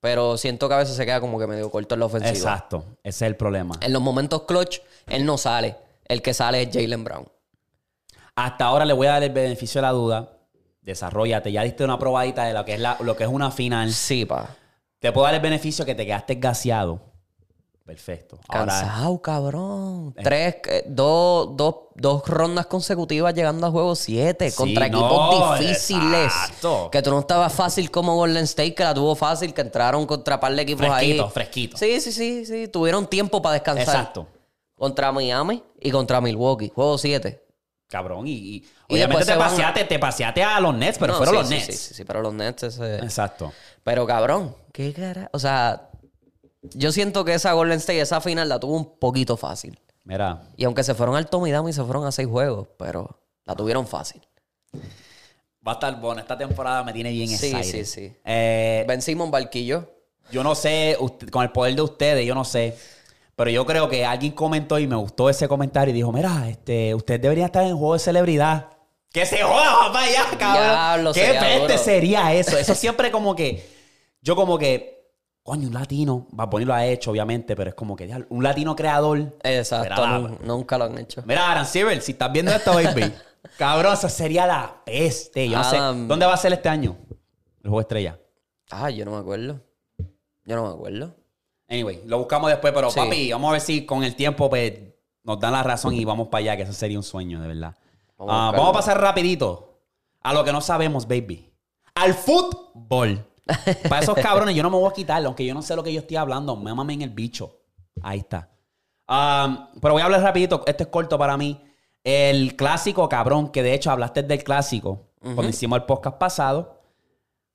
Pero 0.00 0.36
siento 0.36 0.68
que 0.68 0.74
a 0.74 0.78
veces 0.78 0.96
se 0.96 1.04
queda 1.04 1.20
como 1.20 1.38
que 1.38 1.46
medio 1.46 1.70
corto 1.70 1.94
en 1.94 2.00
la 2.00 2.06
ofensiva. 2.06 2.32
Exacto. 2.32 2.84
Ese 3.02 3.24
es 3.24 3.30
el 3.30 3.36
problema. 3.36 3.74
En 3.80 3.92
los 3.92 4.00
momentos 4.00 4.42
clutch, 4.42 4.80
él 5.06 5.24
no 5.26 5.38
sale. 5.38 5.76
El 6.04 6.22
que 6.22 6.34
sale 6.34 6.62
es 6.62 6.68
Jalen 6.72 7.04
Brown. 7.04 7.28
Hasta 8.36 8.66
ahora 8.66 8.84
le 8.84 8.92
voy 8.92 9.08
a 9.08 9.12
dar 9.12 9.22
el 9.24 9.32
beneficio 9.32 9.80
de 9.80 9.86
la 9.86 9.92
duda. 9.92 10.32
Desarrollate. 10.82 11.50
Ya 11.50 11.64
diste 11.64 11.84
una 11.84 11.98
probadita 11.98 12.44
de 12.44 12.54
lo 12.54 12.64
que 12.64 12.74
es, 12.74 12.80
la, 12.80 12.96
lo 13.00 13.16
que 13.16 13.24
es 13.24 13.30
una 13.30 13.50
final. 13.50 13.92
Sí, 13.92 14.24
pa. 14.24 14.56
Te 15.00 15.12
puedo 15.12 15.26
dar 15.26 15.34
el 15.34 15.40
beneficio 15.40 15.84
que 15.84 15.94
te 15.94 16.06
quedaste 16.06 16.36
gaseado. 16.36 17.00
Perfecto. 17.88 18.38
Ahora, 18.48 18.66
Cansado, 18.82 19.22
cabrón. 19.22 20.14
Tres, 20.22 20.56
eh, 20.68 20.84
dos, 20.86 21.56
dos, 21.56 21.74
dos 21.94 22.22
rondas 22.28 22.66
consecutivas 22.66 23.32
llegando 23.32 23.66
a 23.66 23.70
juego 23.70 23.96
siete 23.96 24.50
Sí, 24.50 24.56
contra 24.58 24.90
no, 24.90 24.98
equipos 24.98 25.58
difíciles. 25.60 26.24
exacto. 26.26 26.90
Que 26.92 27.00
tú 27.00 27.08
no 27.10 27.20
estabas 27.20 27.50
fácil 27.50 27.90
como 27.90 28.14
Golden 28.14 28.44
State, 28.44 28.74
que 28.74 28.84
la 28.84 28.92
tuvo 28.92 29.14
fácil, 29.16 29.54
que 29.54 29.62
entraron 29.62 30.04
contra 30.04 30.38
par 30.38 30.54
de 30.54 30.60
equipos 30.60 30.86
Fresquito, 30.86 31.24
ahí. 31.24 31.30
fresquito. 31.30 31.76
Sí, 31.78 31.98
sí, 32.02 32.12
sí, 32.12 32.44
sí. 32.44 32.68
Tuvieron 32.68 33.06
tiempo 33.06 33.40
para 33.40 33.54
descansar. 33.54 33.86
exacto. 33.86 34.26
Contra 34.74 35.10
Miami 35.10 35.62
y 35.80 35.90
contra 35.90 36.20
Milwaukee. 36.20 36.68
Juego 36.74 36.98
siete. 36.98 37.42
Cabrón. 37.88 38.26
Y, 38.26 38.32
y- 38.32 38.56
Y 38.90 38.94
obviamente 38.96 39.24
te 39.24 39.34
van- 39.34 39.48
paseaste, 39.48 39.84
te 39.84 39.98
paseaste 39.98 40.42
a 40.44 40.60
los 40.60 40.74
Nets, 40.74 40.98
pero 40.98 41.14
No, 41.14 41.18
fueron 41.20 41.34
sí, 41.36 41.40
los 41.40 41.48
sí, 41.48 41.54
Nets. 41.54 41.66
Sí, 41.66 41.72
sí, 41.88 41.94
sí, 41.94 42.04
pero 42.04 42.20
los 42.20 42.34
Nets. 42.34 42.64
ese- 42.64 42.96
Exacto. 42.98 43.50
Pero 43.82 44.06
cabrón, 44.06 44.54
qué 44.74 44.92
cara. 44.92 45.30
O 45.32 45.38
sea, 45.38 45.87
yo 46.62 46.92
siento 46.92 47.24
que 47.24 47.34
esa 47.34 47.52
Golden 47.52 47.78
State, 47.78 48.00
esa 48.00 48.20
final 48.20 48.48
la 48.48 48.58
tuvo 48.60 48.76
un 48.76 48.98
poquito 48.98 49.36
fácil. 49.36 49.78
Mira, 50.04 50.42
Y 50.56 50.64
aunque 50.64 50.82
se 50.84 50.94
fueron 50.94 51.16
al 51.16 51.28
Tommy 51.28 51.50
Dame 51.50 51.70
y 51.70 51.72
se 51.72 51.84
fueron 51.84 52.06
a 52.06 52.12
seis 52.12 52.26
juegos, 52.28 52.68
pero 52.78 53.20
la 53.44 53.54
tuvieron 53.54 53.86
fácil. 53.86 54.22
va 55.66 55.72
a 55.72 55.74
estar 55.74 56.00
bueno. 56.00 56.20
Esta 56.20 56.36
temporada 56.38 56.82
me 56.84 56.92
tiene 56.92 57.10
bien 57.10 57.28
Sí, 57.28 57.50
excited. 57.50 57.84
sí, 57.84 58.06
sí. 58.08 58.16
Eh, 58.24 58.84
Ben 58.88 59.02
Simon 59.02 59.30
Barquillo. 59.30 59.90
Yo 60.30 60.42
no 60.42 60.54
sé, 60.54 60.96
usted- 61.00 61.28
con 61.30 61.42
el 61.42 61.50
poder 61.52 61.74
de 61.74 61.82
ustedes, 61.82 62.26
yo 62.26 62.34
no 62.34 62.44
sé. 62.44 62.76
Pero 63.36 63.50
yo 63.50 63.64
creo 63.66 63.88
que 63.88 64.04
alguien 64.04 64.32
comentó 64.32 64.78
y 64.78 64.86
me 64.86 64.96
gustó 64.96 65.28
ese 65.30 65.46
comentario 65.46 65.92
y 65.92 65.96
dijo, 65.96 66.10
mira, 66.12 66.48
este, 66.48 66.94
usted 66.94 67.20
debería 67.20 67.46
estar 67.46 67.64
en 67.64 67.76
juego 67.76 67.94
de 67.94 68.00
celebridad. 68.00 68.66
Que 69.12 69.24
se 69.24 69.42
joda, 69.42 69.74
papá, 69.86 70.02
ya, 70.10 70.36
cabrón. 70.38 70.62
Diablo, 70.64 71.12
¿Qué 71.12 71.20
sería 71.26 71.40
peste 71.40 71.58
duro. 71.60 71.78
sería 71.78 72.32
eso? 72.34 72.58
Eso 72.58 72.74
siempre 72.74 73.10
como 73.10 73.34
que... 73.36 73.66
yo 74.22 74.34
como 74.36 74.58
que, 74.58 74.97
coño, 75.48 75.68
un 75.68 75.72
latino, 75.72 76.26
va 76.38 76.44
a 76.44 76.50
ponerlo 76.50 76.74
ha 76.74 76.84
hecho, 76.84 77.10
obviamente, 77.10 77.56
pero 77.56 77.70
es 77.70 77.74
como 77.74 77.96
que, 77.96 78.06
un 78.28 78.44
latino 78.44 78.76
creador. 78.76 79.34
Exacto, 79.42 80.36
nunca 80.44 80.76
lo 80.76 80.84
han 80.84 80.98
hecho. 80.98 81.22
Mira, 81.24 81.50
Aaron 81.50 81.64
Silver, 81.64 82.02
si 82.02 82.12
estás 82.12 82.30
viendo 82.30 82.52
esto, 82.52 82.74
baby, 82.74 83.10
cabrón, 83.56 83.94
eso 83.94 84.10
sería 84.10 84.46
la 84.46 84.82
peste. 84.84 85.48
Yo 85.48 85.56
no 85.56 85.64
sé. 85.64 85.78
¿dónde 85.78 86.26
va 86.26 86.34
a 86.34 86.36
ser 86.36 86.52
este 86.52 86.68
año? 86.68 86.98
El 87.62 87.70
juego 87.70 87.80
estrella. 87.80 88.18
Ah, 88.70 88.90
yo 88.90 89.06
no 89.06 89.12
me 89.12 89.16
acuerdo. 89.16 89.58
Yo 90.44 90.54
no 90.54 90.64
me 90.64 90.74
acuerdo. 90.74 91.14
Anyway, 91.66 92.02
lo 92.04 92.18
buscamos 92.18 92.50
después, 92.50 92.74
pero 92.74 92.90
Sí. 92.90 93.00
papi, 93.00 93.32
vamos 93.32 93.48
a 93.48 93.52
ver 93.52 93.60
si 93.62 93.86
con 93.86 94.04
el 94.04 94.14
tiempo 94.16 94.50
pues, 94.50 94.74
nos 95.22 95.40
dan 95.40 95.52
la 95.52 95.62
razón 95.62 95.94
y 95.94 96.04
vamos 96.04 96.28
para 96.28 96.40
allá, 96.40 96.56
que 96.58 96.64
eso 96.64 96.74
sería 96.74 96.98
un 96.98 97.02
sueño, 97.02 97.40
de 97.40 97.48
verdad. 97.48 97.74
Vamos 98.18 98.34
a 98.34 98.48
Ah, 98.48 98.50
vamos 98.52 98.68
a 98.68 98.72
pasar 98.74 99.00
rapidito 99.00 99.80
a 100.20 100.34
lo 100.34 100.44
que 100.44 100.52
no 100.52 100.60
sabemos, 100.60 101.08
baby. 101.08 101.50
Al 101.94 102.12
fútbol. 102.12 103.24
para 103.88 104.02
esos 104.02 104.16
cabrones, 104.16 104.54
yo 104.54 104.62
no 104.62 104.70
me 104.70 104.76
voy 104.76 104.90
a 104.90 104.92
quitar, 104.92 105.24
aunque 105.24 105.44
yo 105.44 105.54
no 105.54 105.62
sé 105.62 105.74
lo 105.74 105.82
que 105.82 105.92
yo 105.92 106.00
estoy 106.00 106.16
hablando. 106.16 106.56
Me 106.56 106.74
mamen 106.74 107.02
el 107.02 107.10
bicho. 107.10 107.60
Ahí 108.02 108.20
está. 108.20 108.50
Ah, 109.06 109.70
pero 109.80 109.94
voy 109.94 110.02
a 110.02 110.04
hablar 110.04 110.22
rapidito. 110.22 110.62
Esto 110.66 110.84
es 110.84 110.88
corto 110.88 111.18
para 111.18 111.36
mí. 111.36 111.60
El 112.04 112.56
clásico, 112.56 113.08
cabrón, 113.08 113.48
que 113.50 113.62
de 113.62 113.74
hecho 113.74 113.90
hablaste 113.90 114.22
del 114.22 114.44
clásico 114.44 115.08
cuando 115.20 115.48
hicimos 115.48 115.78
el 115.78 115.84
podcast 115.84 116.16
pasado. 116.18 116.80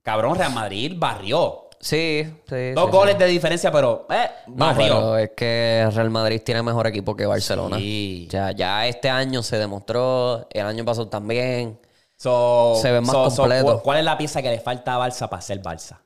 Cabrón, 0.01 0.35
Real 0.35 0.53
Madrid 0.53 0.93
barrió. 0.97 1.69
Sí, 1.79 2.25
sí. 2.47 2.71
Dos 2.71 2.85
sí, 2.85 2.91
goles 2.91 3.13
sí. 3.15 3.19
de 3.19 3.25
diferencia, 3.27 3.71
pero 3.71 4.07
eh, 4.09 4.29
No, 4.47 4.65
barrió. 4.65 4.85
pero 4.85 5.17
es 5.17 5.31
que 5.35 5.89
Real 5.91 6.09
Madrid 6.09 6.41
tiene 6.43 6.61
mejor 6.63 6.87
equipo 6.87 7.15
que 7.15 7.25
Barcelona. 7.25 7.77
Sí. 7.77 8.27
Ya, 8.29 8.51
ya 8.51 8.87
este 8.87 9.09
año 9.09 9.43
se 9.43 9.57
demostró, 9.57 10.47
el 10.51 10.65
año 10.65 10.83
pasado 10.85 11.07
también. 11.07 11.79
So- 12.17 12.75
Se 12.81 12.91
ve 12.91 13.01
más 13.01 13.11
so- 13.11 13.41
completo. 13.41 13.77
¿cu- 13.77 13.83
¿Cuál 13.83 13.99
es 13.99 14.05
la 14.05 14.17
pieza 14.17 14.41
que 14.41 14.49
le 14.49 14.59
falta 14.59 14.95
a 14.95 14.99
Barça 15.07 15.27
para 15.29 15.41
ser 15.41 15.61
Barça? 15.61 15.99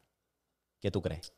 ¿Qué 0.82 0.90
tú 0.92 1.02
crees? 1.02 1.34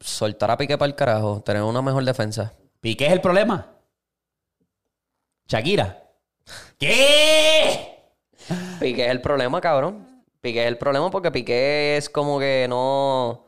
Soltar 0.00 0.50
a 0.50 0.56
Piqué 0.56 0.78
para 0.78 0.88
el 0.88 0.94
carajo, 0.94 1.42
tener 1.44 1.62
una 1.62 1.82
mejor 1.82 2.04
defensa. 2.04 2.54
¿Piqué 2.80 3.06
es 3.06 3.12
el 3.12 3.20
problema? 3.20 3.74
¿Shakira? 5.48 6.02
¿Qué? 6.78 8.12
Piqué 8.80 9.04
es 9.06 9.10
el 9.10 9.20
problema, 9.20 9.60
cabrón. 9.60 10.06
Piqué 10.40 10.62
es 10.62 10.68
el 10.68 10.78
problema 10.78 11.10
porque 11.10 11.30
Piqué 11.30 11.96
es 11.96 12.08
como 12.08 12.38
que 12.38 12.66
no. 12.68 13.44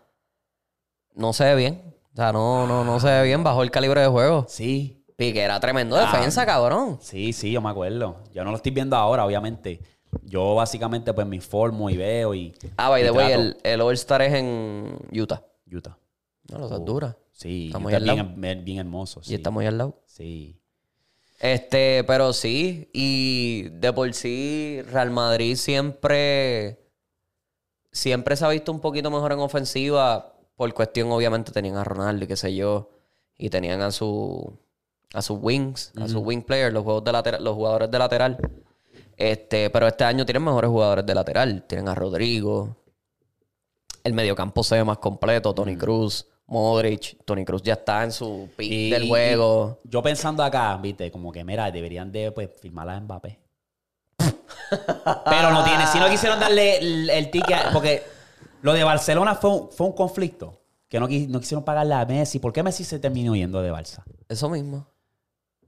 No 1.15 1.33
se 1.33 1.45
ve 1.45 1.55
bien. 1.55 1.95
O 2.13 2.17
sea, 2.17 2.33
no, 2.33 2.67
no, 2.67 2.85
no 2.85 2.99
se 2.99 3.07
ve 3.09 3.23
bien 3.25 3.45
bajo 3.45 3.63
el 3.63 3.71
calibre 3.71 4.01
de 4.01 4.09
juego. 4.09 4.47
Sí, 4.49 5.05
Piqué 5.17 5.43
era 5.43 5.61
tremendo 5.61 5.97
Ah. 5.97 6.11
defensa, 6.13 6.45
cabrón. 6.47 6.99
sí, 7.01 7.33
sí, 7.33 7.53
yo 7.53 7.61
me 7.61 7.71
acuerdo. 7.71 8.25
Yo 8.33 8.43
no 8.45 8.51
lo 8.51 8.57
estoy 8.57 8.73
viendo 8.73 8.97
ahora, 8.97 9.25
obviamente. 9.25 9.81
Yo 10.23 10.55
básicamente 10.55 11.13
pues 11.13 11.27
me 11.27 11.37
informo 11.37 11.91
y 11.91 11.97
veo 11.97 12.35
y... 12.35 12.55
Ah, 12.77 12.89
by 12.89 13.03
the 13.03 13.11
way, 13.11 13.33
el, 13.33 13.57
el 13.63 13.81
All-Star 13.81 14.23
es 14.23 14.35
en 14.35 14.99
Utah. 15.13 15.43
Utah. 15.71 15.97
No, 16.51 16.59
lo 16.59 16.77
es 16.77 16.85
dura. 16.85 17.17
Sí, 17.33 17.67
Está 17.67 17.79
Utah 17.79 17.99
bien, 17.99 18.41
bien, 18.41 18.65
bien 18.65 18.79
hermoso. 18.79 19.21
Y 19.25 19.35
está 19.35 19.51
muy 19.51 19.67
al 19.67 19.79
lado. 19.79 20.03
Sí. 20.07 20.61
Este, 21.41 22.05
pero 22.05 22.35
sí, 22.35 22.91
y 22.93 23.71
de 23.71 23.93
por 23.95 24.13
sí, 24.13 24.83
Real 24.93 25.11
Madrid 25.11 25.57
siempre, 25.57 26.79
siempre 27.91 28.37
se 28.37 28.45
ha 28.45 28.49
visto 28.51 28.71
un 28.71 28.81
poquito 28.81 29.11
mejor 29.11 29.33
en 29.33 29.39
ofensiva, 29.39 30.35
por 30.55 30.75
cuestión, 30.75 31.11
obviamente, 31.11 31.51
tenían 31.51 31.77
a 31.77 31.85
Ronaldo 31.85 32.27
y 32.27 32.29
qué 32.29 32.37
sé 32.37 32.55
yo, 32.55 32.91
y 33.39 33.49
tenían 33.49 33.81
a 33.81 33.91
su, 33.91 34.53
a 35.15 35.23
sus 35.23 35.39
wings, 35.41 35.93
a 35.97 36.09
sus 36.09 36.23
wing 36.23 36.43
players, 36.43 36.75
los, 36.75 36.85
juegos 36.85 37.05
de 37.05 37.13
lateral, 37.13 37.43
los 37.43 37.55
jugadores 37.55 37.91
de 37.91 37.99
lateral. 37.99 38.39
Este, 39.21 39.69
pero 39.69 39.87
este 39.87 40.03
año 40.05 40.25
tienen 40.25 40.43
mejores 40.43 40.71
jugadores 40.71 41.05
de 41.05 41.15
lateral, 41.15 41.63
tienen 41.67 41.89
a 41.89 41.95
Rodrigo, 41.95 42.75
el 44.03 44.15
mediocampo 44.15 44.65
se 44.65 44.77
ve 44.77 44.85
más 44.85 44.97
completo, 44.97 45.55
Tony 45.55 45.77
Cruz, 45.77 46.27
Modric, 46.47 47.23
Tony 47.27 47.45
Cruz 47.45 47.63
ya 47.63 47.75
está 47.75 48.03
en 48.03 48.13
su 48.13 48.49
pick 48.57 48.95
del 48.95 49.09
juego. 49.09 49.79
yo 49.85 50.03
pensando 50.03 50.43
acá, 50.43 50.75
viste, 50.79 51.11
como 51.11 51.31
que 51.31 51.45
mira, 51.45 51.71
deberían 51.71 52.11
de 52.11 52.33
pues 52.33 52.49
firmar 52.63 52.89
a 52.89 52.99
Mbappé. 52.99 53.39
Pero 54.17 55.51
no 55.51 55.65
tiene, 55.65 55.87
si 55.89 55.99
no 55.99 56.09
quisieron 56.09 56.41
darle 56.41 56.79
el, 56.79 57.11
el 57.11 57.31
ticket, 57.31 57.73
porque 57.75 58.03
lo 58.63 58.73
de 58.73 58.85
Barcelona 58.85 59.35
fue 59.35 59.51
un, 59.51 59.71
fue 59.71 59.87
un 59.87 59.93
conflicto. 59.93 60.63
Que 60.89 60.99
no, 60.99 61.07
no 61.07 61.41
quisieron 61.41 61.63
pagarle 61.63 61.95
a 61.95 62.07
Messi. 62.07 62.39
¿Por 62.39 62.55
qué 62.55 62.63
Messi 62.63 62.85
se 62.85 62.99
terminó 62.99 63.37
yendo 63.37 63.61
de 63.61 63.71
Barça? 63.71 64.03
Eso 64.29 64.49
mismo. 64.49 64.89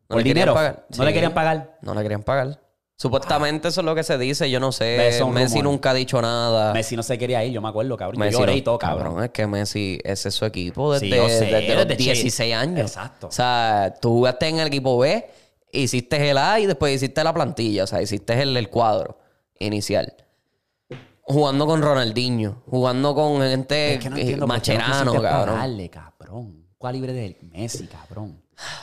¿Por 0.08 0.16
le 0.16 0.24
querían 0.24 0.46
dinero? 0.46 0.84
¿No 0.96 1.04
le 1.04 1.12
querían 1.12 1.34
pagar? 1.34 1.78
No 1.82 1.94
le 1.94 2.02
querían 2.02 2.22
pagar. 2.22 2.61
Supuestamente 3.02 3.66
eso 3.66 3.80
es 3.80 3.84
lo 3.84 3.96
que 3.96 4.04
se 4.04 4.16
dice, 4.16 4.48
yo 4.48 4.60
no 4.60 4.70
sé. 4.70 5.12
Messi 5.32 5.60
nunca 5.60 5.90
ha 5.90 5.94
dicho 5.94 6.22
nada. 6.22 6.72
Messi 6.72 6.94
no 6.94 7.02
se 7.02 7.18
quería 7.18 7.44
ir, 7.44 7.52
yo 7.52 7.60
me 7.60 7.68
acuerdo, 7.68 7.96
cabrón. 7.96 8.20
Messi 8.20 8.34
yo 8.34 8.38
lloré 8.40 8.52
no- 8.52 8.58
y 8.58 8.62
todo, 8.62 8.78
cabrón. 8.78 9.24
Es 9.24 9.30
que 9.30 9.46
Messi, 9.48 9.98
ese 10.04 10.28
es 10.28 10.34
su 10.36 10.44
equipo 10.44 10.92
desde, 10.92 11.06
Sí, 11.08 11.16
yo 11.16 11.28
sé, 11.28 11.46
desde 11.46 11.74
los 11.74 11.88
desde 11.88 11.96
chi- 11.96 12.04
16 12.12 12.54
años. 12.54 12.80
Exacto. 12.90 13.26
O 13.26 13.32
sea, 13.32 13.92
tú 14.00 14.10
jugaste 14.10 14.46
en 14.46 14.60
el 14.60 14.68
equipo 14.68 14.96
B, 14.98 15.26
hiciste 15.72 16.30
el 16.30 16.38
A 16.38 16.60
y 16.60 16.66
después 16.66 16.94
hiciste 16.94 17.24
la 17.24 17.34
plantilla. 17.34 17.84
O 17.84 17.86
sea, 17.88 18.00
hiciste 18.00 18.40
el, 18.40 18.56
el 18.56 18.68
cuadro 18.68 19.18
inicial. 19.58 20.14
Jugando 21.24 21.66
con 21.66 21.80
Ronaldinho, 21.82 22.62
jugando 22.68 23.14
con 23.14 23.40
gente 23.40 23.94
Es 23.94 24.00
que 24.00 24.36
no 24.36 24.46
Macherano, 24.46 25.20
cabrón. 25.22 25.54
pagarle, 25.54 25.88
cabrón. 25.88 26.66
¿Cuál 26.78 26.94
libre 26.94 27.12
de 27.12 27.38
Messi, 27.42 27.86
cabrón? 27.86 28.41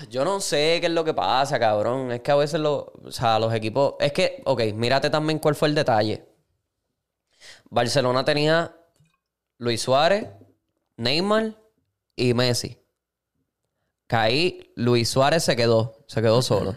Yo 0.09 0.25
no 0.25 0.39
sé 0.41 0.77
qué 0.81 0.87
es 0.87 0.91
lo 0.91 1.03
que 1.03 1.13
pasa, 1.13 1.59
cabrón. 1.59 2.11
Es 2.11 2.21
que 2.21 2.31
a 2.31 2.35
veces 2.35 2.59
lo, 2.59 2.91
o 3.03 3.11
sea, 3.11 3.39
los 3.39 3.53
equipos. 3.53 3.95
Es 3.99 4.11
que, 4.11 4.41
ok, 4.45 4.61
mírate 4.73 5.09
también 5.09 5.39
cuál 5.39 5.55
fue 5.55 5.67
el 5.69 5.75
detalle. 5.75 6.25
Barcelona 7.69 8.25
tenía 8.25 8.75
Luis 9.57 9.81
Suárez, 9.81 10.27
Neymar 10.97 11.55
y 12.15 12.33
Messi. 12.33 12.77
Que 14.07 14.15
ahí 14.15 14.71
Luis 14.75 15.07
Suárez 15.09 15.43
se 15.43 15.55
quedó, 15.55 16.03
se 16.07 16.21
quedó 16.21 16.41
solo. 16.41 16.75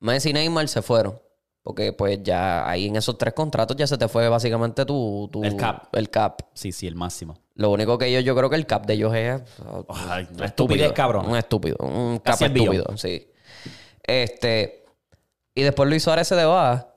Messi 0.00 0.30
y 0.30 0.32
Neymar 0.32 0.68
se 0.68 0.82
fueron. 0.82 1.20
Porque 1.62 1.94
pues 1.94 2.18
ya 2.22 2.68
ahí 2.68 2.88
en 2.88 2.96
esos 2.96 3.16
tres 3.16 3.32
contratos 3.32 3.76
ya 3.76 3.86
se 3.86 3.96
te 3.96 4.06
fue 4.08 4.28
básicamente 4.28 4.84
tu, 4.84 5.30
tu- 5.32 5.44
El 5.44 5.56
cap. 5.56 5.86
El 5.94 6.10
cap. 6.10 6.42
Sí, 6.52 6.72
sí, 6.72 6.86
el 6.86 6.94
máximo. 6.94 7.38
Lo 7.54 7.70
único 7.70 7.98
que 7.98 8.06
ellos, 8.06 8.24
yo 8.24 8.34
creo 8.34 8.50
que 8.50 8.56
el 8.56 8.66
cap 8.66 8.84
de 8.84 8.94
ellos 8.94 9.14
es. 9.14 9.42
Ay, 9.88 10.26
un 10.30 10.36
una 10.36 10.46
estupidez, 10.46 10.92
cabrón. 10.92 11.26
Un 11.26 11.36
estúpido. 11.36 11.76
Un 11.78 12.18
cap 12.18 12.32
Casi 12.34 12.44
el 12.44 12.52
billón. 12.52 12.74
estúpido, 12.74 12.96
sí. 12.98 13.30
Este. 14.02 14.84
Y 15.54 15.62
después 15.62 15.88
Luis 15.88 16.02
Suárez 16.02 16.26
se 16.26 16.44
va 16.44 16.94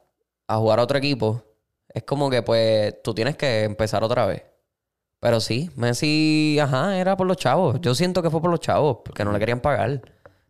a 0.48 0.58
jugar 0.58 0.80
a 0.80 0.84
otro 0.84 0.98
equipo. 0.98 1.44
Es 1.90 2.04
como 2.04 2.30
que, 2.30 2.42
pues, 2.42 3.02
tú 3.04 3.14
tienes 3.14 3.38
que 3.38 3.64
empezar 3.64 4.04
otra 4.04 4.26
vez. 4.26 4.44
Pero 5.20 5.40
sí, 5.40 5.70
Messi, 5.76 6.58
ajá, 6.62 6.98
era 6.98 7.18
por 7.18 7.28
los 7.28 7.38
chavos. 7.38 7.80
Yo 7.82 7.96
siento 7.96 8.22
que 8.22 8.30
fue 8.30 8.42
por 8.42 8.52
los 8.52 8.60
chavos, 8.60 9.00
porque 9.04 9.26
no 9.26 9.32
le 9.32 9.40
querían 9.40 9.62
pagar. 9.62 10.02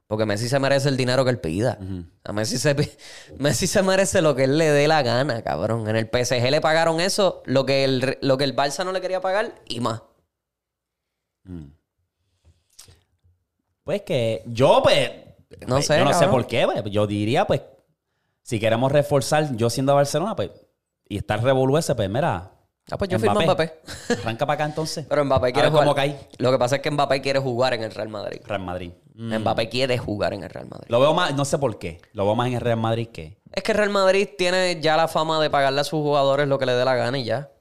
Porque 0.07 0.25
Messi 0.25 0.47
se 0.47 0.57
merece 0.59 0.87
el 0.87 0.95
dinero 0.95 1.25
que 1.25 1.31
él 1.31 1.39
pida. 1.39 1.77
A 2.23 2.31
Messi 2.31 2.57
se, 2.57 2.75
Messi 3.37 3.67
se 3.67 3.83
merece 3.83 4.21
lo 4.21 4.35
que 4.35 4.45
él 4.45 4.57
le 4.57 4.71
dé 4.71 4.87
la 4.87 5.03
gana, 5.03 5.41
cabrón. 5.41 5.87
En 5.89 5.97
el 5.97 6.05
PSG 6.05 6.49
le 6.49 6.61
pagaron 6.61 7.01
eso, 7.01 7.43
lo 7.45 7.65
que 7.65 7.83
el, 7.83 8.17
lo 8.21 8.37
que 8.37 8.45
el 8.45 8.55
Barça 8.55 8.85
no 8.85 8.93
le 8.93 9.01
quería 9.01 9.19
pagar 9.19 9.55
y 9.67 9.81
más. 9.81 10.01
Pues 13.83 14.01
que 14.01 14.43
yo, 14.45 14.81
pues. 14.81 15.11
No 15.61 15.75
pues, 15.75 15.85
sé, 15.87 15.97
Yo 15.97 16.05
no 16.05 16.13
sé 16.13 16.27
por 16.27 16.47
qué, 16.47 16.65
pues. 16.65 16.83
Yo 16.85 17.05
diría, 17.05 17.45
pues. 17.45 17.61
Si 18.43 18.61
queremos 18.61 18.91
reforzar, 18.91 19.55
yo 19.57 19.69
siendo 19.69 19.93
Barcelona, 19.93 20.35
pues. 20.35 20.51
Y 21.09 21.17
estar 21.17 21.43
revolú 21.43 21.77
ese, 21.77 21.95
pues 21.95 22.09
mira. 22.09 22.51
Ah, 22.89 22.97
pues 22.97 23.09
yo 23.09 23.19
firmo 23.19 23.39
a 23.39 23.43
Mbappé. 23.43 23.81
Arranca 24.21 24.45
para 24.45 24.55
acá 24.55 24.65
entonces. 24.65 25.05
Pero 25.09 25.25
Mbappé 25.25 25.51
quiere 25.51 25.69
ver 25.69 25.77
cómo 25.77 25.91
jugar. 25.91 26.07
cae. 26.07 26.29
Lo 26.37 26.51
que 26.51 26.57
pasa 26.57 26.77
es 26.77 26.81
que 26.81 26.89
Mbappé 26.89 27.21
quiere 27.21 27.39
jugar 27.39 27.73
en 27.73 27.83
el 27.83 27.91
Real 27.91 28.07
Madrid. 28.07 28.39
Real 28.45 28.61
Madrid. 28.61 28.91
Mm. 29.15 29.39
Mbappé 29.39 29.67
quiere 29.67 29.97
jugar 29.97 30.33
en 30.33 30.43
el 30.43 30.49
Real 30.49 30.67
Madrid. 30.69 30.87
Lo 30.89 30.99
veo 30.99 31.13
más, 31.13 31.35
no 31.35 31.43
sé 31.43 31.57
por 31.57 31.79
qué. 31.79 31.99
Lo 32.13 32.23
veo 32.25 32.35
más 32.35 32.47
en 32.47 32.53
el 32.53 32.61
Real 32.61 32.77
Madrid 32.77 33.09
que. 33.09 33.37
Es 33.51 33.63
que 33.63 33.73
el 33.73 33.77
Real 33.77 33.89
Madrid 33.89 34.29
tiene 34.37 34.79
ya 34.79 34.95
la 34.95 35.07
fama 35.07 35.41
de 35.41 35.49
pagarle 35.49 35.81
a 35.81 35.83
sus 35.83 35.99
jugadores 35.99 36.47
lo 36.47 36.57
que 36.59 36.65
le 36.65 36.73
dé 36.73 36.85
la 36.85 36.95
gana 36.95 37.17
y 37.17 37.25
ya. 37.25 37.51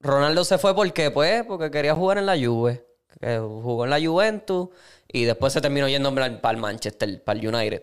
Ronaldo 0.00 0.44
se 0.44 0.58
fue 0.58 0.74
porque, 0.74 1.10
pues, 1.10 1.44
porque 1.44 1.70
quería 1.70 1.94
jugar 1.94 2.18
en 2.18 2.26
la 2.26 2.36
Juve. 2.36 2.84
Que 3.20 3.38
jugó 3.38 3.84
en 3.84 3.90
la 3.90 4.00
Juventus 4.04 4.70
y 5.06 5.24
después 5.24 5.52
se 5.52 5.60
terminó 5.60 5.88
yendo 5.88 6.12
para 6.14 6.50
el 6.50 6.56
Manchester, 6.60 7.22
para 7.22 7.38
el 7.38 7.46
United. 7.46 7.82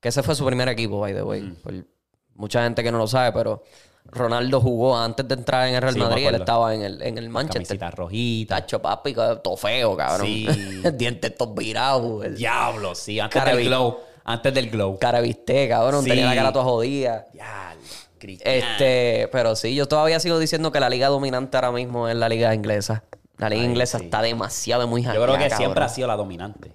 Que 0.00 0.10
ese 0.10 0.22
fue 0.22 0.36
su 0.36 0.46
primer 0.46 0.68
equipo, 0.68 1.00
by 1.00 1.12
the 1.12 1.22
way. 1.22 1.42
Mm. 1.42 1.54
Por 1.56 1.74
mucha 2.34 2.62
gente 2.62 2.84
que 2.84 2.92
no 2.92 2.98
lo 2.98 3.08
sabe, 3.08 3.32
pero 3.32 3.64
Ronaldo 4.10 4.60
jugó 4.60 4.96
antes 4.96 5.26
de 5.28 5.34
entrar 5.34 5.68
en 5.68 5.74
el 5.74 5.82
Real 5.82 5.94
Sí, 5.94 6.00
Madrid. 6.00 6.26
Él 6.28 6.34
estaba 6.36 6.74
en 6.74 6.82
el, 6.82 7.02
en 7.02 7.18
el 7.18 7.28
Manchester. 7.28 7.78
Camisita 7.78 7.90
rojita. 7.90 8.56
Tacho, 8.56 8.80
papi, 8.80 9.14
todo 9.14 9.56
feo, 9.56 9.96
cabrón. 9.96 10.26
Sí. 10.26 10.48
Dientes 10.94 11.36
todos 11.36 11.54
virados. 11.54 12.24
el 12.24 12.36
Diablo, 12.36 12.94
sí. 12.94 13.20
Antes 13.20 13.44
del 13.44 13.64
glow. 13.64 13.98
Antes 14.24 14.54
del 14.54 14.70
glow. 14.70 14.98
Cara 14.98 15.20
viste, 15.20 15.68
cabrón. 15.68 16.04
Sí. 16.04 16.10
Tenía 16.10 16.26
la 16.26 16.34
cara 16.34 16.52
toda 16.52 16.64
jodida. 16.64 17.26
Diablo. 17.32 17.82
Cristiano. 18.18 18.58
Este, 18.58 19.28
pero 19.30 19.54
sí, 19.54 19.74
yo 19.74 19.86
todavía 19.86 20.18
sigo 20.18 20.38
diciendo 20.38 20.72
que 20.72 20.80
la 20.80 20.90
liga 20.90 21.08
dominante 21.08 21.56
ahora 21.56 21.70
mismo 21.70 22.08
es 22.08 22.16
la 22.16 22.28
liga 22.28 22.52
inglesa. 22.54 23.04
La 23.36 23.48
liga 23.48 23.62
Ay, 23.62 23.68
inglesa 23.68 23.98
sí. 23.98 24.06
está 24.06 24.22
demasiado 24.22 24.88
muy 24.88 25.02
Yo 25.02 25.12
creo 25.12 25.38
que 25.38 25.50
siempre 25.50 25.84
ha 25.84 25.88
sido 25.88 26.08
la 26.08 26.16
dominante. 26.16 26.72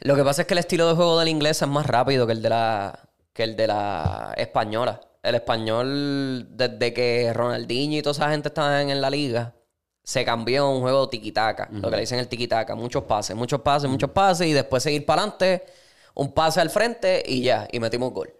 Lo 0.00 0.16
que 0.16 0.24
pasa 0.24 0.42
es 0.42 0.48
que 0.48 0.54
el 0.54 0.58
estilo 0.58 0.88
de 0.88 0.94
juego 0.94 1.18
de 1.18 1.24
la 1.24 1.30
inglesa 1.30 1.64
es 1.66 1.70
más 1.70 1.86
rápido 1.86 2.26
que 2.26 2.32
el 2.32 2.40
de 2.40 2.48
la, 2.48 2.98
que 3.32 3.42
el 3.42 3.56
de 3.56 3.66
la 3.66 4.32
española. 4.36 5.00
El 5.22 5.34
español, 5.34 6.46
desde 6.56 6.92
que 6.94 7.32
Ronaldinho 7.32 7.98
y 7.98 8.02
toda 8.02 8.12
esa 8.12 8.30
gente 8.30 8.48
estaban 8.48 8.90
en 8.90 9.00
la 9.00 9.10
liga, 9.10 9.54
se 10.02 10.24
cambió 10.24 10.64
a 10.64 10.70
un 10.70 10.80
juego 10.80 11.10
tiki-taka, 11.10 11.68
lo 11.70 11.90
que 11.90 11.96
le 11.96 12.00
dicen 12.00 12.18
el 12.18 12.28
tiki-taka. 12.28 12.74
Muchos 12.74 13.04
pases, 13.04 13.36
muchos 13.36 13.60
pases, 13.60 13.90
muchos 13.90 14.10
pases 14.10 14.46
y 14.46 14.52
después 14.52 14.82
seguir 14.82 15.04
para 15.04 15.22
adelante, 15.22 15.66
un 16.14 16.32
pase 16.32 16.60
al 16.60 16.70
frente 16.70 17.22
y 17.26 17.42
ya, 17.42 17.68
y 17.70 17.78
metimos 17.78 18.12
gol. 18.12 18.32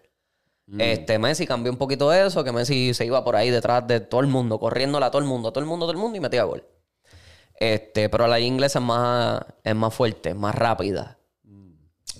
Este, 0.77 1.17
Messi 1.17 1.47
cambió 1.47 1.71
un 1.71 1.77
poquito 1.77 2.13
eso, 2.13 2.43
que 2.43 2.51
Messi 2.51 2.93
se 2.93 3.05
iba 3.05 3.23
por 3.23 3.35
ahí 3.35 3.49
detrás 3.49 3.87
de 3.87 3.99
todo 3.99 4.21
el 4.21 4.27
mundo, 4.27 4.59
corriéndole 4.59 5.05
a 5.05 5.11
todo 5.11 5.21
el 5.21 5.27
mundo, 5.27 5.49
a 5.49 5.51
todo 5.51 5.61
el 5.61 5.69
mundo, 5.69 5.85
a 5.85 5.87
todo 5.87 5.93
el 5.93 5.97
mundo 5.97 6.17
y 6.17 6.21
metía 6.21 6.43
gol. 6.43 6.63
Este, 7.55 8.09
pero 8.09 8.25
la 8.25 8.39
inglesa 8.39 8.79
es 8.79 8.85
más, 8.85 9.41
es 9.63 9.75
más 9.75 9.93
fuerte, 9.93 10.33
más 10.33 10.55
rápida. 10.55 11.18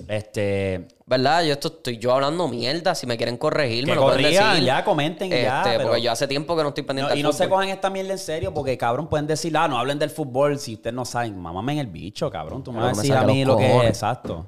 Este. 0.08 0.88
¿Verdad? 1.06 1.44
Yo 1.44 1.54
esto 1.54 1.68
estoy 1.70 1.98
yo 1.98 2.14
hablando 2.14 2.48
mierda. 2.48 2.94
Si 2.96 3.08
me 3.08 3.18
quieren 3.18 3.38
corregir, 3.38 3.86
me 3.88 3.96
lo 3.96 4.04
pueden 4.04 4.24
decir. 4.24 4.64
ya, 4.64 4.84
comenten 4.86 5.30
ya, 5.30 5.62
Este, 5.64 5.78
pero- 5.78 5.90
Porque 5.90 6.02
yo 6.02 6.12
hace 6.12 6.28
tiempo 6.28 6.56
que 6.56 6.62
no 6.64 6.70
estoy 6.70 6.84
pendiente 6.84 7.10
No, 7.10 7.16
del 7.16 7.20
y 7.20 7.24
no 7.24 7.34
se 7.34 7.50
cojan 7.50 7.70
esta 7.70 7.90
mierda 7.90 8.12
en 8.14 8.20
serio 8.20 8.54
porque, 8.54 8.78
cabrón, 8.78 9.08
pueden 9.08 9.28
decir, 9.28 9.56
ah, 9.58 9.68
no 9.68 9.78
hablen 9.78 9.98
del 10.00 10.10
fútbol 10.12 10.60
si 10.60 10.76
ustedes 10.76 10.94
no 10.94 11.06
saben. 11.06 11.38
Mámame 11.40 11.74
en 11.74 11.80
el 11.80 11.88
bicho, 11.88 12.30
cabrón. 12.30 12.64
Tú 12.64 12.72
me 12.72 12.80
vas 12.82 12.98
a 12.98 13.02
decir 13.02 13.16
a 13.16 13.24
mí 13.24 13.44
lo 13.44 13.58
que 13.58 13.78
es. 13.78 13.84
Exacto. 13.86 14.46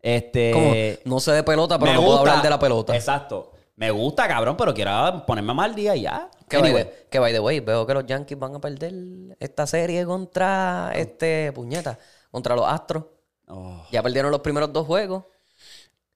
Este. 0.00 0.50
Como, 0.52 1.14
no 1.14 1.20
sé 1.20 1.32
de 1.32 1.42
pelota, 1.44 1.78
pero 1.78 1.92
no 1.94 2.02
puedo 2.04 2.18
hablar 2.18 2.42
de 2.42 2.50
la 2.50 2.58
pelota. 2.58 2.94
Exacto. 2.94 3.52
Me 3.76 3.90
gusta, 3.90 4.28
cabrón, 4.28 4.56
pero 4.56 4.74
quiero 4.74 5.24
ponerme 5.26 5.54
mal 5.54 5.74
día 5.74 5.96
y 5.96 6.02
ya. 6.02 6.28
Que 6.48 6.58
by, 6.58 6.66
Anyway. 6.66 6.84
the, 6.84 7.06
que 7.10 7.18
by 7.18 7.32
the 7.32 7.40
way, 7.40 7.60
veo 7.60 7.86
que 7.86 7.94
los 7.94 8.04
Yankees 8.06 8.38
van 8.38 8.54
a 8.56 8.60
perder 8.60 8.92
esta 9.40 9.66
serie 9.66 10.04
contra 10.04 10.92
este 10.94 11.50
puñeta, 11.52 11.98
contra 12.30 12.54
los 12.54 12.66
Astros. 12.68 13.04
Oh. 13.52 13.86
Ya 13.90 14.02
perdieron 14.02 14.30
los 14.30 14.40
primeros 14.40 14.72
dos 14.72 14.86
juegos. 14.86 15.24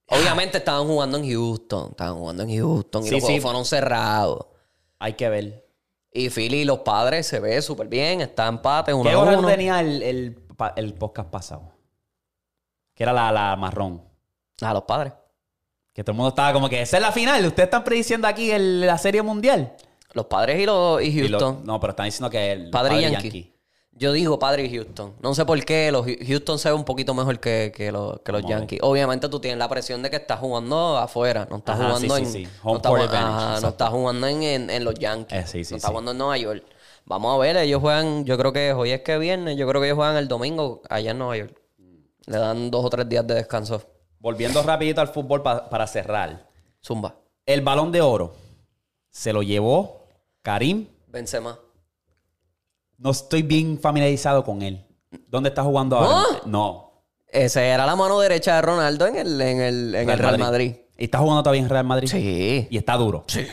Obviamente 0.09 0.59
estaban 0.59 0.87
jugando 0.87 1.19
en 1.19 1.29
Houston, 1.31 1.89
estaban 1.91 2.17
jugando 2.17 2.45
en 2.45 2.57
Houston 2.57 3.03
y 3.03 3.07
Sí, 3.09 3.11
los 3.13 3.21
juegos 3.23 3.35
sí. 3.37 3.41
fueron 3.41 3.65
cerrados. 3.65 4.47
Hay 4.99 5.15
que 5.15 5.29
ver. 5.29 5.67
Y 6.13 6.31
Philly 6.31 6.59
y 6.61 6.65
los 6.65 6.79
padres 6.81 7.27
se 7.27 7.41
ve 7.41 7.61
súper 7.61 7.89
bien, 7.89 8.21
está 8.21 8.47
empate, 8.47 8.95
uno 8.95 9.11
¿Qué 9.11 9.15
a 9.17 9.19
uno. 9.19 9.47
tenía 9.47 9.81
el, 9.81 10.03
el, 10.03 10.39
el 10.77 10.95
podcast 10.95 11.29
pasado? 11.29 11.73
Que 12.95 13.03
era 13.03 13.13
la, 13.13 13.31
la 13.33 13.57
marrón. 13.57 14.03
A 14.63 14.73
los 14.73 14.85
padres. 14.85 15.13
Que 15.93 16.03
todo 16.05 16.13
el 16.13 16.17
mundo 16.17 16.29
estaba 16.31 16.53
como 16.53 16.69
que 16.69 16.81
esa 16.81 16.97
es 16.97 17.03
la 17.03 17.13
final. 17.13 17.45
Ustedes 17.45 17.67
están 17.67 17.85
prediciendo 17.85 18.27
aquí 18.29 18.51
el- 18.51 18.81
la 18.87 18.97
serie 18.97 19.21
mundial. 19.23 19.75
Los 20.13 20.27
padres 20.27 20.61
y 20.61 20.65
los 20.67 21.03
y 21.03 21.07
Y 21.09 21.29
lo- 21.29 21.39
Houston. 21.39 21.67
no, 21.67 21.79
pero 21.81 21.91
están 21.91 22.07
diciendo 22.07 22.31
que 22.31 22.53
el 22.53 22.71
Padre 22.71 22.99
y 22.99 23.11
Yankee. 23.11 23.53
Yo 23.99 24.13
digo 24.13 24.39
padre 24.39 24.69
Houston. 24.69 25.15
No 25.23 25.35
sé 25.35 25.47
por 25.47 25.65
qué 25.65 25.91
los 25.91 26.05
Houston 26.27 26.59
se 26.59 26.69
ve 26.69 26.75
un 26.75 26.85
poquito 26.85 27.15
mejor 27.15 27.41
que, 27.41 27.73
que 27.75 27.91
los, 27.91 28.21
que. 28.21 28.43
Yankees. 28.47 28.81
Obviamente 28.83 29.29
tú 29.31 29.41
tienes 29.41 29.59
la 29.59 29.69
presión 29.71 30.03
de 30.03 30.11
que 30.11 30.17
estás 30.17 30.39
jugando 30.39 30.99
afuera. 30.99 31.47
No 31.51 31.57
estás 31.57 31.81
Ajá, 31.81 31.95
jugando 31.95 32.15
sí, 32.17 32.21
en. 32.23 32.27
sí, 32.27 32.45
sí. 32.45 32.51
no 32.63 32.71
Home 32.71 32.77
estás 32.77 32.91
jugando- 32.91 33.13
advantage, 33.17 33.35
ajá, 33.37 33.45
no 33.47 33.55
exacto. 33.57 33.69
estás 33.69 33.89
jugando 33.91 34.27
en, 34.27 34.43
en- 34.43 34.71
en 34.71 34.85
los 34.85 34.95
Yankees. 34.95 35.55
Eh, 35.55 35.63
no 35.71 35.77
estás 35.77 35.91
jugando 35.91 36.11
en 36.11 36.19
Nueva 36.19 36.37
York. 36.37 36.65
Vamos 37.07 37.35
a 37.35 37.39
ver, 37.39 37.57
ellos 37.57 37.81
juegan, 37.81 38.25
yo 38.25 38.37
creo 38.37 38.53
que 38.53 38.73
hoy 38.73 38.91
es 38.91 39.01
que 39.03 39.17
viernes, 39.17 39.57
yo 39.57 39.67
creo 39.69 39.81
que 39.81 39.87
ellos 39.87 39.97
juegan 39.97 40.17
el 40.17 40.29
domingo 40.29 40.83
allá 40.91 41.13
en 41.13 41.19
Nueva 41.19 41.37
York. 41.39 41.57
Le 42.27 42.37
dan 42.39 42.71
dos 42.71 42.85
o 42.85 42.91
tres 42.91 43.09
días 43.09 43.27
de 43.27 43.35
descanso. 43.35 43.81
Volviendo 44.19 44.63
rapidito 44.63 45.01
al 45.01 45.09
fútbol 45.09 45.43
pa- 45.43 45.71
para 45.71 45.87
cerrar. 45.87 46.49
Zumba. 46.85 47.15
El 47.47 47.61
balón 47.63 47.93
de 47.93 48.01
oro 48.03 48.35
se 49.11 49.33
lo 49.33 49.43
llevó 49.43 50.09
Karim. 50.43 50.89
Benzema. 51.07 51.59
No 52.99 53.11
estoy 53.11 53.43
bien 53.43 53.79
familiarizado 53.79 54.43
con 54.45 54.63
él. 54.63 54.85
¿Dónde 55.29 55.51
está 55.51 55.63
jugando 55.63 55.97
ahora? 55.99 56.41
No. 56.47 57.03
Esa 57.29 57.63
era 57.65 57.85
la 57.87 57.97
mano 57.97 58.19
derecha 58.21 58.57
de 58.57 58.63
Ronaldo 58.63 59.07
en 59.07 59.17
el, 59.17 59.41
en 59.41 59.61
el, 59.61 59.95
en 59.95 60.09
el 60.11 60.19
Real 60.19 60.39
Madrid. 60.39 60.75
¿Y 60.97 61.05
está 61.05 61.19
jugando 61.19 61.43
todavía 61.43 61.63
en 61.63 61.69
Real 61.69 61.85
Madrid? 61.85 62.09
Sí. 62.09 62.67
Y 62.71 62.77
está 62.77 62.95
duro. 62.97 63.25
Sí. 63.27 63.47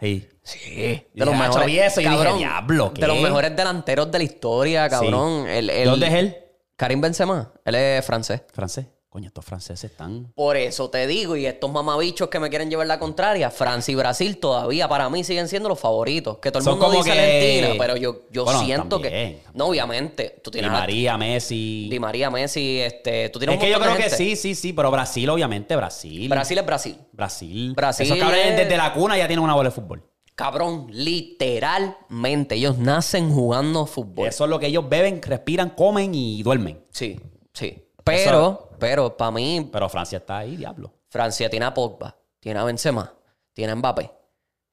Sí. 0.00 0.28
Sí. 0.42 1.06
De 1.14 1.24
los 1.24 1.34
mejores. 1.36 1.66
Vi 1.66 1.78
eso 1.78 2.00
y 2.00 2.04
dije, 2.08 2.32
diablo, 2.38 2.92
de 2.94 3.06
los 3.06 3.20
mejores 3.20 3.54
delanteros 3.54 4.10
de 4.10 4.18
la 4.18 4.24
historia, 4.24 4.88
cabrón. 4.88 5.46
El, 5.46 5.70
el- 5.70 5.84
¿De 5.84 5.84
dónde 5.84 6.06
es 6.08 6.14
él? 6.14 6.36
Karim 6.76 7.00
Benzema. 7.00 7.52
Él 7.64 7.74
es 7.76 8.04
francés. 8.04 8.42
Francés. 8.52 8.86
Coño, 9.12 9.26
estos 9.26 9.44
franceses 9.44 9.90
están. 9.90 10.32
Por 10.34 10.56
eso 10.56 10.88
te 10.88 11.06
digo, 11.06 11.36
y 11.36 11.44
estos 11.44 11.70
mamabichos 11.70 12.30
que 12.30 12.40
me 12.40 12.48
quieren 12.48 12.70
llevar 12.70 12.86
la 12.86 12.98
contraria, 12.98 13.50
Francia 13.50 13.92
y 13.92 13.94
Brasil 13.94 14.38
todavía 14.38 14.88
para 14.88 15.10
mí 15.10 15.22
siguen 15.22 15.48
siendo 15.48 15.68
los 15.68 15.78
favoritos. 15.78 16.38
Que 16.38 16.50
todo 16.50 16.60
el 16.60 16.64
Son 16.64 16.72
mundo 16.78 16.86
como 16.86 17.02
dice 17.04 17.14
que- 17.14 17.20
Argentina, 17.60 17.74
pero 17.78 17.98
yo, 17.98 18.22
yo 18.30 18.44
Bueno, 18.46 18.64
siento 18.64 18.96
también, 18.98 19.12
que. 19.12 19.42
No, 19.52 19.66
obviamente. 19.66 20.40
Tú 20.42 20.50
Di 20.50 20.60
tienes 20.60 20.70
a 20.70 20.72
María, 20.80 21.18
Messi. 21.18 21.88
Di 21.90 22.00
María, 22.00 22.30
Messi, 22.30 22.80
este. 22.80 23.28
Tú 23.28 23.38
tienes 23.38 23.54
Es 23.56 23.60
un 23.60 23.66
que 23.66 23.70
yo 23.70 23.78
creo 23.80 23.96
que 23.98 24.08
sí, 24.08 24.34
sí, 24.34 24.54
sí, 24.54 24.72
pero 24.72 24.90
Brasil, 24.90 25.28
obviamente, 25.28 25.76
Brasil. 25.76 26.26
Brasil 26.30 26.56
es 26.56 26.64
Brasil. 26.64 26.96
Brasil. 27.12 27.74
Brasil 27.76 28.06
Esos 28.06 28.16
cabrones 28.18 28.46
es- 28.46 28.56
desde 28.56 28.78
la 28.78 28.94
cuna 28.94 29.18
ya 29.18 29.26
tienen 29.26 29.44
una 29.44 29.52
bola 29.54 29.68
de 29.68 29.74
fútbol. 29.74 30.02
Cabrón, 30.34 30.86
literalmente. 30.90 32.54
Ellos 32.54 32.78
nacen 32.78 33.30
jugando 33.30 33.84
fútbol. 33.84 34.26
Eso 34.26 34.44
es 34.44 34.50
lo 34.50 34.58
que 34.58 34.68
ellos 34.68 34.88
beben, 34.88 35.20
respiran, 35.22 35.68
comen 35.70 36.14
y 36.14 36.42
duermen. 36.42 36.80
Sí, 36.90 37.20
sí. 37.52 37.84
Pero, 38.04 38.70
pero, 38.78 39.16
para 39.16 39.30
mí, 39.30 39.68
Pero 39.72 39.88
Francia 39.88 40.18
está 40.18 40.38
ahí, 40.38 40.56
diablo. 40.56 40.92
Francia 41.08 41.48
tiene 41.50 41.66
a 41.66 41.74
Pogba, 41.74 42.16
tiene 42.40 42.58
a 42.60 42.64
Benzema, 42.64 43.12
tiene 43.52 43.72
a 43.72 43.76
Mbappé, 43.76 44.10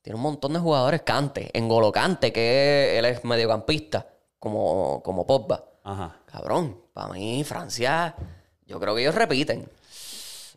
tiene 0.01 0.15
un 0.15 0.21
montón 0.23 0.53
de 0.53 0.59
jugadores 0.59 1.01
Cante, 1.03 1.49
Engolo 1.53 1.91
Cante, 1.91 2.32
que 2.32 2.97
él 2.97 3.05
es 3.05 3.23
mediocampista, 3.25 4.07
como, 4.39 5.01
como 5.03 5.25
Pogba. 5.27 5.63
Ajá. 5.84 6.17
Cabrón, 6.25 6.80
para 6.93 7.09
mí 7.13 7.43
Francia, 7.43 8.15
yo 8.65 8.80
creo 8.80 8.95
que 8.95 9.01
ellos 9.01 9.15
repiten. 9.15 9.67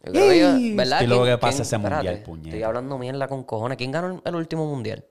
Yo 0.04 0.12
creo 0.12 0.28
que 0.28 0.36
ellos, 0.36 0.76
¿verdad? 0.76 1.02
loco 1.02 1.22
¿Quién- 1.24 1.34
que 1.38 1.40
quién- 1.48 1.62
ese 1.62 1.78
mundial, 1.78 2.00
espérate, 2.06 2.24
puñeta. 2.26 2.48
Estoy 2.48 2.62
hablando 2.64 2.98
mierda 2.98 3.28
con 3.28 3.44
cojones. 3.44 3.78
¿Quién 3.78 3.92
ganó 3.92 4.08
el, 4.08 4.20
el 4.24 4.34
último 4.34 4.66
mundial? 4.66 5.04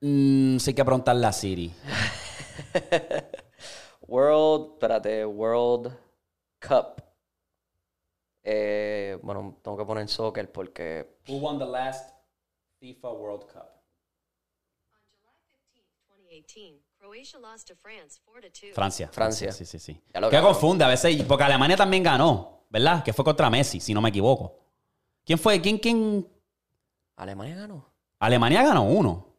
Mm, 0.00 0.58
sí 0.58 0.70
hay 0.70 0.74
que 0.74 0.84
preguntarle 0.84 1.26
a 1.26 1.32
Siri. 1.32 1.72
World, 4.06 4.74
espérate, 4.74 5.24
World 5.24 5.96
Cup. 6.60 7.02
Eh, 8.42 9.18
bueno, 9.22 9.58
tengo 9.62 9.76
que 9.76 9.84
poner 9.84 10.08
soccer 10.08 10.52
porque 10.52 11.16
Who 11.26 11.38
won 11.38 11.58
the 11.58 11.64
last 11.64 12.14
FIFA 12.78 13.12
World 13.12 13.46
Cup? 13.46 13.70
On 14.92 15.00
July 15.10 15.32
15, 15.48 15.80
2018, 16.08 16.82
Croatia 16.98 17.38
lost 17.38 17.68
to 17.68 17.74
France 17.74 18.20
4 18.26 18.40
to 18.42 18.48
2. 18.48 18.74
Francia. 18.74 19.08
Francia. 19.08 19.52
Sí, 19.52 19.64
sí, 19.64 19.78
sí. 19.78 19.94
Que 19.94 20.20
ganó. 20.20 20.42
confunde 20.42 20.84
a 20.84 20.88
veces, 20.88 21.22
porque 21.22 21.44
Alemania 21.44 21.76
también 21.76 22.02
ganó, 22.02 22.64
¿verdad? 22.68 23.02
Que 23.02 23.14
fue 23.14 23.24
contra 23.24 23.48
Messi, 23.48 23.80
si 23.80 23.94
no 23.94 24.02
me 24.02 24.10
equivoco. 24.10 24.58
¿Quién 25.24 25.38
fue? 25.38 25.60
¿Quién, 25.62 25.78
quién? 25.78 26.28
Alemania 27.16 27.56
ganó. 27.56 27.86
Alemania 28.18 28.62
ganó 28.62 28.84
uno. 28.84 29.33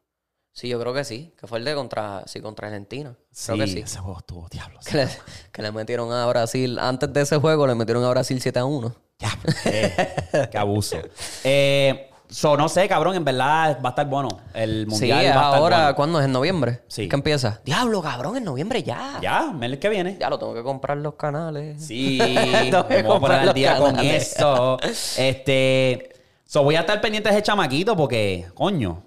Sí, 0.56 0.70
yo 0.70 0.80
creo 0.80 0.93
que 0.93 1.03
sí. 1.03 1.34
Que 1.38 1.47
fue 1.47 1.60
el 1.60 1.66
de 1.66 1.76
contra, 1.76 2.24
sí, 2.28 2.39
contra 2.39 2.68
Argentina. 2.70 3.14
Creo 3.45 3.58
que 3.58 3.68
sí. 3.68 3.80
ese 3.80 3.99
juego 3.99 4.20
estuvo 4.20 4.47
diablo. 4.49 4.80
Que 4.86 4.95
le, 4.95 5.10
que 5.51 5.62
le 5.62 5.72
metieron 5.74 6.12
a 6.14 6.26
Brasil. 6.28 6.80
Antes 6.80 7.12
de 7.12 7.22
ese 7.22 7.36
juego 7.38 7.68
le 7.68 7.76
metieron 7.76 8.06
a 8.06 8.10
Brasil 8.10 8.39
7 8.41 8.60
a 8.60 8.64
1. 8.66 8.95
Diablo, 9.20 9.53
qué, 9.64 10.47
qué 10.51 10.58
abuso. 10.58 10.97
Eh, 11.43 12.10
so, 12.30 12.56
no 12.56 12.70
sé, 12.70 12.88
cabrón, 12.88 13.16
en 13.16 13.26
verdad 13.26 13.80
va 13.84 13.89
a 13.89 13.91
estar 13.91 14.08
bueno. 14.08 14.30
El 14.53 14.86
Sí, 14.86 14.91
mundial 14.91 15.18
va 15.18 15.20
a 15.26 15.32
estar 15.34 15.43
ahora, 15.56 15.78
bueno. 15.78 15.95
¿cuándo 15.97 16.20
es? 16.20 16.26
¿En 16.26 16.32
noviembre? 16.32 16.82
Sí. 16.88 17.10
¿Qué 17.10 17.16
empieza? 17.18 17.60
Diablo, 17.66 18.01
cabrón, 18.01 18.38
en 18.38 18.45
noviembre 18.45 18.82
ya. 18.82 19.20
Ya, 19.22 19.51
mes 19.51 19.78
que 19.78 19.89
viene. 19.89 20.18
Ya 20.18 20.30
lo 20.30 20.39
tengo 20.39 20.53
que 20.53 20.64
comprar 20.64 20.95
los 20.97 21.16
canales. 21.16 21.86
Sí, 21.86 22.18
Tengo 22.72 22.88
que 22.88 23.03
voy 23.03 23.03
a 23.03 23.03
poner 23.03 23.06
comprar 23.06 23.39
al 23.49 23.53
día 23.53 23.78
con 23.78 23.99
eso. 23.99 24.78
Este, 25.18 26.14
so 26.45 26.64
voy 26.64 26.76
a 26.76 26.80
estar 26.80 27.01
pendiente 27.01 27.28
de 27.30 27.36
ese 27.36 27.43
chamaquito 27.43 27.95
porque, 27.97 28.47
coño, 28.53 29.03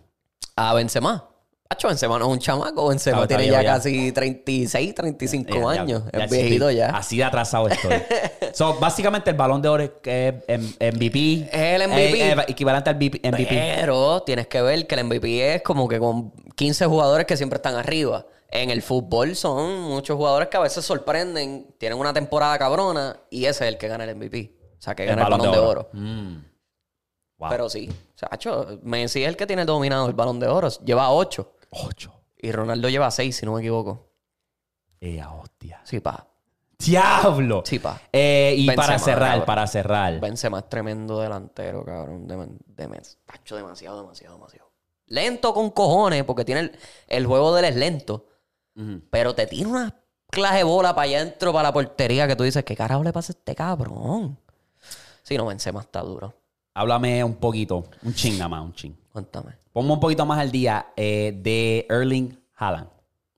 A 0.54 0.74
Benzema. 0.74 1.24
Hacho, 1.70 1.88
Benzema 1.88 2.18
no 2.18 2.24
es 2.26 2.32
un 2.32 2.38
chamaco. 2.38 2.88
Benzema 2.88 3.22
está 3.22 3.36
tiene 3.36 3.52
ya, 3.52 3.62
ya. 3.62 3.74
casi 3.74 4.10
36, 4.10 4.94
35 4.94 5.50
ya- 5.52 5.74
ya- 5.74 5.80
años. 5.82 6.02
es 6.10 6.30
viejito 6.30 6.70
ya. 6.70 6.88
Así 6.90 7.18
de 7.18 7.24
atrasado 7.24 7.68
estoy. 7.68 7.92
so, 8.54 8.78
básicamente 8.80 9.28
el 9.30 9.36
balón 9.36 9.60
de 9.60 9.68
oro 9.68 9.82
es 9.82 9.90
que 10.02 10.42
es 10.46 10.60
MVP. 10.94 11.48
Es 11.52 11.80
el 11.80 11.82
MVP. 11.88 12.20
Eh, 12.22 12.32
eh, 12.32 12.44
equivalente 12.48 12.88
al 12.88 12.96
MVP. 12.96 13.20
Pero 13.80 14.22
tienes 14.22 14.46
que 14.46 14.62
ver 14.62 14.86
que 14.86 14.94
el 14.94 15.04
MVP 15.04 15.56
es 15.56 15.62
como 15.62 15.86
que 15.86 15.98
con 15.98 16.32
15 16.56 16.86
jugadores 16.86 17.26
que 17.26 17.36
siempre 17.36 17.56
están 17.58 17.74
arriba. 17.74 18.24
En 18.50 18.70
el 18.70 18.80
fútbol 18.80 19.36
son 19.36 19.82
muchos 19.82 20.16
jugadores 20.16 20.48
que 20.48 20.56
a 20.56 20.60
veces 20.60 20.82
sorprenden, 20.82 21.74
tienen 21.76 21.98
una 21.98 22.14
temporada 22.14 22.56
cabrona 22.58 23.20
y 23.28 23.44
ese 23.44 23.64
es 23.66 23.72
el 23.74 23.76
que 23.76 23.88
gana 23.88 24.04
el 24.04 24.16
MVP. 24.16 24.54
O 24.78 24.80
sea, 24.80 24.94
que 24.94 25.04
gana 25.04 25.24
el 25.24 25.30
balón, 25.30 25.52
de 25.52 25.58
oro. 25.58 25.88
Mm. 25.92 26.36
Wow. 27.36 27.50
Pero 27.50 27.68
sí, 27.68 27.90
o 27.90 28.18
sea, 28.18 28.28
hacho, 28.32 28.80
Messi 28.82 29.22
es 29.22 29.28
el 29.28 29.36
que 29.36 29.46
tiene 29.46 29.66
dominado 29.66 30.06
el 30.08 30.14
balón 30.14 30.40
de 30.40 30.48
oro. 30.48 30.68
Lleva 30.82 31.10
8 31.10 31.52
Ocho. 31.70 32.14
y 32.40 32.52
Ronaldo 32.52 32.88
lleva 32.88 33.10
6, 33.10 33.36
si 33.36 33.46
no 33.46 33.54
me 33.54 33.60
equivoco. 33.60 34.10
Eh, 35.00 35.22
hostia. 35.24 35.80
Sí, 35.84 36.00
pa. 36.00 36.26
¡Diablo! 36.78 37.62
Sí, 37.66 37.78
pa. 37.78 38.00
Eh, 38.12 38.54
y 38.56 38.66
Benzema, 38.66 38.86
para 38.86 38.98
cerrar, 38.98 39.28
cabrón. 39.30 39.46
para 39.46 39.66
cerrar. 39.66 40.20
Benzema 40.20 40.58
es 40.60 40.68
tremendo 40.68 41.20
delantero, 41.20 41.84
cabrón. 41.84 42.26
De, 42.28 42.36
de, 42.86 43.02
hacho, 43.28 43.56
demasiado, 43.56 44.00
demasiado, 44.00 44.36
demasiado. 44.36 44.70
Lento 45.06 45.52
con 45.54 45.70
cojones, 45.70 46.22
porque 46.24 46.44
tiene 46.44 46.60
el, 46.60 46.78
el 47.08 47.26
juego 47.26 47.52
de 47.54 47.60
él 47.60 47.64
es 47.66 47.76
lento. 47.76 48.26
Pero 49.10 49.34
te 49.34 49.48
tira 49.48 49.68
una 49.68 49.94
clase 50.30 50.58
de 50.58 50.62
bola 50.62 50.94
para 50.94 51.06
allá 51.06 51.18
adentro, 51.18 51.52
para 51.52 51.64
la 51.70 51.72
portería, 51.72 52.28
que 52.28 52.36
tú 52.36 52.44
dices, 52.44 52.62
¿qué 52.64 52.76
carajo 52.76 53.02
le 53.02 53.12
pasa 53.12 53.32
a 53.32 53.36
este 53.36 53.56
cabrón? 53.56 54.38
Sí, 55.24 55.36
no, 55.36 55.46
Benzema 55.46 55.80
está 55.80 56.00
duro. 56.00 56.32
Háblame 56.74 57.24
un 57.24 57.34
poquito, 57.34 57.84
un 58.04 58.14
ching 58.14 58.34
nada 58.38 58.48
más, 58.48 58.62
un 58.62 58.72
ching. 58.72 58.96
Cuéntame. 59.18 59.56
Ponme 59.72 59.92
un 59.92 60.00
poquito 60.00 60.24
más 60.24 60.38
al 60.38 60.52
día 60.52 60.86
eh, 60.96 61.32
de 61.36 61.86
Erling 61.90 62.38
Haaland. 62.56 62.88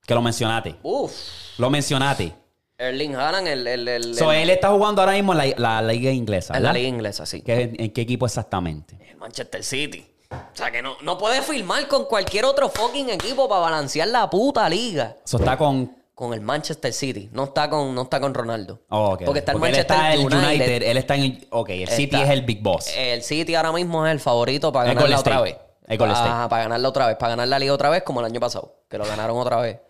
Que 0.07 0.15
lo 0.15 0.21
mencionaste. 0.21 0.77
Uf. 0.83 1.13
Lo 1.59 1.71
mencionaste. 1.71 2.35
Erling 2.77 3.15
Haaland, 3.17 3.49
el... 3.49 3.67
el, 3.67 3.89
el- 3.89 4.15
So, 4.15 4.31
el- 4.33 4.41
él 4.43 4.51
está 4.51 4.69
jugando 4.71 5.01
ahora 5.01 5.13
mismo 5.15 5.33
en 5.33 5.39
la, 5.57 5.81
la 5.81 5.83
liga 5.93 6.11
inglesa. 6.11 6.55
en 6.57 6.63
la 6.65 6.73
liga 6.73 6.89
inglesa, 6.89 7.25
sí. 7.25 7.41
¿Qué- 7.43 7.73
¿En 7.79 7.91
qué 7.93 8.01
equipo 8.03 8.27
exactamente? 8.27 8.99
El 9.11 9.17
Manchester 9.17 9.63
City. 9.65 10.07
O 10.31 10.37
sea, 10.57 10.71
que 10.71 10.83
no, 10.83 10.97
no 11.03 11.17
puede 11.19 11.41
firmar 11.43 11.89
con 11.89 12.05
cualquier 12.05 12.45
otro 12.45 12.69
fucking 12.69 13.09
equipo 13.11 13.49
para 13.49 13.63
balancear 13.63 14.09
la 14.09 14.29
puta 14.29 14.69
liga. 14.69 15.17
Eso 15.25 15.39
está 15.39 15.57
con. 15.57 15.97
Con 16.15 16.35
el 16.35 16.43
Manchester 16.43 16.93
City. 16.93 17.31
No 17.33 17.45
está 17.45 17.71
con, 17.71 17.95
no 17.95 18.03
está 18.03 18.21
con 18.21 18.35
Ronaldo. 18.35 18.83
Oh, 18.91 19.13
ok. 19.15 19.23
Porque 19.25 19.39
está 19.39 19.53
el 19.53 19.59
Porque 19.59 19.71
él 19.71 19.77
Manchester 19.87 19.97
está 19.97 20.13
en 20.13 20.21
el 20.21 20.27
United. 20.27 20.49
United. 20.67 20.83
Él 20.91 20.97
está 20.99 21.15
en. 21.17 21.47
Ok, 21.49 21.71
el 21.71 21.89
City 21.89 22.03
Está- 22.17 22.23
es 22.25 22.31
el 22.31 22.43
Big 22.43 22.63
Boss. 22.63 22.93
El 22.95 23.23
City 23.23 23.55
ahora 23.55 23.73
mismo 23.73 24.05
es 24.07 24.13
el 24.13 24.21
favorito 24.21 24.71
para 24.71 24.93
Golden 24.93 25.17
otra 25.17 25.41
vez. 25.41 25.57
El 25.87 25.99
Golden 25.99 26.17
State. 26.17 26.31
Ajá, 26.31 26.49
para 26.49 26.63
ganarla 26.65 26.89
otra 26.89 27.07
vez. 27.07 27.17
Para 27.17 27.31
ganar 27.31 27.49
la 27.49 27.59
liga 27.59 27.73
otra 27.73 27.91
vez 27.91 28.03
como 28.03 28.21
el 28.21 28.27
año 28.27 28.41
pasado. 28.41 28.85
Que 28.89 28.99
lo 28.99 29.05
ganaron 29.05 29.37
otra 29.39 29.57
vez. 29.61 29.81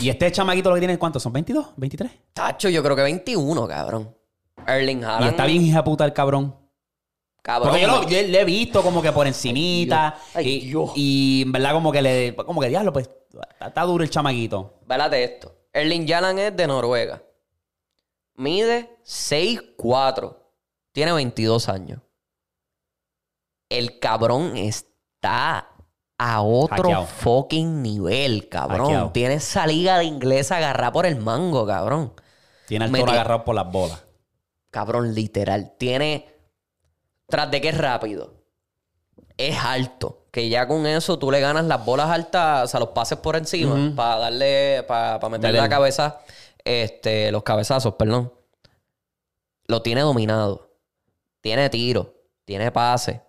¿Y 0.00 0.08
este 0.08 0.30
chamaquito 0.32 0.70
lo 0.70 0.76
que 0.76 0.80
tiene 0.80 0.98
cuántos? 0.98 1.22
¿Son 1.22 1.32
22? 1.32 1.76
¿23? 1.76 2.10
Tacho, 2.32 2.68
yo 2.68 2.82
creo 2.82 2.96
que 2.96 3.02
21, 3.02 3.68
cabrón. 3.68 4.14
Erling 4.66 5.04
Haaland. 5.04 5.24
Y 5.24 5.28
está 5.28 5.46
bien 5.46 5.62
hija 5.62 5.84
puta 5.84 6.04
el 6.04 6.12
cabrón. 6.12 6.54
Cabrón. 7.42 7.70
Porque 7.70 7.82
yo, 7.82 7.88
lo, 7.88 8.02
yo 8.02 8.22
le 8.22 8.40
he 8.40 8.44
visto 8.44 8.82
como 8.82 9.00
que 9.00 9.12
por 9.12 9.26
encimita. 9.26 10.18
Ay, 10.34 10.48
y, 10.48 10.66
Dios. 10.66 10.90
y 10.94 11.42
en 11.44 11.52
verdad 11.52 11.72
como 11.72 11.92
que 11.92 12.02
le... 12.02 12.36
Como 12.36 12.60
que 12.60 12.68
diablo, 12.68 12.92
pues... 12.92 13.08
Está, 13.30 13.68
está 13.68 13.82
duro 13.82 14.04
el 14.04 14.10
chamaquito. 14.10 14.80
Vélate 14.86 15.22
esto. 15.22 15.54
Erling 15.72 16.12
Haaland 16.12 16.38
es 16.38 16.56
de 16.56 16.66
Noruega. 16.66 17.22
Mide 18.34 18.98
6'4". 19.04 20.36
Tiene 20.92 21.12
22 21.12 21.68
años. 21.68 22.00
El 23.68 23.98
cabrón 23.98 24.56
está 25.18 25.68
a 26.16 26.42
otro 26.42 26.76
Hackeado. 26.76 27.06
fucking 27.06 27.82
nivel, 27.82 28.48
cabrón. 28.48 28.86
Hackeado. 28.86 29.10
Tiene 29.10 29.34
esa 29.34 29.66
liga 29.66 29.98
de 29.98 30.04
inglesa 30.04 30.56
agarrada 30.56 30.92
por 30.92 31.06
el 31.06 31.16
mango, 31.16 31.66
cabrón. 31.66 32.12
Tiene 32.66 32.86
el 32.86 32.90
Me 32.90 33.00
toro 33.00 33.12
agarrado 33.12 33.44
por 33.44 33.54
las 33.54 33.70
bolas. 33.70 34.04
Cabrón, 34.70 35.14
literal. 35.14 35.74
Tiene. 35.78 36.28
Tras 37.26 37.50
de 37.50 37.60
que 37.60 37.70
es 37.70 37.78
rápido. 37.78 38.34
Es 39.36 39.56
alto. 39.58 40.26
Que 40.30 40.48
ya 40.48 40.68
con 40.68 40.86
eso 40.86 41.18
tú 41.18 41.30
le 41.30 41.40
ganas 41.40 41.64
las 41.64 41.84
bolas 41.84 42.10
altas, 42.10 42.64
o 42.64 42.66
sea, 42.68 42.80
los 42.80 42.90
pases 42.90 43.18
por 43.18 43.36
encima. 43.36 43.92
Para 43.96 44.18
darle. 44.18 44.84
Para 44.86 45.28
meterle 45.28 45.58
la 45.58 45.68
cabeza. 45.68 46.20
Este. 46.64 47.32
Los 47.32 47.42
cabezazos, 47.42 47.94
perdón. 47.94 48.32
Lo 49.66 49.82
tiene 49.82 50.02
dominado. 50.02 50.70
Tiene 51.40 51.70
tiro. 51.70 52.14
Tiene 52.44 52.70
pase. 52.70 53.27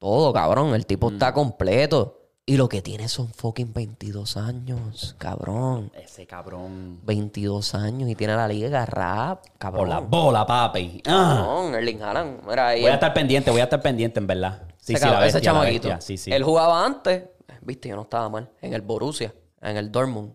Todo, 0.00 0.32
cabrón. 0.32 0.74
El 0.74 0.86
tipo 0.86 1.10
está 1.10 1.32
completo. 1.32 2.16
Y 2.46 2.56
lo 2.56 2.68
que 2.68 2.82
tiene 2.82 3.08
son 3.08 3.28
fucking 3.28 3.72
22 3.72 4.36
años, 4.36 5.14
cabrón. 5.18 5.92
Ese 5.94 6.26
cabrón... 6.26 6.98
22 7.04 7.76
años 7.76 8.08
y 8.10 8.16
tiene 8.16 8.34
la 8.34 8.48
liga 8.48 8.66
agarrada, 8.66 9.40
cabrón. 9.56 9.82
Por 9.82 9.88
las 9.88 10.08
bolas, 10.08 10.46
papi. 10.46 11.00
Ah. 11.06 11.44
No, 11.44 11.76
Erling 11.76 12.02
Haaland. 12.02 12.44
Mira 12.48 12.68
ahí. 12.68 12.80
Voy 12.80 12.90
a 12.90 12.94
estar 12.94 13.14
pendiente, 13.14 13.52
voy 13.52 13.60
a 13.60 13.64
estar 13.64 13.80
pendiente, 13.80 14.18
en 14.18 14.26
verdad. 14.26 14.62
Sí, 14.78 14.94
ese, 14.94 15.04
sí, 15.04 15.04
la 15.04 15.12
cabrón, 15.12 15.28
ese 15.28 15.36
bestia, 15.36 15.52
la 15.52 15.60
chamaquito. 15.60 16.00
Sí, 16.00 16.16
sí. 16.16 16.32
Él 16.32 16.42
jugaba 16.42 16.84
antes. 16.84 17.24
Viste, 17.60 17.90
yo 17.90 17.94
no 17.94 18.02
estaba 18.02 18.28
mal. 18.28 18.50
En 18.62 18.72
el 18.72 18.80
Borussia. 18.80 19.32
En 19.60 19.76
el 19.76 19.92
Dortmund. 19.92 20.34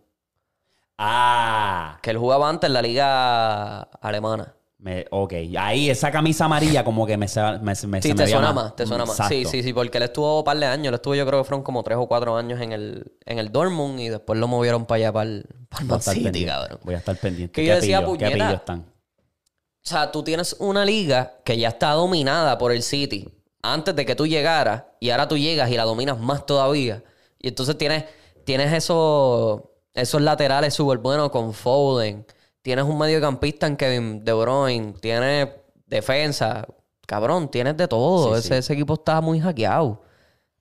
Ah. 0.97 1.97
Que 2.01 2.11
él 2.11 2.17
jugaba 2.17 2.47
antes 2.47 2.69
en 2.69 2.73
la 2.75 2.81
liga 2.81 3.81
alemana. 3.81 4.54
Me, 4.85 5.03
ok. 5.09 5.33
Ahí 5.57 5.89
esa 5.89 6.11
camisa 6.11 6.45
amarilla 6.45 6.83
como 6.83 7.07
que 7.07 7.17
me, 7.17 7.25
me, 7.25 7.73
me- 7.87 8.01
Sí, 8.03 8.09
se 8.09 8.13
te 8.13 8.27
suena 8.27 8.53
más, 8.53 8.75
te 8.75 8.85
suena 8.85 9.03
más. 9.03 9.15
Sí, 9.17 9.23
Exacto. 9.23 9.49
sí, 9.49 9.63
sí, 9.63 9.73
porque 9.73 9.97
él 9.97 10.03
estuvo 10.03 10.37
un 10.37 10.43
par 10.43 10.57
de 10.59 10.67
años. 10.67 10.89
Él 10.89 10.93
estuvo, 10.93 11.15
yo 11.15 11.25
creo 11.25 11.39
que 11.41 11.47
fueron 11.47 11.63
como 11.63 11.81
tres 11.81 11.97
o 11.99 12.05
cuatro 12.07 12.37
años 12.37 12.61
en 12.61 12.71
el, 12.71 13.11
en 13.25 13.39
el 13.39 13.51
Dortmund 13.51 13.99
y 13.99 14.09
después 14.09 14.37
lo 14.39 14.47
movieron 14.47 14.85
para 14.85 14.97
allá, 14.97 15.11
para 15.11 15.27
el, 15.29 15.45
para 15.69 15.81
el 15.81 15.87
Man 15.87 15.97
estar 15.99 16.13
City, 16.13 16.23
pendiente. 16.25 16.51
cabrón. 16.51 16.79
Voy 16.83 16.93
a 16.93 16.97
estar 16.99 17.17
pendiente. 17.17 17.51
Que 17.51 17.61
¿Qué 17.63 17.67
yo 17.67 17.75
decía, 17.75 17.99
pillo? 18.05 18.11
¿Qué 18.13 18.25
puñeta. 18.25 18.45
pillo 18.45 18.55
están? 18.57 18.79
O 18.81 19.87
sea, 19.87 20.11
tú 20.11 20.21
tienes 20.23 20.55
una 20.59 20.85
liga 20.85 21.33
que 21.43 21.57
ya 21.57 21.69
está 21.69 21.91
dominada 21.93 22.55
por 22.59 22.71
el 22.71 22.83
City 22.83 23.27
antes 23.63 23.95
de 23.95 24.05
que 24.05 24.15
tú 24.15 24.27
llegaras 24.27 24.83
y 24.99 25.09
ahora 25.09 25.27
tú 25.27 25.35
llegas 25.35 25.71
y 25.71 25.77
la 25.77 25.83
dominas 25.85 26.19
más 26.19 26.45
todavía. 26.45 27.03
Y 27.39 27.47
entonces 27.47 27.75
tienes, 27.75 28.05
tienes 28.43 28.71
esos, 28.71 29.61
esos 29.95 30.21
laterales 30.21 30.75
súper 30.75 30.99
buenos 30.99 31.31
con 31.31 31.53
Foden. 31.55 32.23
Tienes 32.65 32.85
un 32.85 32.97
mediocampista 32.97 33.67
en 33.67 33.77
Kevin 33.77 34.25
De 34.25 34.33
Bruyne. 34.33 34.93
Tienes 34.99 35.49
defensa. 35.85 36.65
Cabrón, 37.05 37.47
tienes 37.51 37.77
de 37.77 37.87
todo. 37.87 38.33
Sí, 38.33 38.39
ese, 38.39 38.47
sí. 38.47 38.53
ese 38.55 38.73
equipo 38.73 38.95
está 38.95 39.21
muy 39.21 39.39
hackeado. 39.39 40.01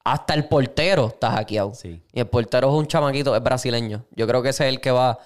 Hasta 0.04 0.34
el 0.34 0.46
portero 0.46 1.06
está 1.06 1.30
hackeado. 1.30 1.72
Sí. 1.72 2.02
Y 2.12 2.20
el 2.20 2.26
portero 2.26 2.68
es 2.68 2.74
un 2.74 2.86
chamaquito, 2.86 3.34
es 3.34 3.42
brasileño. 3.42 4.04
Yo 4.10 4.26
creo 4.26 4.42
que 4.42 4.50
ese 4.50 4.68
es 4.68 4.74
el 4.74 4.82
que 4.82 4.90
va... 4.90 5.18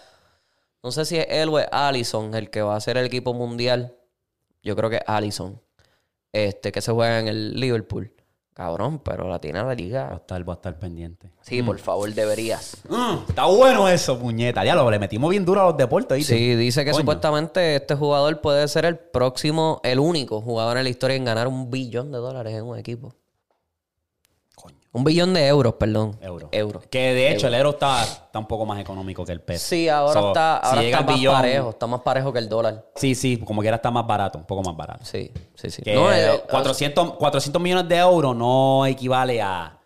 No 0.80 0.92
sé 0.92 1.05
si 1.05 1.16
es 1.16 1.26
él 1.28 1.48
o 1.48 1.59
es 1.59 1.66
Allison 1.72 2.32
el 2.36 2.48
que 2.48 2.62
va 2.62 2.76
a 2.76 2.80
ser 2.80 2.96
el 2.96 3.06
equipo 3.06 3.34
mundial. 3.34 3.96
Yo 4.62 4.76
creo 4.76 4.88
que 4.88 4.98
es 4.98 5.05
Allison. 5.05 5.60
Este, 6.32 6.70
que 6.70 6.80
se 6.80 6.92
juega 6.92 7.18
en 7.18 7.26
el 7.26 7.59
Liverpool. 7.59 8.12
Cabrón, 8.59 8.98
pero 9.05 9.28
la 9.28 9.39
tiene 9.39 9.60
la 9.60 9.66
Voy 9.66 9.72
a 9.72 9.76
liga. 9.76 10.12
estar, 10.16 10.43
voy 10.43 10.52
a 10.52 10.56
estar 10.56 10.76
pendiente. 10.80 11.30
Sí, 11.43 11.62
por 11.62 11.78
favor, 11.78 12.12
deberías. 12.12 12.76
Mm, 12.89 13.28
está 13.28 13.44
bueno 13.44 13.89
eso, 13.89 14.18
puñeta. 14.18 14.64
Ya 14.64 14.74
lo 14.74 14.90
le 14.90 14.98
metimos 14.98 15.30
bien 15.30 15.44
duro 15.44 15.60
a 15.60 15.64
los 15.66 15.76
deportes, 15.76 16.18
¿viste? 16.18 16.35
Sí, 16.36 16.56
dice 16.56 16.85
que 16.85 16.90
Coño. 16.90 17.02
supuestamente 17.02 17.76
este 17.76 17.94
jugador 17.94 18.40
puede 18.40 18.66
ser 18.66 18.85
el 18.85 18.98
próximo, 18.98 19.80
el 19.85 20.01
único 20.01 20.40
jugador 20.40 20.76
en 20.76 20.82
la 20.82 20.90
historia 20.90 21.16
en 21.16 21.24
ganar 21.24 21.47
un 21.47 21.70
billón 21.70 22.10
de 22.10 22.18
dólares 22.18 22.52
en 22.52 22.64
un 22.64 22.76
equipo. 22.76 23.14
Un 24.98 25.04
billón 25.04 25.32
de 25.32 25.46
euros, 25.46 25.74
perdón. 25.74 26.18
Euro. 26.20 26.48
Euros. 26.50 26.84
Que 26.90 27.14
de 27.14 27.30
hecho 27.32 27.46
el 27.46 27.54
euro 27.54 27.70
está, 27.70 28.02
está 28.02 28.38
un 28.38 28.46
poco 28.48 28.66
más 28.66 28.80
económico 28.80 29.24
que 29.24 29.30
el 29.32 29.40
peso. 29.40 29.64
Sí, 29.68 29.88
ahora 29.88 30.12
So, 30.20 30.28
está, 30.28 30.56
ahora 30.58 30.82
está 30.82 31.00
más 31.02 31.14
billón- 31.16 31.32
parejo. 31.34 31.70
Está 31.70 31.86
más 31.86 32.00
parejo 32.00 32.32
que 32.32 32.38
el 32.40 32.48
dólar. 32.48 32.84
Sí, 32.96 33.14
sí, 33.14 33.36
como 33.38 33.60
quiera 33.60 33.76
está 33.76 33.90
más 33.92 34.06
barato, 34.06 34.38
un 34.38 34.44
poco 34.44 34.62
más 34.62 34.76
barato. 34.76 35.04
Sí, 35.04 35.30
sí, 35.54 35.70
sí. 35.70 35.82
Que 35.82 35.94
No, 35.94 36.12
eh, 36.12 36.42
400, 36.50 37.14
400 37.14 37.62
millones 37.62 37.88
de 37.88 37.96
euros 37.96 38.34
no 38.34 38.84
equivale 38.86 39.40
a... 39.40 39.78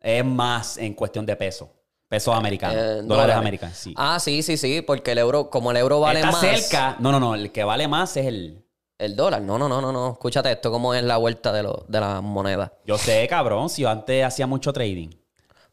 Es 0.00 0.24
más 0.24 0.78
en 0.78 0.94
cuestión 0.94 1.26
de 1.26 1.34
peso. 1.36 1.68
Pesos 2.08 2.34
americanos. 2.34 2.76
Eh, 2.76 2.80
dólares, 2.80 3.06
dólares. 3.08 3.36
americanos, 3.36 3.76
sí. 3.76 3.92
Ah, 3.96 4.18
sí, 4.20 4.42
sí, 4.42 4.56
sí, 4.56 4.82
porque 4.82 5.12
el 5.12 5.18
euro, 5.18 5.50
como 5.50 5.70
el 5.72 5.76
euro 5.76 6.00
vale 6.00 6.20
Está 6.20 6.32
más. 6.32 6.40
cerca. 6.40 6.96
No, 7.00 7.12
no, 7.12 7.20
no. 7.20 7.34
El 7.34 7.52
que 7.52 7.64
vale 7.64 7.86
más 7.88 8.16
es 8.16 8.26
el... 8.26 8.59
El 9.00 9.16
dólar, 9.16 9.40
no, 9.40 9.58
no, 9.58 9.66
no, 9.66 9.80
no, 9.80 9.90
no. 9.90 10.12
Escúchate 10.12 10.52
esto, 10.52 10.70
cómo 10.70 10.92
es 10.92 11.02
la 11.02 11.16
vuelta 11.16 11.52
de, 11.52 11.62
lo, 11.62 11.86
de 11.88 12.00
la 12.00 12.20
moneda. 12.20 12.74
Yo 12.84 12.98
sé, 12.98 13.26
cabrón, 13.28 13.70
si 13.70 13.80
yo 13.80 13.88
antes 13.88 14.22
hacía 14.22 14.46
mucho 14.46 14.74
trading. 14.74 15.08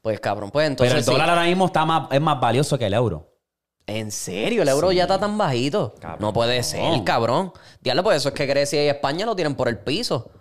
Pues 0.01 0.21
cabrón, 0.21 0.49
pues 0.49 0.65
entonces. 0.65 0.93
Pero 0.93 0.99
el 0.99 1.03
sí. 1.03 1.11
dólar 1.11 1.29
ahora 1.31 1.43
mismo 1.43 1.65
está 1.65 1.85
más, 1.85 2.07
es 2.09 2.21
más 2.21 2.39
valioso 2.39 2.77
que 2.77 2.85
el 2.85 2.93
euro. 2.93 3.29
¿En 3.85 4.13
serio? 4.13 4.61
¿El 4.61 4.69
euro 4.69 4.93
ya 4.93 5.03
está 5.03 5.19
tan 5.19 5.37
bajito? 5.37 5.93
Cabrón. 5.99 6.21
No 6.21 6.31
puede 6.31 6.63
ser, 6.63 7.03
cabrón. 7.03 7.51
Diablo, 7.81 8.03
pues 8.03 8.15
eso 8.15 8.29
es 8.29 8.33
que 8.33 8.45
Grecia 8.45 8.81
y 8.85 8.87
España 8.87 9.25
lo 9.25 9.35
tienen 9.35 9.55
por 9.55 9.67
el 9.67 9.77
piso. 9.77 10.31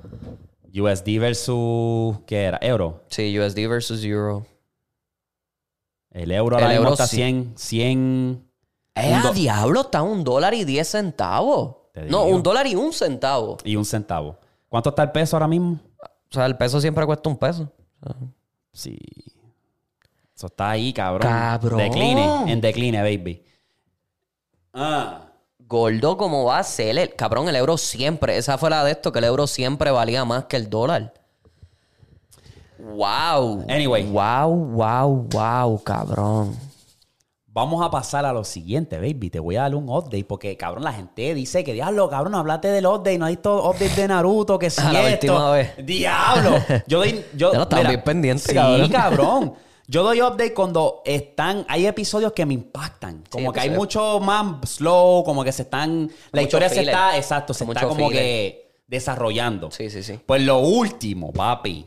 USD 0.73 1.19
versus... 1.19 2.19
¿Qué 2.25 2.45
era? 2.45 2.59
Euro. 2.63 3.03
Sí, 3.09 3.37
USD 3.37 3.67
versus 3.69 4.05
euro. 4.05 4.47
El 6.13 6.31
euro 6.31 6.57
El 6.57 6.63
ahora 6.63 6.75
mismo 6.75 6.85
euro 6.85 6.95
está 6.95 7.09
sí. 7.09 7.17
100... 7.17 7.55
100 7.57 8.47
¡Eh, 8.95 9.13
a 9.13 9.33
diablo! 9.33 9.81
Está 9.81 10.03
un 10.03 10.23
dólar 10.23 10.55
y 10.55 10.65
diez 10.65 10.89
centavos. 10.89 11.86
No, 12.09 12.25
un 12.25 12.43
dólar 12.43 12.67
y 12.67 12.75
un 12.75 12.93
centavo. 12.93 13.59
y 13.65 13.77
un 13.77 13.85
centavo. 13.85 14.37
¿Cuánto 14.69 14.91
está 14.91 15.03
el 15.03 15.13
peso 15.13 15.37
ahora 15.37 15.49
mismo? 15.49 15.79
O 16.01 16.35
sea, 16.35 16.47
el 16.47 16.57
peso 16.57 16.81
siempre 16.81 17.07
cuesta 17.07 17.29
un 17.29 17.37
peso. 17.37 17.71
Sí. 18.73 18.99
Eso 20.35 20.49
está 20.49 20.71
ahí, 20.71 20.93
cabrón. 20.93 21.31
Cabrón. 21.31 21.79
Decline, 21.79 22.51
en 22.53 22.61
decline, 22.61 22.99
baby. 22.99 23.43
Ah. 24.75 25.23
Gordo, 25.59 26.17
¿cómo 26.17 26.45
va 26.45 26.59
a 26.59 26.63
ser? 26.63 26.99
El, 26.99 27.15
cabrón, 27.15 27.49
el 27.49 27.57
euro 27.57 27.79
siempre. 27.79 28.37
Esa 28.37 28.59
fue 28.59 28.69
la 28.71 28.85
de 28.85 28.93
esto, 28.93 29.13
que 29.13 29.19
el 29.21 29.25
euro 29.25 29.47
siempre 29.47 29.91
valía 29.91 30.25
más 30.25 30.45
que 30.45 30.57
el 30.57 30.69
dólar. 30.69 31.15
Wow. 32.79 33.65
Anyway. 33.69 34.05
Wow, 34.11 34.55
wow, 34.55 35.29
wow, 35.31 35.83
cabrón. 35.83 36.55
Vamos 37.57 37.83
a 37.83 37.91
pasar 37.91 38.27
a 38.27 38.35
lo 38.35 38.45
siguiente, 38.45 38.99
baby. 38.99 39.31
Te 39.31 39.41
voy 39.41 39.57
a 39.57 39.63
dar 39.63 39.75
un 39.75 39.89
update 39.89 40.25
porque, 40.25 40.59
cabrón, 40.59 40.85
la 40.85 40.93
gente 40.93 41.35
dice 41.35 41.65
que, 41.65 41.73
diablo, 41.73 42.07
cabrón, 42.11 42.35
hablaste 42.35 42.69
del 42.69 42.85
update. 42.85 43.17
No 43.17 43.25
hay 43.25 43.39
todo 43.39 43.71
update 43.71 44.03
de 44.03 44.09
Naruto, 44.09 44.59
que 44.59 44.69
si 44.69 44.79
A 44.87 44.93
la 44.93 45.09
esto. 45.09 45.33
última 45.33 45.51
vez. 45.53 45.73
Diablo. 45.83 46.59
Yo 46.87 46.99
doy... 46.99 47.25
Yo, 47.35 47.53
Ya 47.55 47.59
lo 47.61 47.67
mira, 47.75 47.89
bien 47.89 48.03
pendiente, 48.05 48.43
sí, 48.43 48.55
cabrón. 48.55 48.91
cabrón. 48.91 49.55
Yo 49.89 50.03
doy 50.03 50.21
update 50.21 50.53
cuando 50.53 51.01
están... 51.07 51.65
Hay 51.71 51.87
episodios 51.87 52.35
que 52.35 52.45
me 52.45 52.53
impactan. 52.53 53.25
Como 53.31 53.51
que 53.55 53.61
hay 53.61 53.71
mucho 53.71 54.21
más 54.21 54.69
slow, 54.69 55.25
como 55.25 55.43
que 55.43 55.53
se 55.53 55.63
están... 55.63 56.11
La 56.33 56.43
historia 56.43 56.69
se 56.69 56.83
está... 56.83 57.17
Exacto, 57.17 57.55
se 57.55 57.65
está 57.65 57.89
como 57.89 58.11
que 58.11 58.83
desarrollando. 58.87 59.71
Sí, 59.71 59.89
sí, 59.89 60.03
sí. 60.03 60.21
Pues 60.27 60.43
lo 60.43 60.59
último, 60.59 61.33
papi. 61.33 61.87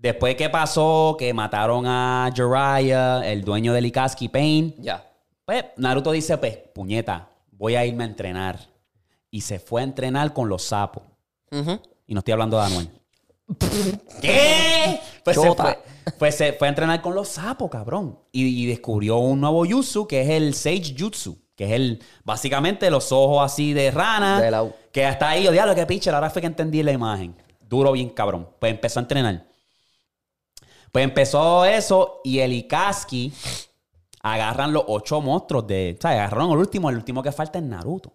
Después 0.00 0.34
que 0.34 0.48
pasó 0.48 1.14
que 1.18 1.32
mataron 1.34 1.84
a 1.86 2.30
Jiraiya, 2.34 3.20
el 3.30 3.44
dueño 3.44 3.72
de 3.74 3.82
Likaski 3.82 4.28
Pain, 4.30 4.74
Ya. 4.78 5.04
pues 5.44 5.64
Naruto 5.76 6.10
dice, 6.12 6.38
pues, 6.38 6.56
puñeta, 6.74 7.28
voy 7.52 7.76
a 7.76 7.84
irme 7.84 8.04
a 8.04 8.06
entrenar. 8.06 8.58
Y 9.30 9.42
se 9.42 9.58
fue 9.60 9.82
a 9.82 9.84
entrenar 9.84 10.32
con 10.32 10.48
los 10.48 10.62
sapos. 10.62 11.02
Y 12.06 12.14
no 12.14 12.18
estoy 12.20 12.32
hablando 12.32 12.58
de 12.58 12.64
Anuel. 12.64 12.90
¿Qué? 14.20 15.00
Pues 15.24 15.36
se 15.36 15.46
Chota. 15.46 15.62
fue, 15.64 15.78
pues 16.18 16.34
se 16.36 16.52
fue 16.54 16.68
a 16.68 16.70
entrenar 16.70 17.02
con 17.02 17.14
los 17.14 17.28
sapos, 17.28 17.70
cabrón. 17.70 18.18
Y, 18.32 18.62
y 18.62 18.66
descubrió 18.66 19.18
un 19.18 19.40
nuevo 19.40 19.64
jutsu 19.66 20.06
que 20.06 20.22
es 20.22 20.30
el 20.30 20.54
Sage 20.54 20.94
Jutsu. 20.98 21.38
Que 21.54 21.66
es 21.66 21.72
el, 21.72 22.02
básicamente, 22.24 22.90
los 22.90 23.12
ojos 23.12 23.44
así 23.44 23.74
de 23.74 23.90
rana. 23.90 24.40
De 24.40 24.50
lado. 24.50 24.74
Que 24.92 25.04
hasta 25.04 25.28
ahí, 25.28 25.44
yo 25.44 25.52
diablo, 25.52 25.74
qué 25.74 25.84
piche. 25.84 26.10
Ahora 26.10 26.30
fue 26.30 26.40
que 26.40 26.46
entendí 26.46 26.82
la 26.82 26.92
imagen. 26.92 27.34
Duro 27.60 27.92
bien, 27.92 28.08
cabrón. 28.10 28.48
Pues 28.58 28.72
empezó 28.72 28.98
a 28.98 29.02
entrenar. 29.02 29.44
Pues 30.92 31.04
empezó 31.04 31.64
eso 31.64 32.20
y 32.24 32.40
el 32.40 32.52
Ikaski 32.52 33.32
agarran 34.22 34.72
los 34.72 34.84
ocho 34.88 35.20
monstruos 35.20 35.66
de. 35.66 35.94
O 35.98 36.00
sea, 36.02 36.10
agarraron 36.12 36.52
el 36.52 36.58
último. 36.58 36.90
El 36.90 36.96
último 36.96 37.22
que 37.22 37.32
falta 37.32 37.58
es 37.58 37.64
Naruto. 37.64 38.12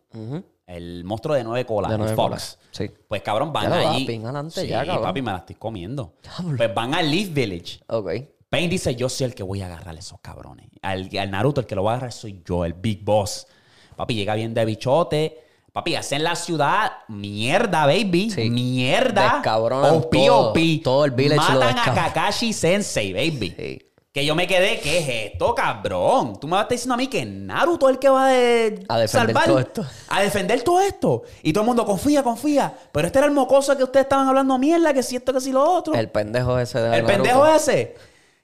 El 0.67 1.03
monstruo 1.03 1.35
de 1.35 1.43
nueve 1.43 1.65
colas, 1.65 1.89
De 1.89 1.95
el 1.95 1.99
nueve 1.99 2.15
Fox. 2.15 2.25
colas, 2.27 2.59
sí. 2.71 2.89
Pues 3.07 3.21
cabrón, 3.21 3.53
van 3.53 3.69
Ya 3.69 3.91
allí. 3.91 4.03
papi, 4.05 4.15
adelante 4.23 4.61
sí, 4.61 4.67
ya, 4.67 4.83
papi, 4.99 5.21
me 5.21 5.31
la 5.31 5.37
estoy 5.37 5.55
comiendo. 5.55 6.15
Pues 6.57 6.73
van 6.73 6.93
al 6.95 7.09
Leaf 7.09 7.31
Village. 7.33 7.79
Ok. 7.87 8.11
Pain 8.49 8.69
dice, 8.69 8.95
yo 8.95 9.07
soy 9.09 9.25
el 9.25 9.35
que 9.35 9.43
voy 9.43 9.61
a 9.61 9.67
agarrar 9.67 9.95
a 9.95 9.99
esos 9.99 10.19
cabrones. 10.21 10.67
Al, 10.81 11.09
al 11.19 11.31
Naruto, 11.31 11.61
el 11.61 11.67
que 11.67 11.75
lo 11.75 11.83
va 11.83 11.91
a 11.91 11.95
agarrar 11.95 12.11
soy 12.13 12.41
yo, 12.45 12.65
el 12.65 12.73
Big 12.73 13.03
Boss. 13.03 13.47
Papi, 13.95 14.15
llega 14.15 14.33
bien 14.35 14.53
de 14.53 14.65
bichote. 14.65 15.44
Papi, 15.75 15.93
hacen 15.97 16.23
la 16.23 16.37
ciudad 16.37 16.89
mierda, 17.09 17.85
baby. 17.85 18.31
Sí. 18.31 18.49
Mierda. 18.49 19.33
Descabronan 19.33 19.95
OP, 19.95 20.09
todo. 20.09 20.51
OP. 20.51 20.57
Todo 20.81 21.03
el 21.03 21.11
village 21.11 21.51
lo 21.53 21.59
Matan 21.59 21.79
a. 21.79 21.93
Kakashi 21.93 22.53
Sensei, 22.53 23.11
baby. 23.11 23.53
Sí. 23.57 23.79
Que 24.13 24.25
yo 24.25 24.35
me 24.35 24.47
quedé, 24.47 24.79
¿qué 24.79 24.99
es 24.99 25.33
esto, 25.33 25.53
cabrón? 25.53 26.39
Tú 26.39 26.47
me 26.47 26.51
vas 26.51 26.59
a 26.59 26.63
estar 26.63 26.75
diciendo 26.77 26.93
a 26.93 26.97
mí 26.97 27.07
que 27.07 27.25
Naruto 27.25 27.89
es 27.89 27.95
el 27.95 27.99
que 27.99 28.07
va 28.07 28.29
de 28.29 28.85
A 28.87 28.99
defender 28.99 29.35
salvar, 29.35 29.45
todo 29.47 29.59
esto. 29.59 29.85
A 30.07 30.21
defender 30.21 30.61
todo 30.61 30.79
esto. 30.79 31.23
Y 31.43 31.51
todo 31.51 31.63
el 31.63 31.67
mundo 31.67 31.85
confía, 31.85 32.23
confía. 32.23 32.73
Pero 32.93 33.07
este 33.07 33.19
era 33.19 33.27
el 33.27 33.33
mocoso 33.33 33.75
que 33.75 33.83
ustedes 33.83 34.05
estaban 34.05 34.29
hablando 34.29 34.57
mierda, 34.57 34.93
que 34.93 35.03
si 35.03 35.17
esto, 35.17 35.33
que 35.33 35.41
si 35.41 35.51
lo 35.51 35.61
otro. 35.61 35.93
El 35.93 36.09
pendejo 36.09 36.57
ese 36.57 36.79
de 36.79 36.85
El 36.85 37.03
Naruto. 37.03 37.11
pendejo 37.11 37.47
ese. 37.47 37.95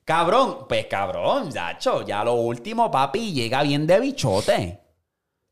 Cabrón, 0.04 0.66
pues 0.68 0.88
cabrón, 0.88 1.50
ya 1.50 2.24
lo 2.26 2.34
último, 2.34 2.92
papi, 2.92 3.32
llega 3.32 3.64
bien 3.64 3.88
de 3.88 4.02
bichote. 4.02 4.81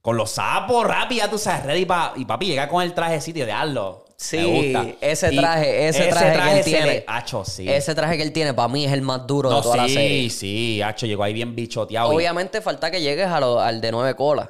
Con 0.01 0.15
los 0.17 0.31
sapos, 0.31 0.85
rápido, 0.87 1.25
ya 1.25 1.29
tú 1.29 1.37
sabes, 1.37 1.65
ready 1.65 1.85
pa- 1.85 2.13
y 2.15 2.23
papi 2.25 2.45
llega 2.47 2.69
con 2.69 2.81
el 2.81 2.93
trajecito 2.93 3.45
de 3.45 3.51
hazlo. 3.51 4.05
Sí, 4.15 4.37
Me 4.37 4.45
gusta. 4.73 4.95
ese 5.01 5.33
Y 5.33 5.37
traje, 5.37 5.87
ese, 5.87 6.07
traje, 6.07 6.39
que 6.51 6.57
él 6.59 6.65
tiene. 6.65 6.85
le- 6.87 7.05
Acho, 7.07 7.45
sí. 7.45 7.69
Ese 7.69 7.95
traje 7.95 8.17
que 8.17 8.23
él 8.23 8.33
tiene, 8.33 8.53
para 8.53 8.67
mí, 8.67 8.85
es 8.85 8.91
el 8.91 9.01
más 9.01 9.25
duro 9.25 9.49
no, 9.49 9.57
de 9.57 9.61
toda 9.61 9.77
la 9.77 9.87
sí, 9.87 9.93
serie. 9.93 10.29
sí, 10.29 10.81
Acho, 10.81 11.05
llegó 11.05 11.23
ahí 11.23 11.33
bien 11.33 11.55
bichoteado. 11.55 12.11
y- 12.11 12.15
Obviamente 12.17 12.59
falta 12.61 12.91
que 12.91 13.01
llegues 13.01 13.27
a 13.27 13.39
lo- 13.39 13.59
al 13.61 13.79
de 13.81 13.91
nueve 13.91 14.15
colas. 14.15 14.49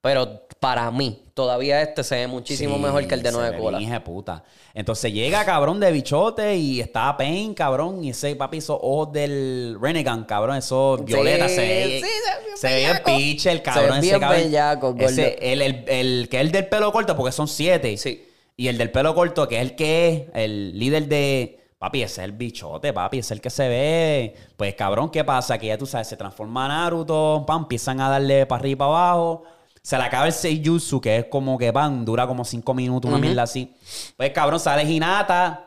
Pero 0.00 0.46
para 0.60 0.90
mí, 0.90 1.22
todavía 1.34 1.80
este 1.82 2.02
se 2.04 2.16
ve 2.16 2.26
muchísimo 2.26 2.76
Sí, 2.76 2.82
mejor 2.82 3.06
que 3.06 3.14
el 3.14 3.22
de 3.22 3.30
se 3.30 3.36
nueve 3.36 3.56
ve 3.56 3.62
colas. 3.62 3.80
hija 3.80 4.02
puta. 4.02 4.44
Entonces 4.74 5.12
llega 5.12 5.44
cabrón 5.44 5.80
de 5.80 5.90
bichote 5.92 6.56
y 6.56 6.80
está 6.80 7.16
Pain, 7.16 7.54
cabrón. 7.54 8.04
Y 8.04 8.10
ese 8.10 8.34
papi, 8.36 8.58
esos 8.58 8.78
ojos 8.80 9.12
del 9.12 9.76
Renegan, 9.80 10.24
cabrón, 10.24 10.56
esos 10.56 11.04
violetas. 11.04 11.50
se 11.52 11.60
ve, 11.60 12.00
sí, 12.02 12.06
se 12.06 12.06
ve 12.06 12.56
se 12.56 12.68
ve 12.68 12.74
bellaco. 12.88 13.16
piche, 13.16 13.50
el 13.50 13.58
Se 13.58 13.62
cabrón. 13.62 14.00
ve 14.00 14.06
ese 14.08 14.18
bien 14.18 14.30
bellaco. 14.30 14.94
Ese, 14.98 15.38
el, 15.52 15.62
el, 15.62 15.84
el 15.88 16.28
que 16.28 16.36
es 16.38 16.42
el 16.42 16.52
del 16.52 16.66
pelo 16.68 16.92
corto, 16.92 17.16
porque 17.16 17.32
son 17.32 17.48
siete. 17.48 17.96
Sí. 17.96 18.24
Y 18.56 18.66
el 18.68 18.76
del 18.78 18.90
pelo 18.90 19.14
corto, 19.14 19.46
que 19.48 19.56
es 19.56 19.62
el 19.62 19.76
que 19.76 20.08
es 20.08 20.22
el 20.34 20.78
líder 20.78 21.06
de. 21.08 21.54
Papi, 21.78 22.02
ese 22.02 22.20
es 22.22 22.24
el 22.24 22.32
bichote, 22.32 22.92
papi, 22.92 23.18
ese 23.20 23.26
es 23.28 23.30
el 23.36 23.40
que 23.40 23.50
se 23.50 23.68
ve. 23.68 24.34
Pues 24.56 24.74
cabrón, 24.74 25.10
¿qué 25.10 25.22
pasa? 25.22 25.56
Que 25.58 25.68
ya 25.68 25.78
tú 25.78 25.86
sabes, 25.86 26.08
se 26.08 26.16
transforma 26.16 26.64
en 26.64 26.68
Naruto, 26.72 27.44
pam, 27.46 27.62
empiezan 27.62 28.00
a 28.00 28.08
darle 28.10 28.46
para 28.46 28.58
arriba 28.60 28.72
y 28.72 28.76
para 28.76 28.90
abajo. 28.90 29.44
Se 29.82 29.96
le 29.96 30.04
acaba 30.04 30.26
el 30.26 30.32
Seijutsu, 30.32 31.00
que 31.00 31.18
es 31.18 31.24
como 31.26 31.56
que 31.58 31.72
pan, 31.72 32.04
dura 32.04 32.26
como 32.26 32.44
cinco 32.44 32.74
minutos, 32.74 33.08
una 33.10 33.18
mierda 33.18 33.42
así. 33.42 33.74
Pues 34.16 34.30
cabrón, 34.30 34.60
sale 34.60 34.82
Hinata 34.82 35.64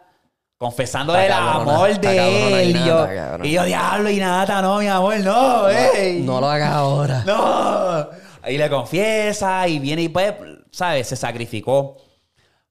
confesándole 0.57 1.25
el 1.25 1.31
cabrona, 1.31 1.73
amor 1.73 1.89
de 1.89 2.15
cabrona 2.15 2.61
él. 2.61 2.69
Y 2.69 2.85
yo, 2.85 3.07
y 3.43 3.51
yo, 3.51 3.65
diablo, 3.65 4.09
Hinata, 4.09 4.61
no, 4.61 4.79
mi 4.79 4.87
amor, 4.87 5.19
no, 5.19 5.69
ey. 5.69 6.21
No 6.21 6.39
lo 6.39 6.47
hagas 6.49 6.71
ahora. 6.71 7.23
No. 7.25 8.09
Ahí 8.43 8.57
le 8.57 8.69
confiesa 8.69 9.67
y 9.67 9.79
viene 9.79 10.03
y 10.03 10.09
pues, 10.09 10.33
¿sabes? 10.71 11.07
Se 11.07 11.15
sacrificó. 11.15 11.97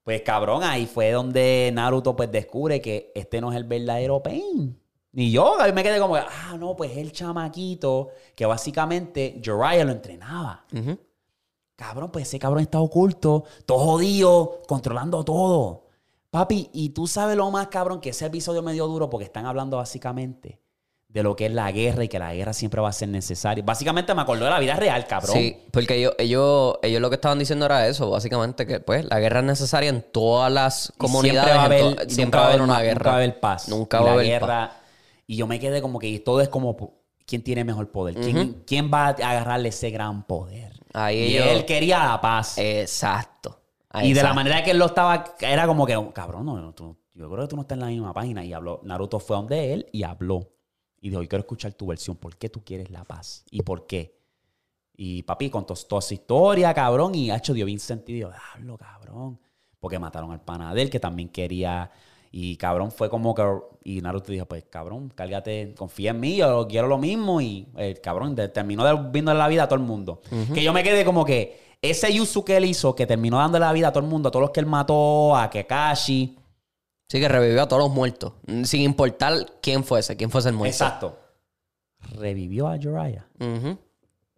Pues 0.03 0.21
cabrón, 0.21 0.63
ahí 0.63 0.87
fue 0.87 1.11
donde 1.11 1.69
Naruto 1.73 2.15
pues 2.15 2.31
descubre 2.31 2.81
que 2.81 3.11
este 3.13 3.39
no 3.39 3.51
es 3.51 3.57
el 3.57 3.65
verdadero 3.65 4.23
Pain. 4.23 4.77
Ni 5.13 5.29
yo, 5.29 5.59
a 5.59 5.67
mí 5.67 5.73
me 5.73 5.83
quedé 5.83 5.99
como, 5.99 6.15
ah, 6.15 6.55
no, 6.57 6.75
pues 6.75 6.95
el 6.95 7.11
chamaquito 7.11 8.09
que 8.33 8.45
básicamente 8.45 9.39
Jiraiya 9.43 9.83
lo 9.83 9.91
entrenaba. 9.91 10.65
Cabrón, 11.75 12.11
pues 12.11 12.27
ese 12.27 12.39
cabrón 12.39 12.61
está 12.61 12.79
oculto, 12.79 13.43
todo 13.65 13.79
jodido, 13.79 14.61
controlando 14.67 15.23
todo. 15.23 15.85
Papi, 16.29 16.69
y 16.73 16.89
tú 16.89 17.07
sabes 17.07 17.35
lo 17.35 17.49
más 17.51 17.67
cabrón 17.67 17.99
que 17.99 18.11
ese 18.11 18.25
episodio 18.25 18.61
me 18.61 18.73
dio 18.73 18.87
duro 18.87 19.09
porque 19.09 19.25
están 19.25 19.45
hablando 19.45 19.77
básicamente 19.77 20.59
de 21.13 21.23
lo 21.23 21.35
que 21.35 21.47
es 21.47 21.51
la 21.51 21.69
guerra 21.71 22.05
y 22.05 22.07
que 22.07 22.19
la 22.19 22.33
guerra 22.33 22.53
siempre 22.53 22.79
va 22.79 22.87
a 22.87 22.93
ser 22.93 23.09
necesaria. 23.09 23.63
Básicamente 23.65 24.15
me 24.15 24.21
acordó 24.21 24.45
de 24.45 24.51
la 24.51 24.59
vida 24.59 24.75
real, 24.75 25.05
cabrón. 25.07 25.35
Sí, 25.35 25.57
porque 25.71 25.95
ellos, 25.95 26.13
ellos, 26.17 26.75
ellos 26.81 27.01
lo 27.01 27.09
que 27.09 27.15
estaban 27.15 27.37
diciendo 27.37 27.65
era 27.65 27.85
eso, 27.87 28.09
básicamente, 28.09 28.65
que 28.65 28.79
pues 28.79 29.03
la 29.05 29.19
guerra 29.19 29.39
es 29.39 29.45
necesaria 29.45 29.89
en 29.89 30.05
todas 30.09 30.51
las 30.51 30.93
comunidades. 30.97 31.51
Siempre 31.51 31.57
va 31.57 31.61
a 31.61 31.65
haber, 31.65 32.11
siempre 32.11 32.39
va 32.39 32.45
a 32.45 32.49
haber 32.49 32.61
una 32.61 32.81
guerra. 32.81 32.93
Nunca 32.93 33.09
va 33.09 33.15
a 33.15 33.17
haber 33.17 33.39
paz. 33.41 33.67
Nunca 33.67 34.01
va 34.01 34.09
a 34.09 34.13
haber 34.13 34.25
guerra. 34.25 34.71
Y 35.27 35.35
yo 35.35 35.47
me 35.47 35.59
quedé 35.59 35.81
como 35.81 35.99
que 35.99 36.17
todo 36.19 36.39
es 36.39 36.47
como 36.47 36.93
quién 37.25 37.43
tiene 37.43 37.65
mejor 37.65 37.91
poder. 37.91 38.15
¿Quién, 38.15 38.63
quién 38.65 38.89
va 38.93 39.07
a 39.07 39.09
agarrarle 39.09 39.69
ese 39.69 39.89
gran 39.89 40.23
poder? 40.23 40.70
Ahí 40.93 41.33
y 41.33 41.37
él 41.37 41.65
quería 41.65 42.05
la 42.05 42.21
paz. 42.21 42.57
Exacto. 42.57 43.61
y 44.03 44.13
de 44.13 44.23
la 44.23 44.33
manera 44.33 44.63
que 44.63 44.71
él 44.71 44.77
lo 44.79 44.85
estaba, 44.87 45.35
era 45.39 45.67
como 45.67 45.85
que, 45.85 45.97
cabrón, 46.13 46.45
no, 46.45 46.73
tú- 46.73 46.97
yo 47.13 47.29
creo 47.29 47.43
que 47.43 47.49
tú 47.49 47.55
no 47.57 47.63
estás 47.63 47.75
en 47.75 47.81
la 47.81 47.87
misma 47.87 48.13
página. 48.13 48.43
Y 48.43 48.53
habló, 48.53 48.79
Naruto 48.83 49.19
fue 49.19 49.35
donde 49.35 49.73
él 49.73 49.85
y 49.91 50.03
habló. 50.03 50.49
Y 51.01 51.09
dijo, 51.09 51.21
yo 51.21 51.27
quiero 51.29 51.41
escuchar 51.41 51.73
tu 51.73 51.87
versión. 51.87 52.15
¿Por 52.15 52.37
qué 52.37 52.49
tú 52.49 52.63
quieres 52.63 52.89
la 52.89 53.03
paz? 53.03 53.43
¿Y 53.51 53.61
por 53.63 53.85
qué? 53.87 54.17
Y 54.95 55.23
papi 55.23 55.49
contó 55.49 55.73
toda 55.73 56.01
su 56.01 56.13
historia, 56.13 56.73
cabrón. 56.73 57.13
Y 57.15 57.31
hecho 57.31 57.53
dio 57.53 57.65
bien 57.65 57.79
sentido. 57.79 58.31
Hablo, 58.53 58.77
cabrón. 58.77 59.39
Porque 59.79 59.97
mataron 59.99 60.31
al 60.31 60.41
pana 60.41 60.73
de 60.73 60.83
él, 60.83 60.89
que 60.89 60.99
también 60.99 61.29
quería. 61.29 61.91
Y 62.31 62.55
cabrón, 62.57 62.91
fue 62.91 63.09
como 63.09 63.35
que. 63.35 63.43
Y 63.83 63.99
Naruto 64.01 64.31
dijo: 64.31 64.45
Pues 64.45 64.63
cabrón, 64.69 65.11
cárgate, 65.13 65.73
confía 65.77 66.11
en 66.11 66.19
mí, 66.19 66.37
yo 66.37 66.65
quiero 66.67 66.87
lo 66.87 66.97
mismo. 66.97 67.41
Y 67.41 67.67
el 67.75 67.99
cabrón 67.99 68.35
de- 68.35 68.47
terminó 68.47 68.85
devolviendo 68.85 69.33
la 69.33 69.47
vida 69.49 69.63
a 69.63 69.67
todo 69.67 69.79
el 69.79 69.85
mundo. 69.85 70.21
Que 70.53 70.63
yo 70.63 70.71
me 70.73 70.83
quedé 70.83 71.03
como 71.05 71.25
que. 71.25 71.59
Ese 71.83 72.13
Yusu 72.13 72.45
que 72.45 72.57
él 72.57 72.65
hizo, 72.65 72.95
que 72.95 73.07
terminó 73.07 73.39
dándole 73.39 73.65
la 73.65 73.73
vida 73.73 73.87
a 73.87 73.91
todo 73.91 74.03
el 74.03 74.09
mundo, 74.09 74.29
a 74.29 74.31
todos 74.31 74.43
los 74.43 74.51
que 74.51 74.59
él 74.59 74.67
mató, 74.67 75.35
a 75.35 75.49
Kakashi. 75.49 76.37
Sí, 77.09 77.19
que 77.19 77.27
revivió 77.27 77.63
a 77.63 77.67
todos 77.67 77.81
los 77.81 77.91
muertos. 77.91 78.33
Sin 78.65 78.81
importar 78.83 79.33
quién 79.61 79.83
fuese, 79.83 80.15
quién 80.15 80.29
fuese 80.29 80.49
el 80.49 80.55
muerto. 80.55 80.71
Exacto. 80.75 81.17
Revivió 82.15 82.67
a 82.67 82.77
Jiraiya. 82.77 83.25
Ujú. 83.39 83.77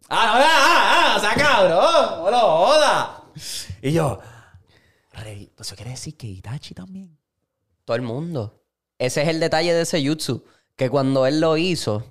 Ah, 0.08 0.26
no, 0.26 0.32
ah, 0.34 0.42
ah, 0.46 1.12
ah, 1.12 1.16
o 1.16 1.20
sea, 1.20 1.34
cabrón, 1.34 2.24
no 2.24 2.30
lo 2.30 2.38
joda. 2.40 3.22
Y 3.82 3.92
yo, 3.92 4.18
pues 5.12 5.48
eso 5.60 5.76
quiere 5.76 5.90
decir 5.92 6.16
que 6.16 6.26
Itachi 6.26 6.74
también. 6.74 7.16
Todo 7.84 7.96
el 7.96 8.02
mundo. 8.02 8.62
Ese 8.98 9.22
es 9.22 9.28
el 9.28 9.40
detalle 9.40 9.72
de 9.74 9.82
ese 9.82 10.04
jutsu. 10.06 10.44
Que 10.76 10.90
cuando 10.90 11.26
él 11.26 11.40
lo 11.40 11.56
hizo, 11.56 12.02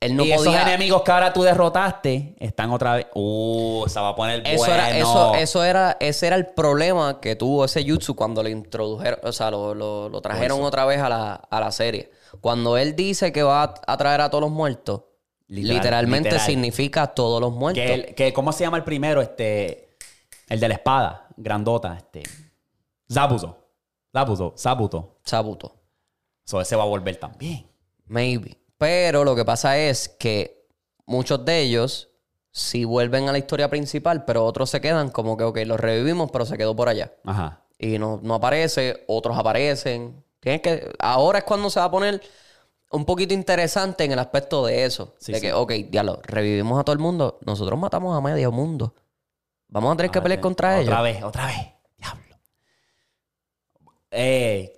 él 0.00 0.16
no 0.16 0.24
y 0.24 0.32
esos 0.32 0.54
enemigos 0.54 1.02
que 1.02 1.12
ahora 1.12 1.32
tú 1.32 1.42
derrotaste 1.42 2.36
están 2.40 2.70
otra 2.70 2.96
vez. 2.96 3.06
Uh, 3.14 3.84
se 3.88 3.98
va 4.00 4.10
a 4.10 4.14
poner 4.14 4.42
Eso 4.46 4.58
bueno. 4.58 4.74
era, 4.74 4.98
eso, 4.98 5.34
eso 5.34 5.64
era, 5.64 5.96
ese 6.00 6.26
era 6.26 6.36
el 6.36 6.46
problema 6.46 7.20
que 7.20 7.36
tuvo 7.36 7.64
ese 7.64 7.82
jutsu 7.88 8.14
cuando 8.14 8.42
lo 8.42 8.48
introdujeron, 8.50 9.20
o 9.22 9.32
sea, 9.32 9.50
lo, 9.50 9.74
lo- 9.74 10.08
lo 10.10 10.20
trajeron 10.20 10.62
otra 10.62 10.84
vez 10.84 11.00
a 11.00 11.08
la, 11.08 11.34
a 11.34 11.60
la 11.60 11.72
serie. 11.72 12.10
Cuando 12.42 12.76
él 12.76 12.94
dice 12.94 13.32
que 13.32 13.42
va 13.42 13.74
a, 13.86 13.96
traer 13.96 14.20
a 14.20 14.28
todos 14.28 14.42
los 14.42 14.50
muertos, 14.50 15.02
Literal, 15.48 15.76
literalmente 15.76 16.28
literal. 16.30 16.46
significa 16.46 17.06
todos 17.06 17.40
los 17.40 17.52
muertos. 17.52 17.82
Que, 17.82 17.94
el- 17.94 18.14
que- 18.14 18.32
¿Cómo 18.34 18.52
se 18.52 18.64
llama 18.64 18.76
el 18.76 18.84
primero? 18.84 19.22
Este, 19.22 19.96
el 20.48 20.60
de 20.60 20.68
la 20.68 20.74
espada, 20.74 21.28
grandota, 21.36 21.96
este. 21.96 22.22
Zabuto. 23.10 23.65
Zabuto, 24.16 24.54
Zabuto. 24.56 25.18
Sabuto. 25.24 25.76
So, 26.44 26.60
ese 26.60 26.76
va 26.76 26.84
a 26.84 26.86
volver 26.86 27.16
también. 27.16 27.66
Maybe. 28.06 28.58
Pero 28.78 29.24
lo 29.24 29.34
que 29.34 29.44
pasa 29.44 29.76
es 29.78 30.08
que 30.08 30.66
muchos 31.06 31.44
de 31.44 31.60
ellos 31.60 32.08
sí 32.50 32.84
vuelven 32.84 33.28
a 33.28 33.32
la 33.32 33.38
historia 33.38 33.68
principal, 33.68 34.24
pero 34.24 34.44
otros 34.44 34.70
se 34.70 34.80
quedan 34.80 35.10
como 35.10 35.36
que, 35.36 35.44
ok, 35.44 35.58
los 35.66 35.78
revivimos, 35.78 36.30
pero 36.30 36.46
se 36.46 36.56
quedó 36.56 36.74
por 36.74 36.88
allá. 36.88 37.12
Ajá. 37.24 37.62
y 37.78 37.98
no, 37.98 38.20
no 38.22 38.34
aparece, 38.34 39.04
otros 39.06 39.36
aparecen. 39.36 40.24
Tienes 40.40 40.62
que, 40.62 40.92
ahora 40.98 41.40
es 41.40 41.44
cuando 41.44 41.68
se 41.68 41.80
va 41.80 41.86
a 41.86 41.90
poner 41.90 42.22
un 42.92 43.04
poquito 43.04 43.34
interesante 43.34 44.04
en 44.04 44.12
el 44.12 44.18
aspecto 44.18 44.64
de 44.64 44.84
eso. 44.84 45.14
Sí, 45.18 45.32
de 45.32 45.40
sí. 45.40 45.46
que, 45.46 45.52
ok, 45.52 45.72
diablo, 45.90 46.20
revivimos 46.22 46.80
a 46.80 46.84
todo 46.84 46.94
el 46.94 47.00
mundo. 47.00 47.38
Nosotros 47.44 47.78
matamos 47.78 48.16
a 48.16 48.20
medio 48.20 48.50
mundo. 48.52 48.94
Vamos 49.68 49.92
a 49.92 49.96
tener 49.96 50.10
que 50.10 50.22
pelear 50.22 50.40
contra 50.40 50.78
ellos. 50.78 50.88
Otra 50.88 51.02
vez, 51.02 51.22
otra 51.22 51.46
vez. 51.46 51.75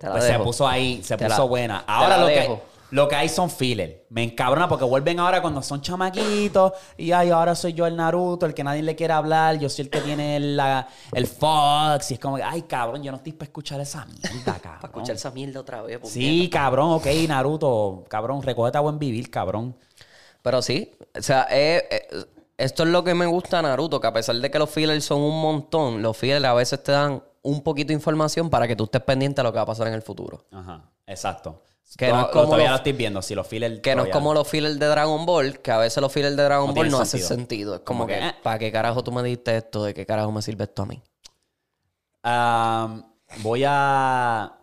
La 0.01 0.11
pues 0.11 0.23
se 0.25 0.39
puso 0.39 0.67
ahí, 0.67 1.01
se 1.03 1.17
puso 1.17 1.29
la- 1.29 1.39
buena. 1.43 1.83
Ahora 1.87 2.17
lo 2.17 2.25
dejo. 2.27 2.55
que. 2.57 2.69
Lo 2.91 3.07
que 3.07 3.15
hay 3.15 3.29
son 3.29 3.51
filler. 3.51 4.07
Me 4.09 4.23
encabrona 4.23 4.67
porque 4.67 4.83
vuelven 4.83 5.19
ahora 5.19 5.43
cuando 5.43 5.61
son 5.61 5.79
chamaquitos 5.79 6.73
y 6.97 7.11
ay, 7.11 7.29
ahora 7.29 7.53
soy 7.53 7.73
yo 7.73 7.85
el 7.85 7.95
Naruto, 7.95 8.47
el 8.47 8.55
que 8.55 8.63
nadie 8.63 8.81
le 8.81 8.95
quiere 8.95 9.13
hablar, 9.13 9.59
yo 9.59 9.69
soy 9.69 9.83
el 9.85 9.91
que 9.91 10.01
tiene 10.01 10.37
el, 10.37 10.57
la- 10.57 10.87
el 11.13 11.27
Fox 11.27 12.09
y 12.09 12.15
es 12.15 12.19
como 12.19 12.37
que, 12.37 12.41
ay, 12.43 12.63
cabrón, 12.63 13.03
yo 13.03 13.11
no 13.11 13.17
estoy 13.17 13.33
para 13.33 13.45
escuchar 13.45 13.79
esa 13.79 14.05
mierda, 14.05 14.53
cabrón. 14.59 14.79
Para 14.81 14.87
escuchar 14.87 15.15
esa 15.17 15.29
mierda 15.29 15.59
otra 15.59 15.83
vez. 15.83 15.99
Sí, 16.05 16.49
cabrón, 16.51 16.93
ok, 16.93 17.05
Naruto, 17.27 18.05
cabrón, 18.09 18.41
recógete 18.41 18.79
a 18.79 18.81
buen 18.81 18.97
vivir, 18.97 19.29
cabrón. 19.29 19.75
Pero 20.41 20.63
sí, 20.63 20.91
o 21.15 21.21
sea, 21.21 21.45
eh, 21.51 21.87
eh, 21.91 22.25
esto 22.57 22.81
es 22.83 22.89
lo 22.89 23.03
que 23.03 23.13
me 23.13 23.27
gusta 23.27 23.57
de 23.57 23.63
Naruto, 23.63 24.01
que 24.01 24.07
a 24.07 24.13
pesar 24.13 24.35
de 24.37 24.49
que 24.49 24.57
los 24.57 24.69
fillers 24.71 25.05
son 25.05 25.21
un 25.21 25.39
montón, 25.39 26.01
los 26.01 26.17
fillers 26.17 26.43
a 26.43 26.53
veces 26.55 26.81
te 26.81 26.91
dan 26.91 27.21
un 27.41 27.61
poquito 27.63 27.89
de 27.89 27.93
información 27.93 28.49
para 28.49 28.67
que 28.67 28.75
tú 28.75 28.85
estés 28.85 29.01
pendiente 29.01 29.41
de 29.41 29.43
lo 29.43 29.51
que 29.51 29.57
va 29.57 29.63
a 29.63 29.67
pasar 29.67 29.87
en 29.87 29.93
el 29.93 30.01
futuro. 30.01 30.45
Ajá, 30.51 30.89
exacto. 31.07 31.63
Que 31.97 32.09
no 32.09 32.21
es 32.21 32.27
como 32.27 32.45
todavía 32.45 32.69
lo 32.69 32.75
estoy 32.75 32.93
viendo, 32.93 33.21
si 33.21 33.33
los 33.33 33.47
fillers... 33.47 33.79
Que 33.79 33.95
no 33.95 34.03
es 34.03 34.11
como 34.11 34.33
los 34.33 34.47
fillers 34.47 34.77
de 34.77 34.85
Dragon 34.85 35.25
Ball, 35.25 35.59
que 35.59 35.71
a 35.71 35.79
veces 35.79 35.99
los 36.01 36.11
fillers 36.13 36.35
de 36.35 36.43
Dragon 36.43 36.67
No 36.67 36.73
Ball 36.75 36.91
no 36.91 36.99
hacen 36.99 37.19
sentido. 37.19 37.73
Es 37.73 37.81
como, 37.81 38.01
Como 38.01 38.07
que, 38.07 38.19
que, 38.19 38.27
eh. 38.27 38.35
¿para 38.43 38.59
qué 38.59 38.71
carajo 38.71 39.03
tú 39.03 39.11
me 39.11 39.23
diste 39.23 39.57
esto? 39.57 39.83
¿De 39.83 39.93
qué 39.95 40.05
carajo 40.05 40.31
me 40.31 40.41
sirve 40.43 40.65
esto 40.65 40.83
a 40.83 40.85
mí? 40.85 41.01
Am, 42.21 43.03
voy 43.41 43.63
a. 43.65 44.55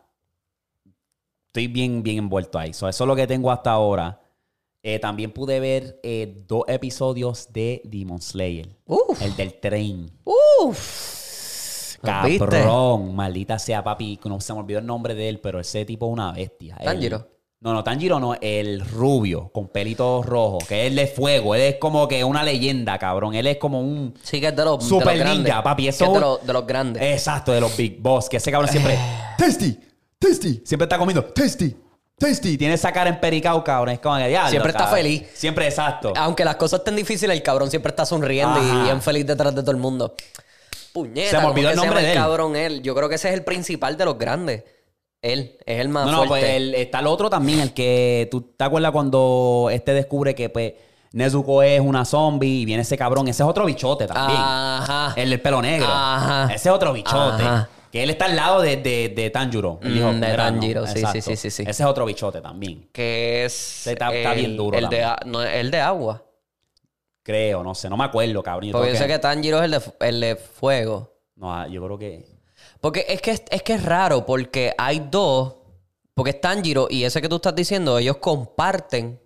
Estoy 1.49 1.67
bien, 1.67 2.03
bien 2.03 2.19
envuelto 2.19 2.59
ahí. 2.59 2.73
So, 2.73 2.89
eso 2.89 3.05
es 3.05 3.09
lo 3.09 3.17
que 3.17 3.27
tengo 3.27 3.51
hasta 3.51 3.73
ahora. 3.73 4.21
Eh, 4.83 5.01
también 5.01 5.33
pude 5.33 5.59
ver 5.59 5.99
eh, 6.05 6.45
dos 6.47 6.63
episodios 6.69 7.53
de 7.53 7.83
Demon 7.85 8.21
Slayer. 8.21 8.77
Uf. 8.85 9.21
El 9.21 9.35
del 9.35 9.59
tren. 9.59 10.13
Uf. 10.23 11.16
Cabrón, 12.03 13.15
maldita 13.15 13.59
sea, 13.59 13.83
papi. 13.83 14.19
No 14.25 14.41
se 14.41 14.53
me 14.53 14.61
olvidó 14.61 14.79
el 14.81 14.87
nombre 14.87 15.15
de 15.15 15.29
él, 15.29 15.41
pero 15.41 15.61
ese 15.61 15.85
tipo 15.85 16.07
es 16.07 16.13
una 16.13 16.33
bestia. 16.33 16.77
Él- 16.81 16.85
¿Tanjiro? 16.87 17.29
No, 17.59 17.73
no, 17.73 17.83
Tanjiro 17.83 18.21
no, 18.21 18.35
el 18.41 18.81
rubio, 18.87 19.49
con 19.49 19.69
pelitos 19.69 20.25
rojos, 20.27 20.65
que 20.69 20.87
es 20.87 20.95
de 20.95 21.07
fuego. 21.07 21.55
Él 21.55 21.63
es 21.63 21.77
como 21.77 22.07
que 22.07 22.23
una 22.23 22.45
leyenda, 22.45 22.99
cabrón. 22.99 23.35
Él 23.35 23.47
es 23.47 23.57
como 23.57 23.81
un. 23.81 24.15
Sí, 24.23 24.41
que 24.41 24.49
es 24.49 24.57
de 24.57 24.65
los, 24.65 24.79
de 24.79 24.85
Super 24.87 25.17
grandes. 25.19 25.45
ninja, 25.45 25.63
papi, 25.63 25.85
Que 25.85 25.89
eso- 25.89 26.05
es 26.05 26.13
de, 26.13 26.21
los, 26.21 26.47
de 26.47 26.53
los 26.53 26.67
grandes. 26.67 27.03
Exacto, 27.03 27.53
de 27.53 27.61
los 27.61 27.75
Big 27.77 28.01
Boss, 28.01 28.29
que 28.29 28.37
ese 28.37 28.53
cabrón 28.53 28.71
siempre. 28.71 28.99
tasty, 29.39 29.79
tasty. 30.19 30.63
Siempre 30.65 30.85
está 30.85 30.99
comiendo. 30.99 31.25
Tasty, 31.25 31.75
tasty. 32.19 32.59
Tiene 32.59 32.75
esa 32.75 32.93
cara 32.93 33.09
en 33.09 33.19
pericao, 33.21 33.65
cabrón. 33.65 33.95
Es 33.95 34.01
como 34.01 34.17
que 34.19 34.29
diablo, 34.29 34.51
Siempre 34.51 34.71
está 34.71 34.85
cabrón. 34.85 34.99
feliz. 34.99 35.27
Siempre 35.35 35.67
exacto. 35.67 36.13
Aunque 36.15 36.45
las 36.45 36.57
cosas 36.57 36.81
estén 36.81 36.95
difíciles, 36.95 37.35
el 37.37 37.43
cabrón 37.43 37.71
siempre 37.71 37.89
está 37.91 38.05
sonriendo 38.05 38.61
Ajá. 38.61 38.81
y 38.81 38.83
bien 38.85 39.01
feliz 39.01 39.27
detrás 39.27 39.55
de 39.55 39.63
todo 39.63 39.73
el 39.73 39.79
mundo. 39.79 40.15
Puñeta, 40.97 41.31
Se 41.31 41.37
me 41.37 41.43
¿cómo 41.43 41.53
olvidó 41.55 41.71
el 41.71 41.77
nombre 41.77 42.03
de 42.03 42.13
él. 42.13 42.17
cabrón 42.19 42.57
él. 42.57 42.83
Yo 42.83 42.95
creo 42.95 43.09
que 43.09 43.17
ese 43.17 43.29
es 43.29 43.35
el 43.35 43.45
principal 43.45 43.97
de 43.97 44.05
los 44.07 44.17
grandes. 44.19 44.65
Él 45.23 45.59
es 45.67 45.81
el 45.81 45.89
más 45.89 46.07
no, 46.07 46.13
no, 46.13 46.17
fuerte. 46.27 46.47
pues 46.47 46.57
el- 46.57 46.75
está 46.75 47.01
el 47.01 47.07
otro 47.07 47.29
también, 47.29 47.61
el 47.61 47.73
que. 47.75 48.29
¿Tú 48.31 48.41
te 48.57 48.65
acuerdas 48.65 48.93
cuando 48.93 49.69
este 49.73 49.93
descubre 49.93 50.35
que, 50.35 50.49
pues, 50.49 50.73
Nezuko 51.13 51.63
es 51.63 51.81
una 51.81 52.05
zombie 52.05 52.61
y 52.61 52.65
viene 52.65 52.83
ese 52.83 52.97
cabrón? 52.97 53.29
Ese 53.29 53.43
es 53.43 53.49
otro 53.49 53.65
bichote 53.65 54.07
también. 54.07 54.39
Ajá. 54.41 55.13
El 55.17 55.31
del 55.31 55.41
pelo 55.41 55.61
negro. 55.63 55.87
Ajá. 55.91 56.45
Ese 56.55 56.69
es 56.69 56.75
otro 56.75 56.93
bichote. 56.93 57.43
Ajá. 57.43 57.69
Que 57.91 58.03
él 58.03 58.11
está 58.11 58.27
al 58.27 58.37
lado 58.37 58.61
de, 58.61 58.77
de, 58.77 59.09
de 59.09 59.31
Tanjiro. 59.31 59.79
Él 59.83 59.91
Mm, 59.91 59.95
dijo, 59.95 60.07
de 60.09 60.13
"Mira, 60.15 60.31
no". 60.31 60.37
Tanjiro, 60.61 60.87
sí, 60.87 61.03
sí, 61.13 61.37
sí, 61.37 61.51
sí. 61.51 61.63
Ese 61.63 61.71
es 61.83 61.89
otro 61.89 62.05
bichote 62.05 62.41
también. 62.41 62.89
Que 62.93 63.45
es. 63.47 63.87
Está- 63.87 64.13
está 64.15 64.33
bien 64.35 64.51
el- 64.51 64.57
duro 64.57 64.77
El 64.77 64.89
de, 64.89 65.07
no, 65.25 65.43
el 65.43 65.71
de 65.71 65.81
agua. 65.81 66.23
Creo, 67.27 67.65
no 67.65 67.75
sé. 67.75 67.91
No 67.91 67.97
me 67.97 68.05
acuerdo, 68.05 68.41
cabrón. 68.41 68.71
Yo 68.71 68.73
Porque 68.79 68.93
yo 68.93 68.99
sé 68.99 69.09
que 69.09 69.19
Tanjiro 69.19 69.59
es 69.59 69.65
el 69.65 69.71
de, 69.73 69.81
fu- 69.81 69.95
el 69.99 70.21
de 70.21 70.37
fuego. 70.37 71.13
No, 71.35 71.53
ah, 71.53 71.67
yo 71.67 71.85
creo 71.85 71.99
que. 71.99 72.25
Porque 72.81 73.05
es 73.09 73.21
que 73.21 73.33
es, 73.33 73.63
que 73.65 73.73
es 73.73 73.83
raro, 73.85 74.25
porque 74.25 74.73
hay 74.79 75.01
dos. 75.11 75.55
Porque 76.15 76.31
es 76.31 76.41
Tanjiro 76.41 76.87
y 76.89 77.03
ese 77.03 77.21
que 77.21 77.29
tú 77.29 77.37
estás 77.37 77.57
diciendo, 77.57 77.99
ellos 77.99 78.19
comparten, 78.19 79.21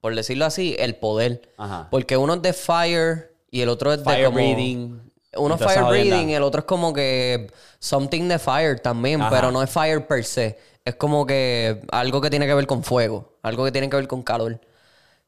por 0.00 0.14
decirlo 0.14 0.46
así, 0.46 0.74
el 0.78 0.96
poder. 0.96 1.42
Ajá. 1.58 1.88
Porque 1.90 2.16
uno 2.16 2.32
es 2.34 2.42
de 2.42 2.54
fire 2.54 3.36
y 3.50 3.60
el 3.60 3.68
otro 3.68 3.92
es 3.92 3.98
de 3.98 4.04
Fire 4.04 4.24
como... 4.24 4.36
breathing. 4.36 5.12
Uno 5.36 5.56
es 5.56 5.60
fire 5.62 5.84
breathing 5.84 6.30
el 6.30 6.42
otro 6.42 6.60
es 6.60 6.64
como 6.64 6.92
que 6.94 7.52
something 7.78 8.28
de 8.28 8.38
fire 8.38 8.80
también, 8.80 9.20
Ajá. 9.20 9.30
pero 9.30 9.52
no 9.52 9.62
es 9.62 9.68
fire 9.70 10.06
per 10.06 10.24
se. 10.24 10.58
Es 10.86 10.94
como 10.94 11.26
que 11.26 11.82
algo 11.92 12.20
que 12.22 12.30
tiene 12.30 12.46
que 12.46 12.54
ver 12.54 12.66
con 12.66 12.82
fuego, 12.82 13.38
algo 13.42 13.62
que 13.64 13.70
tiene 13.72 13.90
que 13.90 13.96
ver 13.96 14.08
con 14.08 14.22
calor. 14.22 14.58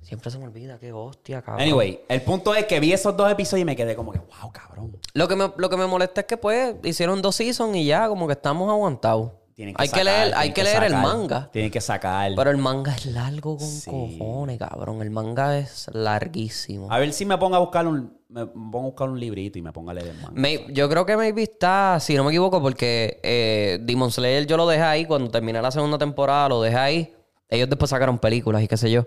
Siempre 0.02 0.30
se 0.30 0.38
me 0.38 0.44
olvida, 0.44 0.78
qué 0.78 0.92
hostia, 0.92 1.40
cabrón. 1.42 1.62
Anyway, 1.62 2.00
el 2.08 2.22
punto 2.22 2.54
es 2.54 2.66
que 2.66 2.80
vi 2.80 2.92
esos 2.92 3.16
dos 3.16 3.30
episodios 3.30 3.62
y 3.62 3.64
me 3.64 3.76
quedé 3.76 3.94
como 3.96 4.12
que, 4.12 4.18
wow, 4.18 4.52
cabrón. 4.52 4.96
Lo 5.14 5.28
que, 5.28 5.36
me, 5.36 5.50
lo 5.56 5.70
que 5.70 5.76
me 5.76 5.86
molesta 5.86 6.22
es 6.22 6.26
que 6.26 6.36
pues 6.36 6.74
hicieron 6.82 7.22
dos 7.22 7.36
seasons 7.36 7.76
y 7.76 7.86
ya 7.86 8.08
como 8.08 8.26
que 8.26 8.32
estamos 8.34 8.68
aguantados. 8.70 9.30
Tienen 9.54 9.74
Hay 9.78 9.86
que 9.86 9.90
sacar, 9.90 10.04
leer, 10.06 10.22
tienen 10.24 10.38
hay 10.40 10.52
que 10.52 10.64
leer 10.64 10.82
el 10.84 10.92
manga. 10.94 11.50
Tienen 11.52 11.70
que 11.70 11.80
sacar. 11.80 12.32
Pero 12.34 12.50
el 12.50 12.56
manga 12.56 12.94
es 12.94 13.04
largo 13.06 13.58
con 13.58 13.66
Sí. 13.68 13.90
cojones, 13.90 14.58
cabrón. 14.58 15.02
El 15.02 15.10
manga 15.10 15.58
es 15.58 15.88
larguísimo. 15.92 16.90
A 16.90 16.98
ver 16.98 17.12
si 17.12 17.26
me 17.26 17.36
pongo 17.38 17.56
a 17.56 17.58
buscar 17.58 17.86
un, 17.86 18.16
me 18.28 18.46
pongo 18.46 18.78
a 18.78 18.82
buscar 18.82 19.08
un 19.10 19.20
librito 19.20 19.58
y 19.58 19.62
me 19.62 19.70
pongo 19.72 19.90
a 19.90 19.94
leer 19.94 20.08
el 20.08 20.16
manga. 20.16 20.32
May- 20.34 20.66
yo 20.72 20.88
creo 20.88 21.04
que 21.04 21.16
maybe 21.18 21.42
está, 21.42 21.98
si 22.00 22.14
no 22.16 22.24
me 22.24 22.30
equivoco, 22.30 22.62
porque 22.62 23.20
eh, 23.22 23.78
Demon 23.82 24.10
Slayer 24.10 24.46
yo 24.46 24.56
lo 24.56 24.66
dejé 24.66 24.82
ahí 24.82 25.04
cuando 25.04 25.30
terminé 25.30 25.60
la 25.60 25.70
segunda 25.70 25.98
temporada, 25.98 26.48
lo 26.48 26.62
dejé 26.62 26.76
ahí. 26.78 27.14
Ellos 27.50 27.68
después 27.68 27.90
sacaron 27.90 28.18
películas 28.18 28.62
y 28.62 28.68
qué 28.68 28.78
sé 28.78 28.90
yo. 28.90 29.04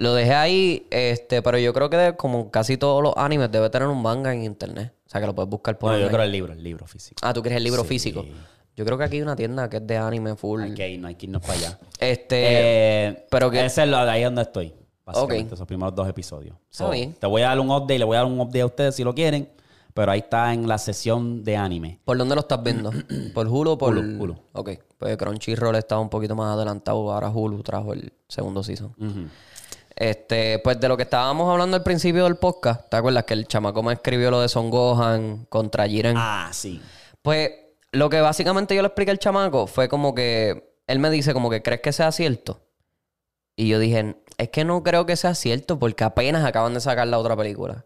Lo 0.00 0.14
dejé 0.14 0.32
ahí, 0.34 0.86
este, 0.90 1.42
pero 1.42 1.58
yo 1.58 1.74
creo 1.74 1.90
que 1.90 1.96
de- 1.98 2.16
como 2.16 2.50
casi 2.50 2.78
todos 2.78 3.02
los 3.02 3.12
animes 3.16 3.50
debe 3.52 3.68
tener 3.68 3.86
un 3.86 4.00
manga 4.00 4.32
en 4.32 4.44
internet. 4.44 4.94
O 5.06 5.10
sea 5.10 5.20
que 5.20 5.26
lo 5.26 5.34
puedes 5.34 5.50
buscar 5.50 5.76
por 5.78 5.92
No, 5.92 5.98
yo 5.98 6.08
creo 6.08 6.22
el 6.22 6.32
libro, 6.32 6.52
el 6.54 6.62
libro 6.62 6.86
físico. 6.86 7.20
Ah, 7.22 7.34
tú 7.34 7.42
quieres 7.42 7.58
el 7.58 7.64
libro 7.64 7.82
Sí. 7.82 7.88
físico. 7.88 8.24
Yo 8.76 8.84
creo 8.86 8.96
que 8.96 9.04
aquí 9.04 9.16
hay 9.16 9.22
una 9.22 9.36
tienda 9.36 9.68
que 9.68 9.76
es 9.76 9.86
de 9.86 9.98
anime 9.98 10.36
full. 10.36 10.62
Hay 10.62 10.72
que 10.72 10.88
ir, 10.88 11.00
no 11.00 11.08
hay 11.08 11.16
que 11.16 11.26
irnos 11.26 11.42
para 11.42 11.52
allá. 11.54 11.78
Este, 12.00 13.08
Eh, 13.08 13.26
pero 13.30 13.50
que- 13.50 13.62
Ese 13.64 13.82
es 13.82 13.88
lo, 13.88 13.98
ahí 13.98 14.22
donde 14.24 14.40
estoy. 14.42 14.72
Básicamente, 15.04 15.48
Ok. 15.48 15.52
esos 15.54 15.66
primeros 15.66 15.94
dos 15.94 16.08
episodios. 16.08 16.56
Está 16.70 16.84
So, 16.86 16.90
bien. 16.90 17.12
Te 17.12 17.26
voy 17.26 17.42
a 17.42 17.48
dar 17.48 17.60
un 17.60 17.68
update, 17.70 17.98
le 17.98 18.04
voy 18.06 18.16
a 18.16 18.20
dar 18.20 18.26
un 18.28 18.40
update 18.40 18.62
a 18.62 18.66
ustedes 18.66 18.94
si 18.94 19.04
lo 19.04 19.14
quieren. 19.14 19.50
Pero 19.92 20.12
ahí 20.12 20.20
está 20.20 20.54
en 20.54 20.68
la 20.68 20.78
sesión 20.78 21.42
de 21.42 21.56
anime. 21.56 21.98
¿por 22.04 22.16
dónde 22.16 22.36
lo 22.36 22.42
estás 22.42 22.62
viendo? 22.62 22.90
¿Por 23.34 23.48
Hulu 23.48 23.70
o 23.72 23.76
por...? 23.78 23.92
Hulu, 23.98 24.22
Hulu. 24.22 24.36
Ok. 24.52 24.70
Pues 24.96 25.16
Crunchyroll 25.16 25.74
estaba 25.74 26.00
un 26.00 26.08
poquito 26.08 26.36
más 26.36 26.54
adelantado. 26.54 27.12
Ahora 27.12 27.28
Hulu 27.28 27.62
trajo 27.64 27.92
el 27.92 28.12
segundo 28.28 28.62
season. 28.62 28.94
Ujú. 28.98 29.26
Este, 30.00 30.58
pues 30.60 30.80
de 30.80 30.88
lo 30.88 30.96
que 30.96 31.02
estábamos 31.02 31.50
hablando 31.52 31.76
al 31.76 31.82
principio 31.82 32.24
del 32.24 32.36
podcast, 32.36 32.88
¿te 32.88 32.96
acuerdas 32.96 33.24
que 33.24 33.34
el 33.34 33.46
chamaco 33.46 33.82
me 33.82 33.92
escribió 33.92 34.30
lo 34.30 34.40
de 34.40 34.48
Son 34.48 34.70
Gohan 34.70 35.44
contra 35.50 35.86
Jiren? 35.86 36.16
Ah, 36.16 36.48
sí. 36.54 36.80
Pues 37.20 37.50
lo 37.92 38.08
que 38.08 38.22
básicamente 38.22 38.74
yo 38.74 38.80
le 38.80 38.88
expliqué 38.88 39.10
al 39.10 39.18
chamaco 39.18 39.66
fue 39.66 39.90
como 39.90 40.14
que 40.14 40.74
él 40.86 41.00
me 41.00 41.10
dice 41.10 41.34
como 41.34 41.50
que 41.50 41.60
crees 41.60 41.82
que 41.82 41.92
sea 41.92 42.12
cierto. 42.12 42.62
Y 43.56 43.68
yo 43.68 43.78
dije, 43.78 44.16
es 44.38 44.48
que 44.48 44.64
no 44.64 44.82
creo 44.82 45.04
que 45.04 45.16
sea 45.16 45.34
cierto 45.34 45.78
porque 45.78 46.02
apenas 46.02 46.46
acaban 46.46 46.72
de 46.72 46.80
sacar 46.80 47.06
la 47.06 47.18
otra 47.18 47.36
película. 47.36 47.84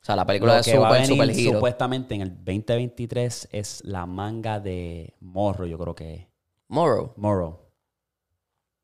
O 0.00 0.04
sea, 0.06 0.16
la 0.16 0.24
película 0.24 0.52
Lo 0.54 0.62
de 0.62 0.64
que 0.64 0.78
va 0.78 0.88
a 0.88 0.90
Super, 0.90 1.02
venir 1.02 1.34
Super 1.34 1.38
Hero. 1.38 1.52
supuestamente 1.58 2.14
en 2.14 2.22
el 2.22 2.34
2023 2.34 3.50
es 3.52 3.84
la 3.84 4.06
manga 4.06 4.58
de 4.58 5.12
Morro, 5.20 5.66
yo 5.66 5.78
creo 5.78 5.94
que 5.94 6.14
es. 6.14 6.26
Morrow. 6.68 7.12
Morrow. 7.18 7.60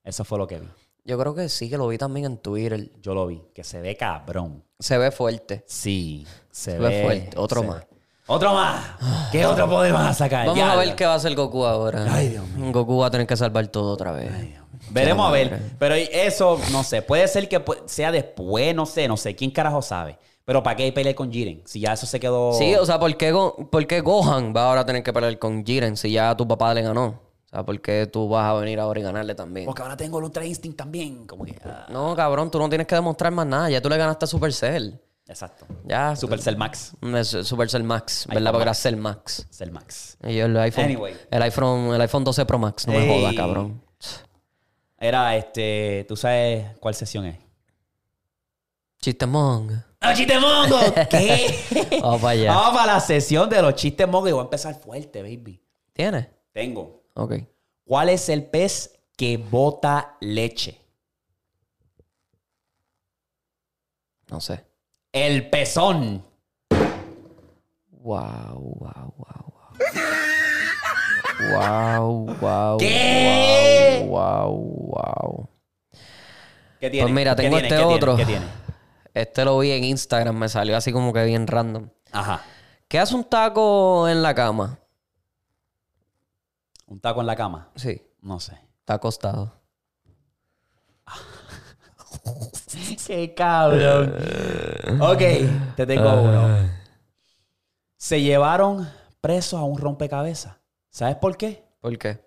Eso 0.05 0.23
fue 0.23 0.37
lo 0.37 0.47
que 0.47 0.61
vi. 0.61 0.69
Yo 1.09 1.19
creo 1.19 1.35
que 1.35 1.49
sí, 1.49 1.71
que 1.71 1.79
lo 1.79 1.89
vi 1.89 1.97
también 1.97 2.27
en 2.27 2.37
Twitter. 2.37 2.91
Yo 3.01 3.15
lo 3.15 3.27
vi. 3.27 3.43
Que 3.55 3.65
se 3.65 3.81
ve 3.81 3.97
cabrón. 3.97 4.63
Se 4.79 4.99
ve 4.99 5.11
fuerte. 5.11 5.65
Sí. 5.67 6.27
Se, 6.51 6.73
Se 6.73 6.79
ve 6.79 6.89
ve 6.89 7.03
fuerte. 7.03 7.39
Otro 7.39 7.63
más. 7.63 7.79
ve. 7.81 7.87
¡Otro 8.31 8.53
más! 8.53 8.85
¿Qué 9.33 9.47
otro 9.47 9.67
poder 9.71 9.91
van 9.95 10.09
a 10.09 10.13
sacar? 10.13 10.47
Vamos 10.47 10.63
a 10.63 10.77
ver 10.77 10.95
qué 10.95 11.07
va 11.07 11.15
a 11.15 11.17
hacer 11.17 11.35
Goku 11.35 11.65
ahora. 11.65 12.05
Ay, 12.11 12.29
Dios 12.29 12.47
mío. 12.49 12.71
Goku 12.73 12.99
va 12.99 13.07
a 13.07 13.11
tener 13.11 13.27
que 13.27 13.35
salvar 13.39 13.67
todo 13.69 13.91
otra 13.95 14.13
vez. 14.13 14.31
Veremos 14.91 15.27
a 15.27 15.33
ver. 15.33 15.59
Pero 15.79 15.95
eso, 15.95 16.61
no 16.71 16.85
sé. 16.85 17.01
Puede 17.01 17.27
ser 17.27 17.49
que 17.49 17.65
sea 17.87 18.13
después, 18.13 18.75
no 18.75 18.85
sé, 18.85 19.09
no 19.09 19.17
sé. 19.17 19.35
¿Quién 19.35 19.51
carajo 19.51 19.81
sabe? 19.81 20.19
Pero 20.45 20.63
¿para 20.63 20.77
qué 20.77 20.93
pelear 20.93 21.15
con 21.15 21.33
Jiren? 21.33 21.63
Si 21.65 21.81
ya 21.81 21.95
eso 21.95 22.05
se 22.05 22.21
quedó. 22.21 22.53
Sí, 22.53 22.75
o 22.75 22.85
sea, 22.85 22.99
¿por 22.99 23.17
qué, 23.17 23.33
Go- 23.33 23.57
por 23.71 23.87
qué 23.87 24.03
Gohan 24.03 24.53
va 24.55 24.67
ahora 24.69 24.83
a 24.83 24.85
tener 24.87 25.03
que 25.03 25.13
pelear 25.15 25.39
con 25.39 25.65
Jiren 25.65 25.97
si 25.97 26.11
ya 26.13 26.37
tu 26.37 26.47
papá 26.47 26.75
le 26.75 26.83
ganó? 26.83 27.21
O 27.49 27.51
sea, 27.51 27.65
¿por 27.65 27.81
qué 27.81 28.07
tú 28.07 28.29
vas 28.29 28.45
a 28.51 28.55
venir 28.61 28.79
ahora 28.79 29.01
y 29.01 29.03
ganarle 29.03 29.35
también? 29.35 29.65
Porque 29.67 29.81
ahora 29.83 29.97
tengo 29.97 30.19
el 30.19 30.25
Ultra 30.25 30.45
Instinct 30.45 30.77
también. 30.77 31.27
Como 31.27 31.45
que. 31.45 31.57
ah, 31.65 31.87
No, 31.89 32.15
cabrón, 32.15 32.51
tú 32.51 32.59
no 32.59 32.69
tienes 32.69 32.87
que 32.87 32.95
demostrar 32.95 33.33
más 33.33 33.47
nada. 33.47 33.71
Ya 33.71 33.81
tú 33.81 33.89
le 33.89 33.97
ganaste 33.97 34.27
a 34.27 34.29
Supercell. 34.29 35.01
exacto. 35.27 35.67
Ya. 35.87 36.15
Supercell 36.15 36.57
Max. 36.59 36.93
Es 37.15 37.29
Supercell 37.29 37.85
Max, 37.85 38.27
¿verdad? 38.29 38.53
Porque 38.53 38.63
era 38.63 38.73
Max. 38.73 38.81
Cell 38.83 38.97
Max. 38.97 39.47
Cell 39.51 39.71
Max. 39.71 40.19
Y 40.25 40.37
yo 40.37 40.45
el 40.47 40.57
iPhone, 40.59 40.85
Anyway. 40.85 41.15
el 41.31 41.43
iPhone, 41.43 41.95
el 41.95 42.01
iPhone 42.03 42.25
12 42.25 42.45
Pro 42.45 42.59
Max, 42.59 42.87
no 42.87 42.93
me 42.93 43.07
jodas, 43.09 43.35
cabrón. 43.35 43.83
Era 44.99 45.37
este. 45.37 46.05
¿Tú 46.09 46.17
sabes 46.17 46.77
cuál 46.81 46.95
sesión 46.95 47.25
es? 47.25 47.39
Chistemón. 49.01 49.85
¡Ah, 50.01 50.13
chiste 50.15 50.39
mongo! 50.39 50.79
¿Qué? 51.11 51.99
Vamos 52.03 52.21
para 52.21 52.31
allá. 52.33 52.53
Vamos 52.55 52.77
para 52.79 52.93
la 52.95 53.01
sesión 53.01 53.49
de 53.49 53.63
los 53.63 53.75
chistes 53.75 54.07
mongo 54.09 54.29
y 54.29 54.33
voy 54.33 54.41
a 54.41 54.45
empezar 54.45 54.75
fuerte, 54.75 55.23
baby. 55.23 55.61
¿Tienes? 55.93 56.27
Tengo. 56.53 56.98
Ok. 57.19 57.35
¿Cuál 57.85 58.11
es 58.11 58.29
el 58.29 58.45
pez 58.45 59.01
que 59.17 59.37
bota 59.39 60.17
leche? 60.21 60.81
No 64.31 64.41
sé. 64.41 64.65
El 65.13 65.51
pezón. 65.51 66.23
Wow, 67.91 68.77
wow, 68.79 69.15
wow, 69.17 69.53
wow. 69.53 69.75
Wow, 71.51 72.37
wow. 72.41 72.79
¿Qué? 72.79 74.05
Wow, 74.07 74.53
wow, 74.53 74.89
wow. 74.93 75.49
¿Qué 76.79 76.91
tiene? 76.91 77.05
Pues 77.05 77.15
mira, 77.15 77.35
¿Qué 77.35 77.43
tengo 77.43 77.57
tiene? 77.59 77.69
este 77.69 77.77
¿Qué 77.77 77.83
tiene? 77.83 77.95
otro. 77.97 78.17
¿Qué 78.17 78.25
tiene? 78.27 78.47
Este 79.15 79.45
lo 79.45 79.59
vi 79.59 79.73
en 79.73 79.83
Instagram, 79.83 80.37
me 80.37 80.49
salió 80.49 80.77
así 80.77 80.93
como 80.93 81.13
que 81.13 81.25
bien 81.25 81.49
random. 81.49 81.89
Ajá. 82.13 82.45
¿Qué 82.87 82.99
hace 83.01 83.15
un 83.17 83.25
taco 83.25 84.09
en 84.09 84.23
la 84.23 84.35
cama? 84.35 84.79
¿Un 86.89 87.01
taco 87.01 87.21
en 87.21 87.27
la 87.27 87.37
cama? 87.37 87.69
Sí, 87.77 88.01
No 88.23 88.41
sé. 88.41 88.59
está 88.81 88.95
acostado. 88.95 89.53
¡Qué 93.07 93.35
cabrón! 93.35 94.15
ok, 95.01 95.23
te 95.77 95.87
tengo 95.87 96.13
uno. 96.23 96.69
Se 97.97 98.21
llevaron 98.23 98.89
presos 99.21 99.61
a 99.61 99.65
un 99.65 99.79
rompecabezas. 99.79 100.57
¿Sabes 100.91 101.17
por 101.17 101.37
qué? 101.37 101.65
¿Por 101.81 101.97
qué? 101.99 102.25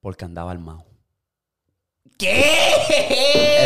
Porque 0.00 0.24
andaba 0.24 0.50
armado. 0.50 0.84
¿Qué? 2.18 2.42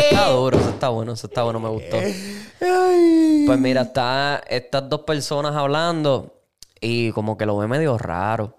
Está 0.09 0.29
duro, 0.29 0.57
eso 0.59 0.69
está 0.69 0.89
bueno, 0.89 1.13
eso 1.13 1.27
está 1.27 1.43
bueno, 1.43 1.59
me 1.59 1.69
gustó. 1.69 1.97
Pues 1.97 3.59
mira, 3.59 3.81
está 3.83 4.41
estas 4.49 4.89
dos 4.89 5.01
personas 5.01 5.55
hablando 5.55 6.43
y 6.81 7.11
como 7.11 7.37
que 7.37 7.45
lo 7.45 7.57
ve 7.57 7.67
medio 7.67 7.97
raro. 7.97 8.56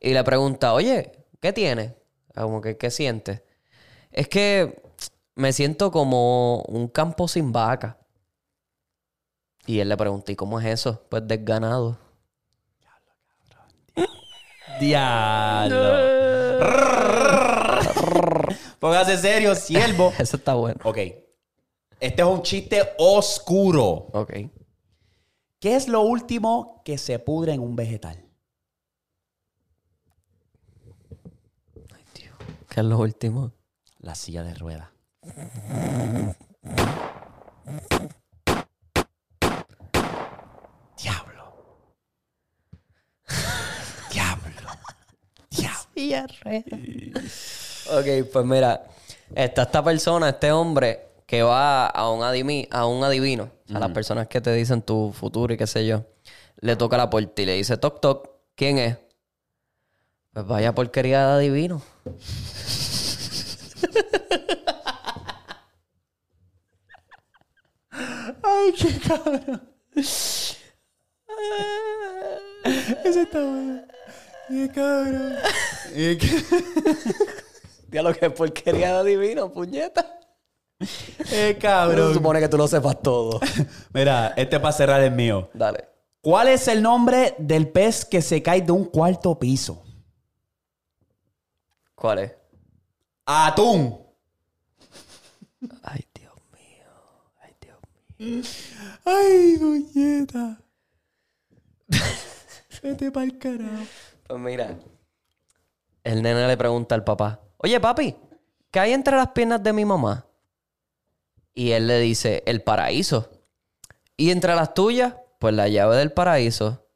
Y 0.00 0.12
le 0.12 0.22
pregunta, 0.24 0.74
oye, 0.74 1.12
¿qué 1.40 1.52
tienes? 1.52 1.94
Como 2.34 2.60
que, 2.60 2.76
¿qué 2.76 2.90
sientes? 2.90 3.42
Es 4.10 4.28
que 4.28 4.82
me 5.34 5.52
siento 5.52 5.90
como 5.90 6.62
un 6.62 6.88
campo 6.88 7.28
sin 7.28 7.52
vaca. 7.52 7.98
Y 9.66 9.80
él 9.80 9.88
le 9.88 9.96
pregunta, 9.96 10.32
¿y 10.32 10.36
cómo 10.36 10.60
es 10.60 10.66
eso? 10.66 11.04
Pues 11.08 11.26
desganado. 11.26 11.98
Diablo. 14.80 16.58
Póngase 18.78 19.18
serio, 19.18 19.54
siervo. 19.54 20.12
Eso 20.18 20.36
está 20.36 20.54
bueno. 20.54 20.80
Ok. 20.84 20.98
Este 22.00 22.22
es 22.22 22.28
un 22.28 22.42
chiste 22.42 22.82
oscuro. 22.98 24.08
Ok. 24.12 24.32
¿Qué 25.58 25.74
es 25.74 25.88
lo 25.88 26.02
último 26.02 26.82
que 26.84 26.96
se 26.96 27.18
pudre 27.18 27.54
en 27.54 27.60
un 27.60 27.74
vegetal? 27.74 28.27
¿Qué 32.78 32.82
es 32.82 32.88
lo 32.88 32.98
último? 33.00 33.50
La 33.98 34.14
silla 34.14 34.44
de 34.44 34.54
ruedas. 34.54 34.88
Diablo. 41.02 41.44
Diablo. 44.10 44.70
Diablo. 45.94 46.34
Ok, 47.98 48.28
pues 48.32 48.44
mira, 48.46 48.84
está 49.34 49.62
esta 49.62 49.82
persona, 49.82 50.28
este 50.28 50.52
hombre 50.52 51.06
que 51.26 51.42
va 51.42 51.86
a 51.86 52.10
un, 52.10 52.20
adimi- 52.20 52.68
a 52.70 52.86
un 52.86 53.02
adivino, 53.02 53.50
a 53.74 53.78
las 53.80 53.90
personas 53.90 54.28
que 54.28 54.40
te 54.40 54.52
dicen 54.52 54.82
tu 54.82 55.12
futuro 55.12 55.52
y 55.52 55.56
qué 55.56 55.66
sé 55.66 55.84
yo, 55.86 56.04
le 56.60 56.76
toca 56.76 56.96
la 56.96 57.10
puerta 57.10 57.42
y 57.42 57.46
le 57.46 57.54
dice, 57.54 57.76
toc, 57.76 58.00
toc, 58.00 58.30
¿quién 58.54 58.78
es? 58.78 58.98
Pues 60.32 60.46
vaya 60.46 60.74
porquería 60.74 61.26
de 61.26 61.32
adivino. 61.34 61.82
Ay, 68.42 68.72
qué 68.76 68.98
cabrón. 69.06 69.62
Ese 73.04 73.22
está 73.22 73.38
bueno. 73.40 73.82
Qué 74.48 74.68
cabrón. 74.74 75.34
Ya 77.90 78.02
lo 78.02 78.12
que 78.14 78.26
es 78.26 78.32
porquería 78.32 78.92
de 78.94 78.98
adivino, 79.00 79.52
puñeta. 79.52 80.18
Qué 80.78 81.24
Se 81.24 81.58
cabrón. 81.58 82.14
supone 82.14 82.40
que 82.40 82.48
tú 82.48 82.56
lo 82.56 82.68
sepas 82.68 83.00
todo. 83.02 83.40
Mira, 83.92 84.34
este 84.36 84.60
para 84.60 84.72
cerrar 84.72 85.02
el 85.02 85.12
mío. 85.12 85.50
Dale. 85.54 85.88
¿Cuál 86.20 86.48
es 86.48 86.68
el 86.68 86.82
nombre 86.82 87.34
del 87.38 87.68
pez 87.68 88.04
que 88.04 88.20
se 88.22 88.42
cae 88.42 88.60
de 88.60 88.72
un 88.72 88.84
cuarto 88.84 89.38
piso? 89.38 89.84
¿Cuál 91.98 92.20
es? 92.20 92.32
Atún. 93.26 93.98
Ay, 95.82 96.06
Dios 96.14 96.34
mío. 96.52 96.86
Ay, 97.42 97.54
Dios 97.60 97.78
mío. 98.18 98.42
Ay, 99.04 99.56
doñeta. 99.56 100.60
Vete 102.82 103.10
pa'l 103.10 103.36
carajo. 103.38 103.84
Pues 104.28 104.40
mira, 104.40 104.78
el 106.04 106.22
nene 106.22 106.46
le 106.46 106.56
pregunta 106.56 106.94
al 106.94 107.02
papá, 107.02 107.40
oye 107.56 107.80
papi, 107.80 108.14
¿qué 108.70 108.78
hay 108.78 108.92
entre 108.92 109.16
las 109.16 109.28
piernas 109.30 109.62
de 109.62 109.72
mi 109.72 109.84
mamá? 109.84 110.26
Y 111.54 111.72
él 111.72 111.88
le 111.88 111.98
dice, 111.98 112.44
el 112.46 112.62
paraíso. 112.62 113.28
¿Y 114.16 114.30
entre 114.30 114.54
las 114.54 114.74
tuyas? 114.74 115.14
Pues 115.40 115.54
la 115.54 115.66
llave 115.66 115.96
del 115.96 116.12
paraíso. 116.12 116.86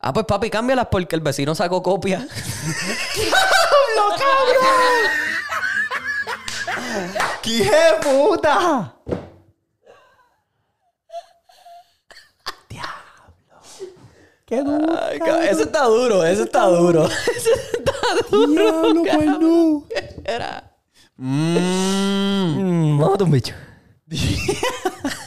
Ah, 0.00 0.12
pues 0.12 0.26
papi, 0.26 0.50
cámbialas 0.50 0.88
porque 0.90 1.14
el 1.14 1.22
vecino 1.22 1.54
sacó 1.54 1.82
copia. 1.82 2.26
¡Qué 7.42 7.70
puta! 8.02 8.94
Diablo. 12.68 13.62
¡Qué 14.46 14.62
duro! 14.62 15.00
Ay, 15.02 15.18
ese 15.48 15.62
está 15.62 15.84
duro, 15.84 16.24
ese 16.24 16.42
está 16.42 16.66
duro. 16.66 17.06
ese 17.36 17.50
está 17.52 17.92
duro. 18.30 18.46
Diablo, 18.52 19.02
pues 19.02 19.26
no. 19.26 19.84
Era. 20.24 20.70
Mm. 21.16 21.56
Mm, 22.58 22.98
Mámate 23.00 23.24
un 23.24 23.30
bicho. 23.30 23.54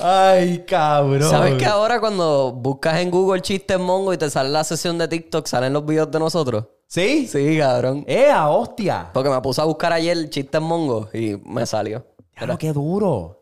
Ay, 0.00 0.64
cabrón. 0.66 1.28
¿Sabes 1.28 1.54
que 1.54 1.66
ahora 1.66 2.00
cuando 2.00 2.52
buscas 2.52 2.98
en 3.00 3.10
Google 3.10 3.42
chistes 3.42 3.78
mongo 3.78 4.12
y 4.12 4.18
te 4.18 4.30
sale 4.30 4.48
la 4.50 4.64
sesión 4.64 4.96
de 4.98 5.08
TikTok, 5.08 5.46
salen 5.46 5.72
los 5.72 5.84
videos 5.84 6.10
de 6.10 6.18
nosotros? 6.18 6.64
¿Sí? 6.86 7.26
Sí, 7.26 7.58
cabrón. 7.58 8.04
¡Ea, 8.06 8.48
hostia! 8.48 9.10
Porque 9.12 9.28
me 9.30 9.40
puse 9.40 9.60
a 9.60 9.64
buscar 9.64 9.92
ayer 9.92 10.28
chistes 10.30 10.60
mongo 10.60 11.08
y 11.12 11.36
me 11.44 11.66
salió. 11.66 12.06
Diablo, 12.36 12.58
qué 12.58 12.72
duro. 12.72 13.40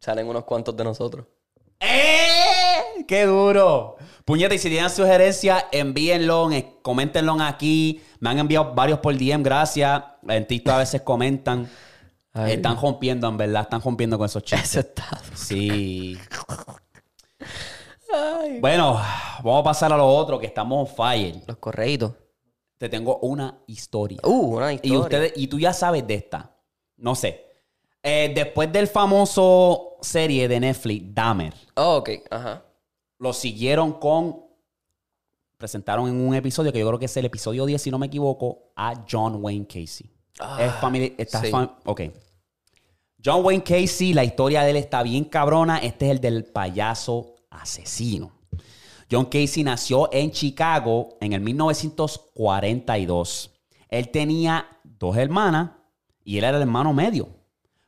Salen 0.00 0.26
unos 0.28 0.44
cuantos 0.44 0.76
de 0.76 0.84
nosotros. 0.84 1.26
¡Eh! 1.78 3.04
¡Qué 3.06 3.24
duro! 3.26 3.96
Puñeta, 4.24 4.54
y 4.54 4.58
si 4.58 4.68
tienen 4.70 4.90
sugerencias, 4.90 5.64
envíenlo, 5.72 6.50
en- 6.52 6.74
coméntenlo 6.82 7.36
aquí. 7.40 8.02
Me 8.20 8.30
han 8.30 8.38
enviado 8.38 8.74
varios 8.74 8.98
por 9.00 9.16
DM, 9.16 9.42
gracias. 9.42 10.02
En 10.28 10.46
TikTok 10.46 10.74
a 10.74 10.78
veces 10.78 11.02
comentan. 11.02 11.68
Ay. 12.32 12.52
Están 12.52 12.80
rompiendo, 12.80 13.28
en 13.28 13.36
verdad, 13.36 13.62
están 13.62 13.80
rompiendo 13.82 14.16
con 14.16 14.26
esos 14.26 14.42
chistes. 14.42 14.70
Ese 14.70 14.80
está. 14.80 15.20
Sí. 15.34 16.16
Bueno, 18.60 19.00
vamos 19.42 19.60
a 19.60 19.64
pasar 19.64 19.92
a 19.92 19.96
lo 19.96 20.06
otro, 20.06 20.38
que 20.38 20.46
estamos 20.46 20.88
on 20.88 20.94
fire. 20.96 21.42
Los 21.46 21.56
correitos. 21.58 22.12
Te 22.78 22.88
tengo 22.88 23.18
una 23.18 23.62
historia. 23.66 24.18
Uh, 24.24 24.56
una 24.56 24.72
historia. 24.72 24.94
Y, 24.94 25.00
ustedes, 25.00 25.32
y 25.36 25.46
tú 25.46 25.58
ya 25.58 25.72
sabes 25.72 26.06
de 26.06 26.14
esta. 26.14 26.56
No 26.96 27.14
sé. 27.14 27.46
Eh, 28.02 28.32
después 28.34 28.72
del 28.72 28.86
famoso 28.88 29.96
serie 30.00 30.48
de 30.48 30.58
Netflix, 30.60 31.14
Dahmer, 31.14 31.52
Oh, 31.76 31.96
ok, 31.98 32.10
ajá. 32.30 32.64
lo 33.18 33.32
siguieron 33.32 33.92
con. 33.94 34.44
Presentaron 35.58 36.08
en 36.08 36.26
un 36.26 36.34
episodio 36.34 36.72
que 36.72 36.78
yo 36.80 36.86
creo 36.86 36.98
que 36.98 37.04
es 37.04 37.16
el 37.18 37.26
episodio 37.26 37.66
10, 37.66 37.82
si 37.82 37.90
no 37.90 37.98
me 37.98 38.06
equivoco, 38.06 38.72
a 38.74 39.04
John 39.08 39.36
Wayne 39.44 39.66
Casey. 39.66 40.10
Es 40.58 40.72
familia. 40.74 41.12
Está 41.18 41.40
sí. 41.40 41.50
fam- 41.50 41.70
ok. 41.84 42.00
John 43.22 43.44
Wayne 43.44 43.62
Casey, 43.62 44.14
la 44.14 44.24
historia 44.24 44.62
de 44.62 44.70
él 44.70 44.76
está 44.76 45.02
bien 45.02 45.24
cabrona. 45.24 45.78
Este 45.78 46.06
es 46.06 46.12
el 46.12 46.20
del 46.20 46.44
payaso 46.44 47.34
asesino. 47.50 48.32
John 49.10 49.26
Casey 49.26 49.64
nació 49.64 50.08
en 50.12 50.30
Chicago 50.30 51.16
en 51.20 51.32
el 51.32 51.40
1942. 51.40 53.50
Él 53.88 54.08
tenía 54.10 54.66
dos 54.84 55.16
hermanas 55.16 55.70
y 56.24 56.38
él 56.38 56.44
era 56.44 56.56
el 56.56 56.62
hermano 56.62 56.92
medio. 56.92 57.28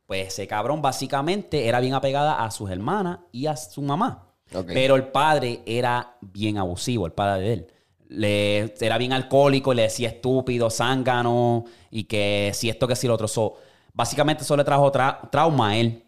Pues 0.06 0.28
ese 0.28 0.46
cabrón 0.46 0.82
básicamente 0.82 1.68
era 1.68 1.80
bien 1.80 1.94
apegada 1.94 2.44
a 2.44 2.50
sus 2.50 2.70
hermanas 2.70 3.20
y 3.30 3.46
a 3.46 3.56
su 3.56 3.82
mamá. 3.82 4.28
Pero 4.66 4.96
el 4.96 5.08
padre 5.08 5.62
era 5.64 6.16
bien 6.20 6.58
abusivo, 6.58 7.06
el 7.06 7.12
padre 7.12 7.42
de 7.42 7.52
él. 7.54 7.66
Le, 8.14 8.74
era 8.80 8.98
bien 8.98 9.12
alcohólico 9.12 9.72
y 9.72 9.76
le 9.76 9.82
decía 9.82 10.08
estúpido, 10.08 10.68
zángano 10.70 11.64
y 11.90 12.04
que 12.04 12.50
si 12.54 12.68
esto, 12.68 12.86
que 12.86 12.94
si 12.96 13.06
lo 13.06 13.14
otro. 13.14 13.26
So, 13.28 13.54
básicamente 13.94 14.42
eso 14.44 14.56
le 14.56 14.64
trajo 14.64 14.92
tra- 14.92 15.30
trauma 15.30 15.70
a 15.70 15.76
él. 15.76 16.04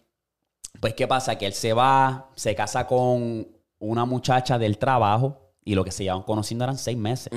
Pues, 0.80 0.94
¿qué 0.94 1.06
pasa? 1.06 1.36
Que 1.38 1.46
él 1.46 1.54
se 1.54 1.72
va, 1.72 2.30
se 2.34 2.54
casa 2.54 2.86
con 2.86 3.48
una 3.78 4.04
muchacha 4.04 4.58
del 4.58 4.76
trabajo 4.78 5.52
y 5.64 5.74
lo 5.74 5.84
que 5.84 5.90
se 5.92 6.04
llevan 6.04 6.22
conociendo 6.22 6.64
eran 6.64 6.76
seis 6.76 6.96
meses. 6.98 7.30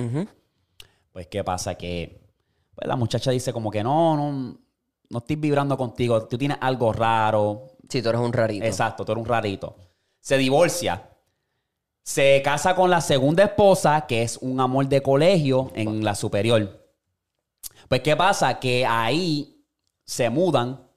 Pues, 1.11 1.27
¿qué 1.27 1.43
pasa? 1.43 1.75
Que 1.75 2.19
pues, 2.75 2.87
la 2.87 2.95
muchacha 2.95 3.31
dice 3.31 3.53
como 3.53 3.71
que 3.71 3.83
no, 3.83 4.17
no, 4.17 4.57
no 5.09 5.17
estoy 5.19 5.35
vibrando 5.37 5.77
contigo, 5.77 6.27
tú 6.27 6.37
tienes 6.37 6.57
algo 6.59 6.91
raro. 6.91 7.67
Sí, 7.87 8.01
tú 8.01 8.09
eres 8.09 8.19
un 8.21 8.33
rarito. 8.33 8.65
Exacto, 8.65 9.05
tú 9.05 9.13
eres 9.13 9.21
un 9.21 9.29
rarito. 9.29 9.75
Se 10.19 10.37
divorcia. 10.37 11.09
Se 12.07 12.41
casa 12.41 12.73
con 12.73 12.89
la 12.89 13.01
segunda 13.01 13.43
esposa, 13.43 14.05
que 14.07 14.21
es 14.21 14.37
un 14.37 14.61
amor 14.61 14.87
de 14.87 15.01
colegio 15.01 15.73
en 15.75 16.05
la 16.05 16.15
superior. 16.15 16.87
Pues, 17.89 17.99
¿qué 17.99 18.15
pasa? 18.15 18.61
Que 18.61 18.85
ahí 18.85 19.61
se 20.05 20.29
mudan 20.29 20.87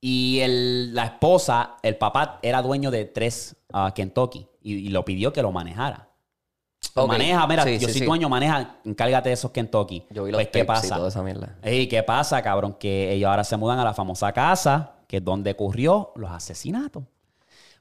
y 0.00 0.38
el- 0.40 0.94
la 0.94 1.04
esposa, 1.04 1.76
el 1.82 1.96
papá, 1.98 2.38
era 2.40 2.62
dueño 2.62 2.90
de 2.90 3.04
tres 3.04 3.54
ah, 3.70 3.92
Kentucky 3.94 4.48
y, 4.62 4.76
y 4.76 4.88
lo 4.88 5.04
pidió 5.04 5.30
que 5.30 5.42
lo 5.42 5.52
manejara. 5.52 6.08
Lo. 6.94 7.06
Maneja, 7.06 7.46
mira, 7.46 7.62
Sí, 7.64 7.74
yo 7.78 7.88
sí, 7.88 7.92
soy 7.92 8.00
sí. 8.00 8.06
dueño, 8.06 8.30
maneja, 8.30 8.76
encárgate 8.86 9.28
de 9.28 9.34
esos 9.34 9.50
Kentucky. 9.50 10.06
Yo 10.08 10.24
vi 10.24 10.30
los 10.32 10.38
pues, 10.38 10.48
¿qué 10.48 10.60
y 10.60 10.64
pasa? 10.64 10.96
toda 10.96 11.08
esa 11.10 11.22
mierda. 11.22 11.58
Ey, 11.60 11.86
¿qué 11.86 12.02
pasa, 12.02 12.40
cabrón? 12.40 12.76
Que 12.80 13.12
ellos 13.12 13.28
ahora 13.28 13.44
se 13.44 13.58
mudan 13.58 13.78
a 13.78 13.84
la 13.84 13.92
famosa 13.92 14.32
casa, 14.32 14.94
que 15.06 15.18
es 15.18 15.24
donde 15.24 15.50
ocurrió 15.50 16.12
los 16.16 16.30
asesinatos. 16.30 17.02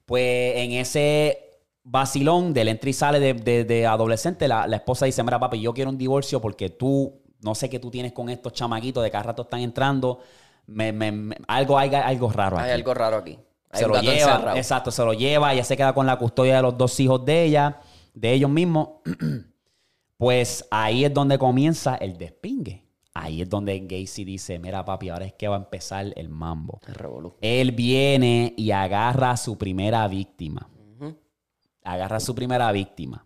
Pues 0.06 0.57
en 0.57 0.73
ese 0.73 1.44
vacilón 1.86 2.53
del 2.53 2.68
entra 2.68 2.90
y 2.90 2.94
sale 2.94 3.20
de, 3.20 3.34
de- 3.34 3.64
de 3.64 3.86
adolescente, 3.86 4.48
la, 4.48 4.68
la 4.68 4.76
esposa 4.78 5.06
dice, 5.06 5.24
mira, 5.24 5.40
papi, 5.40 5.62
yo 5.62 5.74
quiero 5.74 5.90
un 5.91 5.98
divorcio 5.98 6.41
porque 6.41 6.70
tú, 6.70 7.22
no 7.41 7.56
sé 7.56 7.70
qué 7.70 7.80
tú 7.80 7.90
tienes 7.91 8.12
con 8.12 8.28
estos 8.30 8.52
chamaquitos, 8.53 9.03
de 9.03 9.12
cada 9.12 9.24
rato 9.24 9.44
están 9.44 9.62
entrando, 9.62 10.20
me- 10.68 10.91
me- 10.91 11.12
me- 11.12 11.38
algo, 11.48 11.78
hay 11.80 11.94
algo 11.95 12.30
raro 12.32 12.57
aquí. 12.57 12.66
Hay 12.66 12.72
algo 12.74 12.94
raro 12.94 13.18
aquí. 13.18 13.40
Hay 13.72 13.82
se 13.82 13.88
lo 13.88 14.02
lleva, 14.02 14.14
encerrado. 14.14 14.57
exacto, 14.57 14.91
se 14.91 15.03
lo 15.06 15.14
lleva, 15.14 15.53
ella 15.53 15.64
se 15.64 15.78
queda 15.78 15.94
con 15.94 16.06
la 16.06 16.18
custodia 16.18 16.56
de 16.57 16.62
los 16.64 16.78
dos 16.78 16.99
hijos 16.99 17.24
de 17.24 17.44
ella, 17.44 17.80
de 18.14 18.34
ellos 18.34 18.49
mismos. 18.49 18.90
pues 20.18 20.66
ahí 20.72 21.06
es 21.06 21.14
donde 21.14 21.38
comienza 21.38 21.95
el 21.95 22.18
despingue. 22.18 22.84
Ahí 23.14 23.41
es 23.41 23.49
donde 23.49 23.80
Gacy 23.80 24.26
dice, 24.26 24.60
mira 24.60 24.84
papi, 24.84 25.10
ahora 25.10 25.26
es 25.26 25.34
que 25.34 25.48
va 25.48 25.56
a 25.56 25.60
empezar 25.60 26.12
el 26.16 26.28
mambo. 26.30 26.82
El 26.88 26.95
revolú. 26.95 27.36
Él 27.41 27.72
viene 27.72 28.53
y 28.57 28.72
agarra 28.72 29.32
a 29.32 29.38
su 29.38 29.57
primera 29.57 30.06
víctima. 30.07 30.68
Agarra 31.86 32.18
a 32.18 32.20
su 32.20 32.36
primera 32.36 32.70
víctima. 32.74 33.26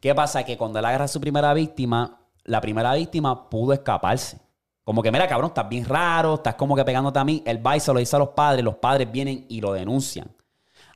¿Qué 0.00 0.14
pasa? 0.14 0.44
Que 0.44 0.56
cuando 0.56 0.78
él 0.78 0.84
agarra 0.86 1.04
a 1.04 1.08
su 1.08 1.20
primera 1.20 1.52
víctima, 1.52 2.20
la 2.44 2.60
primera 2.60 2.94
víctima 2.94 3.50
pudo 3.50 3.74
escaparse. 3.74 4.40
Como 4.82 5.02
que, 5.02 5.12
mira, 5.12 5.28
cabrón, 5.28 5.48
estás 5.48 5.68
bien 5.68 5.84
raro, 5.84 6.36
estás 6.36 6.54
como 6.54 6.74
que 6.74 6.84
pegándote 6.84 7.18
a 7.18 7.24
mí. 7.24 7.42
Él 7.46 7.64
va 7.64 7.76
y 7.76 7.80
se 7.80 7.92
lo 7.92 7.98
dice 7.98 8.16
a 8.16 8.18
los 8.18 8.30
padres, 8.30 8.64
los 8.64 8.76
padres 8.76 9.10
vienen 9.12 9.44
y 9.48 9.60
lo 9.60 9.72
denuncian. 9.72 10.34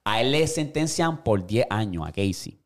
A 0.04 0.20
él 0.20 0.32
le 0.32 0.46
sentencian 0.46 1.22
por 1.22 1.46
10 1.46 1.66
años, 1.70 2.06
a 2.06 2.12
Casey. 2.12 2.58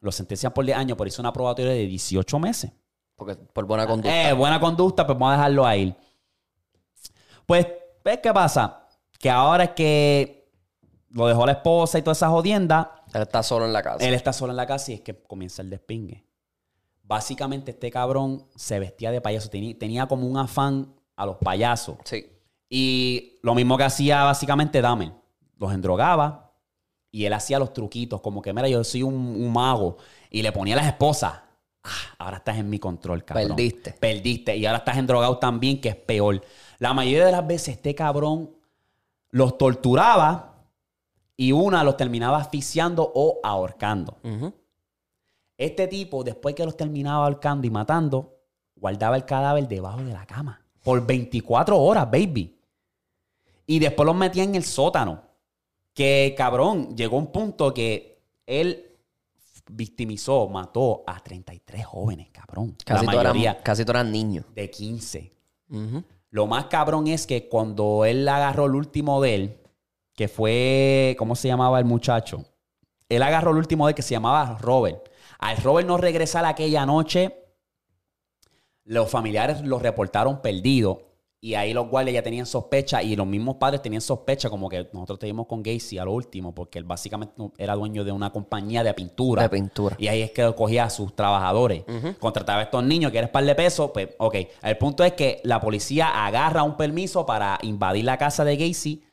Lo 0.00 0.12
sentencian 0.12 0.52
por 0.52 0.64
10 0.64 0.76
años, 0.76 0.98
por 0.98 1.06
hizo 1.06 1.22
una 1.22 1.32
probatoria 1.32 1.72
de 1.72 1.86
18 1.86 2.38
meses. 2.38 2.72
Porque 3.16 3.36
por 3.36 3.64
buena 3.64 3.86
conducta. 3.86 4.28
Eh, 4.28 4.32
buena 4.32 4.60
conducta, 4.60 5.06
pues 5.06 5.18
vamos 5.18 5.32
a 5.34 5.36
dejarlo 5.36 5.66
ahí. 5.66 5.96
Pues, 7.46 7.66
¿ves 8.04 8.18
qué 8.22 8.32
pasa? 8.32 8.88
Que 9.18 9.30
ahora 9.30 9.64
es 9.64 9.70
que 9.70 10.50
lo 11.10 11.26
dejó 11.26 11.46
la 11.46 11.52
esposa 11.52 11.98
y 11.98 12.02
toda 12.02 12.12
esa 12.12 12.28
jodienda, 12.28 13.03
Él 13.14 13.22
está 13.22 13.42
solo 13.42 13.64
en 13.64 13.72
la 13.72 13.82
casa. 13.82 14.04
él 14.06 14.14
está 14.14 14.32
solo 14.32 14.52
en 14.52 14.56
la 14.56 14.66
casa 14.66 14.90
y 14.90 14.94
es 14.94 15.00
que 15.00 15.14
comienza 15.14 15.62
el 15.62 15.70
despingue. 15.70 16.24
Básicamente, 17.02 17.70
este 17.70 17.90
cabrón 17.90 18.46
se 18.56 18.78
vestía 18.78 19.10
de 19.10 19.20
payaso. 19.20 19.48
Tenía, 19.50 19.78
tenía 19.78 20.06
como 20.06 20.26
un 20.26 20.36
afán 20.36 20.94
a 21.16 21.26
los 21.26 21.36
payasos. 21.36 21.96
Sí. 22.04 22.26
Y 22.68 23.38
lo 23.42 23.54
mismo 23.54 23.76
que 23.76 23.84
hacía 23.84 24.24
básicamente 24.24 24.80
Dahmer. 24.80 25.12
Los 25.58 25.72
endrogaba 25.72 26.52
y 27.10 27.26
él 27.26 27.32
hacía 27.34 27.58
los 27.58 27.72
truquitos. 27.72 28.20
Como 28.20 28.42
que, 28.42 28.52
mira, 28.52 28.68
yo 28.68 28.82
soy 28.82 29.02
un, 29.02 29.14
un 29.14 29.52
mago. 29.52 29.98
Y 30.30 30.42
le 30.42 30.50
ponía 30.50 30.74
a 30.74 30.78
las 30.78 30.86
esposas. 30.86 31.34
Ah, 31.84 31.90
ahora 32.18 32.38
estás 32.38 32.56
en 32.56 32.70
mi 32.70 32.78
control, 32.78 33.24
cabrón. 33.24 33.48
Perdiste. 33.48 33.92
Perdiste. 33.92 34.56
Y 34.56 34.64
ahora 34.64 34.78
estás 34.78 34.96
endrogado 34.96 35.38
también, 35.38 35.80
que 35.80 35.90
es 35.90 35.96
peor. 35.96 36.42
La 36.78 36.94
mayoría 36.94 37.26
de 37.26 37.32
las 37.32 37.46
veces 37.46 37.76
este 37.76 37.94
cabrón 37.94 38.50
los 39.30 39.58
torturaba 39.58 40.53
y 41.36 41.52
una 41.52 41.82
los 41.82 41.96
terminaba 41.96 42.38
asfixiando 42.38 43.10
o 43.14 43.40
ahorcando. 43.42 44.18
Este 45.56 45.86
tipo, 45.86 46.24
después 46.24 46.54
que 46.54 46.64
los 46.64 46.76
terminaba 46.76 47.24
ahorcando 47.24 47.66
y 47.66 47.70
matando, 47.70 48.38
guardaba 48.76 49.16
el 49.16 49.24
cadáver 49.24 49.68
debajo 49.68 50.02
de 50.02 50.12
la 50.12 50.26
cama. 50.26 50.60
Por 50.82 51.06
24 51.06 51.78
horas, 51.78 52.10
baby. 52.10 52.58
Y 53.66 53.78
después 53.78 54.06
los 54.06 54.16
metía 54.16 54.42
en 54.42 54.54
el 54.54 54.64
sótano. 54.64 55.22
Que 55.92 56.34
cabrón, 56.36 56.96
llegó 56.96 57.16
un 57.16 57.28
punto 57.28 57.72
que 57.72 58.20
él 58.46 58.90
victimizó, 59.70 60.48
mató 60.48 61.04
a 61.06 61.20
33 61.20 61.86
jóvenes, 61.86 62.28
cabrón. 62.30 62.76
Casi, 62.84 63.06
todos 63.06 63.20
eran, 63.20 63.56
casi 63.62 63.84
todos 63.84 63.94
eran 64.00 64.12
niños. 64.12 64.44
de 64.54 64.68
15. 64.70 65.32
Ujú. 65.70 66.04
Lo 66.30 66.46
más 66.46 66.66
cabrón 66.66 67.06
es 67.06 67.26
que 67.26 67.48
cuando 67.48 68.04
él 68.04 68.28
agarró 68.28 68.66
el 68.66 68.74
último 68.74 69.22
de 69.22 69.34
él, 69.34 69.60
que 70.14 70.28
fue, 70.28 71.16
¿cómo 71.18 71.36
se 71.36 71.48
llamaba 71.48 71.78
el 71.78 71.84
muchacho? 71.84 72.44
Él 73.08 73.22
agarró 73.22 73.50
el 73.50 73.58
último 73.58 73.86
de 73.86 73.94
que 73.94 74.02
se 74.02 74.14
llamaba 74.14 74.58
Robert. 74.60 75.10
Al 75.38 75.56
Robert 75.58 75.86
no 75.86 75.96
regresar 75.96 76.44
aquella 76.44 76.86
noche, 76.86 77.44
los 78.84 79.10
familiares 79.10 79.62
lo 79.62 79.78
reportaron 79.78 80.40
perdido. 80.40 81.10
Y 81.40 81.56
ahí 81.56 81.74
los 81.74 81.90
guardias 81.90 82.14
ya 82.14 82.22
tenían 82.22 82.46
sospecha 82.46 83.02
y 83.02 83.16
los 83.16 83.26
mismos 83.26 83.56
padres 83.56 83.82
tenían 83.82 84.00
sospecha, 84.00 84.48
como 84.48 84.66
que 84.70 84.88
nosotros 84.94 85.18
te 85.18 85.26
dimos 85.26 85.46
con 85.46 85.62
Gacy 85.62 85.98
a 85.98 86.06
lo 86.06 86.12
último, 86.12 86.54
porque 86.54 86.78
él 86.78 86.84
básicamente 86.86 87.34
era 87.58 87.74
dueño 87.74 88.02
de 88.02 88.12
una 88.12 88.32
compañía 88.32 88.82
de 88.82 88.94
pintura. 88.94 89.42
De 89.42 89.50
pintura. 89.50 89.94
Y 89.98 90.08
ahí 90.08 90.22
es 90.22 90.30
que 90.30 90.54
cogía 90.54 90.84
a 90.84 90.90
sus 90.90 91.14
trabajadores. 91.14 91.84
Contrataba 92.18 92.60
a 92.60 92.62
estos 92.62 92.82
niños, 92.82 93.10
quieres 93.10 93.28
par 93.28 93.44
de 93.44 93.54
pesos, 93.54 93.90
pues, 93.92 94.08
ok. 94.16 94.36
El 94.62 94.78
punto 94.78 95.04
es 95.04 95.12
que 95.12 95.42
la 95.44 95.60
policía 95.60 96.24
agarra 96.24 96.62
un 96.62 96.78
permiso 96.78 97.26
para 97.26 97.58
invadir 97.60 98.06
la 98.06 98.16
casa 98.16 98.42
de 98.46 98.56
Gacy, 98.56 99.04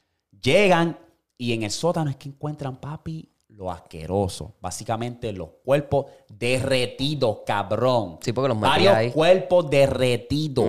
llegan 0.41 0.97
y 1.37 1.53
en 1.53 1.63
el 1.63 1.71
sótano 1.71 2.09
es 2.09 2.15
que 2.17 2.29
encuentran, 2.29 2.77
papi, 2.77 3.27
lo 3.49 3.71
asqueroso. 3.71 4.55
Básicamente 4.61 5.31
los 5.33 5.49
cuerpos 5.63 6.05
derretidos, 6.29 7.39
cabrón. 7.45 8.17
Sí, 8.21 8.31
porque 8.33 8.49
los 8.49 8.59
Varios 8.59 8.93
ahí. 8.95 9.11
cuerpos 9.11 9.69
derretidos. 9.69 10.67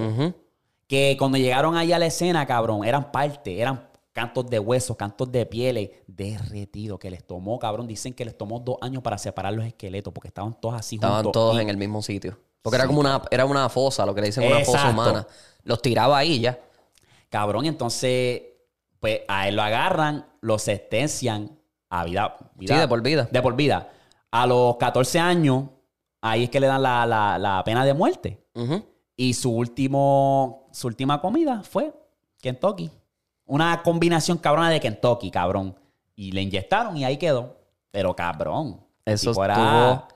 Que 0.87 1.17
cuando 1.19 1.39
llegaron 1.39 1.77
ahí 1.77 1.93
a 1.93 1.99
la 1.99 2.07
escena, 2.07 2.47
cabrón, 2.47 2.85
eran 2.85 3.11
parte, 3.13 3.59
eran 3.61 3.89
cantos 4.13 4.47
de 4.51 4.59
huesos, 4.59 4.95
cantos 4.97 5.33
de 5.33 5.47
pieles 5.47 5.89
derretidos 6.07 6.99
que 6.99 7.11
les 7.11 7.25
tomó, 7.27 7.59
cabrón. 7.59 7.87
Dicen 7.87 8.13
que 8.13 8.25
les 8.27 8.37
tomó 8.37 8.61
dos 8.61 8.77
años 8.83 9.03
para 9.03 9.17
separar 9.17 9.55
los 9.55 9.65
esqueletos 9.65 10.13
porque 10.13 10.29
estaban 10.29 10.55
todos 10.61 10.75
así 10.75 10.97
Estaban 10.97 11.23
juntos. 11.25 11.33
todos 11.33 11.57
Y- 11.57 11.63
en 11.63 11.69
el 11.71 11.77
mismo 11.79 12.03
sitio. 12.03 12.39
Porque 12.61 12.77
era 12.77 12.87
como 12.87 13.01
una, 13.01 13.23
era 13.31 13.45
una 13.47 13.69
fosa, 13.71 14.05
lo 14.05 14.15
que 14.15 14.21
le 14.21 14.27
dicen 14.29 14.45
una 14.47 14.65
fosa 14.65 14.91
humana. 14.91 15.27
Los 15.65 15.81
tiraba 15.81 16.19
ahí 16.19 16.41
ya. 16.41 16.61
Cabrón, 17.31 17.65
entonces, 17.65 18.43
pues 19.03 19.21
a 19.27 19.49
él 19.49 19.57
lo 19.57 19.63
agarran, 19.63 20.25
lo 20.41 20.59
sentencian 20.61 21.59
a 21.91 22.05
vida, 22.05 22.37
vida- 22.55 22.77
Sí, 22.77 22.81
de 22.81 22.89
por 22.89 23.03
vida. 23.03 23.29
De 23.31 23.43
por 23.43 23.57
vida. 23.57 23.89
A 24.31 24.47
los 24.47 24.77
14 24.77 25.19
años, 25.19 25.65
ahí 26.23 26.45
es 26.45 26.51
que 26.51 26.61
le 26.61 26.69
dan 26.69 26.81
la, 26.83 27.05
la- 27.05 27.37
la 27.37 27.63
pena 27.65 27.85
de 27.85 27.93
muerte. 27.95 28.47
Y 29.17 29.35
su 29.35 29.51
último, 29.51 30.69
su 30.73 30.87
última 30.87 31.21
comida 31.21 31.63
fue 31.65 31.93
Kentucky. 32.41 32.91
Una 33.45 33.83
combinación 33.83 34.39
cabrona 34.39 34.71
de 34.71 34.79
Kentucky, 34.81 35.31
cabrón. 35.33 35.75
Y 36.15 36.31
le 36.31 36.43
inyectaron 36.43 36.97
y 36.97 37.05
ahí 37.05 37.17
quedó. 37.17 37.57
Pero 37.91 38.15
cabrón. 38.15 38.81
Eso 39.05 39.33
era 39.45 39.55
estuvo. 39.55 40.09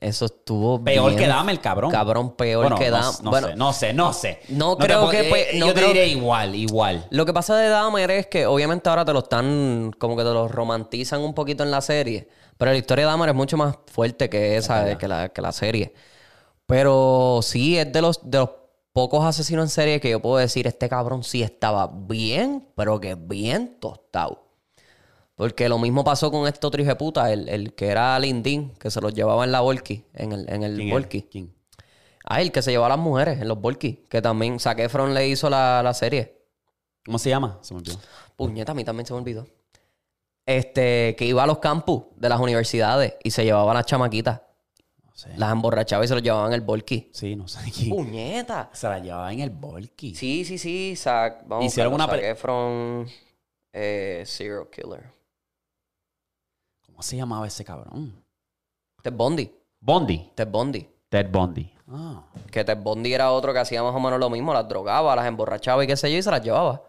Eso 0.00 0.26
estuvo 0.26 0.82
peor 0.84 1.06
bien 1.06 1.18
que 1.18 1.26
dame 1.26 1.50
el 1.50 1.60
cabrón. 1.60 1.90
Cabrón, 1.90 2.36
peor 2.36 2.62
Bueno, 2.62 2.76
que 2.76 2.88
no, 2.88 2.96
Dahmer. 2.98 3.22
No, 3.24 3.30
Bueno, 3.30 3.48
sé, 3.48 3.56
no 3.56 3.72
sé, 3.72 3.92
no 3.92 4.12
sé. 4.12 4.40
No 4.48 4.78
creo 4.78 5.08
que, 5.10 5.24
pues, 5.24 5.46
eh, 5.54 5.58
yo 5.58 5.74
te 5.74 5.80
diré 5.80 5.92
que- 6.04 6.06
igual, 6.10 6.54
igual. 6.54 7.06
Lo 7.10 7.26
que 7.26 7.32
pasa 7.32 7.56
de 7.56 7.68
Dahmer 7.68 8.08
es 8.12 8.26
que 8.28 8.46
obviamente 8.46 8.88
ahora 8.88 9.04
te 9.04 9.12
lo 9.12 9.18
están, 9.20 9.90
como 9.98 10.16
que 10.16 10.22
te 10.22 10.30
lo 10.30 10.46
romantizan 10.46 11.20
un 11.20 11.34
poquito 11.34 11.64
en 11.64 11.72
la 11.72 11.80
serie. 11.80 12.28
Pero 12.56 12.70
la 12.70 12.76
historia 12.78 13.06
de 13.06 13.10
Dahmer 13.10 13.30
es 13.30 13.34
mucho 13.34 13.56
más 13.56 13.76
fuerte 13.86 14.30
que 14.30 14.56
esa, 14.56 14.96
que 14.98 15.08
la, 15.08 15.30
que 15.30 15.42
la 15.42 15.50
serie. 15.52 15.92
Pero 16.66 17.40
sí, 17.42 17.78
es 17.78 17.92
de 17.92 18.00
los, 18.02 18.20
de 18.30 18.38
los 18.38 18.50
pocos 18.92 19.24
asesinos 19.24 19.64
en 19.64 19.68
serie 19.70 20.00
que 20.00 20.10
yo 20.10 20.20
puedo 20.20 20.36
decir, 20.36 20.66
este 20.66 20.88
cabrón 20.88 21.24
sí 21.24 21.42
estaba 21.42 21.90
bien, 21.92 22.68
pero 22.76 23.00
que 23.00 23.14
bien 23.14 23.78
tostado. 23.80 24.47
Porque 25.38 25.68
lo 25.68 25.78
mismo 25.78 26.02
pasó 26.02 26.32
con 26.32 26.48
este 26.48 26.66
otro 26.66 26.82
hijo 26.82 26.90
de 26.90 26.96
puta, 26.96 27.32
el, 27.32 27.48
el 27.48 27.72
que 27.72 27.86
era 27.86 28.18
Lindín, 28.18 28.70
que 28.70 28.90
se 28.90 29.00
los 29.00 29.14
llevaba 29.14 29.44
en 29.44 29.52
la 29.52 29.60
Volky, 29.60 30.04
en 30.14 30.32
el, 30.32 30.48
en 30.48 30.64
el. 30.64 30.90
Volky. 30.90 31.22
¿Quién? 31.30 31.54
Ah, 32.24 32.42
el 32.42 32.50
que 32.50 32.60
se 32.60 32.72
llevaba 32.72 32.92
a 32.92 32.96
las 32.96 33.04
mujeres 33.04 33.40
en 33.40 33.46
los 33.46 33.60
Volky, 33.60 34.04
que 34.08 34.20
también 34.20 34.58
Zac 34.58 34.80
Efron 34.80 35.14
le 35.14 35.28
hizo 35.28 35.48
la, 35.48 35.80
la 35.84 35.94
serie. 35.94 36.42
¿Cómo 37.06 37.20
se 37.20 37.30
llama? 37.30 37.56
Se 37.60 37.72
me 37.72 37.78
olvidó. 37.78 38.00
Puñeta, 38.34 38.72
a 38.72 38.74
mí 38.74 38.82
también 38.82 39.06
se 39.06 39.12
me 39.12 39.20
olvidó. 39.20 39.46
Este, 40.44 41.14
que 41.16 41.24
iba 41.24 41.44
a 41.44 41.46
los 41.46 41.58
campus 41.58 42.06
de 42.16 42.28
las 42.28 42.40
universidades 42.40 43.14
y 43.22 43.30
se 43.30 43.44
llevaba 43.44 43.70
a 43.70 43.74
las 43.74 43.86
chamaquitas. 43.86 44.42
No 45.04 45.14
sé. 45.14 45.30
Las 45.36 45.52
emborrachaba 45.52 46.04
y 46.04 46.08
se 46.08 46.14
los 46.14 46.22
llevaba 46.24 46.48
en 46.48 46.54
el 46.54 46.62
Volky. 46.62 47.10
Sí, 47.12 47.36
no 47.36 47.46
sé 47.46 47.60
quién. 47.70 47.90
¡Puñeta! 47.90 48.70
Se 48.72 48.88
la 48.88 48.98
llevaba 48.98 49.32
en 49.32 49.38
el 49.38 49.50
Volky. 49.50 50.16
Sí, 50.16 50.44
sí, 50.44 50.58
sí. 50.58 50.96
Zac, 50.96 51.46
vamos 51.46 51.66
Hicieron 51.66 51.92
a 51.92 51.94
una 51.94 52.06
Zac 52.08 52.24
Efron, 52.24 53.06
eh, 53.72 54.24
Serial 54.26 54.66
Killer. 54.68 55.17
¿Cómo 56.98 57.04
se 57.04 57.16
llamaba 57.16 57.46
ese 57.46 57.64
cabrón? 57.64 58.12
Ted 59.04 59.12
Bundy. 59.12 59.48
Bondi. 59.78 60.32
Ted 60.34 60.48
Bundy. 60.48 60.84
Ted 61.08 61.30
Bondi. 61.30 61.72
Ah. 61.88 62.24
Que 62.50 62.64
Ted 62.64 62.76
Bundy 62.76 63.14
era 63.14 63.30
otro 63.30 63.52
que 63.52 63.60
hacía 63.60 63.84
más 63.84 63.94
o 63.94 64.00
menos 64.00 64.18
lo 64.18 64.28
mismo. 64.28 64.52
Las 64.52 64.68
drogaba, 64.68 65.14
las 65.14 65.26
emborrachaba 65.26 65.84
y 65.84 65.86
qué 65.86 65.96
sé 65.96 66.10
yo, 66.10 66.18
y 66.18 66.22
se 66.24 66.30
las 66.32 66.42
llevaba. 66.42 66.82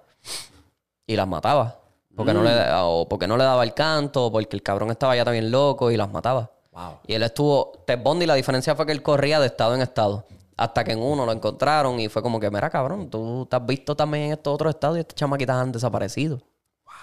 Y 1.06 1.16
las 1.16 1.28
mataba. 1.28 1.80
Porque, 2.16 2.34
no, 2.34 2.42
le, 2.42 2.52
o 2.82 3.08
porque 3.08 3.28
no 3.28 3.38
le 3.38 3.44
daba 3.44 3.64
el 3.64 3.76
canto, 3.76 4.26
o 4.26 4.32
porque 4.32 4.56
el 4.56 4.64
cabrón 4.64 4.90
estaba 4.90 5.16
ya 5.16 5.24
también 5.24 5.52
loco 5.52 5.92
y 5.92 5.96
las 5.96 6.10
mataba. 6.10 6.50
Wow. 6.72 7.02
Y 7.06 7.14
él 7.14 7.22
estuvo. 7.22 7.74
Ted 7.86 8.02
Bundy, 8.02 8.26
la 8.26 8.34
diferencia 8.34 8.76
fue 8.76 8.88
que 8.88 8.94
él 8.94 9.04
corría 9.04 9.40
de 9.40 9.46
estado 9.46 9.76
en 9.76 9.82
estado. 9.82 10.26
Hasta 10.58 10.84
que 10.84 10.94
en 10.94 11.04
uno 11.04 11.24
lo 11.28 11.32
encontraron 11.34 12.00
y 12.00 12.10
fue 12.10 12.24
como 12.24 12.40
que, 12.40 12.50
mira, 12.50 12.72
cabrón, 12.72 13.12
tú 13.12 13.46
te 13.48 13.56
has 13.56 13.64
visto 13.64 13.96
también 13.96 14.24
en 14.24 14.32
estos 14.32 14.56
otros 14.56 14.74
estados 14.74 14.98
y 14.98 15.02
estas 15.02 15.14
chamaquitas 15.14 15.56
han 15.56 15.72
desaparecido. 15.72 16.40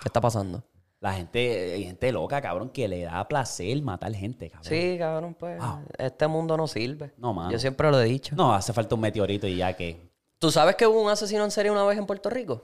¿Qué 0.03 0.09
está 0.09 0.21
pasando? 0.21 0.61
La 1.01 1.13
gente, 1.13 1.75
hay 1.75 1.85
gente 1.85 2.11
loca, 2.11 2.41
cabrón, 2.41 2.71
que 2.71 2.89
le 2.89 3.03
da 3.03 3.29
placer 3.29 3.81
matar 3.83 4.15
gente, 4.15 4.49
cabrón. 4.49 4.69
Sí, 4.69 4.97
cabrón, 4.99 5.37
pues 5.39 5.63
este 5.99 6.27
mundo 6.27 6.57
no 6.57 6.67
sirve. 6.67 7.13
No, 7.19 7.35
mano. 7.35 7.51
Yo 7.51 7.59
siempre 7.59 7.91
lo 7.91 8.01
he 8.01 8.05
dicho. 8.05 8.35
No, 8.35 8.55
hace 8.55 8.73
falta 8.73 8.95
un 8.95 9.03
meteorito 9.03 9.47
y 9.47 9.57
ya 9.57 9.75
que. 9.75 10.11
¿Tú 10.39 10.51
sabes 10.51 10.75
que 10.77 10.87
hubo 10.87 11.01
un 11.03 11.11
asesino 11.11 11.45
en 11.45 11.51
serie 11.51 11.71
una 11.71 11.85
vez 11.85 11.99
en 11.99 12.07
Puerto 12.07 12.31
Rico? 12.31 12.63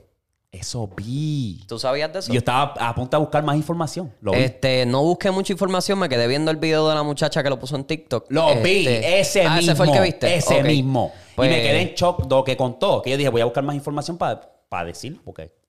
Eso 0.50 0.86
vi. 0.86 1.64
¿Tú 1.66 1.78
sabías 1.78 2.12
de 2.12 2.18
eso? 2.18 2.32
Yo 2.32 2.38
estaba 2.38 2.74
a 2.78 2.94
punto 2.94 3.16
de 3.16 3.20
buscar 3.22 3.42
más 3.42 3.56
información. 3.56 4.12
Lo 4.20 4.32
vi. 4.32 4.38
Este, 4.38 4.84
no 4.84 5.02
busqué 5.02 5.30
mucha 5.30 5.52
información, 5.52 5.98
me 5.98 6.08
quedé 6.08 6.26
viendo 6.26 6.50
el 6.50 6.58
video 6.58 6.88
de 6.88 6.94
la 6.94 7.02
muchacha 7.02 7.42
que 7.42 7.48
lo 7.48 7.58
puso 7.58 7.76
en 7.76 7.84
TikTok. 7.84 8.26
Lo 8.30 8.54
vi, 8.62 8.86
Este, 8.86 9.20
ese 9.20 9.46
ah, 9.46 9.56
mismo. 9.56 9.72
ese 9.72 9.76
fue 9.76 9.86
el 9.86 9.92
que 9.92 10.00
viste. 10.00 10.34
Ese 10.34 10.62
mismo. 10.62 11.12
Pues- 11.36 11.48
y 11.50 11.54
me 11.54 11.62
quedé 11.62 11.80
en 11.82 11.94
shock 11.94 12.24
de 12.24 12.34
lo 12.34 12.44
que 12.44 12.56
contó. 12.56 13.00
Que 13.00 13.10
yo 13.10 13.16
dije, 13.16 13.30
voy 13.30 13.40
a 13.40 13.44
buscar 13.44 13.64
más 13.64 13.74
información 13.74 14.18
para 14.18 14.84
decirlo, 14.84 15.20
porque. 15.24 15.61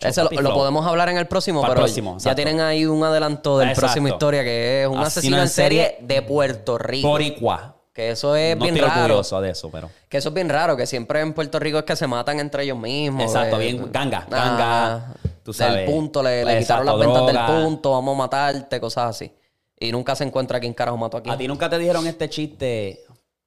Ese 0.00 0.22
lo, 0.22 0.26
papi, 0.28 0.36
lo 0.36 0.42
flow. 0.42 0.54
podemos 0.54 0.86
hablar 0.86 1.08
en 1.10 1.18
el 1.18 1.26
próximo, 1.26 1.60
Para 1.60 1.72
el 1.72 1.76
pero 1.76 1.84
próximo, 1.86 2.16
ya 2.18 2.34
tienen 2.34 2.60
ahí 2.60 2.86
un 2.86 3.02
adelanto 3.04 3.58
del 3.58 3.68
Exacto. 3.68 3.86
próximo 3.86 4.08
historia 4.08 4.42
que 4.42 4.82
es 4.82 4.88
un 4.88 4.98
asesino, 4.98 5.40
en 5.40 5.48
serie 5.48 5.98
de 6.00 6.22
Puerto 6.22 6.78
Rico. 6.78 7.08
Boricua. 7.08 7.76
Que 7.92 8.10
eso 8.10 8.34
es 8.34 8.56
no 8.56 8.64
bien 8.64 8.74
estoy 8.74 8.88
raro. 8.90 9.04
orgulloso 9.04 9.40
de 9.40 9.50
eso, 9.50 9.70
pero. 9.70 9.88
Que 10.08 10.16
eso 10.16 10.30
es 10.30 10.34
bien 10.34 10.48
raro, 10.48 10.76
que 10.76 10.84
siempre 10.84 11.20
en 11.20 11.32
Puerto 11.32 11.60
Rico 11.60 11.78
es 11.78 11.84
que 11.84 11.94
se 11.94 12.08
matan 12.08 12.40
entre 12.40 12.64
ellos 12.64 12.76
mismos. 12.76 13.22
Exacto, 13.22 13.56
de- 13.58 13.64
bien 13.66 13.92
ganga, 13.92 14.26
Ah, 14.32 14.36
ganga, 14.36 15.14
tú 15.44 15.52
sabes. 15.52 15.76
Del 15.76 15.84
punto, 15.86 16.20
le, 16.20 16.58
quitaron 16.58 16.86
las 16.86 16.98
ventas 16.98 17.22
droga. 17.26 17.46
del 17.52 17.62
punto, 17.64 17.90
vamos 17.92 18.14
a 18.14 18.18
matarte, 18.18 18.80
cosas 18.80 19.10
así. 19.10 19.32
Y 19.78 19.92
nunca 19.92 20.16
se 20.16 20.24
encuentra 20.24 20.58
quién 20.58 20.74
carajo 20.74 20.96
mató 20.96 21.18
aquí. 21.18 21.30
A 21.30 21.36
ti 21.36 21.46
nunca 21.46 21.70
te 21.70 21.78
dijeron 21.78 22.04
este 22.08 22.28
chiste 22.28 23.04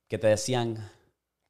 que 0.08 0.18
te 0.18 0.28
decían. 0.28 0.92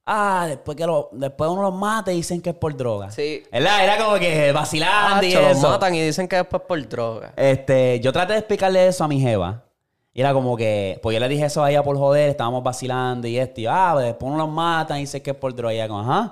Ah, 0.09 0.45
después 0.47 0.77
que 0.77 0.85
lo, 0.85 1.09
después 1.11 1.49
uno 1.49 1.63
los 1.63 1.73
mata 1.73 2.13
y 2.13 2.15
dicen 2.17 2.41
que 2.41 2.51
es 2.51 2.55
por 2.55 2.75
droga. 2.77 3.11
Sí. 3.11 3.43
¿Verdad? 3.51 3.83
Era 3.83 3.97
como 3.97 4.17
que 4.17 4.53
vacilando 4.53 5.25
y 5.25 5.33
Hacho, 5.33 5.41
los 5.41 5.57
eso. 5.57 5.69
matan 5.69 5.93
y 5.95 6.01
dicen 6.01 6.29
que 6.29 6.37
después 6.37 6.61
por 6.65 6.87
droga. 6.87 7.33
Este, 7.35 7.99
yo 7.99 8.13
traté 8.13 8.31
de 8.33 8.39
explicarle 8.39 8.87
eso 8.87 9.03
a 9.03 9.07
mi 9.09 9.19
jeva. 9.19 9.65
Y 10.13 10.21
era 10.21 10.33
como 10.33 10.55
que, 10.55 10.97
pues 11.03 11.13
yo 11.13 11.19
le 11.19 11.27
dije 11.27 11.45
eso 11.45 11.63
a 11.63 11.69
ella 11.69 11.83
por 11.83 11.97
joder, 11.97 12.29
estábamos 12.29 12.63
vacilando 12.63 13.27
y 13.27 13.37
esto. 13.37 13.59
Y, 13.61 13.65
ah, 13.67 13.89
pues 13.93 14.05
después 14.05 14.29
uno 14.31 14.37
los 14.37 14.49
matan 14.49 14.97
y 14.97 15.01
dice 15.01 15.21
que 15.21 15.31
es 15.31 15.35
por 15.37 15.53
droga. 15.53 15.73
Y 15.73 15.75
ella 15.75 15.87
como, 15.89 15.99
ajá. 15.99 16.31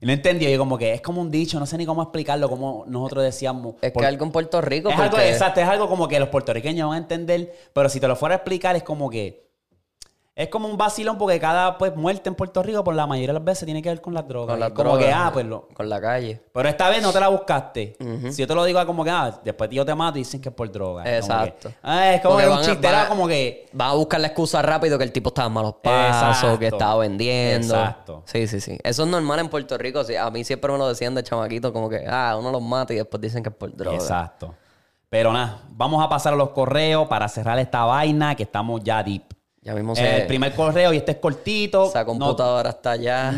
Y 0.00 0.06
no 0.06 0.12
entendió. 0.12 0.48
Y 0.48 0.52
yo 0.52 0.58
como 0.58 0.78
que 0.78 0.92
es 0.94 1.00
como 1.00 1.20
un 1.20 1.30
dicho, 1.30 1.58
no 1.58 1.66
sé 1.66 1.76
ni 1.76 1.84
cómo 1.84 2.02
explicarlo, 2.02 2.48
como 2.48 2.84
nosotros 2.86 3.24
decíamos. 3.24 3.74
Es 3.82 3.90
por- 3.90 4.02
que 4.02 4.06
algo 4.06 4.24
en 4.24 4.30
Puerto 4.30 4.60
Rico. 4.60 4.88
es 4.88 4.96
algo, 4.96 5.10
porque- 5.10 5.30
exacto, 5.30 5.60
es 5.60 5.68
algo 5.68 5.88
como 5.88 6.06
que 6.06 6.20
los 6.20 6.28
puertorriqueños 6.28 6.88
van 6.88 6.94
a 6.94 7.00
entender, 7.02 7.52
pero 7.72 7.88
si 7.88 7.98
te 7.98 8.06
lo 8.06 8.14
fuera 8.14 8.36
a 8.36 8.38
explicar 8.38 8.76
es 8.76 8.82
como 8.84 9.10
que 9.10 9.45
es 10.38 10.48
como 10.50 10.68
un 10.68 10.76
vacilón 10.76 11.16
porque 11.16 11.40
cada 11.40 11.78
pues 11.78 11.96
muerte 11.96 12.28
en 12.28 12.34
Puerto 12.34 12.62
Rico 12.62 12.84
por 12.84 12.94
la 12.94 13.06
mayoría 13.06 13.28
de 13.28 13.32
las 13.32 13.44
veces 13.44 13.64
tiene 13.64 13.80
que 13.80 13.88
ver 13.88 14.02
con 14.02 14.12
las 14.12 14.28
drogas. 14.28 14.52
Con 14.52 14.60
las 14.60 14.70
como 14.72 14.90
drogas, 14.90 15.06
que 15.06 15.12
ah, 15.12 15.30
pues 15.32 15.46
lo, 15.46 15.66
Con 15.68 15.88
la 15.88 15.98
calle. 15.98 16.42
pero 16.52 16.68
esta 16.68 16.90
vez 16.90 17.02
no 17.02 17.10
te 17.10 17.18
la 17.20 17.28
buscaste. 17.28 17.96
Si 18.30 18.42
yo 18.42 18.46
te 18.46 18.54
lo 18.54 18.62
digo 18.66 18.84
como 18.84 19.02
que 19.02 19.08
ah, 19.08 19.40
después 19.42 19.70
yo 19.70 19.82
te 19.86 19.94
mato 19.94 20.18
y 20.18 20.20
dicen 20.20 20.42
que 20.42 20.50
es 20.50 20.54
por 20.54 20.70
droga. 20.70 21.04
Como 21.04 21.16
Exacto. 21.16 21.70
que, 21.70 21.74
ah, 21.82 22.12
es 22.12 22.20
como 22.20 22.34
Porque 22.34 22.48
que 22.48 22.52
un 22.52 22.60
chiste, 22.60 22.86
era 22.86 23.08
como 23.08 23.26
que 23.26 23.66
Va 23.80 23.88
a 23.88 23.94
buscar 23.94 24.20
la 24.20 24.26
excusa 24.26 24.60
rápido 24.60 24.98
que 24.98 25.04
el 25.04 25.12
tipo 25.12 25.30
estaba 25.30 25.48
en 25.48 25.54
malos 25.54 25.76
pasos, 25.82 26.36
Exacto. 26.36 26.58
que 26.58 26.66
estaba 26.66 26.96
vendiendo. 26.98 27.74
Exacto. 27.74 28.22
Sí, 28.26 28.46
sí, 28.46 28.60
sí. 28.60 28.78
Eso 28.84 29.04
es 29.04 29.08
normal 29.08 29.38
en 29.38 29.48
Puerto 29.48 29.78
Rico. 29.78 30.02
A 30.20 30.30
mí 30.30 30.44
siempre 30.44 30.70
me 30.70 30.76
lo 30.76 30.86
decían 30.86 31.14
de 31.14 31.22
chamaquito, 31.22 31.72
como 31.72 31.88
que, 31.88 32.04
ah, 32.06 32.36
uno 32.38 32.50
los 32.50 32.60
mata 32.60 32.92
y 32.92 32.96
después 32.96 33.22
dicen 33.22 33.42
que 33.42 33.48
es 33.48 33.54
por 33.54 33.74
droga. 33.74 33.96
Exacto. 33.96 34.54
Pero 35.08 35.32
nada, 35.32 35.62
vamos 35.70 36.04
a 36.04 36.10
pasar 36.10 36.34
a 36.34 36.36
los 36.36 36.50
correos 36.50 37.08
para 37.08 37.26
cerrar 37.26 37.58
esta 37.58 37.84
vaina 37.84 38.34
que 38.34 38.42
estamos 38.42 38.82
ya 38.84 39.02
deep. 39.02 39.35
Ya 39.66 39.74
mismo 39.74 39.94
Eh, 39.96 40.20
el 40.22 40.26
primer 40.28 40.54
correo 40.54 40.92
y 40.92 40.98
este 40.98 41.10
es 41.12 41.18
cortito. 41.18 41.88
esa 41.88 42.00
No- 42.00 42.06
computadora 42.06 42.70
está 42.70 42.92
allá. 42.92 43.34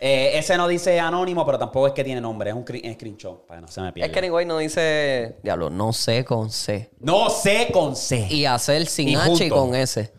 Eh, 0.00 0.38
ese 0.38 0.56
no 0.56 0.68
dice 0.68 1.00
anónimo, 1.00 1.44
pero 1.44 1.58
tampoco 1.58 1.88
es 1.88 1.92
que 1.92 2.04
tiene 2.04 2.20
nombre. 2.20 2.50
Es 2.50 2.56
un 2.56 2.62
screenshot 2.64 3.46
para 3.46 3.58
que 3.60 3.62
no 3.66 3.68
se 3.72 3.80
me 3.80 3.92
pierda. 3.92 4.06
Es 4.06 4.12
que 4.12 4.18
anyway 4.20 4.46
no 4.46 4.58
dice, 4.58 5.36
diablo, 5.42 5.70
no 5.70 5.92
sé 5.92 6.24
con 6.24 6.50
C. 6.50 6.90
No 7.00 7.30
sé 7.30 7.68
con 7.72 7.96
C. 7.96 8.28
Y 8.30 8.44
hacer 8.44 8.86
sin 8.86 9.08
Y 9.08 9.16
H 9.16 9.46
y 9.46 9.48
con 9.48 9.74
S. 9.74 10.12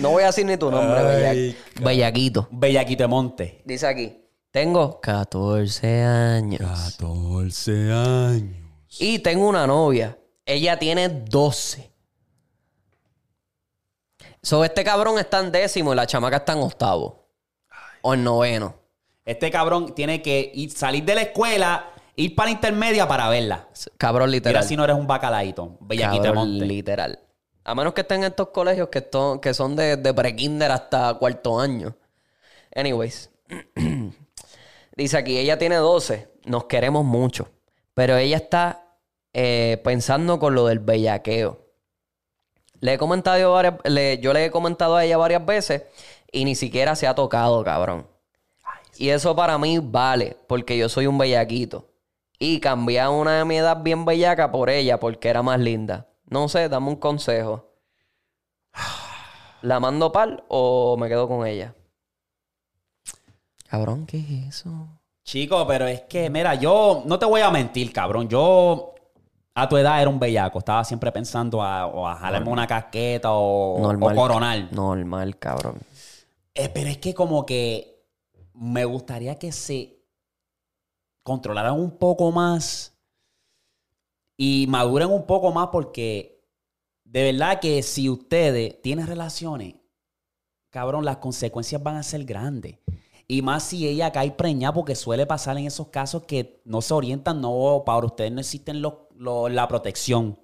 no 0.00 0.10
voy 0.10 0.22
a 0.22 0.26
decir 0.26 0.44
ni 0.46 0.56
tu 0.56 0.70
nombre, 0.70 0.98
Ay, 1.00 1.06
bella- 1.22 1.56
bellaquito. 1.84 2.48
Bellaquito 2.50 3.04
de 3.04 3.08
Monte. 3.08 3.62
Dice 3.64 3.86
aquí, 3.86 4.16
tengo 4.50 5.00
14 5.00 6.02
años. 6.02 6.60
14 6.60 7.92
años. 7.92 8.56
Y 8.98 9.20
tengo 9.20 9.48
una 9.48 9.66
novia. 9.66 10.18
Ella 10.44 10.78
tiene 10.78 11.08
12. 11.08 11.89
So, 14.42 14.64
este 14.64 14.84
cabrón 14.84 15.18
está 15.18 15.40
en 15.40 15.52
décimo 15.52 15.92
y 15.92 15.96
la 15.96 16.06
chamaca 16.06 16.38
está 16.38 16.52
en 16.54 16.60
octavo. 16.60 17.26
O 18.02 18.14
en 18.14 18.24
noveno. 18.24 18.74
Este 19.24 19.50
cabrón 19.50 19.94
tiene 19.94 20.22
que 20.22 20.50
ir, 20.54 20.70
salir 20.70 21.04
de 21.04 21.14
la 21.14 21.22
escuela, 21.22 21.90
ir 22.16 22.34
para 22.34 22.48
la 22.48 22.52
intermedia 22.52 23.06
para 23.06 23.28
verla. 23.28 23.68
Cabrón, 23.98 24.30
Mira 24.30 24.38
literal. 24.38 24.64
si 24.64 24.76
no 24.76 24.84
eres 24.84 24.96
un 24.96 25.06
de 26.22 26.28
Cabrón, 26.28 26.34
Monte. 26.52 26.66
literal. 26.66 27.18
A 27.64 27.74
menos 27.74 27.92
que 27.92 28.00
estén 28.00 28.20
en 28.24 28.30
estos 28.30 28.48
colegios 28.48 28.88
que 28.88 29.52
son 29.52 29.76
de, 29.76 29.96
de 29.98 30.14
pre-kinder 30.14 30.70
hasta 30.70 31.14
cuarto 31.14 31.60
año. 31.60 31.94
Anyways. 32.74 33.30
Dice 34.96 35.16
aquí, 35.18 35.36
ella 35.38 35.58
tiene 35.58 35.76
12. 35.76 36.28
Nos 36.46 36.64
queremos 36.64 37.04
mucho. 37.04 37.50
Pero 37.94 38.16
ella 38.16 38.36
está 38.36 38.96
eh, 39.32 39.80
pensando 39.84 40.38
con 40.38 40.54
lo 40.54 40.66
del 40.66 40.78
bellaqueo. 40.78 41.66
Le 42.80 42.94
he 42.94 42.98
comentado 42.98 43.52
varias, 43.52 43.74
le- 43.84 44.18
yo 44.20 44.32
le 44.32 44.46
he 44.46 44.50
comentado 44.50 44.96
a 44.96 45.04
ella 45.04 45.16
varias 45.18 45.44
veces 45.44 45.82
y 46.32 46.44
ni 46.44 46.54
siquiera 46.54 46.96
se 46.96 47.06
ha 47.06 47.14
tocado, 47.14 47.62
cabrón. 47.64 48.06
Y 48.96 49.10
eso 49.10 49.34
para 49.36 49.58
mí 49.58 49.78
vale, 49.78 50.36
porque 50.46 50.76
yo 50.76 50.88
soy 50.88 51.06
un 51.06 51.18
bellaquito. 51.18 51.86
Y 52.38 52.60
cambié 52.60 53.00
a 53.00 53.10
una 53.10 53.38
de 53.38 53.44
mi 53.44 53.56
edad 53.56 53.82
bien 53.82 54.04
bellaca 54.04 54.50
por 54.50 54.70
ella, 54.70 54.98
porque 54.98 55.28
era 55.28 55.42
más 55.42 55.60
linda. 55.60 56.06
No 56.26 56.48
sé, 56.48 56.68
dame 56.68 56.88
un 56.88 56.96
consejo. 56.96 57.66
¿La 59.62 59.78
mando 59.78 60.10
pal 60.10 60.42
o 60.48 60.96
me 60.96 61.08
quedo 61.08 61.28
con 61.28 61.46
ella? 61.46 61.74
Cabrón, 63.68 64.06
¿qué 64.06 64.18
es 64.18 64.56
eso? 64.56 64.70
Chico, 65.22 65.66
pero 65.66 65.86
es 65.86 66.00
que, 66.02 66.30
mira, 66.30 66.54
yo 66.54 67.02
no 67.06 67.18
te 67.18 67.26
voy 67.26 67.40
a 67.42 67.50
mentir, 67.50 67.92
cabrón. 67.92 68.28
Yo 68.28 68.94
a 69.54 69.68
tu 69.68 69.76
edad 69.76 70.00
era 70.00 70.08
un 70.10 70.18
bellaco. 70.18 70.58
Estaba 70.58 70.84
siempre 70.84 71.10
pensando 71.12 71.62
a, 71.62 71.86
o 71.86 72.06
a 72.06 72.14
jalarme 72.16 72.50
una 72.50 72.66
casqueta 72.66 73.32
o, 73.32 73.76
o 73.76 74.14
coronar. 74.16 74.72
Normal, 74.72 75.38
cabrón. 75.38 75.78
Eh, 76.54 76.68
pero 76.68 76.88
es 76.90 76.98
que 76.98 77.14
como 77.14 77.44
que 77.46 78.04
me 78.54 78.84
gustaría 78.84 79.38
que 79.38 79.52
se 79.52 79.98
controlaran 81.22 81.74
un 81.78 81.90
poco 81.98 82.30
más 82.32 82.96
y 84.36 84.66
maduren 84.68 85.10
un 85.10 85.26
poco 85.26 85.52
más 85.52 85.68
porque 85.68 86.42
de 87.04 87.24
verdad 87.32 87.60
que 87.60 87.82
si 87.82 88.08
ustedes 88.08 88.80
tienen 88.82 89.06
relaciones, 89.06 89.74
cabrón, 90.70 91.04
las 91.04 91.18
consecuencias 91.18 91.82
van 91.82 91.96
a 91.96 92.02
ser 92.02 92.24
grandes. 92.24 92.78
Y 93.26 93.42
más 93.42 93.62
si 93.62 93.86
ella 93.86 94.10
cae 94.10 94.32
preñada, 94.32 94.72
porque 94.74 94.96
suele 94.96 95.24
pasar 95.26 95.56
en 95.58 95.66
esos 95.66 95.88
casos 95.88 96.24
que 96.24 96.60
no 96.64 96.80
se 96.80 96.94
orientan, 96.94 97.40
no, 97.40 97.82
para 97.86 98.04
ustedes 98.06 98.32
no 98.32 98.40
existen 98.40 98.82
los- 98.82 98.94
los- 99.20 99.50
la 99.52 99.68
protección. 99.68 100.38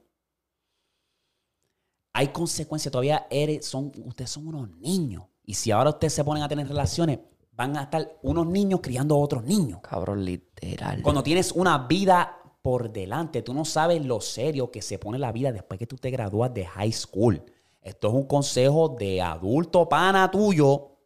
Hay 2.13 2.29
consecuencias, 2.29 2.91
todavía 2.93 3.27
eres, 3.31 3.67
son, 3.67 3.93
ustedes 4.05 4.31
son 4.31 4.47
unos 4.49 4.71
niños. 4.79 5.25
Y 5.45 5.55
si 5.55 5.71
ahora 5.71 5.91
ustedes 5.91 6.13
se 6.15 6.25
ponen 6.25 6.43
a 6.43 6.49
tener 6.49 6.67
relaciones, 6.69 7.21
van 7.53 7.77
a 7.77 7.83
estar 7.85 8.19
unos 8.23 8.47
niños 8.47 8.81
criando 8.83 9.15
a 9.15 9.19
otros 9.19 9.45
niños. 9.45 9.81
Cabrón, 9.83 10.25
literal. 10.25 11.03
Cuando 11.03 11.23
tienes 11.23 11.53
una 11.53 11.79
vida 11.87 12.39
por 12.63 12.91
delante, 12.93 13.43
tú 13.43 13.55
no 13.55 13.65
sabes 13.65 14.05
lo 14.05 14.21
serio 14.21 14.71
que 14.71 14.83
se 14.83 14.99
pone 14.99 15.19
la 15.19 15.33
vida 15.33 15.53
después 15.53 15.79
que 15.79 15.87
tú 15.87 15.97
te 15.97 16.11
gradúas 16.11 16.53
de 16.53 16.67
high 16.67 16.93
school. 16.93 17.43
Esto 17.81 18.09
es 18.09 18.15
un 18.15 18.27
consejo 18.27 18.89
de 18.89 19.23
adulto 19.23 19.89
pana 19.89 20.31
tuyo 20.31 20.99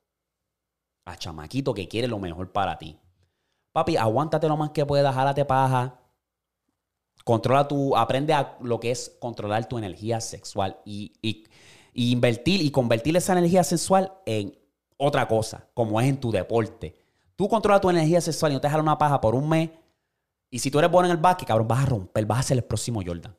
a 1.04 1.16
chamaquito 1.16 1.74
que 1.74 1.86
quiere 1.86 2.08
lo 2.08 2.18
mejor 2.18 2.50
para 2.50 2.78
ti. 2.78 2.98
Papi, 3.72 3.96
aguántate 3.96 4.48
lo 4.48 4.56
más 4.56 4.70
que 4.70 4.86
puedas, 4.86 5.14
jálate 5.14 5.44
paja. 5.44 5.99
Controla 7.24 7.68
tu, 7.68 7.96
aprende 7.96 8.32
a 8.32 8.56
lo 8.62 8.80
que 8.80 8.90
es 8.90 9.16
controlar 9.20 9.68
tu 9.68 9.78
energía 9.78 10.20
sexual 10.20 10.78
y, 10.84 11.12
y- 11.22 11.44
y 11.92 12.12
invertir 12.12 12.62
y 12.62 12.70
convertir 12.70 13.16
esa 13.16 13.32
energía 13.32 13.64
sexual 13.64 14.12
en 14.26 14.56
otra 14.96 15.26
cosa, 15.28 15.66
como 15.74 16.00
es 16.00 16.08
en 16.08 16.18
tu 16.20 16.30
deporte. 16.30 16.94
Tú 17.36 17.48
controlas 17.48 17.80
tu 17.80 17.90
energía 17.90 18.20
sexual 18.20 18.52
y 18.52 18.54
no 18.54 18.60
te 18.60 18.68
jalas 18.68 18.82
una 18.84 18.98
paja 18.98 19.20
por 19.20 19.34
un 19.34 19.48
mes. 19.48 19.70
Y 20.50 20.58
si 20.58 20.70
tú 20.70 20.78
eres 20.78 20.90
bueno 20.90 21.06
en 21.08 21.12
el 21.12 21.16
básquet, 21.18 21.48
cabrón, 21.48 21.68
vas 21.68 21.82
a 21.82 21.86
romper, 21.86 22.26
vas 22.26 22.40
a 22.40 22.42
ser 22.42 22.56
el 22.58 22.64
próximo 22.64 23.00
Jordan. 23.04 23.34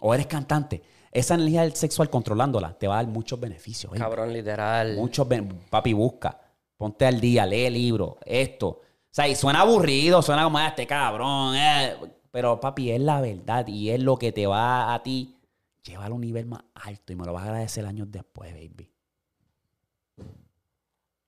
O 0.00 0.14
eres 0.14 0.26
cantante. 0.26 0.82
Esa 1.10 1.34
energía 1.34 1.68
sexual 1.74 2.10
controlándola 2.10 2.72
te 2.78 2.86
va 2.86 2.94
a 2.98 3.02
dar 3.02 3.12
muchos 3.12 3.40
beneficios. 3.40 3.92
Cabrón, 3.94 4.32
literal. 4.32 4.94
Muchos, 4.96 5.26
papi, 5.70 5.92
busca. 5.92 6.40
Ponte 6.76 7.06
al 7.06 7.20
día, 7.20 7.44
lee 7.46 7.70
libros, 7.70 8.14
esto. 8.24 8.68
O 8.68 8.80
sea, 9.10 9.26
y 9.26 9.34
suena 9.34 9.62
aburrido, 9.62 10.22
suena 10.22 10.44
como 10.44 10.58
"Ah, 10.58 10.68
este 10.68 10.86
cabrón. 10.86 11.56
eh". 11.56 11.96
Pero, 12.38 12.60
papi, 12.60 12.92
es 12.92 13.00
la 13.00 13.20
verdad 13.20 13.66
y 13.66 13.90
es 13.90 14.00
lo 14.00 14.16
que 14.16 14.30
te 14.30 14.46
va 14.46 14.94
a 14.94 15.02
ti 15.02 15.34
llevar 15.82 16.12
a 16.12 16.14
un 16.14 16.20
nivel 16.20 16.46
más 16.46 16.62
alto 16.74 17.12
y 17.12 17.16
me 17.16 17.24
lo 17.26 17.32
vas 17.32 17.42
a 17.42 17.46
agradecer 17.48 17.84
años 17.84 18.06
después, 18.12 18.52
baby. 18.52 18.88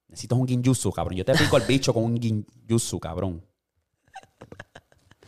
Necesitas 0.07 0.39
un 0.39 0.47
ginjutsu, 0.47 0.93
cabrón. 0.93 1.17
Yo 1.17 1.25
te 1.25 1.35
pico 1.35 1.57
el 1.57 1.65
bicho 1.65 1.93
con 1.93 2.05
un 2.05 2.17
ginjutsu, 2.17 3.01
cabrón. 3.01 3.43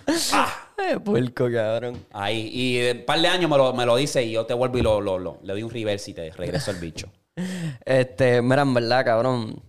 Eh, 0.78 0.98
puerco, 1.00 1.48
cabrón. 1.52 2.04
Ahí. 2.12 2.48
Y 2.52 2.78
en 2.78 2.98
un 2.98 3.04
par 3.04 3.20
de 3.20 3.26
años 3.28 3.50
me 3.50 3.56
lo, 3.56 3.72
me 3.72 3.84
lo 3.84 3.96
dice 3.96 4.22
y 4.22 4.30
yo 4.32 4.46
te 4.46 4.54
vuelvo 4.54 4.78
y 4.78 4.82
lo, 4.82 5.00
lo, 5.00 5.18
lo- 5.18 5.38
le 5.42 5.52
doy 5.52 5.62
un 5.64 5.70
reverse 5.70 6.12
y 6.12 6.14
te 6.14 6.30
regreso 6.30 6.70
el 6.70 6.76
bicho. 6.78 7.08
Este, 7.84 8.40
mira, 8.40 8.62
en 8.62 8.74
verdad, 8.74 9.04
cabrón. 9.04 9.60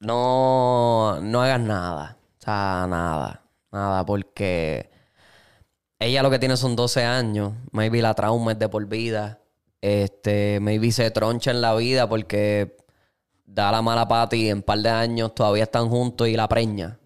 No, 0.00 1.20
no 1.22 1.42
hagas 1.42 1.60
nada. 1.60 2.18
O 2.38 2.42
sea, 2.44 2.86
nada. 2.88 3.41
Nada, 3.72 4.04
porque 4.04 4.90
ella 5.98 6.22
lo 6.22 6.30
que 6.30 6.38
tiene 6.38 6.56
son 6.56 6.76
12 6.76 7.04
años. 7.04 7.54
Maybe 7.72 8.02
la 8.02 8.14
trauma 8.14 8.52
es 8.52 8.58
de 8.58 8.68
por 8.68 8.86
vida. 8.86 9.40
Este, 9.80 10.60
maybe 10.60 10.92
se 10.92 11.10
troncha 11.10 11.50
en 11.50 11.60
la 11.60 11.74
vida 11.74 12.08
porque 12.08 12.76
da 13.44 13.72
la 13.72 13.82
mala 13.82 14.06
pata 14.06 14.36
y 14.36 14.48
en 14.48 14.58
un 14.58 14.62
par 14.62 14.78
de 14.78 14.90
años 14.90 15.34
todavía 15.34 15.64
están 15.64 15.88
juntos 15.88 16.28
y 16.28 16.36
la 16.36 16.48
preña. 16.48 16.98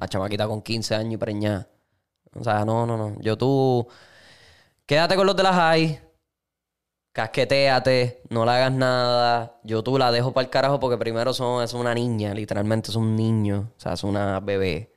La 0.00 0.08
chamaquita 0.08 0.48
con 0.48 0.62
15 0.62 0.94
años 0.94 1.14
y 1.14 1.16
preña. 1.18 1.68
O 2.34 2.44
sea, 2.44 2.64
no, 2.64 2.86
no, 2.86 2.96
no. 2.96 3.20
Yo 3.20 3.36
tú. 3.36 3.86
Quédate 4.86 5.16
con 5.16 5.26
los 5.26 5.36
de 5.36 5.42
las 5.42 5.54
high. 5.54 6.00
Casquetéate, 7.12 8.22
no 8.28 8.44
le 8.44 8.50
hagas 8.50 8.72
nada. 8.72 9.58
Yo 9.64 9.82
tú 9.82 9.98
la 9.98 10.12
dejo 10.12 10.32
para 10.34 10.44
el 10.44 10.50
carajo 10.50 10.78
porque 10.78 10.98
primero 10.98 11.32
son, 11.32 11.62
es 11.64 11.72
una 11.72 11.94
niña, 11.94 12.34
literalmente 12.34 12.90
es 12.90 12.96
un 12.96 13.16
niño, 13.16 13.72
o 13.74 13.80
sea, 13.80 13.94
es 13.94 14.04
una 14.04 14.38
bebé. 14.40 14.95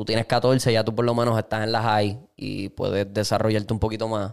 Tú 0.00 0.06
tienes 0.06 0.24
14, 0.24 0.72
ya 0.72 0.82
tú 0.82 0.94
por 0.94 1.04
lo 1.04 1.14
menos 1.14 1.38
estás 1.38 1.62
en 1.62 1.72
la 1.72 1.82
high 1.82 2.18
y 2.34 2.70
puedes 2.70 3.12
desarrollarte 3.12 3.70
un 3.74 3.78
poquito 3.78 4.08
más. 4.08 4.32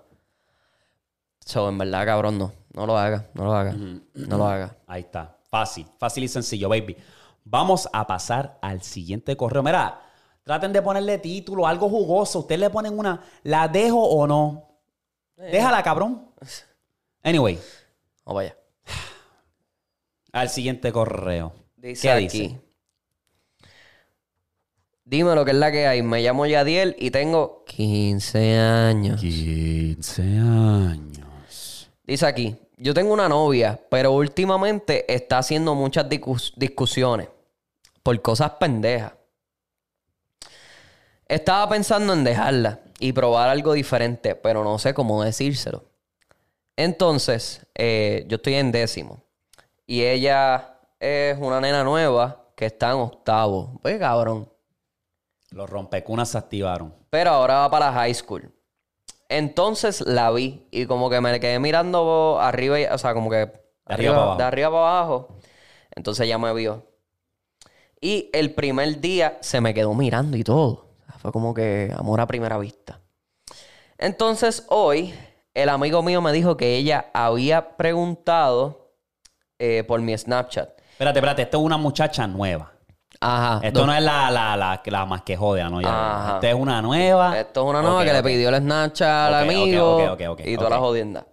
So, 1.41 1.67
en 1.67 1.77
verdad, 1.77 2.05
cabrón, 2.05 2.37
no. 2.37 2.53
No 2.71 2.85
lo 2.85 2.97
hagas, 2.97 3.25
no 3.33 3.43
lo 3.43 3.51
hagas. 3.53 3.75
No 3.75 4.37
lo 4.37 4.47
hagas. 4.47 4.71
Ahí 4.87 5.01
está. 5.01 5.35
Fácil, 5.49 5.85
fácil 5.97 6.23
y 6.23 6.29
sencillo, 6.29 6.69
baby. 6.69 6.95
Vamos 7.43 7.89
a 7.91 8.07
pasar 8.07 8.57
al 8.61 8.81
siguiente 8.81 9.35
correo. 9.35 9.61
Mira, 9.61 9.99
traten 10.41 10.71
de 10.71 10.81
ponerle 10.81 11.17
título, 11.17 11.67
algo 11.67 11.89
jugoso. 11.89 12.39
Ustedes 12.39 12.61
le 12.61 12.69
ponen 12.69 12.97
una, 12.97 13.21
¿la 13.43 13.67
dejo 13.67 14.01
o 14.01 14.25
no? 14.25 14.69
Déjala, 15.35 15.83
cabrón. 15.83 16.31
Anyway, 17.23 17.59
O 18.23 18.33
vaya. 18.35 18.55
al 20.31 20.47
siguiente 20.47 20.93
correo. 20.93 21.51
Dice 21.75 22.03
¿Qué 22.03 22.11
aquí. 22.11 22.39
dice? 22.39 22.61
Dime 25.09 25.33
lo 25.35 25.45
que 25.45 25.51
es 25.51 25.57
la 25.57 25.71
que 25.71 25.87
hay. 25.87 26.01
Me 26.01 26.21
llamo 26.21 26.45
Yadiel 26.45 26.93
y 26.99 27.11
tengo 27.11 27.63
15 27.65 28.57
años. 28.57 29.21
15 29.21 30.21
años. 30.21 31.89
Dice 32.03 32.25
aquí, 32.25 32.57
yo 32.75 32.93
tengo 32.93 33.13
una 33.13 33.29
novia, 33.29 33.79
pero 33.89 34.11
últimamente 34.11 35.05
está 35.13 35.37
haciendo 35.37 35.75
muchas 35.75 36.09
discus- 36.09 36.51
discusiones 36.57 37.29
por 38.03 38.21
cosas 38.21 38.51
pendejas. 38.59 39.13
Estaba 41.25 41.69
pensando 41.69 42.11
en 42.11 42.25
dejarla 42.25 42.81
y 42.99 43.13
probar 43.13 43.47
algo 43.47 43.71
diferente, 43.73 44.35
pero 44.35 44.61
no 44.65 44.77
sé 44.77 44.93
cómo 44.93 45.23
decírselo. 45.23 45.85
Entonces, 46.75 47.65
eh, 47.75 48.25
yo 48.27 48.35
estoy 48.35 48.55
en 48.55 48.73
décimo 48.73 49.23
y 49.85 50.03
ella 50.03 50.79
es 50.99 51.37
una 51.39 51.61
nena 51.61 51.85
nueva 51.85 52.43
que 52.55 52.65
está 52.65 52.91
en 52.91 52.97
octavo. 52.97 53.79
Pues 53.81 53.97
cabrón. 53.99 54.49
Los 55.57 55.71
rompecunas 55.71 56.29
se 56.29 56.37
activaron. 56.37 56.93
Pero 57.09 57.31
ahora 57.31 57.55
va 57.61 57.71
para 57.71 57.87
la 57.87 57.93
high 57.93 58.13
school. 58.13 58.53
Entonces 59.27 60.01
la 60.01 60.29
vi 60.29 60.67
y 60.69 60.85
como 60.85 61.09
que 61.09 61.19
me 61.19 61.39
quedé 61.39 61.57
mirando 61.57 62.39
arriba, 62.39 62.79
y- 62.79 62.85
o 62.85 62.97
sea, 62.99 63.15
como 63.15 63.31
que 63.31 63.37
de 63.37 63.51
arriba 63.87 64.11
para 64.13 64.21
abajo. 64.23 64.37
de 64.37 64.43
arriba 64.43 64.69
para 64.69 64.99
abajo. 64.99 65.35
Entonces 65.95 66.27
ella 66.27 66.37
me 66.37 66.53
vio. 66.53 66.85
Y 67.99 68.29
el 68.33 68.53
primer 68.53 69.01
día 69.01 69.39
se 69.41 69.59
me 69.59 69.73
quedó 69.73 69.95
mirando 69.95 70.37
y 70.37 70.43
todo. 70.43 70.91
Fue 71.17 71.31
como 71.31 71.55
que 71.55 71.91
amor 71.97 72.21
a 72.21 72.27
primera 72.27 72.59
vista. 72.59 73.01
Entonces 73.97 74.63
hoy 74.69 75.15
el 75.55 75.69
amigo 75.69 76.03
mío 76.03 76.21
me 76.21 76.31
dijo 76.33 76.55
que 76.55 76.75
ella 76.75 77.09
había 77.15 77.75
preguntado 77.77 78.93
eh, 79.57 79.83
por 79.87 80.01
mi 80.01 80.15
Snapchat. 80.15 80.79
Espérate, 80.91 81.17
espérate. 81.17 81.41
Esto 81.41 81.57
es 81.57 81.63
una 81.63 81.77
muchacha 81.77 82.27
nueva. 82.27 82.76
Ajá. 83.19 83.59
Esto 83.65 83.85
no 83.85 83.93
es 83.93 84.01
la, 84.01 84.29
la, 84.31 84.55
la, 84.55 84.81
la 84.85 85.05
más 85.05 85.21
que 85.23 85.35
jodea, 85.35 85.69
¿no? 85.69 85.81
Ya, 85.81 85.89
Ajá. 85.89 86.35
Esta 86.35 86.49
es 86.49 86.55
una 86.55 86.81
nueva. 86.81 87.37
Esto 87.39 87.61
es 87.63 87.69
una 87.69 87.81
nueva 87.81 88.01
Ok, 88.01 88.07
que 88.07 88.13
le 88.13 88.23
pidió 88.23 88.49
el 88.49 88.55
Snapchat 88.57 89.09
al 89.09 89.33
Ok, 89.33 89.41
ok, 89.41 89.73
amigo 89.73 90.01
ok, 90.01 90.21
ok, 90.21 90.21
ok, 90.29 90.39
y 90.45 90.57
toda 90.57 90.69
ok. 90.69 90.75
la 90.75 90.79
jodienda. 90.79 91.25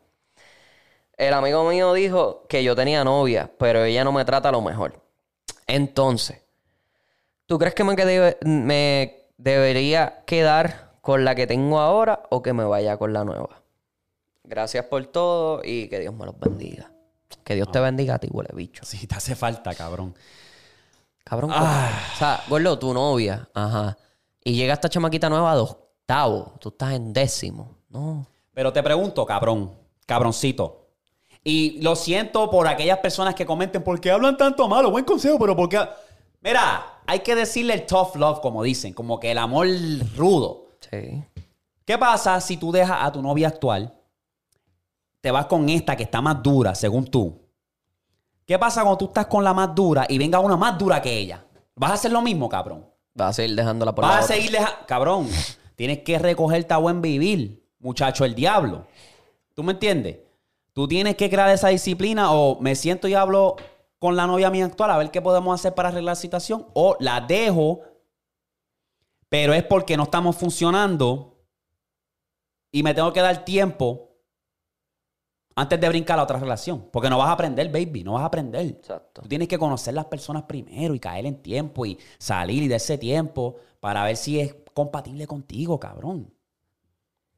El 1.17 1.33
amigo 1.35 1.69
mío 1.69 1.93
dijo 1.93 2.47
que 2.49 2.63
yo 2.65 2.75
tenía 2.77 3.05
novia, 3.05 3.51
pero 3.59 3.85
ella 3.85 4.05
no 4.05 4.13
me 4.13 4.25
trata 4.25 4.51
lo 4.51 4.61
mejor. 4.61 5.01
Entonces, 5.67 6.43
¿tú 7.47 7.59
crees 7.59 7.75
que 7.75 7.85
me, 7.85 7.97
quede- 7.97 8.39
me 8.45 9.27
debería 9.37 10.23
quedar 10.27 10.93
con 11.01 11.25
la 11.25 11.35
que 11.35 11.47
tengo 11.47 11.81
ahora 11.81 12.23
o 12.31 12.43
que 12.43 12.53
me 12.53 12.65
vaya 12.65 12.97
con 12.97 13.13
la 13.13 13.25
nueva? 13.25 13.63
Gracias 14.45 14.87
por 14.87 15.07
todo 15.07 15.63
y 15.65 15.89
que 15.89 16.01
Dios 16.01 16.15
me 16.15 16.27
los 16.27 16.39
bendiga. 16.39 16.93
Que 17.45 17.55
Dios 17.55 17.71
te 17.71 17.81
bendiga 17.81 18.15
a 18.17 18.19
ti, 18.19 18.29
huele 18.31 18.51
bicho. 18.55 18.85
Sí, 18.85 19.07
te 19.07 19.15
hace 19.17 19.35
falta, 19.37 19.75
cabrón. 19.75 20.15
Cabrón, 21.25 21.51
Ah. 21.53 21.91
o 22.15 22.19
sea, 22.19 22.45
gordo, 22.49 22.79
tu 22.79 22.93
novia, 22.93 23.49
ajá. 23.55 23.97
Y 24.45 24.53
llega 24.55 24.75
esta 24.75 24.89
chamaquita 24.91 25.29
nueva 25.31 25.55
de 25.55 25.63
octavo. 25.63 26.53
Tú 26.61 26.69
estás 26.69 26.93
en 26.93 27.13
décimo. 27.13 27.79
No. 27.89 28.27
Pero 28.53 28.73
te 28.73 28.83
pregunto, 28.83 29.25
cabrón, 29.25 29.73
cabroncito. 30.07 30.89
Y 31.43 31.81
lo 31.83 31.97
siento 31.97 32.51
por 32.51 32.69
aquellas 32.69 32.99
personas 32.99 33.35
que 33.35 33.47
comenten, 33.47 33.83
¿por 33.83 34.01
qué 34.01 34.11
hablan 34.11 34.37
tanto 34.37 34.69
malo? 34.69 34.91
Buen 34.91 35.05
consejo, 35.05 35.39
pero 35.39 35.57
¿por 35.57 35.69
qué? 35.69 35.81
Mira, 36.41 37.01
hay 37.07 37.21
que 37.21 37.35
decirle 37.35 37.75
el 37.75 37.87
tough 37.87 38.17
love, 38.17 38.41
como 38.41 38.63
dicen, 38.63 38.93
como 38.93 39.19
que 39.19 39.31
el 39.31 39.39
amor 39.39 39.67
rudo. 40.17 40.67
Sí. 40.91 41.25
¿Qué 41.87 41.99
pasa 41.99 42.41
si 42.41 42.57
tú 42.59 42.71
dejas 42.73 42.99
a 43.03 43.13
tu 43.13 43.21
novia 43.23 43.49
actual, 43.49 43.95
te 45.21 45.31
vas 45.31 45.47
con 45.47 45.69
esta 45.69 45.97
que 45.97 46.03
está 46.05 46.21
más 46.21 46.43
dura, 46.43 46.75
según 46.75 47.07
tú? 47.07 47.41
¿Qué 48.47 48.59
pasa 48.59 48.83
cuando 48.83 48.99
tú 48.99 49.05
estás 49.07 49.27
con 49.27 49.43
la 49.43 49.55
más 49.55 49.75
dura 49.75 50.07
y 50.09 50.19
venga 50.19 50.39
una 50.41 50.57
más 50.57 50.79
dura 50.79 51.01
que 51.01 51.17
ella? 51.17 51.45
¿Vas 51.75 51.91
a 51.93 51.95
hacer 51.95 52.13
lo 52.13 52.21
mismo, 52.23 52.49
cabrón? 52.49 52.87
Vas 53.15 53.31
a 53.31 53.33
seguir 53.33 53.57
dejándola 53.57 53.95
por 53.95 54.03
Vas 54.05 54.13
la 54.15 54.21
a 54.21 54.25
otra. 54.25 54.37
seguir 54.37 54.51
deja- 54.51 54.87
Cabrón, 54.87 55.29
tienes 55.77 56.01
que 56.01 56.19
recogerte 56.19 56.75
a 56.75 56.79
buen 56.79 57.01
vivir, 57.01 57.65
muchacho, 57.79 58.25
el 58.25 58.35
diablo. 58.35 58.87
¿Tú 59.55 59.63
me 59.63 59.73
entiendes? 59.73 60.19
Tú 60.73 60.89
tienes 60.89 61.17
que 61.17 61.31
crear 61.31 61.49
esa 61.51 61.69
disciplina 61.69 62.33
o 62.33 62.61
me 62.61 62.75
siento 62.75 63.07
y 63.09 63.15
hablo 63.15 63.57
con 63.99 64.17
la 64.17 64.27
novia 64.27 64.51
mía 64.51 64.67
actual 64.67 64.91
a 64.91 64.99
ver 64.99 65.11
qué 65.11 65.23
podemos 65.23 65.55
hacer 65.59 65.75
para 65.75 65.89
arreglar 65.89 66.13
la 66.13 66.21
situación 66.21 66.67
o 66.75 66.97
la 67.01 67.21
dejo, 67.21 67.81
pero 69.29 69.55
es 69.55 69.63
porque 69.63 69.97
no 69.97 70.03
estamos 70.03 70.37
funcionando 70.37 71.39
y 72.73 72.83
me 72.83 72.93
tengo 72.93 73.13
que 73.13 73.21
dar 73.21 73.45
tiempo 73.45 74.14
antes 75.57 75.81
de 75.81 75.89
brincar 75.89 76.15
a 76.15 76.17
la 76.19 76.23
otra 76.25 76.39
relación. 76.39 76.89
Porque 76.93 77.09
no 77.11 77.19
vas 77.19 77.29
a 77.29 77.33
aprender, 77.33 77.69
baby, 77.71 78.05
no 78.05 78.15
vas 78.15 78.23
a 78.23 78.27
aprender. 78.27 78.67
Exacto. 78.67 79.23
Tú 79.23 79.29
tienes 79.29 79.49
que 79.49 79.59
conocer 79.59 79.95
las 79.95 80.07
personas 80.07 80.45
primero 80.45 80.95
y 80.95 81.01
caer 81.01 81.27
en 81.27 81.43
tiempo 81.43 81.87
y 81.87 81.99
salir 82.19 82.63
y 82.63 82.69
de 82.69 82.77
ese 82.77 82.99
tiempo 82.99 83.57
para 83.81 84.05
ver 84.05 84.17
si 84.17 84.41
es 84.41 84.55
compatible 84.73 85.27
contigo, 85.27 85.79
cabrón. 85.79 86.33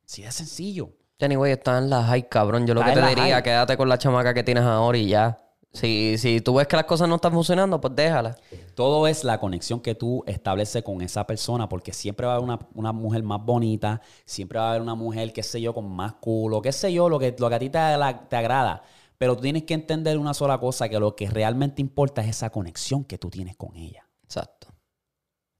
Si 0.05 0.23
es 0.23 0.35
sencillo. 0.35 0.91
Anyway, 1.21 1.53
estás 1.53 1.83
en 1.83 1.91
la 1.91 2.03
high, 2.05 2.29
cabrón. 2.29 2.67
Yo 2.67 2.75
lo 2.75 2.81
Está 2.81 2.95
que 2.95 3.01
te 3.01 3.07
diría, 3.09 3.35
high. 3.37 3.43
quédate 3.43 3.77
con 3.77 3.89
la 3.89 3.99
chamaca 3.99 4.35
que 4.35 4.43
tienes 4.43 4.65
ahora 4.65 4.99
y 4.99 5.09
ya. 5.09 5.39
Si, 5.73 6.17
si 6.17 6.41
tú 6.41 6.55
ves 6.55 6.67
que 6.67 6.77
las 6.77 6.87
cosas 6.87 7.07
no 7.07 7.17
están 7.17 7.33
funcionando, 7.33 7.79
pues 7.81 7.95
déjala. 7.95 8.35
Todo 8.75 9.07
es 9.07 9.25
la 9.25 9.39
conexión 9.39 9.81
que 9.81 9.95
tú 9.95 10.25
estableces 10.27 10.83
con 10.83 11.03
esa 11.03 11.27
persona, 11.27 11.69
porque 11.69 11.93
siempre 11.93 12.27
va 12.27 12.33
a 12.33 12.37
haber 12.37 12.45
una, 12.49 12.59
una 12.75 12.93
mujer 12.93 13.23
más 13.23 13.45
bonita, 13.45 14.01
siempre 14.25 14.59
va 14.59 14.67
a 14.67 14.71
haber 14.71 14.81
una 14.83 14.95
mujer, 14.95 15.33
qué 15.35 15.43
sé 15.43 15.61
yo, 15.61 15.75
con 15.75 15.87
más 15.91 16.15
culo, 16.15 16.63
qué 16.63 16.73
sé 16.73 16.93
yo, 16.93 17.11
lo 17.11 17.19
que, 17.19 17.37
lo 17.39 17.49
que 17.51 17.55
a 17.55 17.59
ti 17.59 17.69
te, 17.69 17.79
la- 17.79 18.27
te 18.29 18.37
agrada. 18.37 18.83
Pero 19.19 19.35
tú 19.37 19.43
tienes 19.43 19.65
que 19.65 19.75
entender 19.75 20.17
una 20.17 20.33
sola 20.33 20.59
cosa, 20.59 20.89
que 20.89 20.99
lo 20.99 21.15
que 21.15 21.29
realmente 21.29 21.83
importa 21.83 22.23
es 22.23 22.29
esa 22.29 22.49
conexión 22.51 23.05
que 23.05 23.19
tú 23.19 23.29
tienes 23.29 23.57
con 23.57 23.77
ella. 23.77 24.07
Exacto. 24.25 24.69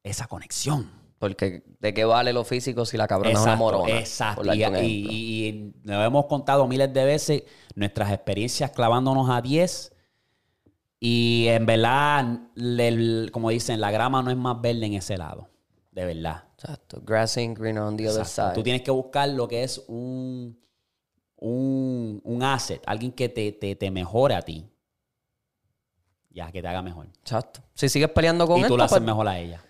Esa 0.03 0.27
conexión. 0.29 0.91
Porque 1.19 1.63
¿de 1.81 1.95
qué 1.95 2.05
vale 2.05 2.33
lo 2.33 2.45
físico 2.45 2.85
si 2.85 2.97
la 2.97 3.07
cabrona 3.09 3.33
es 3.33 3.43
una 3.43 3.53
Exacto, 3.55 3.65
morona? 3.79 3.99
Exacto. 3.99 4.55
Y, 4.55 4.63
y- 4.83 5.73
y- 5.85 5.93
hemos 5.93 6.27
contado 6.27 6.67
miles 6.69 6.93
de 6.93 7.05
veces, 7.05 7.43
nuestras 7.75 8.13
experiencias 8.13 8.71
clavándonos 8.71 9.29
a 9.31 9.41
10. 9.43 9.93
Y 10.99 11.47
en 11.49 11.67
verdad, 11.67 12.25
el- 12.57 13.31
como 13.33 13.51
dicen, 13.51 13.81
la 13.81 13.91
grama 13.91 14.23
no 14.23 14.31
es 14.31 14.37
más 14.37 14.61
verde 14.61 14.87
en 14.87 14.95
ese 14.95 15.17
lado. 15.17 15.49
De 15.93 16.05
verdad. 16.05 16.45
Exacto. 16.55 17.01
Grass 17.05 17.37
ain't 17.37 17.59
green 17.59 17.79
on 17.79 17.97
the 17.97 18.09
other 18.09 18.25
side. 18.25 18.53
Tú 18.55 18.63
tienes 18.63 18.83
que 18.83 18.91
buscar 18.91 19.29
lo 19.29 19.47
que 19.49 19.63
es 19.63 19.83
un, 19.89 20.59
un, 21.37 22.21
un 22.25 22.43
asset, 22.43 22.83
alguien 22.87 23.13
que 23.13 23.29
te, 23.29 23.53
te, 23.53 23.77
te 23.77 23.91
mejore 23.91 24.35
a 24.35 24.43
ti. 24.43 24.67
Ya, 26.31 26.51
que 26.53 26.61
te 26.61 26.69
haga 26.69 26.83
mejor. 26.83 27.07
Exacto. 27.21 27.61
Si 27.75 27.89
sigues 27.89 28.11
peleando 28.11 28.47
con 28.47 28.59
y 28.59 28.63
tú 28.63 28.67
esta, 28.75 28.77
la 28.77 28.85
haces 28.85 28.99
pues, 28.99 29.07
mejor 29.07 29.29
a 29.29 29.39
ella. 29.39 29.63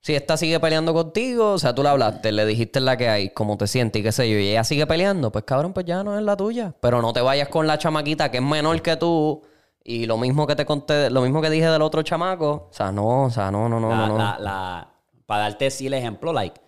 Si 0.00 0.14
esta 0.14 0.36
sigue 0.36 0.60
peleando 0.60 0.92
contigo, 0.92 1.52
o 1.52 1.58
sea, 1.58 1.74
tú 1.74 1.82
le 1.82 1.88
hablaste, 1.88 2.30
le 2.30 2.44
dijiste 2.44 2.78
la 2.80 2.98
que 2.98 3.08
hay, 3.08 3.30
cómo 3.30 3.56
te 3.56 3.66
sientes 3.66 4.00
y 4.00 4.02
qué 4.02 4.12
sé 4.12 4.30
yo, 4.30 4.38
y 4.38 4.48
ella 4.48 4.62
sigue 4.64 4.86
peleando, 4.86 5.32
pues 5.32 5.46
cabrón, 5.46 5.72
pues 5.72 5.86
ya 5.86 6.04
no 6.04 6.18
es 6.18 6.22
la 6.24 6.36
tuya. 6.36 6.74
Pero 6.80 7.00
no 7.00 7.14
te 7.14 7.22
vayas 7.22 7.48
con 7.48 7.66
la 7.66 7.78
chamaquita 7.78 8.30
que 8.30 8.36
es 8.38 8.42
menor 8.42 8.82
que 8.82 8.96
tú 8.98 9.42
Y 9.86 10.06
lo 10.06 10.16
mismo 10.16 10.46
que 10.46 10.56
te 10.56 10.64
conté, 10.64 11.10
lo 11.10 11.20
mismo 11.20 11.42
que 11.42 11.50
dije 11.50 11.66
del 11.66 11.82
otro 11.82 12.02
chamaco, 12.02 12.68
o 12.70 12.72
sea, 12.72 12.90
no, 12.90 13.24
o 13.24 13.30
sea, 13.30 13.50
no, 13.50 13.68
no, 13.68 13.78
no, 13.78 13.90
La- 13.90 13.96
no, 13.96 14.08
no. 14.08 14.16
la- 14.18 14.38
la- 14.38 14.94
para 15.26 15.42
darte 15.42 15.70
sí 15.70 15.86
el 15.86 15.94
ejemplo, 15.94 16.32
like, 16.32 16.58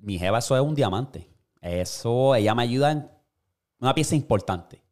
mi 0.00 0.18
jeva, 0.18 0.38
eso 0.38 0.56
es 0.56 0.62
un 0.62 0.74
diamante. 0.74 1.30
Eso, 1.60 2.34
ella 2.34 2.54
me 2.54 2.62
ayuda 2.64 2.90
en 2.92 3.10
una 3.80 3.94
pieza 3.94 4.14
importante. 4.16 4.82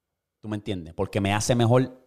¿Tú 0.41 0.49
me 0.49 0.57
entiendes? 0.57 0.95
Porque 0.95 1.21
me 1.21 1.33
hace 1.35 1.55
mejor 1.55 2.07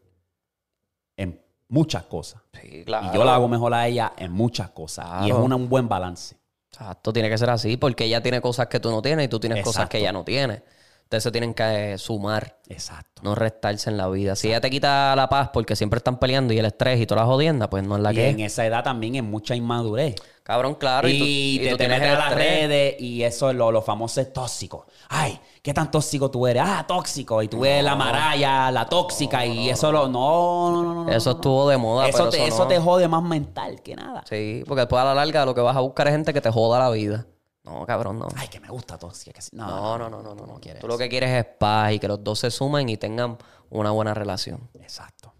en 1.17 1.41
muchas 1.67 2.03
cosas. 2.03 2.41
Sí, 2.61 2.83
claro. 2.85 3.07
Y 3.11 3.15
yo 3.15 3.23
la 3.25 3.35
hago 3.35 3.47
mejor 3.47 3.73
a 3.73 3.87
ella 3.87 4.13
en 4.17 4.31
muchas 4.31 4.69
cosas. 4.71 5.25
Y 5.25 5.29
es 5.29 5.35
una- 5.35 5.55
un 5.55 5.67
buen 5.69 5.89
balance. 5.89 6.37
Exacto, 6.71 7.11
tiene 7.11 7.29
que 7.29 7.37
ser 7.37 7.49
así, 7.49 7.75
porque 7.77 8.05
ella 8.05 8.21
tiene 8.21 8.39
cosas 8.41 8.67
que 8.67 8.79
tú 8.79 8.91
no 8.91 9.01
tienes 9.01 9.25
y 9.25 9.29
tú 9.29 9.39
tienes 9.39 9.63
cosas 9.63 9.89
que 9.89 9.97
ella 9.99 10.11
no 10.11 10.23
tiene. 10.23 10.63
Entonces 11.07 11.23
se 11.23 11.31
tienen 11.31 11.53
que 11.53 11.97
sumar, 11.97 12.57
Exacto. 12.67 13.21
no 13.23 13.33
restarse 13.33 13.89
en 13.89 13.95
la 13.95 14.09
vida. 14.09 14.35
Si 14.35 14.49
ella 14.49 14.59
te 14.59 14.69
quita 14.69 15.15
la 15.15 15.29
paz 15.29 15.51
porque 15.53 15.73
siempre 15.77 15.99
están 15.99 16.19
peleando 16.19 16.53
y 16.53 16.59
el 16.59 16.65
estrés 16.65 16.99
y 16.99 17.05
toda 17.05 17.21
la 17.21 17.27
jodienda, 17.27 17.69
pues 17.69 17.87
no 17.87 17.95
es 17.95 18.01
la 18.01 18.11
y 18.11 18.15
que 18.15 18.29
en 18.29 18.39
es. 18.41 18.51
esa 18.51 18.65
edad 18.65 18.83
también 18.83 19.15
es 19.15 19.23
mucha 19.23 19.55
inmadurez. 19.55 20.15
Cabrón, 20.43 20.75
claro. 20.75 21.07
y, 21.07 21.11
Y, 21.13 21.19
tú, 21.19 21.25
y 21.25 21.59
te, 21.59 21.69
tú 21.71 21.77
te 21.77 21.83
tienes 21.85 21.99
metes 22.01 22.13
a 22.13 22.19
las 22.19 22.35
redes 22.35 22.95
y 22.99 23.23
eso 23.23 23.49
es 23.49 23.55
lo, 23.55 23.71
lo 23.71 23.81
famoso 23.81 24.19
es 24.19 24.33
tóxico. 24.33 24.85
Ay, 25.07 25.39
¿qué 25.61 25.73
tan 25.73 25.89
tóxico 25.89 26.29
tú 26.29 26.45
eres? 26.45 26.63
Ah, 26.65 26.83
tóxico. 26.85 27.41
Y 27.41 27.47
tú 27.47 27.63
eres 27.63 27.85
la 27.85 27.95
maraya, 27.95 28.69
la 28.69 28.85
tóxica 28.85 29.45
y 29.45 29.69
eso 29.69 29.89
lo... 29.93 30.09
No, 30.09 30.71
no, 30.71 30.83
no, 30.93 31.03
no. 31.05 31.09
Eso 31.09 31.31
estuvo 31.31 31.69
de 31.69 31.77
moda, 31.77 32.09
Eso, 32.09 32.17
pero 32.17 32.29
te, 32.31 32.37
eso 32.47 32.47
eso 32.55 32.67
te 32.67 32.79
jode 32.79 33.07
más 33.07 33.23
mental 33.23 33.81
que 33.81 33.95
nada. 33.95 34.25
Sí, 34.29 34.61
porque 34.67 34.81
después 34.81 35.01
a 35.01 35.05
la 35.05 35.15
larga 35.15 35.45
lo 35.45 35.55
que 35.55 35.61
vas 35.61 35.77
a 35.77 35.79
buscar 35.79 36.05
es 36.07 36.13
gente 36.13 36.33
que 36.33 36.41
te 36.41 36.51
joda 36.51 36.79
la 36.79 36.89
vida. 36.89 37.25
No, 37.67 37.85
cabrón, 37.85 38.19
no. 38.19 38.27
Ay, 38.35 38.47
que 38.47 38.59
me 38.59 38.69
gusta 38.69 38.97
tóxica. 38.97 39.33
que 39.33 39.41
sí. 39.41 39.49
No, 39.53 39.67
No, 39.67 39.97
no, 39.97 40.09
no, 40.09 40.23
no, 40.23 40.35
no. 40.35 40.45
no. 40.45 40.59
quieres 40.59 40.79
Tú 40.81 40.87
lo 40.87 40.97
que 40.97 41.09
quieres 41.09 41.29
es 41.31 41.45
paz 41.57 41.91
y 41.93 41.99
que 41.99 42.07
los 42.07 42.23
dos 42.23 42.39
se 42.39 42.49
sumen 42.51 42.87
y 42.89 42.97
tengan 42.97 43.37
una 43.69 43.91
buena 43.91 44.13
relación. 44.13 44.69
Exacto. 44.75 45.33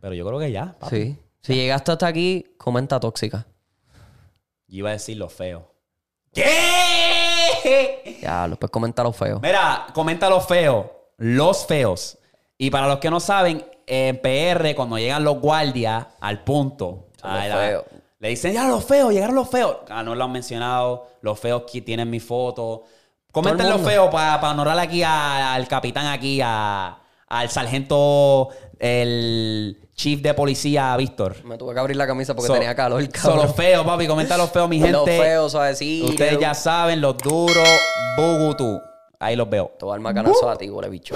Pero 0.00 0.14
yo 0.14 0.26
creo 0.26 0.38
que 0.38 0.50
ya, 0.50 0.74
papi. 0.78 0.96
Sí. 0.96 1.18
Si 1.42 1.54
llegaste 1.54 1.92
hasta 1.92 2.06
aquí, 2.06 2.54
comenta 2.56 2.98
tóxica. 3.00 3.46
Yo 4.68 4.78
iba 4.78 4.88
a 4.90 4.92
decir 4.92 5.16
lo 5.16 5.28
feo. 5.28 5.70
¿Qué? 6.32 8.18
Ya, 8.22 8.48
después 8.48 8.70
comenta 8.70 9.02
lo 9.02 9.12
feo. 9.12 9.40
Mira, 9.40 9.86
comenta 9.92 10.28
lo 10.30 10.40
feo. 10.40 11.10
Los 11.18 11.66
feos. 11.66 12.18
Y 12.58 12.70
para 12.70 12.86
los 12.88 12.98
que 12.98 13.10
no 13.10 13.20
saben, 13.20 13.64
en 13.86 14.20
PR, 14.20 14.74
cuando 14.74 14.96
llegan 14.98 15.24
los 15.24 15.38
guardias 15.40 16.06
al 16.20 16.42
punto, 16.44 17.08
a 17.22 17.38
los 17.38 17.48
la- 17.48 17.56
feos. 17.56 17.84
Le 18.22 18.28
dicen, 18.28 18.52
ya 18.54 18.68
los 18.68 18.84
feos, 18.84 19.12
llegaron 19.12 19.34
los 19.34 19.48
feos. 19.50 19.78
Ah, 19.90 20.02
no 20.04 20.14
lo 20.14 20.22
han 20.24 20.30
mencionado. 20.30 21.08
Los 21.22 21.38
feos 21.40 21.64
que 21.70 21.82
tienen 21.82 22.08
mi 22.08 22.20
foto. 22.20 22.84
Comenten 23.32 23.68
los 23.68 23.80
feos 23.80 24.08
para 24.10 24.50
honrar 24.50 24.78
aquí 24.78 25.02
a- 25.02 25.52
al 25.54 25.66
capitán, 25.66 26.06
aquí, 26.06 26.40
a- 26.40 26.98
al 27.26 27.50
sargento, 27.50 28.50
el 28.78 29.88
chief 29.94 30.20
de 30.20 30.34
policía, 30.34 30.96
Víctor. 30.96 31.42
Me 31.44 31.58
tuve 31.58 31.74
que 31.74 31.80
abrir 31.80 31.96
la 31.96 32.06
camisa 32.06 32.34
porque 32.34 32.46
So- 32.46 32.54
tenía 32.54 32.74
calor, 32.76 33.02
Son 33.02 33.10
cabrón. 33.10 33.46
los 33.46 33.56
feos, 33.56 33.84
papi. 33.84 34.06
Comenta 34.06 34.36
los 34.36 34.50
feos, 34.50 34.68
mi 34.68 34.76
gente. 34.76 34.92
Los 34.92 35.04
feos, 35.04 35.50
suavecitos. 35.52 36.10
Ustedes 36.10 36.38
ya 36.38 36.54
saben, 36.54 37.00
los 37.00 37.18
duros, 37.18 37.68
Bugutú. 38.16 38.80
Ahí 39.18 39.34
los 39.34 39.48
veo. 39.50 39.72
Te 39.78 39.84
voy 39.84 39.92
a 39.92 39.94
dar 39.94 40.00
macanazo 40.00 40.48
a 40.48 40.56
ti, 40.56 40.68
bicho. 40.90 41.14